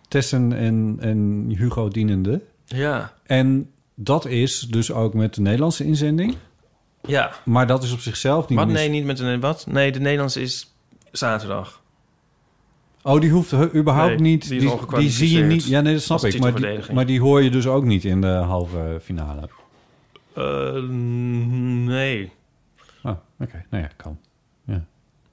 Tessen 0.08 0.54
en, 0.54 0.98
en 1.00 1.46
Hugo 1.58 1.88
dienende. 1.88 2.42
Ja. 2.66 3.14
En 3.24 3.72
dat 4.00 4.26
is 4.26 4.60
dus 4.60 4.92
ook 4.92 5.14
met 5.14 5.34
de 5.34 5.42
Nederlandse 5.42 5.84
inzending. 5.86 6.36
Ja. 7.06 7.32
Maar 7.46 7.68
dat 7.68 7.84
is 7.84 7.94
op 7.94 8.00
zichzelf 8.00 8.50
niet 8.50 8.58
Wat? 8.58 8.68
Nee, 8.68 8.90
niet 8.90 9.06
met 9.06 9.18
de... 9.18 9.40
Wat? 9.40 9.66
Nee, 9.70 9.92
de 9.92 10.00
Nederlandse 10.00 10.42
is 10.42 10.74
zaterdag. 11.12 11.82
Oh, 13.04 13.22
die 13.22 13.30
hoeft 13.30 13.54
überhaupt 13.54 14.20
Nee, 14.20 14.32
niet. 14.32 14.48
die 14.50 14.72
die 14.98 15.10
zie 15.10 15.38
je 15.38 15.44
niet. 15.44 15.66
Ja, 15.66 15.82
nee, 15.82 15.94
dat 15.94 16.02
snap 16.02 16.24
ik. 16.24 16.40
Maar 16.40 16.56
die, 16.56 16.94
maar 16.94 17.06
die 17.06 17.20
hoor 17.22 17.44
je 17.44 17.50
dus 17.50 17.68
ook 17.68 17.84
niet 17.84 18.06
in 18.06 18.22
de 18.22 18.28
halve 18.28 19.00
finale. 19.04 19.50
Eh, 20.34 20.82
nee. 21.86 22.32
Oh, 23.04 23.16
oké. 23.40 23.66
Nou 23.70 23.84
ja, 23.84 23.90
kan. 23.96 24.20
Ja. 24.66 24.86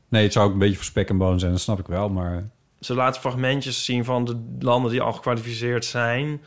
Nee, 0.09 0.23
het 0.23 0.33
zou 0.33 0.47
ook 0.47 0.53
een 0.53 0.59
beetje 0.59 0.77
voor 0.77 0.85
spek 0.85 1.09
en 1.09 1.19
boon 1.19 1.39
zijn, 1.39 1.53
dat 1.53 1.61
snap 1.61 1.79
ik 1.79 1.87
wel. 1.87 2.09
Maar 2.09 2.51
Ze 2.81 2.95
laten 2.95 3.21
fragmentjes 3.21 3.85
zien 3.85 4.05
van 4.05 4.25
de 4.25 4.45
landen 4.59 4.91
die 4.91 5.01
al 5.01 5.13
gekwalificeerd 5.13 5.85
zijn. 5.85 6.41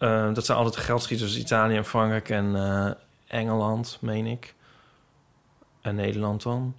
Eh, 0.00 0.34
dat 0.34 0.44
zijn 0.46 0.58
altijd 0.58 0.76
de 0.76 0.82
geldschieters. 0.82 1.36
Italië 1.38 1.76
en 1.76 1.84
Frankrijk 1.84 2.28
en 2.28 2.56
eh, 2.56 2.90
Engeland, 3.26 3.98
meen 4.00 4.26
ik. 4.26 4.54
En 5.80 5.94
Nederland 5.94 6.42
dan. 6.42 6.74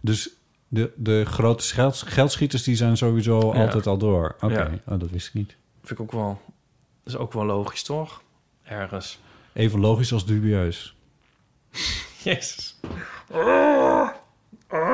dus 0.00 0.30
de, 0.68 0.92
de 0.96 1.24
grote 1.24 1.64
geld, 1.64 1.96
geldschieters 2.06 2.62
die 2.62 2.76
zijn 2.76 2.96
sowieso 2.96 3.54
Ja. 3.54 3.60
altijd 3.64 3.86
al 3.86 3.98
door. 3.98 4.36
Oké, 4.40 4.54
Ja. 4.62 4.70
oh, 4.94 4.98
dat 5.00 5.10
wist 5.10 5.26
ik 5.28 5.34
niet. 5.34 5.56
Vind 5.82 5.90
ik 5.98 6.00
ook 6.00 6.12
wel... 6.12 6.40
Dat 7.04 7.14
is 7.14 7.16
ook 7.20 7.32
wel 7.32 7.44
logisch, 7.44 7.82
toch? 7.82 8.22
Ergens. 8.62 9.18
Even 9.52 9.80
logisch 9.80 10.12
als 10.12 10.26
dubieus. 10.26 10.96
Jezus. 12.24 12.76
Oh, 13.30 14.08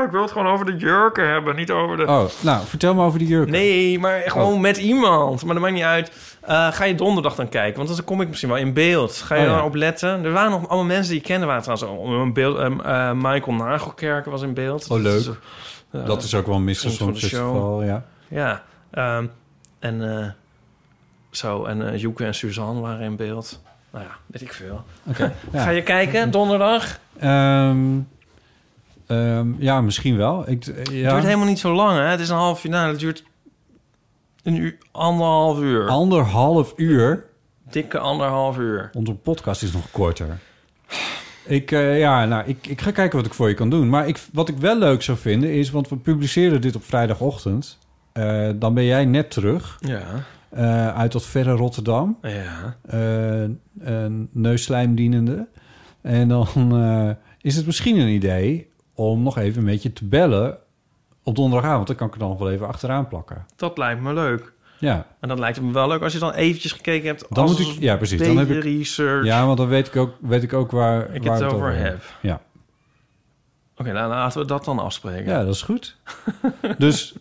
ik 0.05 0.11
wil 0.11 0.23
het 0.23 0.33
gewoon 0.33 0.53
over 0.53 0.67
de 0.67 0.77
jurken 0.77 1.29
hebben, 1.29 1.57
niet 1.57 1.71
over 1.71 1.97
de... 1.97 2.03
Oh, 2.07 2.25
nou, 2.43 2.67
vertel 2.67 2.95
me 2.95 3.03
over 3.05 3.19
die 3.19 3.29
jurk. 3.29 3.49
Nee, 3.51 3.99
maar 3.99 4.21
gewoon 4.27 4.53
Oh. 4.55 4.61
met 4.61 4.77
iemand. 4.77 5.45
Maar 5.45 5.55
dat 5.55 5.63
maakt 5.63 5.75
niet 5.75 5.83
uit. 5.85 6.37
Eh, 6.41 6.73
ga 6.73 6.85
je 6.85 6.95
donderdag 6.95 7.35
dan 7.35 7.49
kijken? 7.49 7.85
Want 7.85 7.97
dan 7.97 8.05
kom 8.05 8.21
ik 8.21 8.29
misschien 8.29 8.49
wel 8.49 8.59
in 8.59 8.73
beeld. 8.73 9.13
Ga 9.17 9.35
je 9.35 9.41
Oh, 9.41 9.47
ja. 9.47 9.53
daarop 9.53 9.75
letten? 9.75 10.25
Er 10.25 10.33
waren 10.33 10.51
nog 10.51 10.69
allemaal 10.69 10.85
mensen 10.87 11.11
die 11.11 11.21
ik 11.21 11.27
kende. 11.27 11.47
waren 11.47 11.63
trouwens 11.63 12.33
beeld. 12.33 12.59
Ehm, 12.59 12.81
eh, 12.81 13.13
Michael 13.13 13.57
Nagelkerken 13.57 14.31
was 14.31 14.43
in 14.43 14.55
beeld. 14.55 14.91
Oh, 14.91 15.01
leuk. 15.01 15.25
Dus, 15.25 15.31
eh, 15.91 16.07
dat 16.07 16.23
is 16.23 16.35
ook 16.35 16.47
wel 16.47 16.57
een 16.57 16.65
misverstand 16.65 17.21
de 17.21 17.27
show. 17.29 17.31
festival, 17.31 17.83
ja. 17.83 18.05
Ja. 18.29 18.63
ehm, 18.91 19.27
en 19.79 20.19
eh, 20.21 20.27
zo. 21.31 21.65
En 21.65 21.93
eh 21.93 22.01
Joeke 22.01 22.25
en 22.25 22.35
Suzanne 22.35 22.81
waren 22.81 23.01
in 23.05 23.17
beeld. 23.17 23.63
Nou 23.91 24.05
ja, 24.05 24.11
weet 24.27 24.43
ik 24.43 24.53
veel. 24.53 24.85
Oké, 25.09 25.33
ja. 25.53 25.63
Ga 25.63 25.71
je 25.71 25.83
kijken 25.83 26.31
donderdag? 26.31 26.99
Ehm, 27.19 27.99
ehm, 29.07 29.53
ja, 29.59 29.81
misschien 29.81 30.17
wel. 30.17 30.51
Ik, 30.51 30.67
eh, 30.67 30.77
Het 30.77 30.91
ja. 30.91 31.11
duurt 31.11 31.25
helemaal 31.25 31.47
niet 31.47 31.59
zo 31.59 31.75
lang, 31.75 31.99
hè? 31.99 32.05
Het 32.05 32.21
is 32.21 32.29
een 32.29 32.37
halve 32.37 32.61
finale. 32.61 32.91
Het 32.91 33.01
duurt 33.01 33.25
een 34.43 34.57
uur, 34.57 34.77
anderhalf 34.91 35.59
uur. 35.59 35.89
Anderhalf 35.89 36.73
uur. 36.77 37.25
Dikke 37.71 37.99
anderhalf 37.99 38.59
uur. 38.59 38.91
Onze 38.93 39.15
podcast 39.15 39.63
is 39.63 39.73
nog 39.73 39.91
korter. 39.91 40.39
Ik, 41.47 41.73
eh, 41.73 41.99
ja, 41.99 42.25
nou, 42.25 42.45
ik, 42.47 42.67
ik 42.67 42.81
ga 42.81 42.91
kijken 42.91 43.17
wat 43.17 43.27
ik 43.27 43.35
voor 43.35 43.49
je 43.49 43.55
kan 43.55 43.71
doen. 43.71 43.89
Maar 43.89 44.09
ik, 44.09 44.19
wat 44.33 44.49
ik 44.49 44.57
wel 44.57 44.79
leuk 44.79 45.03
zou 45.03 45.19
vinden 45.19 45.53
is... 45.53 45.71
want 45.71 45.89
we 45.89 45.97
publiceren 45.97 46.61
dit 46.61 46.77
op 46.77 46.85
vrijdagochtend. 46.85 47.79
Eh, 48.13 48.49
dan 48.55 48.75
ben 48.75 48.85
jij 48.85 49.05
net 49.05 49.31
terug. 49.31 49.79
Ja. 49.81 50.25
uit 50.95 51.13
dat 51.13 51.27
verre 51.27 51.53
Rotterdam. 51.53 52.19
Ja. 52.23 52.77
Eh, 52.87 53.49
een 53.79 54.29
neusslijmdienende. 54.33 55.47
En 56.01 56.29
dan 56.29 56.47
is 57.41 57.57
het 57.57 57.67
misschien 57.67 57.99
een 57.99 58.09
idee... 58.09 58.73
om 58.95 59.23
nog 59.23 59.39
even 59.39 59.65
met 59.65 59.83
je 59.83 59.93
te 59.93 60.05
bellen 60.05 60.59
op 61.23 61.37
donderdagavond. 61.37 61.87
Dan 61.87 61.97
kan 61.97 62.07
ik 62.07 62.13
er 62.13 62.19
dan 62.19 62.29
nog 62.29 62.39
wel 62.39 62.51
even 62.51 62.67
achteraan 62.67 63.09
plakken. 63.09 63.47
Dat 63.57 63.79
lijkt 63.79 64.01
me 64.01 64.13
leuk. 64.13 64.53
Ja. 64.79 65.07
En 65.21 65.29
dat 65.29 65.39
lijkt 65.39 65.61
me 65.61 65.73
wel 65.73 65.89
leuk 65.89 66.03
als 66.03 66.13
je 66.13 66.19
dan 66.19 66.33
eventjes 66.33 66.73
gekeken 66.73 67.07
hebt. 67.07 67.27
Dan 67.29 67.43
als 67.43 67.59
moet 67.59 67.77
ik, 67.77 67.81
ja, 67.81 67.97
precies. 67.97 68.19
Dan 68.19 68.37
heb 68.37 68.51
ik 68.51 68.63
research. 68.63 69.25
Ja, 69.25 69.47
want 69.47 69.59
dan 69.59 69.69
weet 69.69 69.87
ik 69.87 69.97
ook, 69.97 70.15
weet 70.21 70.43
ik 70.43 70.53
ook 70.53 70.71
waar, 70.71 71.15
Ik 71.15 71.23
waar 71.23 71.43
het 71.43 71.53
over 71.53 71.77
heb. 71.77 72.03
Ja. 72.23 72.41
Oké, 73.77 73.93
nou 73.93 74.09
laten 74.09 74.41
we 74.41 74.47
dat 74.47 74.65
dan 74.65 74.79
afspreken. 74.79 75.33
ja, 75.33 75.45
dat 75.45 75.55
is 75.55 75.63
goed. 75.63 75.97
dus, 76.79 77.15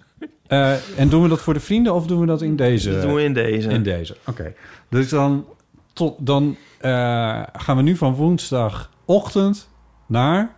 eh, 0.47 0.99
en 0.99 1.09
doen 1.09 1.21
we 1.21 1.29
dat 1.29 1.41
voor 1.41 1.53
de 1.53 1.59
vrienden 1.59 1.93
of 1.93 2.07
doen 2.07 2.19
we 2.19 2.25
dat 2.25 2.41
in 2.41 2.55
deze? 2.55 2.91
Dat 2.91 3.01
doen 3.01 3.13
we 3.13 3.23
in 3.23 3.33
deze. 3.33 3.69
In 3.69 3.83
deze, 3.83 4.17
oké. 4.25 4.53
Dus 4.89 5.09
dan, 5.09 5.45
tot, 5.93 6.15
dan 6.19 6.57
eh, 6.79 7.41
gaan 7.53 7.75
we 7.75 7.81
nu 7.81 7.95
van 7.95 8.13
woensdagochtend 8.13 9.69
naar 10.05 10.55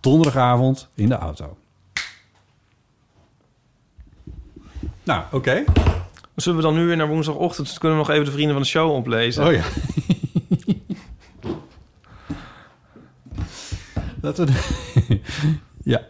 donderdagavond 0.00 0.88
in 0.94 1.08
de 1.08 1.14
auto. 1.14 1.56
Nou, 5.02 5.22
oké. 5.30 5.64
Zullen 6.36 6.58
we 6.58 6.64
dan 6.64 6.74
nu 6.74 6.86
weer 6.86 6.96
naar 6.96 7.08
woensdagochtend? 7.08 7.66
Dus 7.66 7.78
kunnen 7.78 7.98
we 7.98 8.04
nog 8.04 8.12
even 8.12 8.24
de 8.24 8.30
vrienden 8.30 8.52
van 8.52 8.62
de 8.62 8.68
show 8.68 8.94
oplezen. 8.94 9.46
Oh 9.46 9.52
ja. 9.52 9.62
Laten 14.22 14.46
we... 14.46 15.20
ja. 15.92 16.06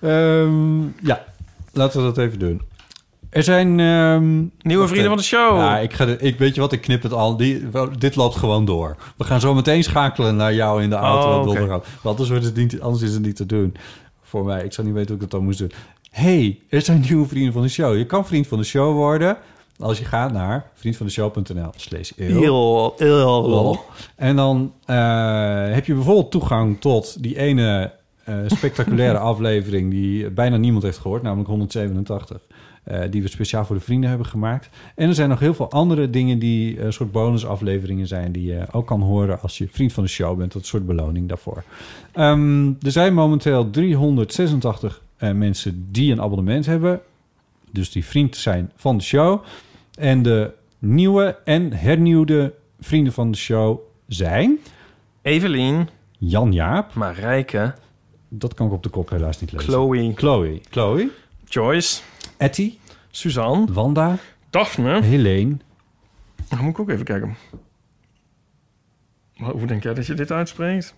Ehm, 0.00 0.82
ja, 0.82 1.24
laten 1.72 2.00
we 2.00 2.06
dat 2.06 2.18
even 2.18 2.38
doen. 2.38 2.62
Er 3.32 3.42
zijn... 3.42 3.80
ehm, 3.80 4.44
Nieuwe 4.62 4.86
vrienden 4.88 5.08
van 5.08 5.16
de 5.16 5.22
show. 5.24 5.56
Ja, 5.56 5.78
ik 5.78 5.92
ga 5.92 6.04
de, 6.04 6.16
ik, 6.18 6.38
weet 6.38 6.54
je 6.54 6.60
wat, 6.60 6.72
ik 6.72 6.80
knip 6.80 7.02
het 7.02 7.12
al. 7.12 7.36
Die, 7.36 7.66
wel, 7.72 7.88
dit 7.98 8.16
loopt 8.16 8.36
gewoon 8.36 8.64
door. 8.64 8.96
We 9.16 9.24
gaan 9.24 9.40
zo 9.40 9.54
meteen 9.54 9.82
schakelen 9.82 10.36
naar 10.36 10.54
jou 10.54 10.82
in 10.82 10.90
de 10.90 10.96
auto. 10.96 11.28
Oh, 11.28 11.34
op 11.34 11.40
oké. 11.40 11.46
donderdag. 11.46 11.86
Want 12.02 12.04
anders, 12.04 12.28
wordt 12.28 12.44
het 12.44 12.56
niet, 12.56 12.80
anders 12.80 13.02
is 13.02 13.12
het 13.12 13.22
niet 13.22 13.36
te 13.36 13.46
doen. 13.46 13.74
Voor 14.22 14.44
mij. 14.44 14.64
Ik 14.64 14.72
zou 14.72 14.86
niet 14.86 14.96
weten 14.96 15.14
hoe 15.14 15.24
ik 15.24 15.30
dat 15.30 15.38
dan 15.40 15.44
moest 15.44 15.58
doen. 15.58 15.72
hey, 16.10 16.60
er 16.68 16.80
zijn 16.82 17.04
nieuwe 17.08 17.28
vrienden 17.28 17.52
van 17.52 17.62
de 17.62 17.68
show. 17.68 17.96
Je 17.96 18.06
kan 18.06 18.26
vriend 18.26 18.46
van 18.46 18.58
de 18.58 18.64
show 18.64 18.94
worden... 18.94 19.36
als 19.78 19.98
je 19.98 20.04
gaat 20.04 20.32
naar 20.32 20.70
vriendvandeshow.nl 20.74 21.70
slash 21.76 22.10
eeuw. 22.16 22.94
En 24.16 24.36
dan 24.36 24.72
eh, 24.84 24.96
heb 25.72 25.86
je 25.86 25.94
bijvoorbeeld 25.94 26.30
toegang 26.30 26.80
tot 26.80 27.22
die 27.22 27.38
ene 27.38 27.92
eh, 28.24 28.34
spectaculaire 28.46 29.18
aflevering 29.32 29.90
die 29.90 30.30
bijna 30.30 30.56
niemand 30.56 30.82
heeft 30.82 30.98
gehoord, 30.98 31.22
namelijk 31.22 31.48
187. 31.48 32.40
Eh, 32.82 33.00
die 33.10 33.22
we 33.22 33.28
speciaal 33.28 33.64
voor 33.64 33.76
de 33.76 33.82
vrienden 33.82 34.08
hebben 34.08 34.26
gemaakt. 34.26 34.68
En 34.94 35.08
er 35.08 35.14
zijn 35.14 35.28
nog 35.28 35.38
heel 35.38 35.54
veel 35.54 35.70
andere 35.70 36.10
dingen 36.10 36.38
die 36.38 36.80
een 36.80 36.92
soort 36.92 37.12
bonusafleveringen 37.12 38.06
zijn... 38.06 38.32
die 38.32 38.44
je 38.44 38.66
ook 38.72 38.86
kan 38.86 39.00
horen 39.00 39.40
als 39.40 39.58
je 39.58 39.68
vriend 39.70 39.92
van 39.92 40.04
de 40.04 40.08
show 40.08 40.38
bent. 40.38 40.52
Dat 40.52 40.66
soort 40.66 40.86
beloning 40.86 41.28
daarvoor. 41.28 41.62
Ehm, 42.12 42.66
er 42.66 42.90
zijn 42.90 43.14
momenteel 43.14 43.70
386 43.70 45.02
eh, 45.16 45.32
mensen 45.32 45.86
die 45.90 46.12
een 46.12 46.20
abonnement 46.20 46.66
hebben. 46.66 47.00
Dus 47.70 47.90
die 47.90 48.04
vriend 48.04 48.36
zijn 48.36 48.72
van 48.76 48.96
de 48.96 49.02
show. 49.02 49.42
En 49.94 50.22
de 50.22 50.50
nieuwe 50.78 51.38
en 51.44 51.72
hernieuwde 51.72 52.54
vrienden 52.80 53.12
van 53.12 53.30
de 53.30 53.36
show 53.36 53.78
zijn... 54.06 54.58
Evelien. 55.22 55.88
Jan-Jaap. 56.18 56.94
Marijke. 56.94 57.74
Dat 58.28 58.54
kan 58.54 58.66
ik 58.66 58.72
op 58.72 58.82
de 58.82 58.88
kop 58.88 59.10
helaas 59.10 59.40
niet 59.40 59.52
lezen. 59.52 59.68
Chloe. 59.68 60.12
Chloe. 60.14 60.60
Chloe. 60.70 61.10
Joyce. 61.44 62.00
Etty. 62.42 62.78
Suzanne. 63.10 63.72
Wanda. 63.72 64.16
Daphne. 64.50 65.02
Helene. 65.02 65.56
Dan 66.48 66.58
moet 66.58 66.70
ik 66.72 66.78
ook 66.78 66.90
even 66.90 67.04
kijken. 67.04 67.36
Hoe 69.36 69.66
denk 69.66 69.82
jij 69.82 69.94
dat 69.94 70.06
je 70.06 70.14
dit 70.14 70.30
uitspreekt? 70.30 70.94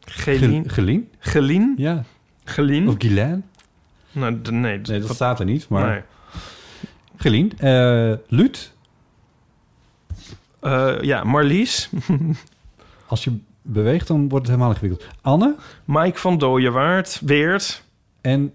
Gelien. 0.00 0.62
Ge- 0.62 0.68
Gelien? 0.74 1.08
Gelien? 1.18 1.74
Ja. 1.76 2.04
Gelien? 2.44 2.88
Of 2.88 2.94
Guylaine? 2.98 3.40
Nou, 4.12 4.40
d- 4.42 4.50
nee. 4.50 4.78
Nee, 4.82 5.00
dat 5.00 5.14
staat 5.14 5.38
er 5.40 5.44
niet, 5.44 5.68
maar... 5.68 5.88
Nee. 5.88 6.00
Gelien. 7.16 7.52
eh 7.58 8.12
Luut. 8.28 8.72
Eh, 10.60 10.94
ja, 11.00 11.24
Marlies. 11.24 11.90
Als 13.06 13.24
je 13.24 13.38
beweegt, 13.62 14.06
dan 14.06 14.28
wordt 14.28 14.46
het 14.46 14.56
helemaal 14.56 14.74
ingewikkeld. 14.74 15.06
Anne. 15.20 15.54
Mike 15.84 16.18
van 16.18 16.38
Dooyewaard. 16.38 17.20
Weert. 17.24 17.82
En 18.20 18.54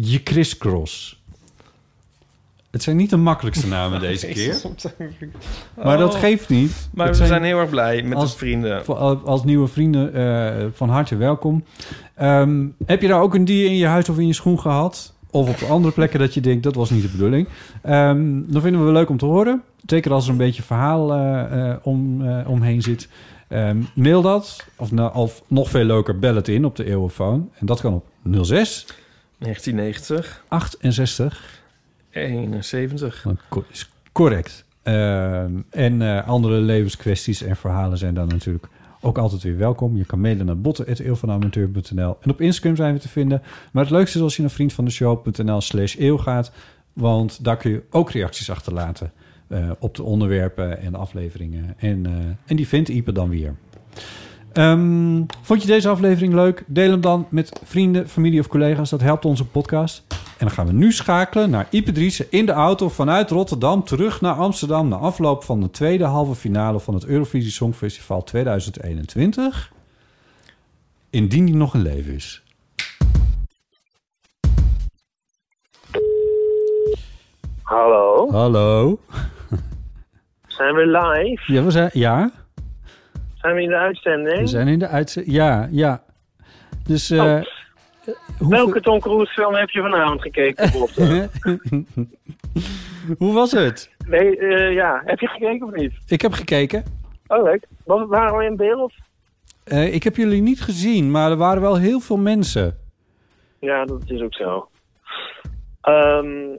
je 0.00 0.20
Chris 0.24 0.58
Cross. 0.58 1.20
Het 2.70 2.82
zijn 2.82 2.96
niet 2.96 3.10
de 3.10 3.16
makkelijkste 3.16 3.66
namen 3.68 4.00
deze 4.10 4.26
keer. 4.26 4.60
Maar 5.84 5.98
dat 5.98 6.14
Oh. 6.14 6.20
geeft 6.20 6.48
niet. 6.48 6.88
Maar 6.94 7.06
Het 7.06 7.18
we 7.18 7.26
zijn 7.26 7.42
heel 7.42 7.58
erg 7.58 7.70
blij 7.70 8.02
met 8.02 8.18
als, 8.18 8.32
de 8.32 8.38
vrienden. 8.38 8.84
voor- 8.84 8.96
Als 9.24 9.44
nieuwe 9.44 9.66
vrienden 9.68 10.14
eh, 10.14 10.66
van 10.72 10.88
harte 10.88 11.16
welkom. 11.16 11.64
Ehm, 12.14 12.66
heb 12.86 13.02
je 13.02 13.08
daar 13.08 13.20
ook 13.20 13.34
een 13.34 13.44
dier 13.44 13.66
in 13.66 13.76
je 13.76 13.86
huis 13.86 14.08
of 14.08 14.18
in 14.18 14.26
je 14.26 14.32
schoen 14.32 14.60
gehad? 14.60 15.14
Of 15.30 15.62
op 15.62 15.68
andere 15.70 15.94
plekken 15.94 16.18
dat 16.20 16.34
je 16.34 16.40
denkt, 16.40 16.62
dat 16.62 16.74
was 16.74 16.90
niet 16.90 17.02
de 17.02 17.08
bedoeling. 17.08 17.48
Ehm, 17.82 18.40
dan 18.46 18.62
vinden 18.62 18.80
we 18.80 18.86
het 18.86 18.96
leuk 18.96 19.08
om 19.08 19.18
te 19.18 19.24
horen. 19.24 19.62
Zeker 19.86 20.12
als 20.12 20.24
er 20.24 20.30
een 20.30 20.36
beetje 20.36 20.62
verhaal 20.62 21.12
eh, 21.14 21.70
eh, 21.70 21.76
om, 21.82 22.26
eh, 22.28 22.48
omheen 22.48 22.82
zit. 22.82 23.08
Ehm, 23.48 23.82
mail 23.94 24.22
dat. 24.22 24.64
Of, 24.76 24.92
nou, 24.92 25.14
of 25.14 25.42
nog 25.46 25.70
veel 25.70 25.84
leuker, 25.84 26.18
bel 26.18 26.34
het 26.34 26.48
in 26.48 26.64
op 26.64 26.76
de 26.76 26.84
eeuwenfoon. 26.84 27.50
En 27.58 27.66
dat 27.66 27.80
kan 27.80 27.94
op 27.94 28.04
06 28.44 28.86
1990. 29.38 30.44
68 30.48 31.64
71. 32.10 33.22
Dat 33.22 33.64
is 33.70 33.90
correct. 34.12 34.64
Ehm, 34.82 35.52
en 35.70 36.02
eh, 36.02 36.28
andere 36.28 36.60
levenskwesties 36.60 37.42
en 37.42 37.56
verhalen 37.56 37.98
zijn 37.98 38.14
dan 38.14 38.28
natuurlijk 38.28 38.68
ook 39.00 39.18
altijd 39.18 39.42
weer 39.42 39.56
welkom. 39.56 39.96
Je 39.96 40.04
kan 40.04 40.20
mailen 40.20 40.46
naar 40.46 40.60
botten.eeuwvanamateur.nl 40.60 42.16
En 42.20 42.30
op 42.30 42.40
Instagram 42.40 42.76
zijn 42.76 42.94
we 42.94 43.00
te 43.00 43.08
vinden. 43.08 43.42
Maar 43.72 43.82
het 43.82 43.92
leukste 43.92 44.18
is 44.18 44.24
als 44.24 44.36
je 44.36 44.42
naar 44.42 44.50
vriendvandeshow.nl 44.50 45.60
slash 45.60 45.96
eeuw 45.98 46.16
gaat. 46.16 46.52
Want 46.92 47.44
daar 47.44 47.56
kun 47.56 47.70
je 47.70 47.82
ook 47.90 48.10
reacties 48.10 48.50
achterlaten 48.50 49.12
eh, 49.48 49.70
op 49.78 49.94
de 49.94 50.02
onderwerpen 50.02 50.80
en 50.80 50.92
de 50.92 50.98
afleveringen. 50.98 51.74
En, 51.78 52.06
eh, 52.06 52.12
en 52.46 52.56
die 52.56 52.68
vindt 52.68 52.88
Ipe 52.88 53.12
dan 53.12 53.28
weer. 53.28 53.54
Ehm, 54.56 55.22
vond 55.42 55.62
je 55.62 55.66
deze 55.66 55.88
aflevering 55.88 56.34
leuk? 56.34 56.64
Deel 56.66 56.90
hem 56.90 57.00
dan 57.00 57.26
met 57.30 57.60
vrienden, 57.64 58.08
familie 58.08 58.40
of 58.40 58.48
collega's. 58.48 58.90
Dat 58.90 59.00
helpt 59.00 59.24
onze 59.24 59.46
podcast. 59.46 60.04
En 60.08 60.46
dan 60.46 60.50
gaan 60.50 60.66
we 60.66 60.72
nu 60.72 60.92
schakelen 60.92 61.50
naar 61.50 61.66
Ipe 61.70 61.92
Driessen 61.92 62.26
in 62.30 62.46
de 62.46 62.52
auto 62.52 62.88
vanuit 62.88 63.30
Rotterdam 63.30 63.84
terug 63.84 64.20
naar 64.20 64.34
Amsterdam... 64.34 64.88
na 64.88 64.96
afloop 64.96 65.44
van 65.44 65.60
de 65.60 65.70
tweede 65.70 66.04
halve 66.04 66.34
finale 66.34 66.80
van 66.80 66.94
het 66.94 67.04
Eurovisie 67.04 67.50
Songfestival 67.50 68.22
2021. 68.22 69.72
Indien 71.10 71.44
die 71.44 71.54
nog 71.54 71.74
in 71.74 71.82
leven 71.82 72.14
is. 72.14 72.42
Hallo, 77.62 78.30
Hallo. 78.30 78.98
zijn 80.46 80.74
we 80.74 80.86
live? 80.86 81.52
Ja, 81.52 81.62
we 81.62 81.70
zijn, 81.70 81.90
ja, 81.92 82.30
Zijn 83.46 83.56
we 83.58 83.62
in 83.62 83.68
de 83.68 83.76
uitzending? 83.76 84.38
we 84.40 84.46
zijn 84.46 84.68
in 84.68 84.78
de 84.78 84.88
uitzending. 84.88 85.34
Ja, 85.36 85.68
ja. 85.70 86.02
Dus... 86.86 87.10
eh, 87.10 87.40
Oh. 88.40 88.48
Welke 88.48 88.80
Tom 88.80 89.00
Cruise 89.00 89.32
film 89.32 89.54
heb 89.54 89.68
je 89.70 89.80
vanavond 89.80 90.22
gekeken? 90.22 90.70
Bob? 90.72 90.90
Hoe 93.18 93.34
was 93.34 93.52
het? 93.52 93.90
nee, 94.06 94.38
eh, 94.38 94.72
ja. 94.74 95.02
Heb 95.04 95.18
je 95.20 95.26
gekeken 95.26 95.66
of 95.66 95.74
niet? 95.74 95.92
Ik 96.06 96.22
heb 96.22 96.32
gekeken. 96.32 96.84
Oh, 97.26 97.42
leuk. 97.42 97.66
Was, 97.84 98.06
waren 98.08 98.38
we 98.38 98.44
in 98.44 98.56
beeld? 98.56 98.92
Eh, 99.64 99.94
ik 99.94 100.02
heb 100.02 100.16
jullie 100.16 100.42
niet 100.42 100.60
gezien, 100.62 101.10
maar 101.10 101.30
er 101.30 101.36
waren 101.36 101.62
wel 101.62 101.76
heel 101.76 102.00
veel 102.00 102.16
mensen. 102.16 102.76
Ja, 103.60 103.84
dat 103.84 104.02
is 104.06 104.20
ook 104.20 104.34
zo. 104.34 104.68
Ehm, 105.80 106.56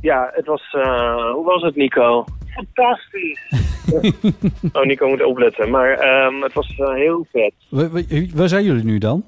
ja, 0.00 0.30
het 0.32 0.46
was... 0.46 0.62
eh, 0.72 1.30
hoe 1.32 1.44
was 1.44 1.62
het, 1.62 1.76
Nico? 1.76 2.24
Fantastisch. 2.54 3.50
oh, 4.72 4.82
Nico 4.84 5.08
moet 5.08 5.24
opletten. 5.24 5.70
Maar 5.70 5.90
ehm, 5.92 6.42
het 6.42 6.52
was 6.52 6.74
eh, 6.78 6.92
heel 6.94 7.26
vet. 7.32 7.52
Wa- 7.68 7.88
wa- 7.88 8.02
Waar 8.34 8.48
zijn 8.48 8.64
jullie 8.64 8.84
nu 8.84 8.98
dan? 8.98 9.24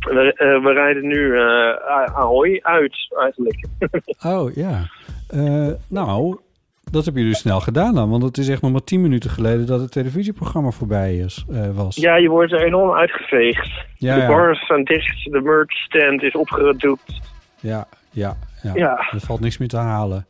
We, 0.00 0.32
eh, 0.34 0.62
we 0.64 0.72
rijden 0.72 1.06
nu 1.06 1.38
eh 1.38 2.14
Ahoy 2.14 2.58
uit, 2.62 2.96
eigenlijk. 3.20 3.66
Oh, 4.26 4.54
ja. 4.54 4.86
Nou, 5.88 6.38
dat 6.90 7.04
hebben 7.04 7.22
jullie 7.22 7.36
snel 7.36 7.60
gedaan 7.60 7.94
dan. 7.94 8.10
Want 8.10 8.22
het 8.22 8.38
is 8.38 8.48
echt 8.48 8.62
nog 8.62 8.72
maar 8.72 8.84
tien 8.84 9.00
minuten 9.02 9.30
geleden 9.30 9.66
dat 9.66 9.80
het 9.80 9.92
televisieprogramma 9.92 10.70
voorbij 10.70 11.16
is, 11.16 11.44
was. 11.74 11.96
ja, 11.96 12.16
je 12.16 12.28
wordt 12.28 12.52
er 12.52 12.64
enorm 12.64 12.92
uitgeveegd. 12.96 13.70
Ja, 13.96 14.14
de 14.14 14.20
ja. 14.20 14.26
bars 14.28 14.66
zijn 14.66 14.84
dicht, 14.84 15.24
de 15.32 15.40
merch 15.40 15.70
stand 15.72 16.22
is 16.22 16.32
opgedoekt. 16.34 17.20
Ja, 17.60 17.86
ja, 18.10 18.36
ja. 18.62 18.72
Ja. 18.74 18.96
Er 19.12 19.20
valt 19.20 19.40
niks 19.40 19.58
meer 19.58 19.68
te 19.68 19.76
halen. 19.76 20.26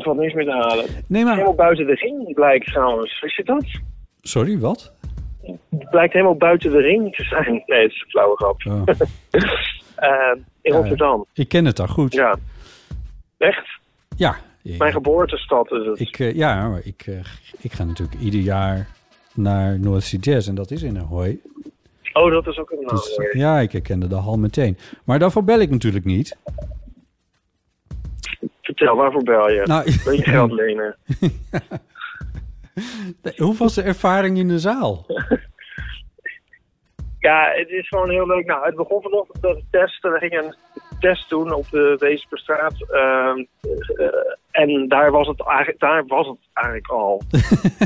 Er 0.00 0.06
valt 0.06 0.18
niks 0.18 0.34
meer 0.34 0.44
te 0.44 0.50
halen. 0.50 0.84
Nee, 1.06 1.24
maar... 1.24 1.32
Helemaal 1.32 1.54
buiten 1.54 1.86
de 1.86 1.94
ring 1.94 2.34
blijkt 2.34 2.66
trouwens. 2.66 3.20
Wist 3.20 3.36
je 3.36 3.44
dat? 3.44 3.64
Sorry, 4.20 4.58
wat? 4.58 4.92
Het 5.70 5.90
blijkt 5.90 6.12
helemaal 6.12 6.36
buiten 6.36 6.70
de 6.70 6.80
ring 6.80 7.14
te 7.14 7.24
zijn. 7.24 7.62
Nee, 7.66 7.82
het 7.82 7.90
is 7.90 8.00
een 8.00 8.10
flauwe 8.10 8.36
grap. 8.36 8.62
Oh. 8.66 8.82
Eh, 10.00 10.36
in 10.62 10.72
Rotterdam. 10.72 11.26
Ik 11.34 11.48
ken 11.48 11.64
het 11.64 11.76
daar 11.76 11.88
goed. 11.88 12.12
Ja. 12.12 12.36
Echt? 13.38 13.78
Ja. 14.16 14.36
Mijn 14.62 14.92
geboortestad 14.92 15.72
is 15.72 15.86
het. 15.86 16.00
Ik, 16.00 16.18
eh, 16.18 16.34
ja, 16.34 16.68
maar 16.68 16.80
ik, 16.84 17.02
eh, 17.06 17.14
ik 17.60 17.72
ga 17.72 17.84
natuurlijk 17.84 18.20
ieder 18.20 18.40
jaar 18.40 18.88
naar 19.34 19.80
North 19.80 20.02
Sea 20.02 20.18
Jazz 20.20 20.48
en 20.48 20.54
dat 20.54 20.70
is 20.70 20.82
in 20.82 20.98
Ahoy. 20.98 21.38
Oh, 22.12 22.30
dat 22.30 22.46
is 22.46 22.58
ook 22.58 22.70
een 22.70 22.78
naam. 22.80 22.96
Dus, 22.96 23.18
ja, 23.32 23.58
ik 23.60 23.72
herkende 23.72 24.06
de 24.06 24.14
hal 24.14 24.38
meteen. 24.38 24.78
Maar 25.04 25.18
daarvoor 25.18 25.44
bel 25.44 25.60
ik 25.60 25.70
natuurlijk 25.70 26.04
niet. 26.04 26.36
Vertel, 28.76 28.96
waarvoor 28.96 29.22
bel 29.22 29.50
je? 29.50 29.62
Nou, 29.64 29.92
Wil 30.04 30.12
je 30.12 30.22
geld 30.36 30.52
lenen? 30.52 30.96
Hoe 33.36 33.56
was 33.56 33.74
de 33.74 33.82
ervaring 33.82 34.38
in 34.38 34.48
de 34.48 34.58
zaal? 34.58 35.06
Ja, 37.20 37.52
het 37.54 37.68
is 37.68 37.88
gewoon 37.88 38.10
heel 38.10 38.26
leuk. 38.26 38.46
Nou, 38.46 38.66
het 38.66 38.76
begon 38.76 39.02
vanochtend 39.02 39.42
met 39.42 39.56
een 39.56 39.66
test. 39.70 40.02
We 40.02 40.18
gingen 40.18 40.44
een 40.44 40.54
test 41.00 41.28
doen 41.28 41.52
op 41.52 41.70
de 41.70 41.96
Weesperstraat. 41.98 42.90
Ehm, 42.90 43.44
eh, 43.96 44.06
en 44.50 44.88
daar 44.88 45.10
was 45.10 45.26
het 45.26 45.46
eigenlijk, 45.46 45.78
daar 45.78 46.06
was 46.06 46.26
het 46.26 46.38
eigenlijk 46.52 46.88
al. 46.88 47.22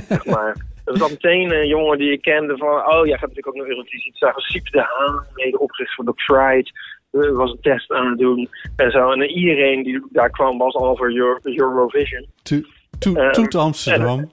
zeg 0.09 0.25
maar. 0.25 0.57
Er 0.85 0.97
zat 0.97 1.11
meteen 1.11 1.51
een 1.51 1.67
jongen 1.67 1.99
die 1.99 2.13
ik 2.13 2.23
kende 2.23 2.57
van... 2.57 2.69
Oh, 2.69 3.07
jij 3.07 3.19
gaat 3.19 3.29
natuurlijk 3.29 3.47
ook 3.47 3.55
naar 3.55 3.67
Eurovisie. 3.67 4.11
Het 4.11 4.19
zagen 4.19 4.43
Siep 4.43 4.71
de 4.71 4.81
Haan, 4.81 5.27
mede 5.35 5.59
opgericht 5.59 5.95
van 5.95 6.05
Doc 6.05 6.23
Fried. 6.23 6.73
Er 7.15 7.35
was 7.35 7.51
een 7.51 7.61
test 7.61 7.93
aan 7.93 8.09
het 8.09 8.19
doen 8.19 8.49
en 8.77 8.91
zo. 8.91 9.11
En 9.11 9.23
iedereen 9.23 9.83
die 9.83 10.07
daar 10.11 10.31
kwam 10.31 10.59
was 10.59 10.75
al 10.75 10.97
voor 10.97 11.13
Euro- 11.13 11.39
Eurovision. 11.43 12.27
Ehm, 13.15 13.33
Toet 13.33 13.55
Amsterdam. 13.55 14.31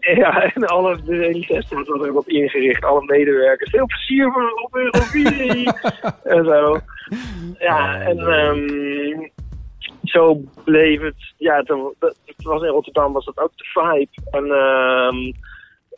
Ja, 0.00 0.52
en 0.54 0.64
alle, 0.64 1.02
de 1.02 1.14
hele 1.14 1.46
test 1.46 1.74
was 1.74 1.88
er 1.88 2.08
ook 2.08 2.18
op 2.18 2.28
ingericht. 2.28 2.84
Alle 2.84 3.04
medewerkers. 3.04 3.70
Veel 3.70 3.86
plezier 3.86 4.32
voor 4.32 4.50
op 4.50 4.74
Eurovisie. 4.76 5.70
en 6.36 6.44
zo. 6.44 6.78
Ja, 7.58 8.00
en 8.00 8.18
ehm, 8.18 9.28
zo 10.02 10.40
bleef 10.64 11.00
het. 11.00 11.34
Ja, 11.36 11.56
het, 11.56 11.68
het 12.24 12.42
was 12.42 12.62
in 12.62 12.68
Rotterdam 12.68 13.12
was 13.12 13.24
dat 13.24 13.38
ook 13.38 13.56
de 13.56 13.64
vibe. 13.64 14.08
En 14.30 14.44
ehm, 14.44 15.32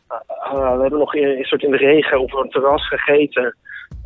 eh, 0.08 0.76
we 0.76 0.80
hebben 0.80 0.98
nog 0.98 1.14
in, 1.14 1.28
een 1.28 1.44
soort 1.44 1.62
in 1.62 1.70
de 1.70 1.76
regen 1.76 2.20
op 2.20 2.34
een 2.34 2.50
terras 2.50 2.88
gegeten. 2.88 3.56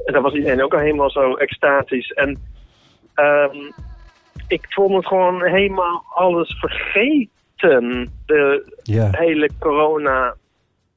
En 0.04 0.12
daar 0.12 0.22
was 0.22 0.32
iedereen 0.34 0.62
ook 0.62 0.74
al 0.74 0.80
helemaal 0.80 1.10
zo 1.10 1.34
extatisch. 1.34 2.10
En 2.12 2.38
ehm, 3.14 3.56
ik 4.48 4.66
vond 4.68 4.94
het 4.94 5.06
gewoon 5.06 5.44
helemaal 5.44 6.04
alles 6.14 6.58
vergeten. 6.58 8.10
De 8.26 8.72
Ja. 8.82 9.08
hele 9.12 9.50
corona 9.58 10.34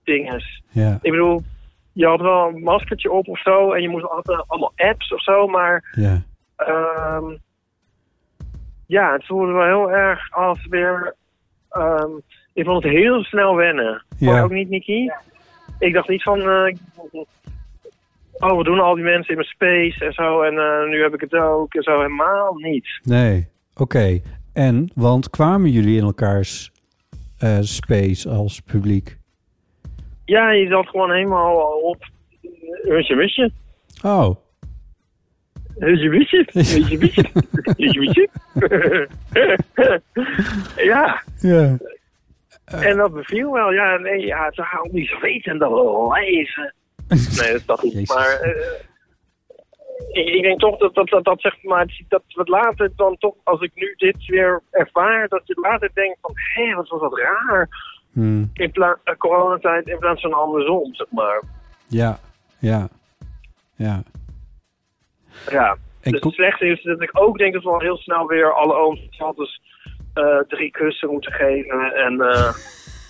dinges. 0.03 0.63
Ja. 0.69 0.99
Ik 1.01 1.11
bedoel, 1.11 1.41
je 1.91 2.05
had 2.07 2.21
wel 2.21 2.47
een 2.47 2.63
maskertje 2.63 3.11
op 3.11 3.27
of 3.27 3.39
zo. 3.41 3.71
En 3.71 3.81
je 3.81 3.89
moest 3.89 4.09
altijd 4.09 4.43
allemaal 4.47 4.73
apps 4.75 5.13
of 5.13 5.21
zo. 5.23 5.47
Maar 5.47 5.93
Ja. 5.95 6.21
ehm, 6.55 7.35
ja, 8.85 9.13
het 9.13 9.25
voelde 9.25 9.51
wel 9.51 9.65
heel 9.65 9.91
erg 9.91 10.31
als 10.33 10.65
weer... 10.69 11.15
ehm, 11.69 12.09
ik 12.53 12.65
vond 12.65 12.83
het 12.83 12.91
heel 12.93 13.23
snel 13.23 13.55
wennen. 13.55 14.03
Ja. 14.17 14.35
Je 14.37 14.43
ook 14.43 14.51
niet, 14.51 14.69
Niki? 14.69 15.11
Ik 15.79 15.93
dacht 15.93 16.07
niet 16.07 16.23
van... 16.23 16.39
eh, 16.41 16.75
oh, 18.39 18.57
we 18.57 18.63
doen 18.63 18.79
al 18.79 18.95
die 18.95 19.03
mensen 19.03 19.29
in 19.29 19.35
mijn 19.35 19.47
space 19.47 20.05
en 20.05 20.13
zo. 20.13 20.41
En 20.41 20.57
eh, 20.57 20.89
nu 20.89 21.01
heb 21.01 21.13
ik 21.13 21.21
het 21.21 21.33
ook 21.33 21.73
en 21.73 21.83
zo. 21.83 21.97
Helemaal 21.97 22.53
niet. 22.55 22.87
Nee, 23.03 23.47
oké. 23.75 24.19
En, 24.53 24.91
want 24.95 25.29
kwamen 25.29 25.69
jullie 25.69 25.97
in 25.97 26.03
elkaars 26.03 26.71
eh, 27.37 27.57
space 27.61 28.29
als 28.29 28.59
publiek? 28.59 29.17
Ja, 30.25 30.51
je 30.51 30.67
zat 30.67 30.87
gewoon 30.87 31.11
helemaal 31.11 31.55
op... 31.81 32.05
Hutje, 32.83 33.15
misje. 33.15 33.51
Oh, 34.03 34.35
Hutje, 35.79 36.09
misje. 36.09 36.47
Hutje, 36.51 36.97
misje. 36.97 37.25
Hutje, 37.77 37.99
misje. 37.99 38.29
ja. 40.91 41.23
ja. 41.39 41.77
En 42.65 42.97
dat 42.97 43.13
beviel 43.13 43.51
wel. 43.51 43.71
Ja, 43.71 43.97
nee, 43.97 44.25
ja, 44.25 44.51
ze 44.51 44.63
gaan 44.63 44.89
niet 44.91 45.07
zwetende 45.07 45.69
lijven. 46.09 46.73
Nee, 47.41 47.51
dat 47.51 47.59
is 47.59 47.65
dat 47.65 47.83
niet. 47.83 48.07
Maar 48.07 48.39
eh, 48.39 48.81
ik, 50.11 50.27
ik 50.27 50.41
denk 50.41 50.59
toch 50.59 50.77
dat 50.77 50.95
dat, 50.95 51.09
dat, 51.09 51.23
dat 51.23 51.41
zeg 51.41 51.63
maar, 51.63 52.03
dat 52.07 52.23
wat 52.27 52.47
later 52.47 52.91
dan 52.95 53.17
toch, 53.17 53.35
als 53.43 53.61
ik 53.61 53.71
nu 53.75 53.93
dit 53.97 54.25
weer 54.25 54.61
ervaar, 54.71 55.27
dat 55.27 55.41
je 55.45 55.59
later 55.61 55.91
denkt 55.93 56.17
van, 56.21 56.31
hé, 56.35 56.75
wat 56.75 56.89
was 56.89 57.01
dat 57.01 57.17
raar. 57.17 57.69
Hmm. 58.11 58.49
In 58.53 58.71
plaats 58.71 58.99
uh, 59.05 59.15
coronatijd 59.15 59.87
in 59.87 59.99
plaats 59.99 60.21
van 60.21 60.33
andersom, 60.33 60.95
zeg 60.95 61.07
maar. 61.09 61.41
ja, 61.87 62.19
ja, 62.59 62.87
ja. 63.75 64.03
Ja. 65.49 65.77
En 66.01 66.11
dus 66.11 66.21
het 66.21 66.33
slechte 66.33 66.65
is 66.65 66.83
dat 66.83 67.01
ik 67.01 67.09
ook 67.13 67.37
denk 67.37 67.53
dat 67.53 67.63
we 67.63 67.69
al 67.69 67.79
heel 67.79 67.97
snel 67.97 68.27
weer 68.27 68.53
alle 68.53 68.73
ooms 68.73 68.99
en 68.99 69.09
tantes 69.17 69.61
eh, 70.13 70.39
drie 70.47 70.71
kussen 70.71 71.09
moeten 71.09 71.31
geven 71.31 71.93
en 71.95 72.21
eh, 72.21 72.47
eh, 72.47 72.53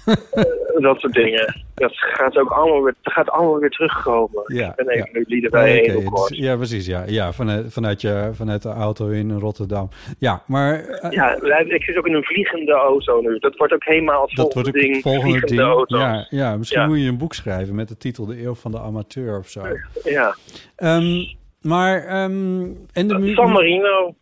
dat 0.88 1.00
soort 1.00 1.14
dingen. 1.14 1.64
Dat 1.76 1.92
gaat 1.96 2.38
ook 2.38 2.50
allemaal 2.50 2.84
weer, 2.84 2.96
dat 3.02 3.14
gaat 3.14 3.30
allemaal 3.30 3.60
weer 3.60 3.70
terugkomen. 3.70 4.44
Ja, 4.48 4.70
ik 4.70 4.76
ben 4.76 4.88
even 4.90 5.10
ja. 5.14 5.20
nu 5.20 5.26
lieden 5.28 5.52
bij 5.52 5.78
het 5.78 5.86
is- 6.30 6.38
ja, 6.38 6.56
precies. 6.56 6.86
Ja, 6.86 7.04
ja 7.08 7.32
vanuit, 7.34 7.74
vanuit, 7.74 8.02
je, 8.02 8.30
vanuit 8.34 8.62
de 8.62 8.70
auto 8.70 9.08
in 9.10 9.40
Rotterdam. 9.40 9.90
Ja, 10.20 10.44
maar 10.48 10.80
eh, 10.86 11.12
Ja, 11.12 11.36
ik 11.60 11.84
zit 11.84 11.98
ook 11.98 12.08
in 12.08 12.14
een 12.14 12.24
vliegende 12.24 12.72
auto 12.72 13.22
nu. 13.22 13.38
Dat 13.40 13.56
wordt 13.56 13.74
ook 13.74 13.84
helemaal 13.84 14.22
het 14.22 14.36
dat 14.36 14.54
wordt 14.54 14.70
volgende 14.70 14.88
ook 14.88 14.92
ding. 14.94 15.02
volgende 15.04 15.46
ding. 15.46 15.86
Ja, 16.00 16.26
ja, 16.30 16.58
misschien 16.58 16.82
Ja. 16.82 16.88
moet 16.88 17.02
je 17.02 17.08
een 17.08 17.18
boek 17.18 17.34
schrijven 17.34 17.76
met 17.76 17.88
de 17.88 17.98
titel 17.98 18.26
De 18.26 18.44
Eeuw 18.44 18.56
van 18.56 18.72
de 18.72 18.80
Amateur 18.80 19.38
of 19.38 19.48
zo. 19.50 19.62
Ja. 20.04 20.36
Ehm, 20.76 21.24
maar, 21.62 22.06
ehm, 22.06 22.64
en 22.94 23.08
de 23.08 23.32
San 23.36 23.52
Marino. 23.52 24.16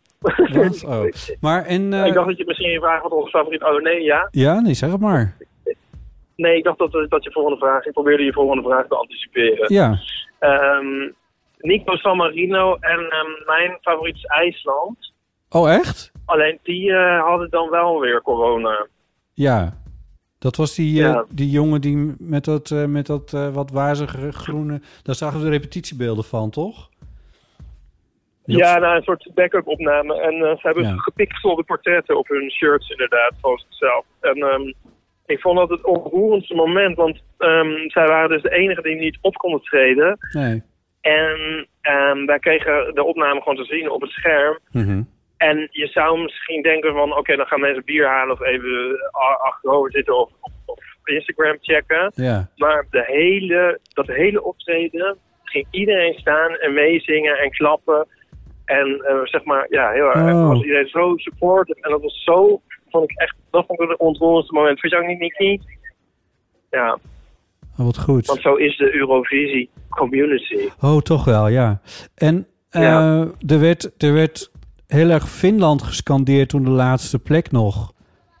Wat? 0.52 0.84
Oh. 0.86 1.04
Maar 1.40 1.64
en... 1.64 1.92
eh, 1.92 2.06
ik 2.06 2.14
dacht 2.14 2.26
dat 2.26 2.36
je 2.36 2.44
misschien 2.46 2.70
je 2.70 2.78
vraag 2.80 3.02
wat 3.02 3.12
onze 3.12 3.30
favoriet... 3.30 3.62
Oh 3.64 3.82
nee, 3.82 4.02
ja. 4.02 4.28
Ja, 4.30 4.60
nee, 4.60 4.74
zeg 4.74 4.90
het 4.90 5.00
maar. 5.00 5.36
Nee, 6.36 6.56
ik 6.56 6.64
dacht 6.64 6.78
dat, 6.78 6.92
dat 7.08 7.24
je 7.24 7.30
volgende 7.32 7.58
vraag... 7.58 7.84
Ik 7.86 7.92
probeerde 7.92 8.22
je 8.24 8.32
volgende 8.32 8.62
vraag 8.62 8.86
te 8.86 8.96
anticiperen. 8.96 9.72
Ja. 9.72 9.98
Ehm, 10.38 11.10
Nico 11.58 11.96
San 11.96 12.16
Marino 12.16 12.76
en 12.80 12.98
ehm, 13.10 13.46
mijn 13.46 13.78
favoriet 13.80 14.14
is 14.16 14.24
IJsland. 14.24 15.12
Oh, 15.50 15.72
echt? 15.72 16.12
Alleen 16.24 16.58
die 16.62 16.92
eh, 16.92 17.22
hadden 17.22 17.50
dan 17.50 17.70
wel 17.70 18.00
weer 18.00 18.22
corona. 18.22 18.86
Ja. 19.32 19.82
Dat 20.38 20.56
was 20.56 20.74
die, 20.74 21.04
eh, 21.04 21.20
die 21.28 21.50
jongen 21.50 21.80
die 21.80 22.14
met 22.18 22.44
dat, 22.44 22.70
eh, 22.70 22.84
met 22.84 23.06
dat 23.06 23.32
eh, 23.32 23.48
wat 23.54 23.70
wazige 23.70 24.32
groene... 24.32 24.80
Daar 25.02 25.14
zagen 25.14 25.38
we 25.38 25.44
de 25.44 25.50
repetitiebeelden 25.50 26.24
van, 26.24 26.50
toch? 26.50 26.88
Die 28.44 28.56
Ja, 28.56 28.74
op- 28.74 28.80
nou, 28.80 28.96
een 28.96 29.02
soort 29.02 29.30
backup 29.34 29.66
opname. 29.66 30.20
En 30.20 30.32
eh, 30.34 30.50
ze 30.56 30.60
hebben 30.66 30.84
Ja. 30.84 30.96
gepixelde 30.96 31.62
portretten 31.62 32.18
op 32.18 32.28
hun 32.28 32.50
shirts 32.50 32.88
inderdaad, 32.90 33.32
van 33.40 33.58
zichzelf. 33.58 34.04
En 34.20 34.36
ehm, 34.36 34.72
ik 35.26 35.40
vond 35.40 35.58
dat 35.58 35.70
het 35.70 35.84
onroerendste 35.84 36.54
moment, 36.54 36.96
want 36.96 37.22
ehm, 37.38 37.88
zij 37.88 38.06
waren 38.06 38.28
dus 38.28 38.42
de 38.42 38.50
enige 38.54 38.82
die 38.82 38.96
niet 38.96 39.18
op 39.20 39.34
konden 39.34 39.62
treden. 39.62 40.18
Nee. 40.32 40.62
En 41.00 41.66
ehm, 41.80 42.26
wij 42.26 42.38
kregen 42.38 42.94
de 42.94 43.04
opname 43.04 43.40
gewoon 43.40 43.56
te 43.56 43.64
zien 43.64 43.90
op 43.90 44.00
het 44.00 44.10
scherm. 44.10 44.58
Mhm. 44.70 45.02
En 45.36 45.68
je 45.70 45.86
zou 45.86 46.22
misschien 46.22 46.62
denken 46.62 46.92
van, 46.92 47.16
oké, 47.16 47.36
dan 47.36 47.46
gaan 47.46 47.60
mensen 47.60 47.84
bier 47.84 48.06
halen 48.06 48.34
of 48.34 48.40
even 48.46 48.98
a- 49.30 49.44
achterover 49.44 49.90
zitten 49.90 50.18
of, 50.18 50.30
of, 50.40 50.52
of 50.66 50.78
Instagram 51.04 51.56
checken. 51.60 52.12
Ja. 52.14 52.48
Maar 52.56 52.86
de 52.90 53.04
hele, 53.06 53.78
dat 53.92 54.06
hele 54.06 54.42
optreden 54.42 55.16
ging 55.44 55.66
iedereen 55.70 56.14
staan 56.14 56.56
en 56.56 56.72
meezingen 56.74 57.38
en 57.38 57.50
klappen. 57.50 58.06
En 58.64 59.02
eh, 59.06 59.20
zeg 59.24 59.44
maar, 59.44 59.66
ja, 59.70 59.90
heel 59.90 60.06
erg. 60.06 60.16
Oh. 60.34 60.48
Was 60.48 60.62
iedereen 60.62 60.88
zo 60.88 61.16
supportive. 61.16 61.78
En 61.80 61.90
dat 61.90 62.02
was 62.02 62.22
zo, 62.24 62.60
vond 62.94 63.10
ik 63.10 63.18
echt, 63.18 63.36
dat 63.50 63.66
vond 63.66 63.80
ik 63.80 63.88
het 63.88 63.98
ontroerendste 63.98 64.54
moment. 64.54 64.80
Je 64.80 64.96
ook 64.98 65.06
niet, 65.06 65.18
Nicky? 65.18 65.58
Ja. 66.70 66.98
Oh, 67.78 67.84
wat 67.86 67.98
goed. 67.98 68.26
Want 68.26 68.40
zo 68.40 68.54
is 68.54 68.76
de 68.76 68.94
Eurovisie 68.94 69.70
community. 69.88 70.68
Oh, 70.80 71.00
toch 71.00 71.24
wel, 71.24 71.48
ja. 71.48 71.80
En 72.14 72.46
eh, 72.70 73.20
er, 73.46 73.60
werd, 73.60 74.02
er 74.02 74.12
werd 74.12 74.50
heel 74.86 75.10
erg 75.10 75.28
Finland 75.28 75.82
gescandeerd 75.82 76.48
toen 76.48 76.64
de 76.64 76.70
laatste 76.70 77.18
plek 77.18 77.50
nog. 77.50 77.92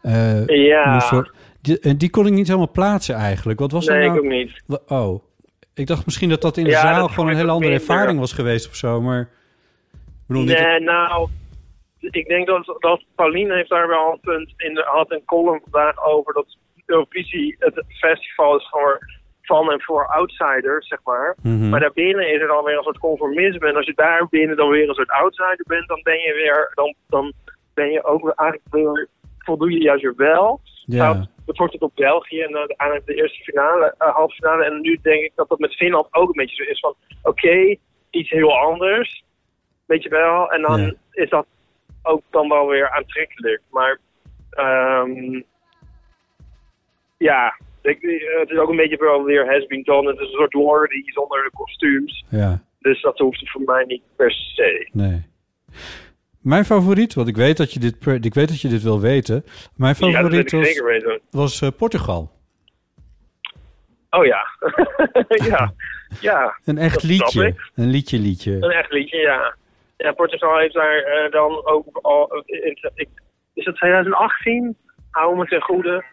eh, 0.02 0.46
Ja. 0.46 1.26
Die, 1.60 1.78
en 1.78 1.96
die 1.98 2.10
kon 2.10 2.26
ik 2.26 2.32
niet 2.32 2.46
helemaal 2.46 2.70
plaatsen 2.70 3.14
eigenlijk. 3.14 3.58
Wat 3.60 3.72
was 3.72 3.86
Nee, 3.86 3.96
dat 4.00 4.06
nou? 4.06 4.18
ik 4.18 4.24
ook 4.24 4.30
niet. 4.68 4.80
Oh, 4.88 5.22
ik 5.74 5.86
dacht 5.86 6.04
misschien 6.04 6.28
dat 6.28 6.42
dat 6.42 6.56
in 6.56 6.64
de 6.64 6.70
Ja, 6.70 6.80
zaal 6.80 7.08
gewoon 7.08 7.28
een 7.30 7.36
hele 7.36 7.50
andere 7.50 7.70
minder. 7.70 7.88
ervaring 7.90 8.18
was 8.18 8.32
geweest 8.32 8.68
of 8.68 8.74
zo. 8.74 9.00
Maar 9.00 9.20
ik 9.20 9.98
bedoel, 10.26 10.42
niet- 10.42 10.58
Nee, 10.58 10.80
nou, 10.80 11.28
ik 12.10 12.26
denk 12.26 12.46
dat, 12.46 12.76
dat 12.78 13.04
Pauline 13.14 13.54
heeft 13.54 13.68
daar 13.68 13.88
wel 13.88 14.12
een 14.12 14.20
punt 14.20 14.52
in. 14.56 14.74
de- 14.74 14.84
had 14.86 15.10
een 15.10 15.24
column 15.24 15.60
vandaag 15.62 16.04
over 16.04 16.32
dat 16.32 16.56
Eurovisie 16.86 17.56
het 17.58 17.84
festival 17.88 18.56
is 18.56 18.68
voor 18.70 18.98
van 19.42 19.72
en 19.72 19.82
voor 19.82 20.06
outsiders, 20.06 20.88
zeg 20.88 20.98
maar. 21.04 21.36
Mhm. 21.42 21.68
Maar 21.68 21.80
daarbinnen 21.80 22.32
is 22.32 22.40
er 22.40 22.46
dan 22.46 22.64
weer 22.64 22.76
een 22.76 22.82
soort 22.82 22.98
conformisme. 22.98 23.68
En 23.68 23.76
als 23.76 23.86
je 23.86 23.92
daar 23.94 24.26
binnen 24.30 24.56
dan 24.56 24.68
weer 24.68 24.88
een 24.88 24.94
soort 24.94 25.10
outsider 25.10 25.64
bent, 25.66 25.88
dan 25.88 26.00
ben 26.02 26.18
je 26.18 26.32
weer, 26.32 26.72
dan, 26.74 26.94
dan 27.08 27.32
ben 27.74 27.90
je 27.90 28.04
ook 28.04 28.22
weer 28.22 28.32
eigenlijk 28.34 28.74
weer, 28.74 29.08
voldoe 29.38 29.70
je 29.72 29.80
juist 29.80 30.02
weer 30.02 30.16
wel. 30.16 30.60
Ja. 30.86 31.12
Nou, 31.12 31.26
dat 31.46 31.56
wordt 31.56 31.72
het 31.72 31.82
op 31.82 31.92
België 31.94 32.40
en 32.40 32.50
dan 32.50 32.58
uiteindelijk 32.58 33.06
de 33.06 33.14
eerste 33.14 33.42
finale, 33.42 33.94
eh, 33.98 34.14
halve 34.14 34.34
finale. 34.34 34.64
En 34.64 34.80
nu 34.80 34.98
denk 35.02 35.22
ik 35.22 35.32
dat 35.34 35.48
dat 35.48 35.58
met 35.58 35.74
Finland 35.74 36.06
ook 36.10 36.26
een 36.28 36.44
beetje 36.44 36.64
zo 36.64 36.70
is 36.70 36.80
van, 36.80 36.94
oké, 37.22 37.76
iets 38.10 38.30
heel 38.30 38.58
anders, 38.58 39.24
weet 39.86 40.02
je 40.02 40.08
wel. 40.08 40.50
En 40.50 40.62
dan 40.62 40.96
is 41.10 41.28
dat 41.28 41.46
ook 42.06 42.22
dan 42.30 42.48
wel 42.48 42.66
weer 42.66 42.90
aantrekkelijk. 42.90 43.60
Maar 43.70 43.98
ehm, 44.50 45.40
ja, 47.16 47.58
ik, 47.82 48.02
eh, 48.02 48.40
het 48.40 48.50
is 48.50 48.58
ook 48.58 48.68
een 48.70 48.76
beetje 48.76 48.96
wel 48.98 49.24
weer 49.24 49.46
has 49.52 49.66
been 49.66 49.82
done. 49.82 50.08
Het 50.10 50.18
is 50.18 50.26
een 50.26 50.32
soort 50.32 50.54
lordy 50.54 51.02
zonder 51.04 51.42
de 51.42 51.50
kostuums. 51.54 52.24
ja, 52.28 52.62
Dus 52.78 53.02
dat 53.02 53.18
hoeft 53.18 53.40
het 53.40 53.50
voor 53.50 53.62
mij 53.62 53.84
niet 53.84 54.02
per 54.16 54.30
se. 54.32 54.88
nee. 54.92 55.32
Mijn 56.40 56.64
favoriet, 56.64 57.14
want 57.14 57.28
ik 57.28 57.36
weet 57.36 57.56
dat 57.56 57.72
je 57.72 57.80
dit, 57.80 57.94
ik 58.24 58.34
weet 58.34 58.48
dat 58.48 58.60
je 58.60 58.68
dit 58.68 58.82
wil 58.82 59.00
weten. 59.00 59.44
Mijn 59.76 59.94
favoriet 59.94 61.20
was, 61.30 61.60
eh, 61.62 61.68
Portugal. 61.78 62.32
Oh 64.10 64.24
ja. 64.24 64.46
ja. 65.50 65.72
Ja. 66.20 66.58
Een 66.64 66.78
echt 66.78 67.02
liedje. 67.02 67.54
Een 67.74 67.90
liedje 67.90 68.18
liedje. 68.18 68.52
Een 68.52 68.70
echt 68.70 68.92
liedje, 68.92 69.18
ja. 69.18 69.54
Ja, 69.96 70.12
Portugal 70.12 70.58
heeft 70.58 70.74
daar 70.74 70.96
eh, 70.98 71.30
dan 71.30 71.66
ook 71.66 71.98
al... 72.02 72.42
in- 72.44 72.78
is 73.54 73.64
het 73.64 73.76
2018? 73.76 74.76
Hou 75.10 75.36
me 75.36 75.46
ten 75.46 75.62
goede. 75.62 76.04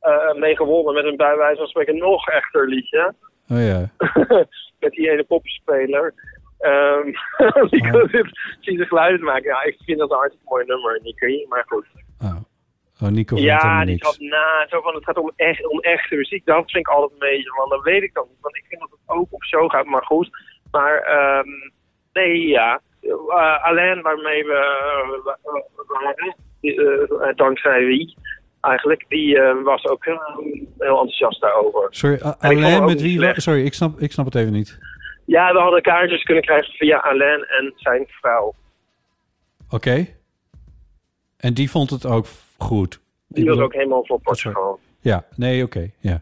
eh, 0.00 0.34
mee 0.34 0.56
gewonnen 0.56 0.94
met 0.94 1.04
een 1.04 1.16
bij 1.16 1.36
wijze 1.36 1.56
van 1.58 1.66
spreken 1.66 1.96
nog 1.96 2.28
echter 2.28 2.68
liedje. 2.68 3.14
Oh 3.48 3.64
ja. 3.66 3.90
met 4.80 4.92
die 4.92 5.10
ene 5.10 5.24
poppenspeler. 5.24 6.14
Ehm 6.58 7.04
die 7.70 7.82
kan 7.90 8.06
dit 8.06 8.56
zie 8.60 8.76
de 8.76 8.86
geluiden 8.86 9.24
maken. 9.24 9.44
Ja, 9.44 9.62
ik 9.62 9.76
vind 9.84 9.98
dat 9.98 10.10
een 10.10 10.16
hartstikke 10.16 10.48
mooi 10.48 10.64
nummer, 10.66 11.00
Nicky. 11.02 11.44
Maar 11.48 11.64
goed. 11.66 11.86
Oh, 13.02 13.08
Nico 13.08 13.36
vond 13.36 13.46
Ja, 13.48 13.84
die 13.84 13.96
had 13.98 14.18
na, 14.18 14.66
zo 14.68 14.80
van 14.80 14.94
het 14.94 15.04
gaat 15.04 15.16
om, 15.16 15.32
echt, 15.36 15.66
om 15.66 15.78
echte 15.80 16.14
muziek. 16.14 16.44
Dat 16.46 16.70
vind 16.70 16.86
ik 16.86 16.92
altijd 16.92 17.12
een 17.12 17.28
beetje, 17.28 17.50
want 17.56 17.70
dat 17.70 17.82
weet 17.82 18.02
ik 18.02 18.14
dan 18.14 18.26
niet. 18.28 18.40
Want 18.40 18.56
ik 18.56 18.64
vind 18.68 18.80
dat 18.80 18.90
het 18.90 19.00
ook 19.16 19.26
op 19.30 19.44
show 19.44 19.70
gaat, 19.70 19.86
maar 19.86 20.04
goed. 20.04 20.30
Maar 20.70 20.96
ehm, 20.98 21.48
nee, 22.12 22.46
ja. 22.46 22.80
Eh, 23.02 23.64
Alain, 23.64 24.02
waarmee 24.02 24.44
we 24.44 25.36
waren, 25.86 26.34
die, 26.60 26.82
eh, 26.84 27.28
eh, 27.28 27.36
dankzij 27.36 27.84
wie 27.84 28.16
eigenlijk, 28.60 29.04
die 29.08 29.40
was 29.64 29.84
ook 29.86 30.04
heel, 30.04 30.20
enthousiast 30.78 31.40
daarover. 31.40 31.86
Sorry, 31.90 32.14
A- 32.16 32.18
En 32.18 32.28
ik 32.30 32.36
vond 32.40 32.42
hem 32.52 32.64
alleen 32.64 32.80
ook 32.82 32.88
met 32.88 33.00
wie? 33.00 33.16
slecht. 33.16 33.42
Sorry, 33.42 33.64
ik 33.64 33.74
snap, 33.74 33.98
ik 34.00 34.12
snap 34.12 34.24
het 34.24 34.34
even 34.34 34.52
niet. 34.52 34.78
Ja, 35.26 35.52
we 35.52 35.58
hadden 35.58 35.82
kaartjes 35.82 36.22
kunnen 36.22 36.44
krijgen 36.44 36.72
via 36.74 36.98
Alain 36.98 37.44
en 37.44 37.72
zijn 37.76 38.04
vrouw. 38.08 38.54
Oké. 39.70 40.06
En 41.36 41.54
die 41.54 41.70
vond 41.70 41.90
het 41.90 42.06
ook 42.06 42.26
goed. 42.58 43.00
Die 43.28 43.44
was 43.48 43.58
ook 43.58 43.72
helemaal 43.72 44.06
voor 44.06 44.20
Portugal. 44.20 44.78
Ja, 45.00 45.24
nee, 45.36 45.62
oké. 45.64 45.90
ja. 45.98 46.20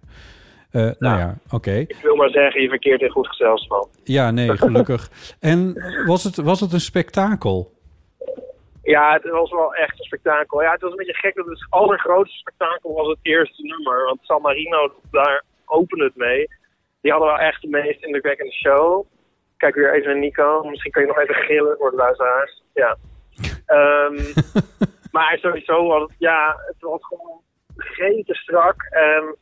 Eh, 0.72 0.90
Nou 0.98 1.18
ja, 1.18 1.34
oké. 1.50 1.70
Ik 1.72 1.96
wil 2.02 2.16
maar 2.16 2.30
zeggen, 2.30 2.62
je 2.62 2.68
verkeert 2.68 3.00
in 3.00 3.10
goed 3.10 3.26
gezelschap. 3.28 3.88
Ja, 4.04 4.30
nee, 4.30 4.56
gelukkig. 4.66 5.10
en 5.40 5.82
was 6.06 6.24
het, 6.24 6.36
was 6.36 6.60
het 6.60 6.72
een 6.72 6.80
spektakel? 6.80 7.72
Ja, 8.82 9.12
het 9.12 9.30
was 9.30 9.50
wel 9.50 9.74
echt 9.74 9.98
een 9.98 10.04
spektakel. 10.04 10.62
Ja, 10.62 10.72
het 10.72 10.80
was 10.80 10.90
een 10.90 10.96
beetje 10.96 11.14
gek 11.14 11.34
dat 11.34 11.46
het 11.46 11.66
allergrootste 11.68 12.38
spektakel 12.38 12.92
was 12.92 13.06
het 13.08 13.18
eerste 13.22 13.62
nummer. 13.62 14.04
Want 14.04 14.18
San 14.22 14.42
Marino, 14.42 14.92
daar 15.10 15.44
opende 15.64 16.04
het 16.04 16.16
mee. 16.16 16.48
Die 17.00 17.10
hadden 17.10 17.28
wel 17.30 17.38
echt 17.38 17.62
de 17.62 17.68
meest 17.68 18.02
indrukwekkende 18.04 18.52
show. 18.52 19.06
Kijk 19.56 19.74
weer 19.74 19.94
even 19.94 20.10
naar 20.10 20.18
Nico. 20.18 20.62
Misschien 20.64 20.92
kan 20.92 21.02
je 21.02 21.08
nog 21.08 21.18
even 21.18 21.34
gillen 21.34 21.76
voor 21.78 21.90
de 21.90 21.96
luisteraars. 21.96 22.62
Ja. 22.74 22.96
Ehm, 23.66 24.16
maar 25.12 25.38
sowieso 25.40 25.86
was 25.86 26.02
het, 26.02 26.14
ja, 26.18 26.56
het 26.66 26.76
was 26.80 27.04
gewoon 27.06 27.40
gegeten 27.76 28.34
strak. 28.34 28.82
En 28.90 29.36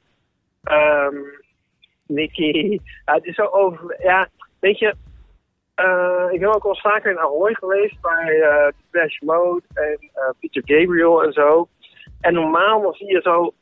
ehm 0.62 1.16
Nicky, 2.06 2.78
ja, 3.04 3.14
het 3.14 3.24
is 3.24 3.34
zo 3.34 3.44
over... 3.44 3.96
Ja, 4.02 4.28
weet 4.60 4.78
je, 4.78 4.94
eh, 5.74 6.26
ik 6.30 6.40
ben 6.40 6.54
ook 6.54 6.64
eens 6.64 6.80
vaker 6.80 7.10
in 7.10 7.18
Ahoy 7.18 7.54
geweest 7.54 8.00
bij 8.00 8.40
eh 8.40 8.72
Flash 8.90 9.18
Mode 9.20 9.62
en 9.74 9.98
eh, 10.14 10.30
Peter 10.40 10.62
Gabriel 10.64 11.24
en 11.24 11.32
zo. 11.32 11.68
En 12.20 12.34
normaal 12.34 12.82
dan 12.82 12.92
zie 12.92 13.06
je 13.12 13.20
zo, 13.22 13.52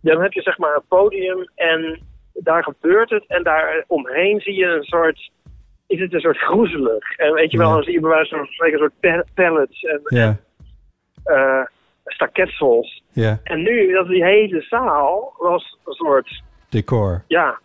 dan 0.00 0.20
heb 0.22 0.32
je 0.32 0.42
zeg 0.42 0.58
maar 0.58 0.74
een 0.74 0.86
podium 0.88 1.48
en 1.54 2.00
daar 2.32 2.62
gebeurt 2.62 3.10
het 3.10 3.24
en 3.26 3.42
daar 3.42 3.84
omheen 3.86 4.40
zie 4.40 4.54
je 4.54 4.66
een 4.66 4.84
soort, 4.84 5.30
is 5.86 6.00
het 6.00 6.12
een 6.12 6.20
soort 6.20 6.38
groezelig. 6.38 7.16
En 7.16 7.32
weet 7.32 7.50
je 7.50 7.58
wel, 7.58 7.72
dan 7.72 7.82
zie 7.82 7.92
je 7.92 8.00
bij 8.00 8.10
wijze 8.10 8.36
van 8.36 8.46
spreken 8.46 8.82
een 8.82 8.90
soort 9.00 9.00
pa- 9.00 9.44
pallets 9.44 9.82
en 9.82 10.00
Ja, 11.24 11.70
staketsels. 12.12 13.02
ja. 13.12 13.40
En 13.42 13.62
nu, 13.62 13.92
dat 13.92 14.06
die 14.06 14.24
hele 14.24 14.60
zaal 14.60 15.34
was 15.38 15.78
een 15.84 15.92
soort 15.92 16.42
Decor. 16.68 17.24
ja, 17.26 17.58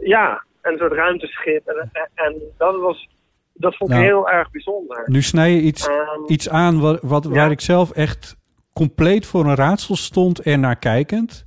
ja, 0.00 0.42
en 0.62 0.72
een 0.72 0.78
soort 0.78 0.92
ruimteschip. 0.92 1.66
En, 1.66 1.90
en, 1.92 2.08
en 2.14 2.34
dat 2.56 2.80
was, 2.80 3.08
dat 3.52 3.76
vond 3.76 3.90
ik 3.90 3.96
Nou, 3.96 4.08
heel 4.08 4.30
erg 4.30 4.50
bijzonder. 4.50 5.02
Nu 5.06 5.22
snij 5.22 5.52
je 5.52 5.60
iets, 5.60 5.88
Ehm, 5.88 6.32
iets 6.32 6.48
aan 6.48 6.80
wat, 6.80 6.98
wat, 7.02 7.24
waar 7.24 7.50
ik 7.50 7.60
zelf 7.60 7.90
echt 7.90 8.36
compleet 8.72 9.26
voor 9.26 9.44
een 9.44 9.54
raadsel 9.54 9.96
stond 9.96 10.40
en 10.40 10.60
naar 10.60 10.76
kijkend. 10.76 11.46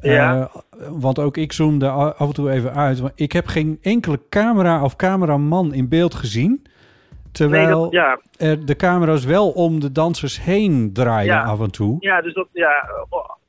Ja. 0.00 0.40
Eh, 0.40 0.60
want 0.90 1.18
ook 1.18 1.36
ik 1.36 1.52
zoomde 1.52 1.88
af 1.88 2.28
en 2.28 2.32
toe 2.32 2.50
even 2.50 2.74
uit. 2.74 3.00
Want 3.00 3.12
ik 3.14 3.32
heb 3.32 3.46
geen 3.46 3.78
enkele 3.82 4.20
camera 4.28 4.84
of 4.84 4.96
cameraman 4.96 5.74
in 5.74 5.88
beeld 5.88 6.14
gezien. 6.14 6.66
Terwijl 7.32 7.64
Nee, 7.80 7.90
dat- 7.90 7.92
ja. 7.92 8.20
er 8.46 8.66
de 8.66 8.76
camera's 8.76 9.24
wel 9.24 9.50
om 9.50 9.80
de 9.80 9.92
dansers 9.92 10.42
heen 10.44 10.90
draaien 10.92 11.34
Ja. 11.34 11.42
af 11.44 11.60
en 11.60 11.70
toe. 11.70 11.96
Ja, 12.00 12.20
dus 12.22 12.34
dat, 12.34 12.48
ja, 12.52 12.88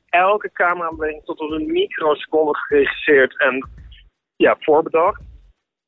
elke 0.08 0.50
camerabeweging 0.52 1.24
tot 1.24 1.40
op 1.40 1.50
een 1.50 1.72
microseconde 1.72 2.56
geregisseerd 2.56 3.38
en 3.40 3.68
ja, 4.36 4.56
voorbedacht. 4.60 5.20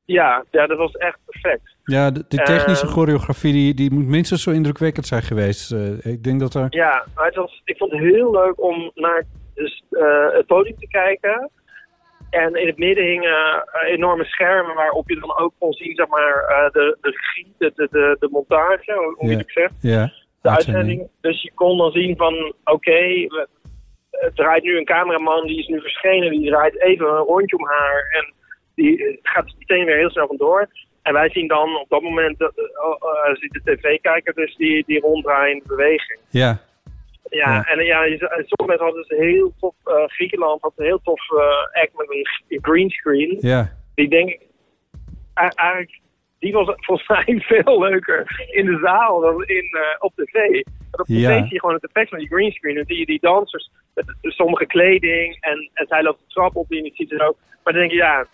Ja, 0.05 0.43
ja, 0.51 0.67
dat 0.67 0.77
was 0.77 0.91
echt 0.91 1.17
perfect. 1.25 1.75
Ja, 1.83 2.11
de, 2.11 2.25
de 2.27 2.37
technische 2.37 2.85
Ehm, 2.85 2.93
choreografie 2.93 3.53
die, 3.53 3.73
die 3.73 3.91
moet 3.91 4.05
minstens 4.07 4.43
zo 4.43 4.51
indrukwekkend 4.51 5.05
zijn 5.07 5.21
geweest. 5.21 5.71
Eh, 5.71 6.05
ik 6.05 6.23
denk 6.23 6.39
dat 6.39 6.53
er... 6.53 6.65
Ja, 6.69 7.05
maar 7.15 7.25
het 7.25 7.35
was, 7.35 7.61
ik 7.65 7.77
vond 7.77 7.91
het 7.91 8.01
heel 8.01 8.31
leuk 8.31 8.61
om 8.63 8.91
naar 8.95 9.23
dus, 9.53 9.83
eh, 9.89 10.27
het 10.31 10.45
podium 10.45 10.77
te 10.79 10.87
kijken. 10.87 11.49
En 12.29 12.55
in 12.55 12.67
het 12.67 12.77
midden 12.77 13.05
hingen 13.05 13.63
eh, 13.65 13.91
enorme 13.91 14.25
schermen 14.25 14.75
waarop 14.75 15.09
je 15.09 15.19
dan 15.19 15.37
ook 15.37 15.53
kon 15.59 15.73
zien, 15.73 15.95
zeg 15.95 16.07
maar, 16.07 16.43
eh, 16.47 16.71
de, 16.71 16.97
de 17.01 17.09
regie, 17.09 17.53
de, 17.57 17.71
de, 17.75 18.15
de, 18.19 18.27
montage, 18.31 19.13
hoe 19.17 19.29
je 19.29 19.37
het 19.37 19.51
zegt. 19.51 19.73
Ja, 19.81 20.11
de 20.41 20.49
uitzending. 20.49 21.07
Dus 21.21 21.41
je 21.41 21.51
kon 21.53 21.77
dan 21.77 21.91
zien 21.91 22.17
van, 22.17 22.53
oké, 22.63 23.27
het 24.11 24.35
draait 24.35 24.63
nu 24.63 24.77
een 24.77 24.85
cameraman, 24.85 25.47
die 25.47 25.59
is 25.59 25.67
nu 25.67 25.81
verschenen, 25.81 26.31
die 26.31 26.49
draait 26.49 26.81
even 26.81 27.07
een 27.07 27.23
rondje 27.23 27.57
om 27.57 27.65
haar 27.65 28.07
en 28.11 28.33
die 28.75 29.19
gaat 29.21 29.53
meteen 29.59 29.85
weer 29.85 29.97
heel 29.97 30.09
snel 30.09 30.27
vandoor. 30.27 30.67
En 31.01 31.13
wij 31.13 31.29
zien 31.29 31.47
dan 31.47 31.79
op 31.79 31.89
dat 31.89 32.01
moment, 32.01 32.41
eh, 32.41 32.47
eh, 32.47 33.35
ziet 33.35 33.51
de 33.51 33.61
tv-kijker 33.63 34.33
dus 34.33 34.55
die, 34.55 34.83
die 34.87 34.99
ronddraaiende 34.99 35.63
beweging. 35.67 36.19
Ja, 36.29 36.59
Ja, 37.29 37.51
Ja. 37.53 37.63
en 37.63 37.79
eh, 37.79 37.85
ja, 37.87 38.01
sommige 38.07 38.65
mensen 38.65 38.85
hadden 38.85 39.05
dus 39.07 39.17
een 39.17 39.25
heel 39.27 39.53
tof, 39.59 39.75
eh, 39.83 40.03
Griekenland 40.07 40.61
had 40.61 40.73
een 40.75 40.85
heel 40.85 41.01
tof 41.03 41.31
eh, 41.31 41.81
act 41.81 41.91
met 41.97 42.09
een 42.11 42.25
g- 42.27 42.61
greenscreen. 42.61 43.37
ja. 43.41 43.71
Die 43.95 44.09
denk 44.09 44.29
ik, 44.29 44.41
eigenlijk, 45.33 45.99
die 46.39 46.53
was 46.53 46.73
volgens 46.75 47.07
mij 47.07 47.39
veel 47.63 47.79
leuker 47.79 48.47
in 48.51 48.65
de 48.65 48.77
zaal 48.81 49.19
dan 49.19 49.43
in, 49.43 49.69
eh, 49.71 49.95
op 49.99 50.13
tv. 50.15 50.33
Want 50.91 50.99
op 50.99 51.05
tv 51.05 51.11
Ja. 51.19 51.41
zie 51.43 51.53
je 51.53 51.59
gewoon 51.59 51.75
het 51.75 51.83
effect 51.85 52.09
van 52.09 52.19
die 52.19 52.27
greenscreen. 52.27 52.75
Dan 52.75 52.85
zie 52.87 52.97
je 52.99 53.05
die 53.05 53.19
dansers 53.21 53.69
met 53.93 54.05
sommige 54.21 54.65
kleding 54.65 55.37
en, 55.39 55.69
en 55.73 55.87
zij 55.87 56.03
loopt 56.03 56.19
de 56.19 56.25
trap 56.27 56.55
op 56.55 56.71
en 56.71 56.83
je 56.83 56.91
ziet 56.93 57.09
het 57.11 57.21
ook. 57.21 57.37
Maar 57.63 57.73
dan 57.73 57.81
denk 57.81 57.91
je, 57.91 57.97
ja, 57.97 58.25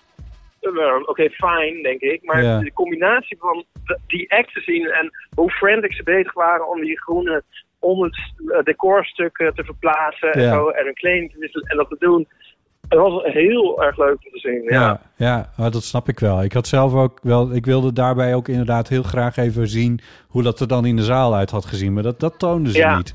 eh, 0.59 0.95
oké, 1.05 1.29
fijn, 1.29 1.81
denk 1.83 2.01
ik. 2.01 2.23
Maar 2.23 2.43
Ja. 2.43 2.59
de 2.59 2.73
combinatie 2.73 3.37
van 3.39 3.65
die 4.07 4.31
act 4.31 4.53
te 4.53 4.61
zien 4.61 4.85
en 4.87 5.09
hoe 5.35 5.51
frantic 5.51 5.93
ze 5.93 6.03
bezig 6.03 6.33
waren 6.33 6.69
om 6.69 6.81
die 6.81 6.99
groene 7.01 7.43
onder 7.81 8.05
het 8.07 8.49
eh, 8.51 8.63
decorstukken 8.63 9.53
te 9.55 9.63
verplaatsen 9.63 10.31
en 10.33 10.49
zo. 10.49 10.69
En 10.69 10.85
hun 10.85 10.93
kleding 10.93 11.31
te 11.31 11.39
wisselen 11.39 11.67
en 11.67 11.77
dat 11.77 11.89
te 11.89 11.95
doen. 11.99 12.27
het 12.87 12.99
was 12.99 13.23
heel 13.23 13.83
erg 13.83 13.97
leuk 13.97 14.11
om 14.25 14.31
te 14.31 14.39
zien. 14.39 14.63
Ja. 14.63 15.01
Ja, 15.15 15.49
dat 15.57 15.83
snap 15.83 16.07
ik 16.07 16.19
wel. 16.19 16.43
Ik 16.43 16.53
had 16.53 16.67
zelf 16.67 16.93
ook 16.93 17.19
wel, 17.21 17.55
ik 17.55 17.65
wilde 17.65 17.93
daarbij 17.93 18.35
ook 18.35 18.47
inderdaad 18.47 18.87
heel 18.87 19.03
graag 19.03 19.37
even 19.37 19.67
zien 19.67 19.99
hoe 20.27 20.43
dat 20.43 20.59
er 20.59 20.67
dan 20.67 20.85
in 20.85 20.95
de 20.95 21.03
zaal 21.03 21.35
uit 21.35 21.49
had 21.51 21.65
gezien. 21.65 21.93
Maar 21.93 22.03
dat, 22.03 22.19
dat 22.19 22.39
toonden 22.39 22.71
ze 22.71 22.77
Ja. 22.77 22.97
niet. 22.97 23.13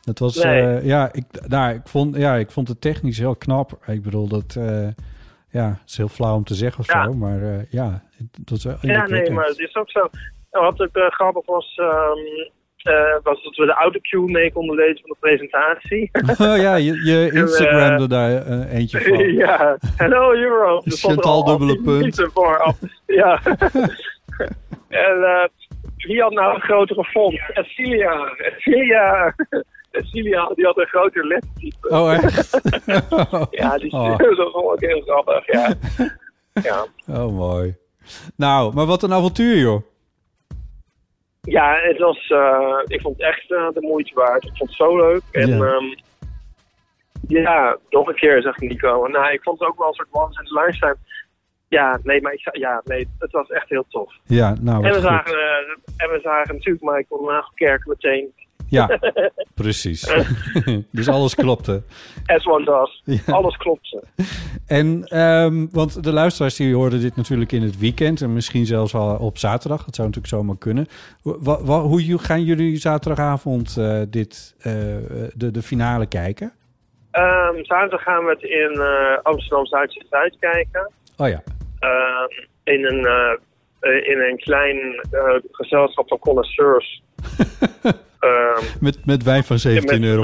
Dat 0.00 0.18
was, 0.18 0.42
Nee. 0.42 0.62
eh, 0.62 0.84
ja, 0.84 1.08
ik, 1.12 1.24
nou, 1.48 1.74
ik, 1.74 1.80
vond, 1.84 2.16
ja, 2.16 2.34
ik 2.34 2.50
vond 2.50 2.68
het 2.68 2.80
technisch 2.80 3.18
heel 3.18 3.36
knap. 3.36 3.72
Ik 3.86 4.02
bedoel, 4.02 4.28
dat 4.28 4.56
eh, 4.58 4.88
ja, 5.50 5.78
is 5.86 5.96
heel 5.96 6.08
flauw 6.08 6.34
om 6.36 6.44
te 6.44 6.54
zeggen 6.54 6.80
of 6.80 6.86
Ja. 6.92 7.04
zo. 7.04 7.12
Maar 7.12 7.66
ja, 7.70 8.02
dat 8.44 8.58
is 8.58 8.64
wel 8.64 8.76
Ja, 8.80 9.06
nee, 9.06 9.30
maar 9.30 9.46
het 9.46 9.58
is 9.58 9.74
ook 9.76 9.90
zo. 9.90 10.08
Wat 10.50 10.80
ook 10.80 10.88
grappig 10.92 11.46
was, 11.46 11.74
ehm, 11.76 11.88
eh, 11.90 12.50
was 13.22 13.42
dat 13.42 13.56
we 13.56 13.66
de 13.66 13.72
autocue 13.72 14.30
mee 14.30 14.52
konden 14.52 14.76
lezen 14.76 15.00
van 15.00 15.10
de 15.10 15.16
presentatie. 15.20 16.10
Oh 16.12 16.56
ja, 16.62 16.74
je, 16.74 17.04
je 17.04 17.30
Instagramde 17.40 18.02
eh, 18.02 18.08
daar 18.08 18.46
eh, 18.46 18.74
eentje 18.78 19.00
van. 19.00 19.32
ja, 19.44 19.78
hello 19.96 20.32
Europe. 20.32 20.84
Er 20.90 20.96
stond 20.96 21.12
Chantal 21.12 21.32
al 21.32 21.44
dubbele 21.44 21.80
punt. 21.82 22.28
voor 22.34 22.58
af. 22.58 22.78
Ja. 23.06 23.40
en 24.88 25.22
eh, 25.22 25.48
wie 25.96 26.22
had 26.22 26.32
nou 26.32 26.54
een 26.54 26.60
grotere 26.60 27.04
font? 27.04 27.40
Ecilia. 27.54 28.34
Ecilia. 28.36 29.34
Ecilia, 29.90 30.50
die 30.54 30.64
had 30.64 30.78
een 30.78 30.86
groter 30.86 31.26
lettertype. 31.26 31.88
Oh, 31.88 32.12
echt? 32.12 32.60
ja, 33.50 33.78
die 33.78 33.92
Oh. 33.92 34.18
dat 34.18 34.50
vond 34.52 34.82
ik 34.82 34.88
heel 34.88 35.00
grappig, 35.00 35.46
ja. 35.46 35.74
ja. 36.52 36.86
Oh, 37.08 37.36
mooi. 37.36 37.76
Nou, 38.36 38.74
maar 38.74 38.86
wat 38.86 39.02
een 39.02 39.12
avontuur, 39.12 39.56
joh. 39.56 39.91
Ja, 41.48 41.78
het 41.82 41.98
was, 41.98 42.28
eh, 42.28 42.78
ik 42.86 43.00
vond 43.00 43.16
het 43.16 43.26
echt 43.26 43.50
eh, 43.50 43.68
de 43.74 43.80
moeite 43.80 44.14
waard. 44.14 44.44
Ik 44.44 44.56
vond 44.56 44.70
het 44.70 44.78
zo 44.78 44.96
leuk. 44.96 45.22
En 45.32 45.48
Ja. 45.48 47.40
ja 47.40 47.76
nog 47.90 48.08
een 48.08 48.14
keer, 48.14 48.42
zegt 48.42 48.60
Nico. 48.60 49.06
Nou, 49.06 49.32
ik 49.32 49.42
vond 49.42 49.58
het 49.58 49.68
ook 49.68 49.78
wel 49.78 49.88
een 49.88 49.94
soort 49.94 50.08
once 50.10 50.42
in 50.42 50.58
a 50.58 50.64
lifetime. 50.64 50.96
Ja, 51.68 51.98
nee, 52.02 52.20
maar 52.22 52.32
ik, 52.32 52.48
ja, 52.56 52.80
nee, 52.84 53.08
het 53.18 53.30
was 53.30 53.48
echt 53.48 53.68
heel 53.68 53.84
tof. 53.88 54.14
Ja, 54.24 54.56
nou, 54.60 54.84
en, 54.84 54.88
we 54.90 54.94
goed. 54.94 55.02
zagen, 55.02 55.32
eh, 55.32 55.74
en 55.96 56.10
we 56.10 56.18
zagen 56.22 56.54
natuurlijk 56.54 56.84
Michael 56.84 57.22
Nagelkerk 57.24 57.86
meteen. 57.86 58.32
Ja, 58.72 58.98
precies. 59.54 60.14
dus 60.90 61.08
alles 61.08 61.34
klopte. 61.34 61.82
As 62.26 62.46
one 62.46 62.64
does. 62.64 63.02
Ja. 63.04 63.32
Alles 63.32 63.56
klopte. 63.56 64.02
En, 64.66 65.04
ehm, 65.04 65.66
want 65.70 66.04
de 66.04 66.12
luisteraars 66.12 66.56
die 66.56 66.74
hoorden 66.74 67.00
dit 67.00 67.16
natuurlijk 67.16 67.52
in 67.52 67.62
het 67.62 67.78
weekend... 67.78 68.20
en 68.20 68.32
misschien 68.32 68.66
zelfs 68.66 68.94
al 68.94 69.16
op 69.16 69.38
zaterdag. 69.38 69.84
Dat 69.84 69.94
zou 69.94 70.08
natuurlijk 70.08 70.34
zomaar 70.34 70.56
kunnen. 70.58 70.86
Wa- 71.22 71.62
wa- 71.62 71.80
hoe 71.80 72.18
gaan 72.18 72.44
jullie 72.44 72.76
zaterdagavond 72.76 73.76
eh, 73.76 74.00
dit, 74.08 74.54
eh, 74.58 74.72
de, 75.34 75.50
de 75.50 75.62
finale 75.62 76.06
kijken? 76.06 76.52
Ehm, 77.10 77.62
zaterdag 77.62 78.02
gaan 78.02 78.24
we 78.24 78.30
het 78.30 78.42
in 78.42 78.80
eh, 78.80 79.18
Amsterdam 79.22 79.66
Zuid-Zuid 79.66 80.36
kijken. 80.40 80.90
Oh 81.16 81.28
ja. 81.28 81.42
Ehm, 81.78 82.46
in, 82.64 82.84
een, 82.84 83.38
in 84.04 84.20
een 84.20 84.36
klein 84.36 84.78
gezelschap 85.50 86.08
van 86.08 86.18
connoisseurs. 86.18 87.02
Ehm, 88.22 88.64
Met, 88.80 89.06
met 89.06 89.22
wijn 89.22 89.44
van 89.44 89.58
17,95 89.58 89.84
met- 89.84 90.02
euro. 90.02 90.20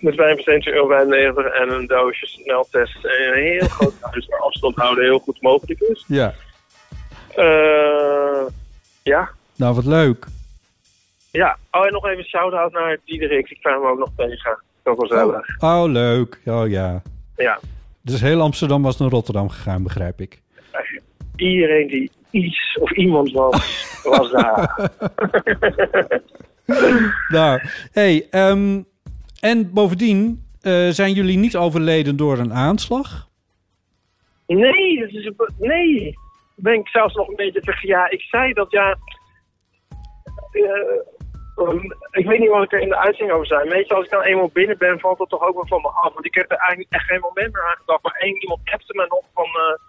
met 0.00 0.14
wijn 0.16 0.34
van 0.34 0.44
70 0.44 0.72
euro 0.72 0.90
en 1.52 1.70
een 1.70 1.86
doosje 1.86 2.26
sneltest. 2.26 3.04
En 3.04 3.28
een 3.28 3.42
heel 3.42 3.68
groot 3.76 3.94
huis 4.00 4.26
waar 4.26 4.40
afstand 4.40 4.76
houden 4.76 5.04
heel 5.04 5.18
goed 5.18 5.42
mogelijk 5.42 5.80
is. 5.80 6.04
Ja, 6.06 6.34
Eh, 7.34 8.46
ja. 9.02 9.28
nou 9.56 9.74
wat 9.74 9.84
leuk. 9.84 10.26
Ja. 11.30 11.56
Oh, 11.70 11.86
en 11.86 11.92
nog 11.92 12.06
even 12.06 12.24
shout-out 12.24 12.72
naar 12.72 12.98
Diederik. 13.04 13.50
Ik 13.50 13.58
kwam 13.60 13.72
hem 13.82 13.90
ook 13.90 13.98
nog 13.98 14.10
tegen. 14.16 14.58
Zo 14.84 14.94
gezellig. 14.94 15.46
Oh, 15.58 15.84
leuk. 15.86 16.40
Oh 16.44 16.68
ja. 16.68 17.02
Ja. 17.36 17.58
Dus 18.02 18.20
heel 18.20 18.40
Amsterdam 18.40 18.82
was 18.82 18.96
naar 18.98 19.08
Rotterdam 19.08 19.48
gegaan, 19.48 19.82
begrijp 19.82 20.20
ik. 20.20 20.40
Iedereen 21.36 21.86
die 21.86 22.10
iets 22.30 22.78
of 22.80 22.92
iemand 22.92 23.32
was, 23.32 24.00
was 24.02 24.30
daar. 24.30 24.90
Nou, 27.28 27.60
hey, 27.92 28.26
ehm, 28.30 28.82
en 29.40 29.72
bovendien 29.72 30.44
eh, 30.60 30.88
zijn 30.88 31.12
jullie 31.12 31.38
niet 31.38 31.56
overleden 31.56 32.16
door 32.16 32.38
een 32.38 32.52
aanslag? 32.52 33.28
Nee, 34.46 34.98
dat 35.00 35.08
is 35.08 35.24
een, 35.24 35.36
nee. 35.58 36.14
Ben 36.56 36.74
ik 36.74 36.88
zelfs 36.88 37.14
nog 37.14 37.28
een 37.28 37.36
beetje 37.36 37.60
tegen. 37.60 37.88
Ja, 37.88 38.10
ik 38.10 38.20
zei 38.20 38.52
dat 38.52 38.70
ja. 38.70 38.96
eh, 40.50 41.68
um, 41.68 41.82
ik 42.10 42.26
weet 42.26 42.38
niet 42.38 42.48
wat 42.50 42.62
ik 42.62 42.72
er 42.72 42.80
in 42.80 42.88
de 42.88 42.98
uitzending 42.98 43.32
over 43.32 43.46
zei. 43.46 43.68
Meestal 43.68 43.96
als 43.96 44.06
ik 44.06 44.12
dan 44.12 44.22
eenmaal 44.22 44.50
binnen 44.52 44.78
ben, 44.78 45.00
valt 45.00 45.18
dat 45.18 45.28
toch 45.28 45.42
ook 45.42 45.54
wel 45.54 45.66
van 45.66 45.80
me 45.80 45.88
af. 45.88 46.12
Want 46.12 46.26
ik 46.26 46.34
heb 46.34 46.50
er 46.50 46.56
eigenlijk 46.56 46.92
echt 46.92 47.04
geen 47.04 47.20
moment 47.20 47.52
meer 47.52 47.66
aan 47.66 47.76
gedacht. 47.76 48.02
Maar 48.02 48.16
één 48.18 48.42
iemand 48.42 48.60
appte 48.64 48.94
me 48.94 49.06
nog 49.08 49.24
van. 49.34 49.44
eh 49.44 49.88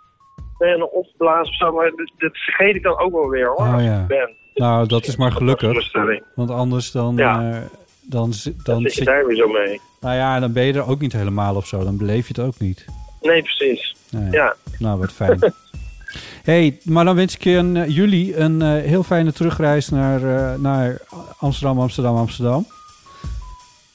nog 0.78 0.90
opgeblazen 0.90 1.52
of 1.52 1.56
zo. 1.56 1.72
Maar 1.72 1.92
dat, 1.96 2.12
dat 2.18 2.38
vergeet 2.38 2.76
ik 2.76 2.84
dan 2.84 3.00
ook 3.00 3.12
wel 3.12 3.30
weer 3.30 3.48
hoor. 3.48 3.68
Oh, 3.68 3.84
ja. 3.84 4.06
ben. 4.08 4.30
Nou, 4.54 4.88
dat 4.88 5.06
is 5.08 5.16
maar 5.16 5.32
gelukkig. 5.32 5.92
Want 6.36 6.50
anders 6.52 6.92
dan... 6.92 7.16
Ja. 7.16 7.52
eh, 7.52 7.58
dan, 8.02 8.32
Dan 8.32 8.54
dan 8.64 8.82
zit 8.82 8.94
je 8.94 9.06
daar 9.06 9.26
weer 9.26 9.36
zo 9.36 9.48
mee. 9.48 9.82
Nou 10.00 10.16
ja, 10.16 10.40
dan 10.40 10.54
ben 10.54 10.64
je 10.64 10.74
er 10.74 10.88
ook 10.88 11.00
niet 11.00 11.14
helemaal 11.14 11.56
of 11.56 11.68
zo. 11.68 11.84
Dan 11.84 11.98
beleef 11.98 12.28
je 12.28 12.34
het 12.36 12.46
ook 12.46 12.60
niet. 12.60 12.86
Nee, 13.22 13.42
precies. 13.42 13.96
Nee. 14.10 14.32
Ja. 14.32 14.56
Nou, 14.80 15.00
wat 15.00 15.12
fijn. 15.12 15.40
hey, 16.44 16.80
maar 16.84 17.06
dan 17.06 17.16
wens 17.16 17.36
ik 17.36 17.44
je 17.44 17.52
een, 17.56 17.78
eh, 17.78 17.88
jullie 17.96 18.38
een 18.38 18.62
eh, 18.62 18.68
heel 18.70 19.04
fijne 19.04 19.34
terugreis 19.34 19.90
naar, 19.90 20.20
naar 20.60 21.02
Amsterdam, 21.40 21.80
Amsterdam, 21.80 22.16
Amsterdam. 22.16 22.68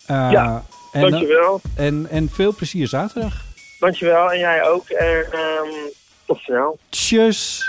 Eh, 0.06 0.28
Ja, 0.30 0.64
en, 0.92 1.10
dankjewel. 1.10 1.60
En, 1.76 2.06
en 2.10 2.28
veel 2.28 2.54
plezier 2.54 2.88
zaterdag. 2.88 3.44
Dankjewel. 3.80 4.32
En 4.32 4.38
jij 4.38 4.68
ook. 4.68 4.88
En 4.88 5.24
ehm, 5.32 5.68
tot 6.26 6.38
snel. 6.38 6.78
Tjus. 6.90 7.62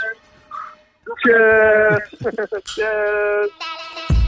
Tjus. 1.24 2.06
Tjus. 2.70 4.27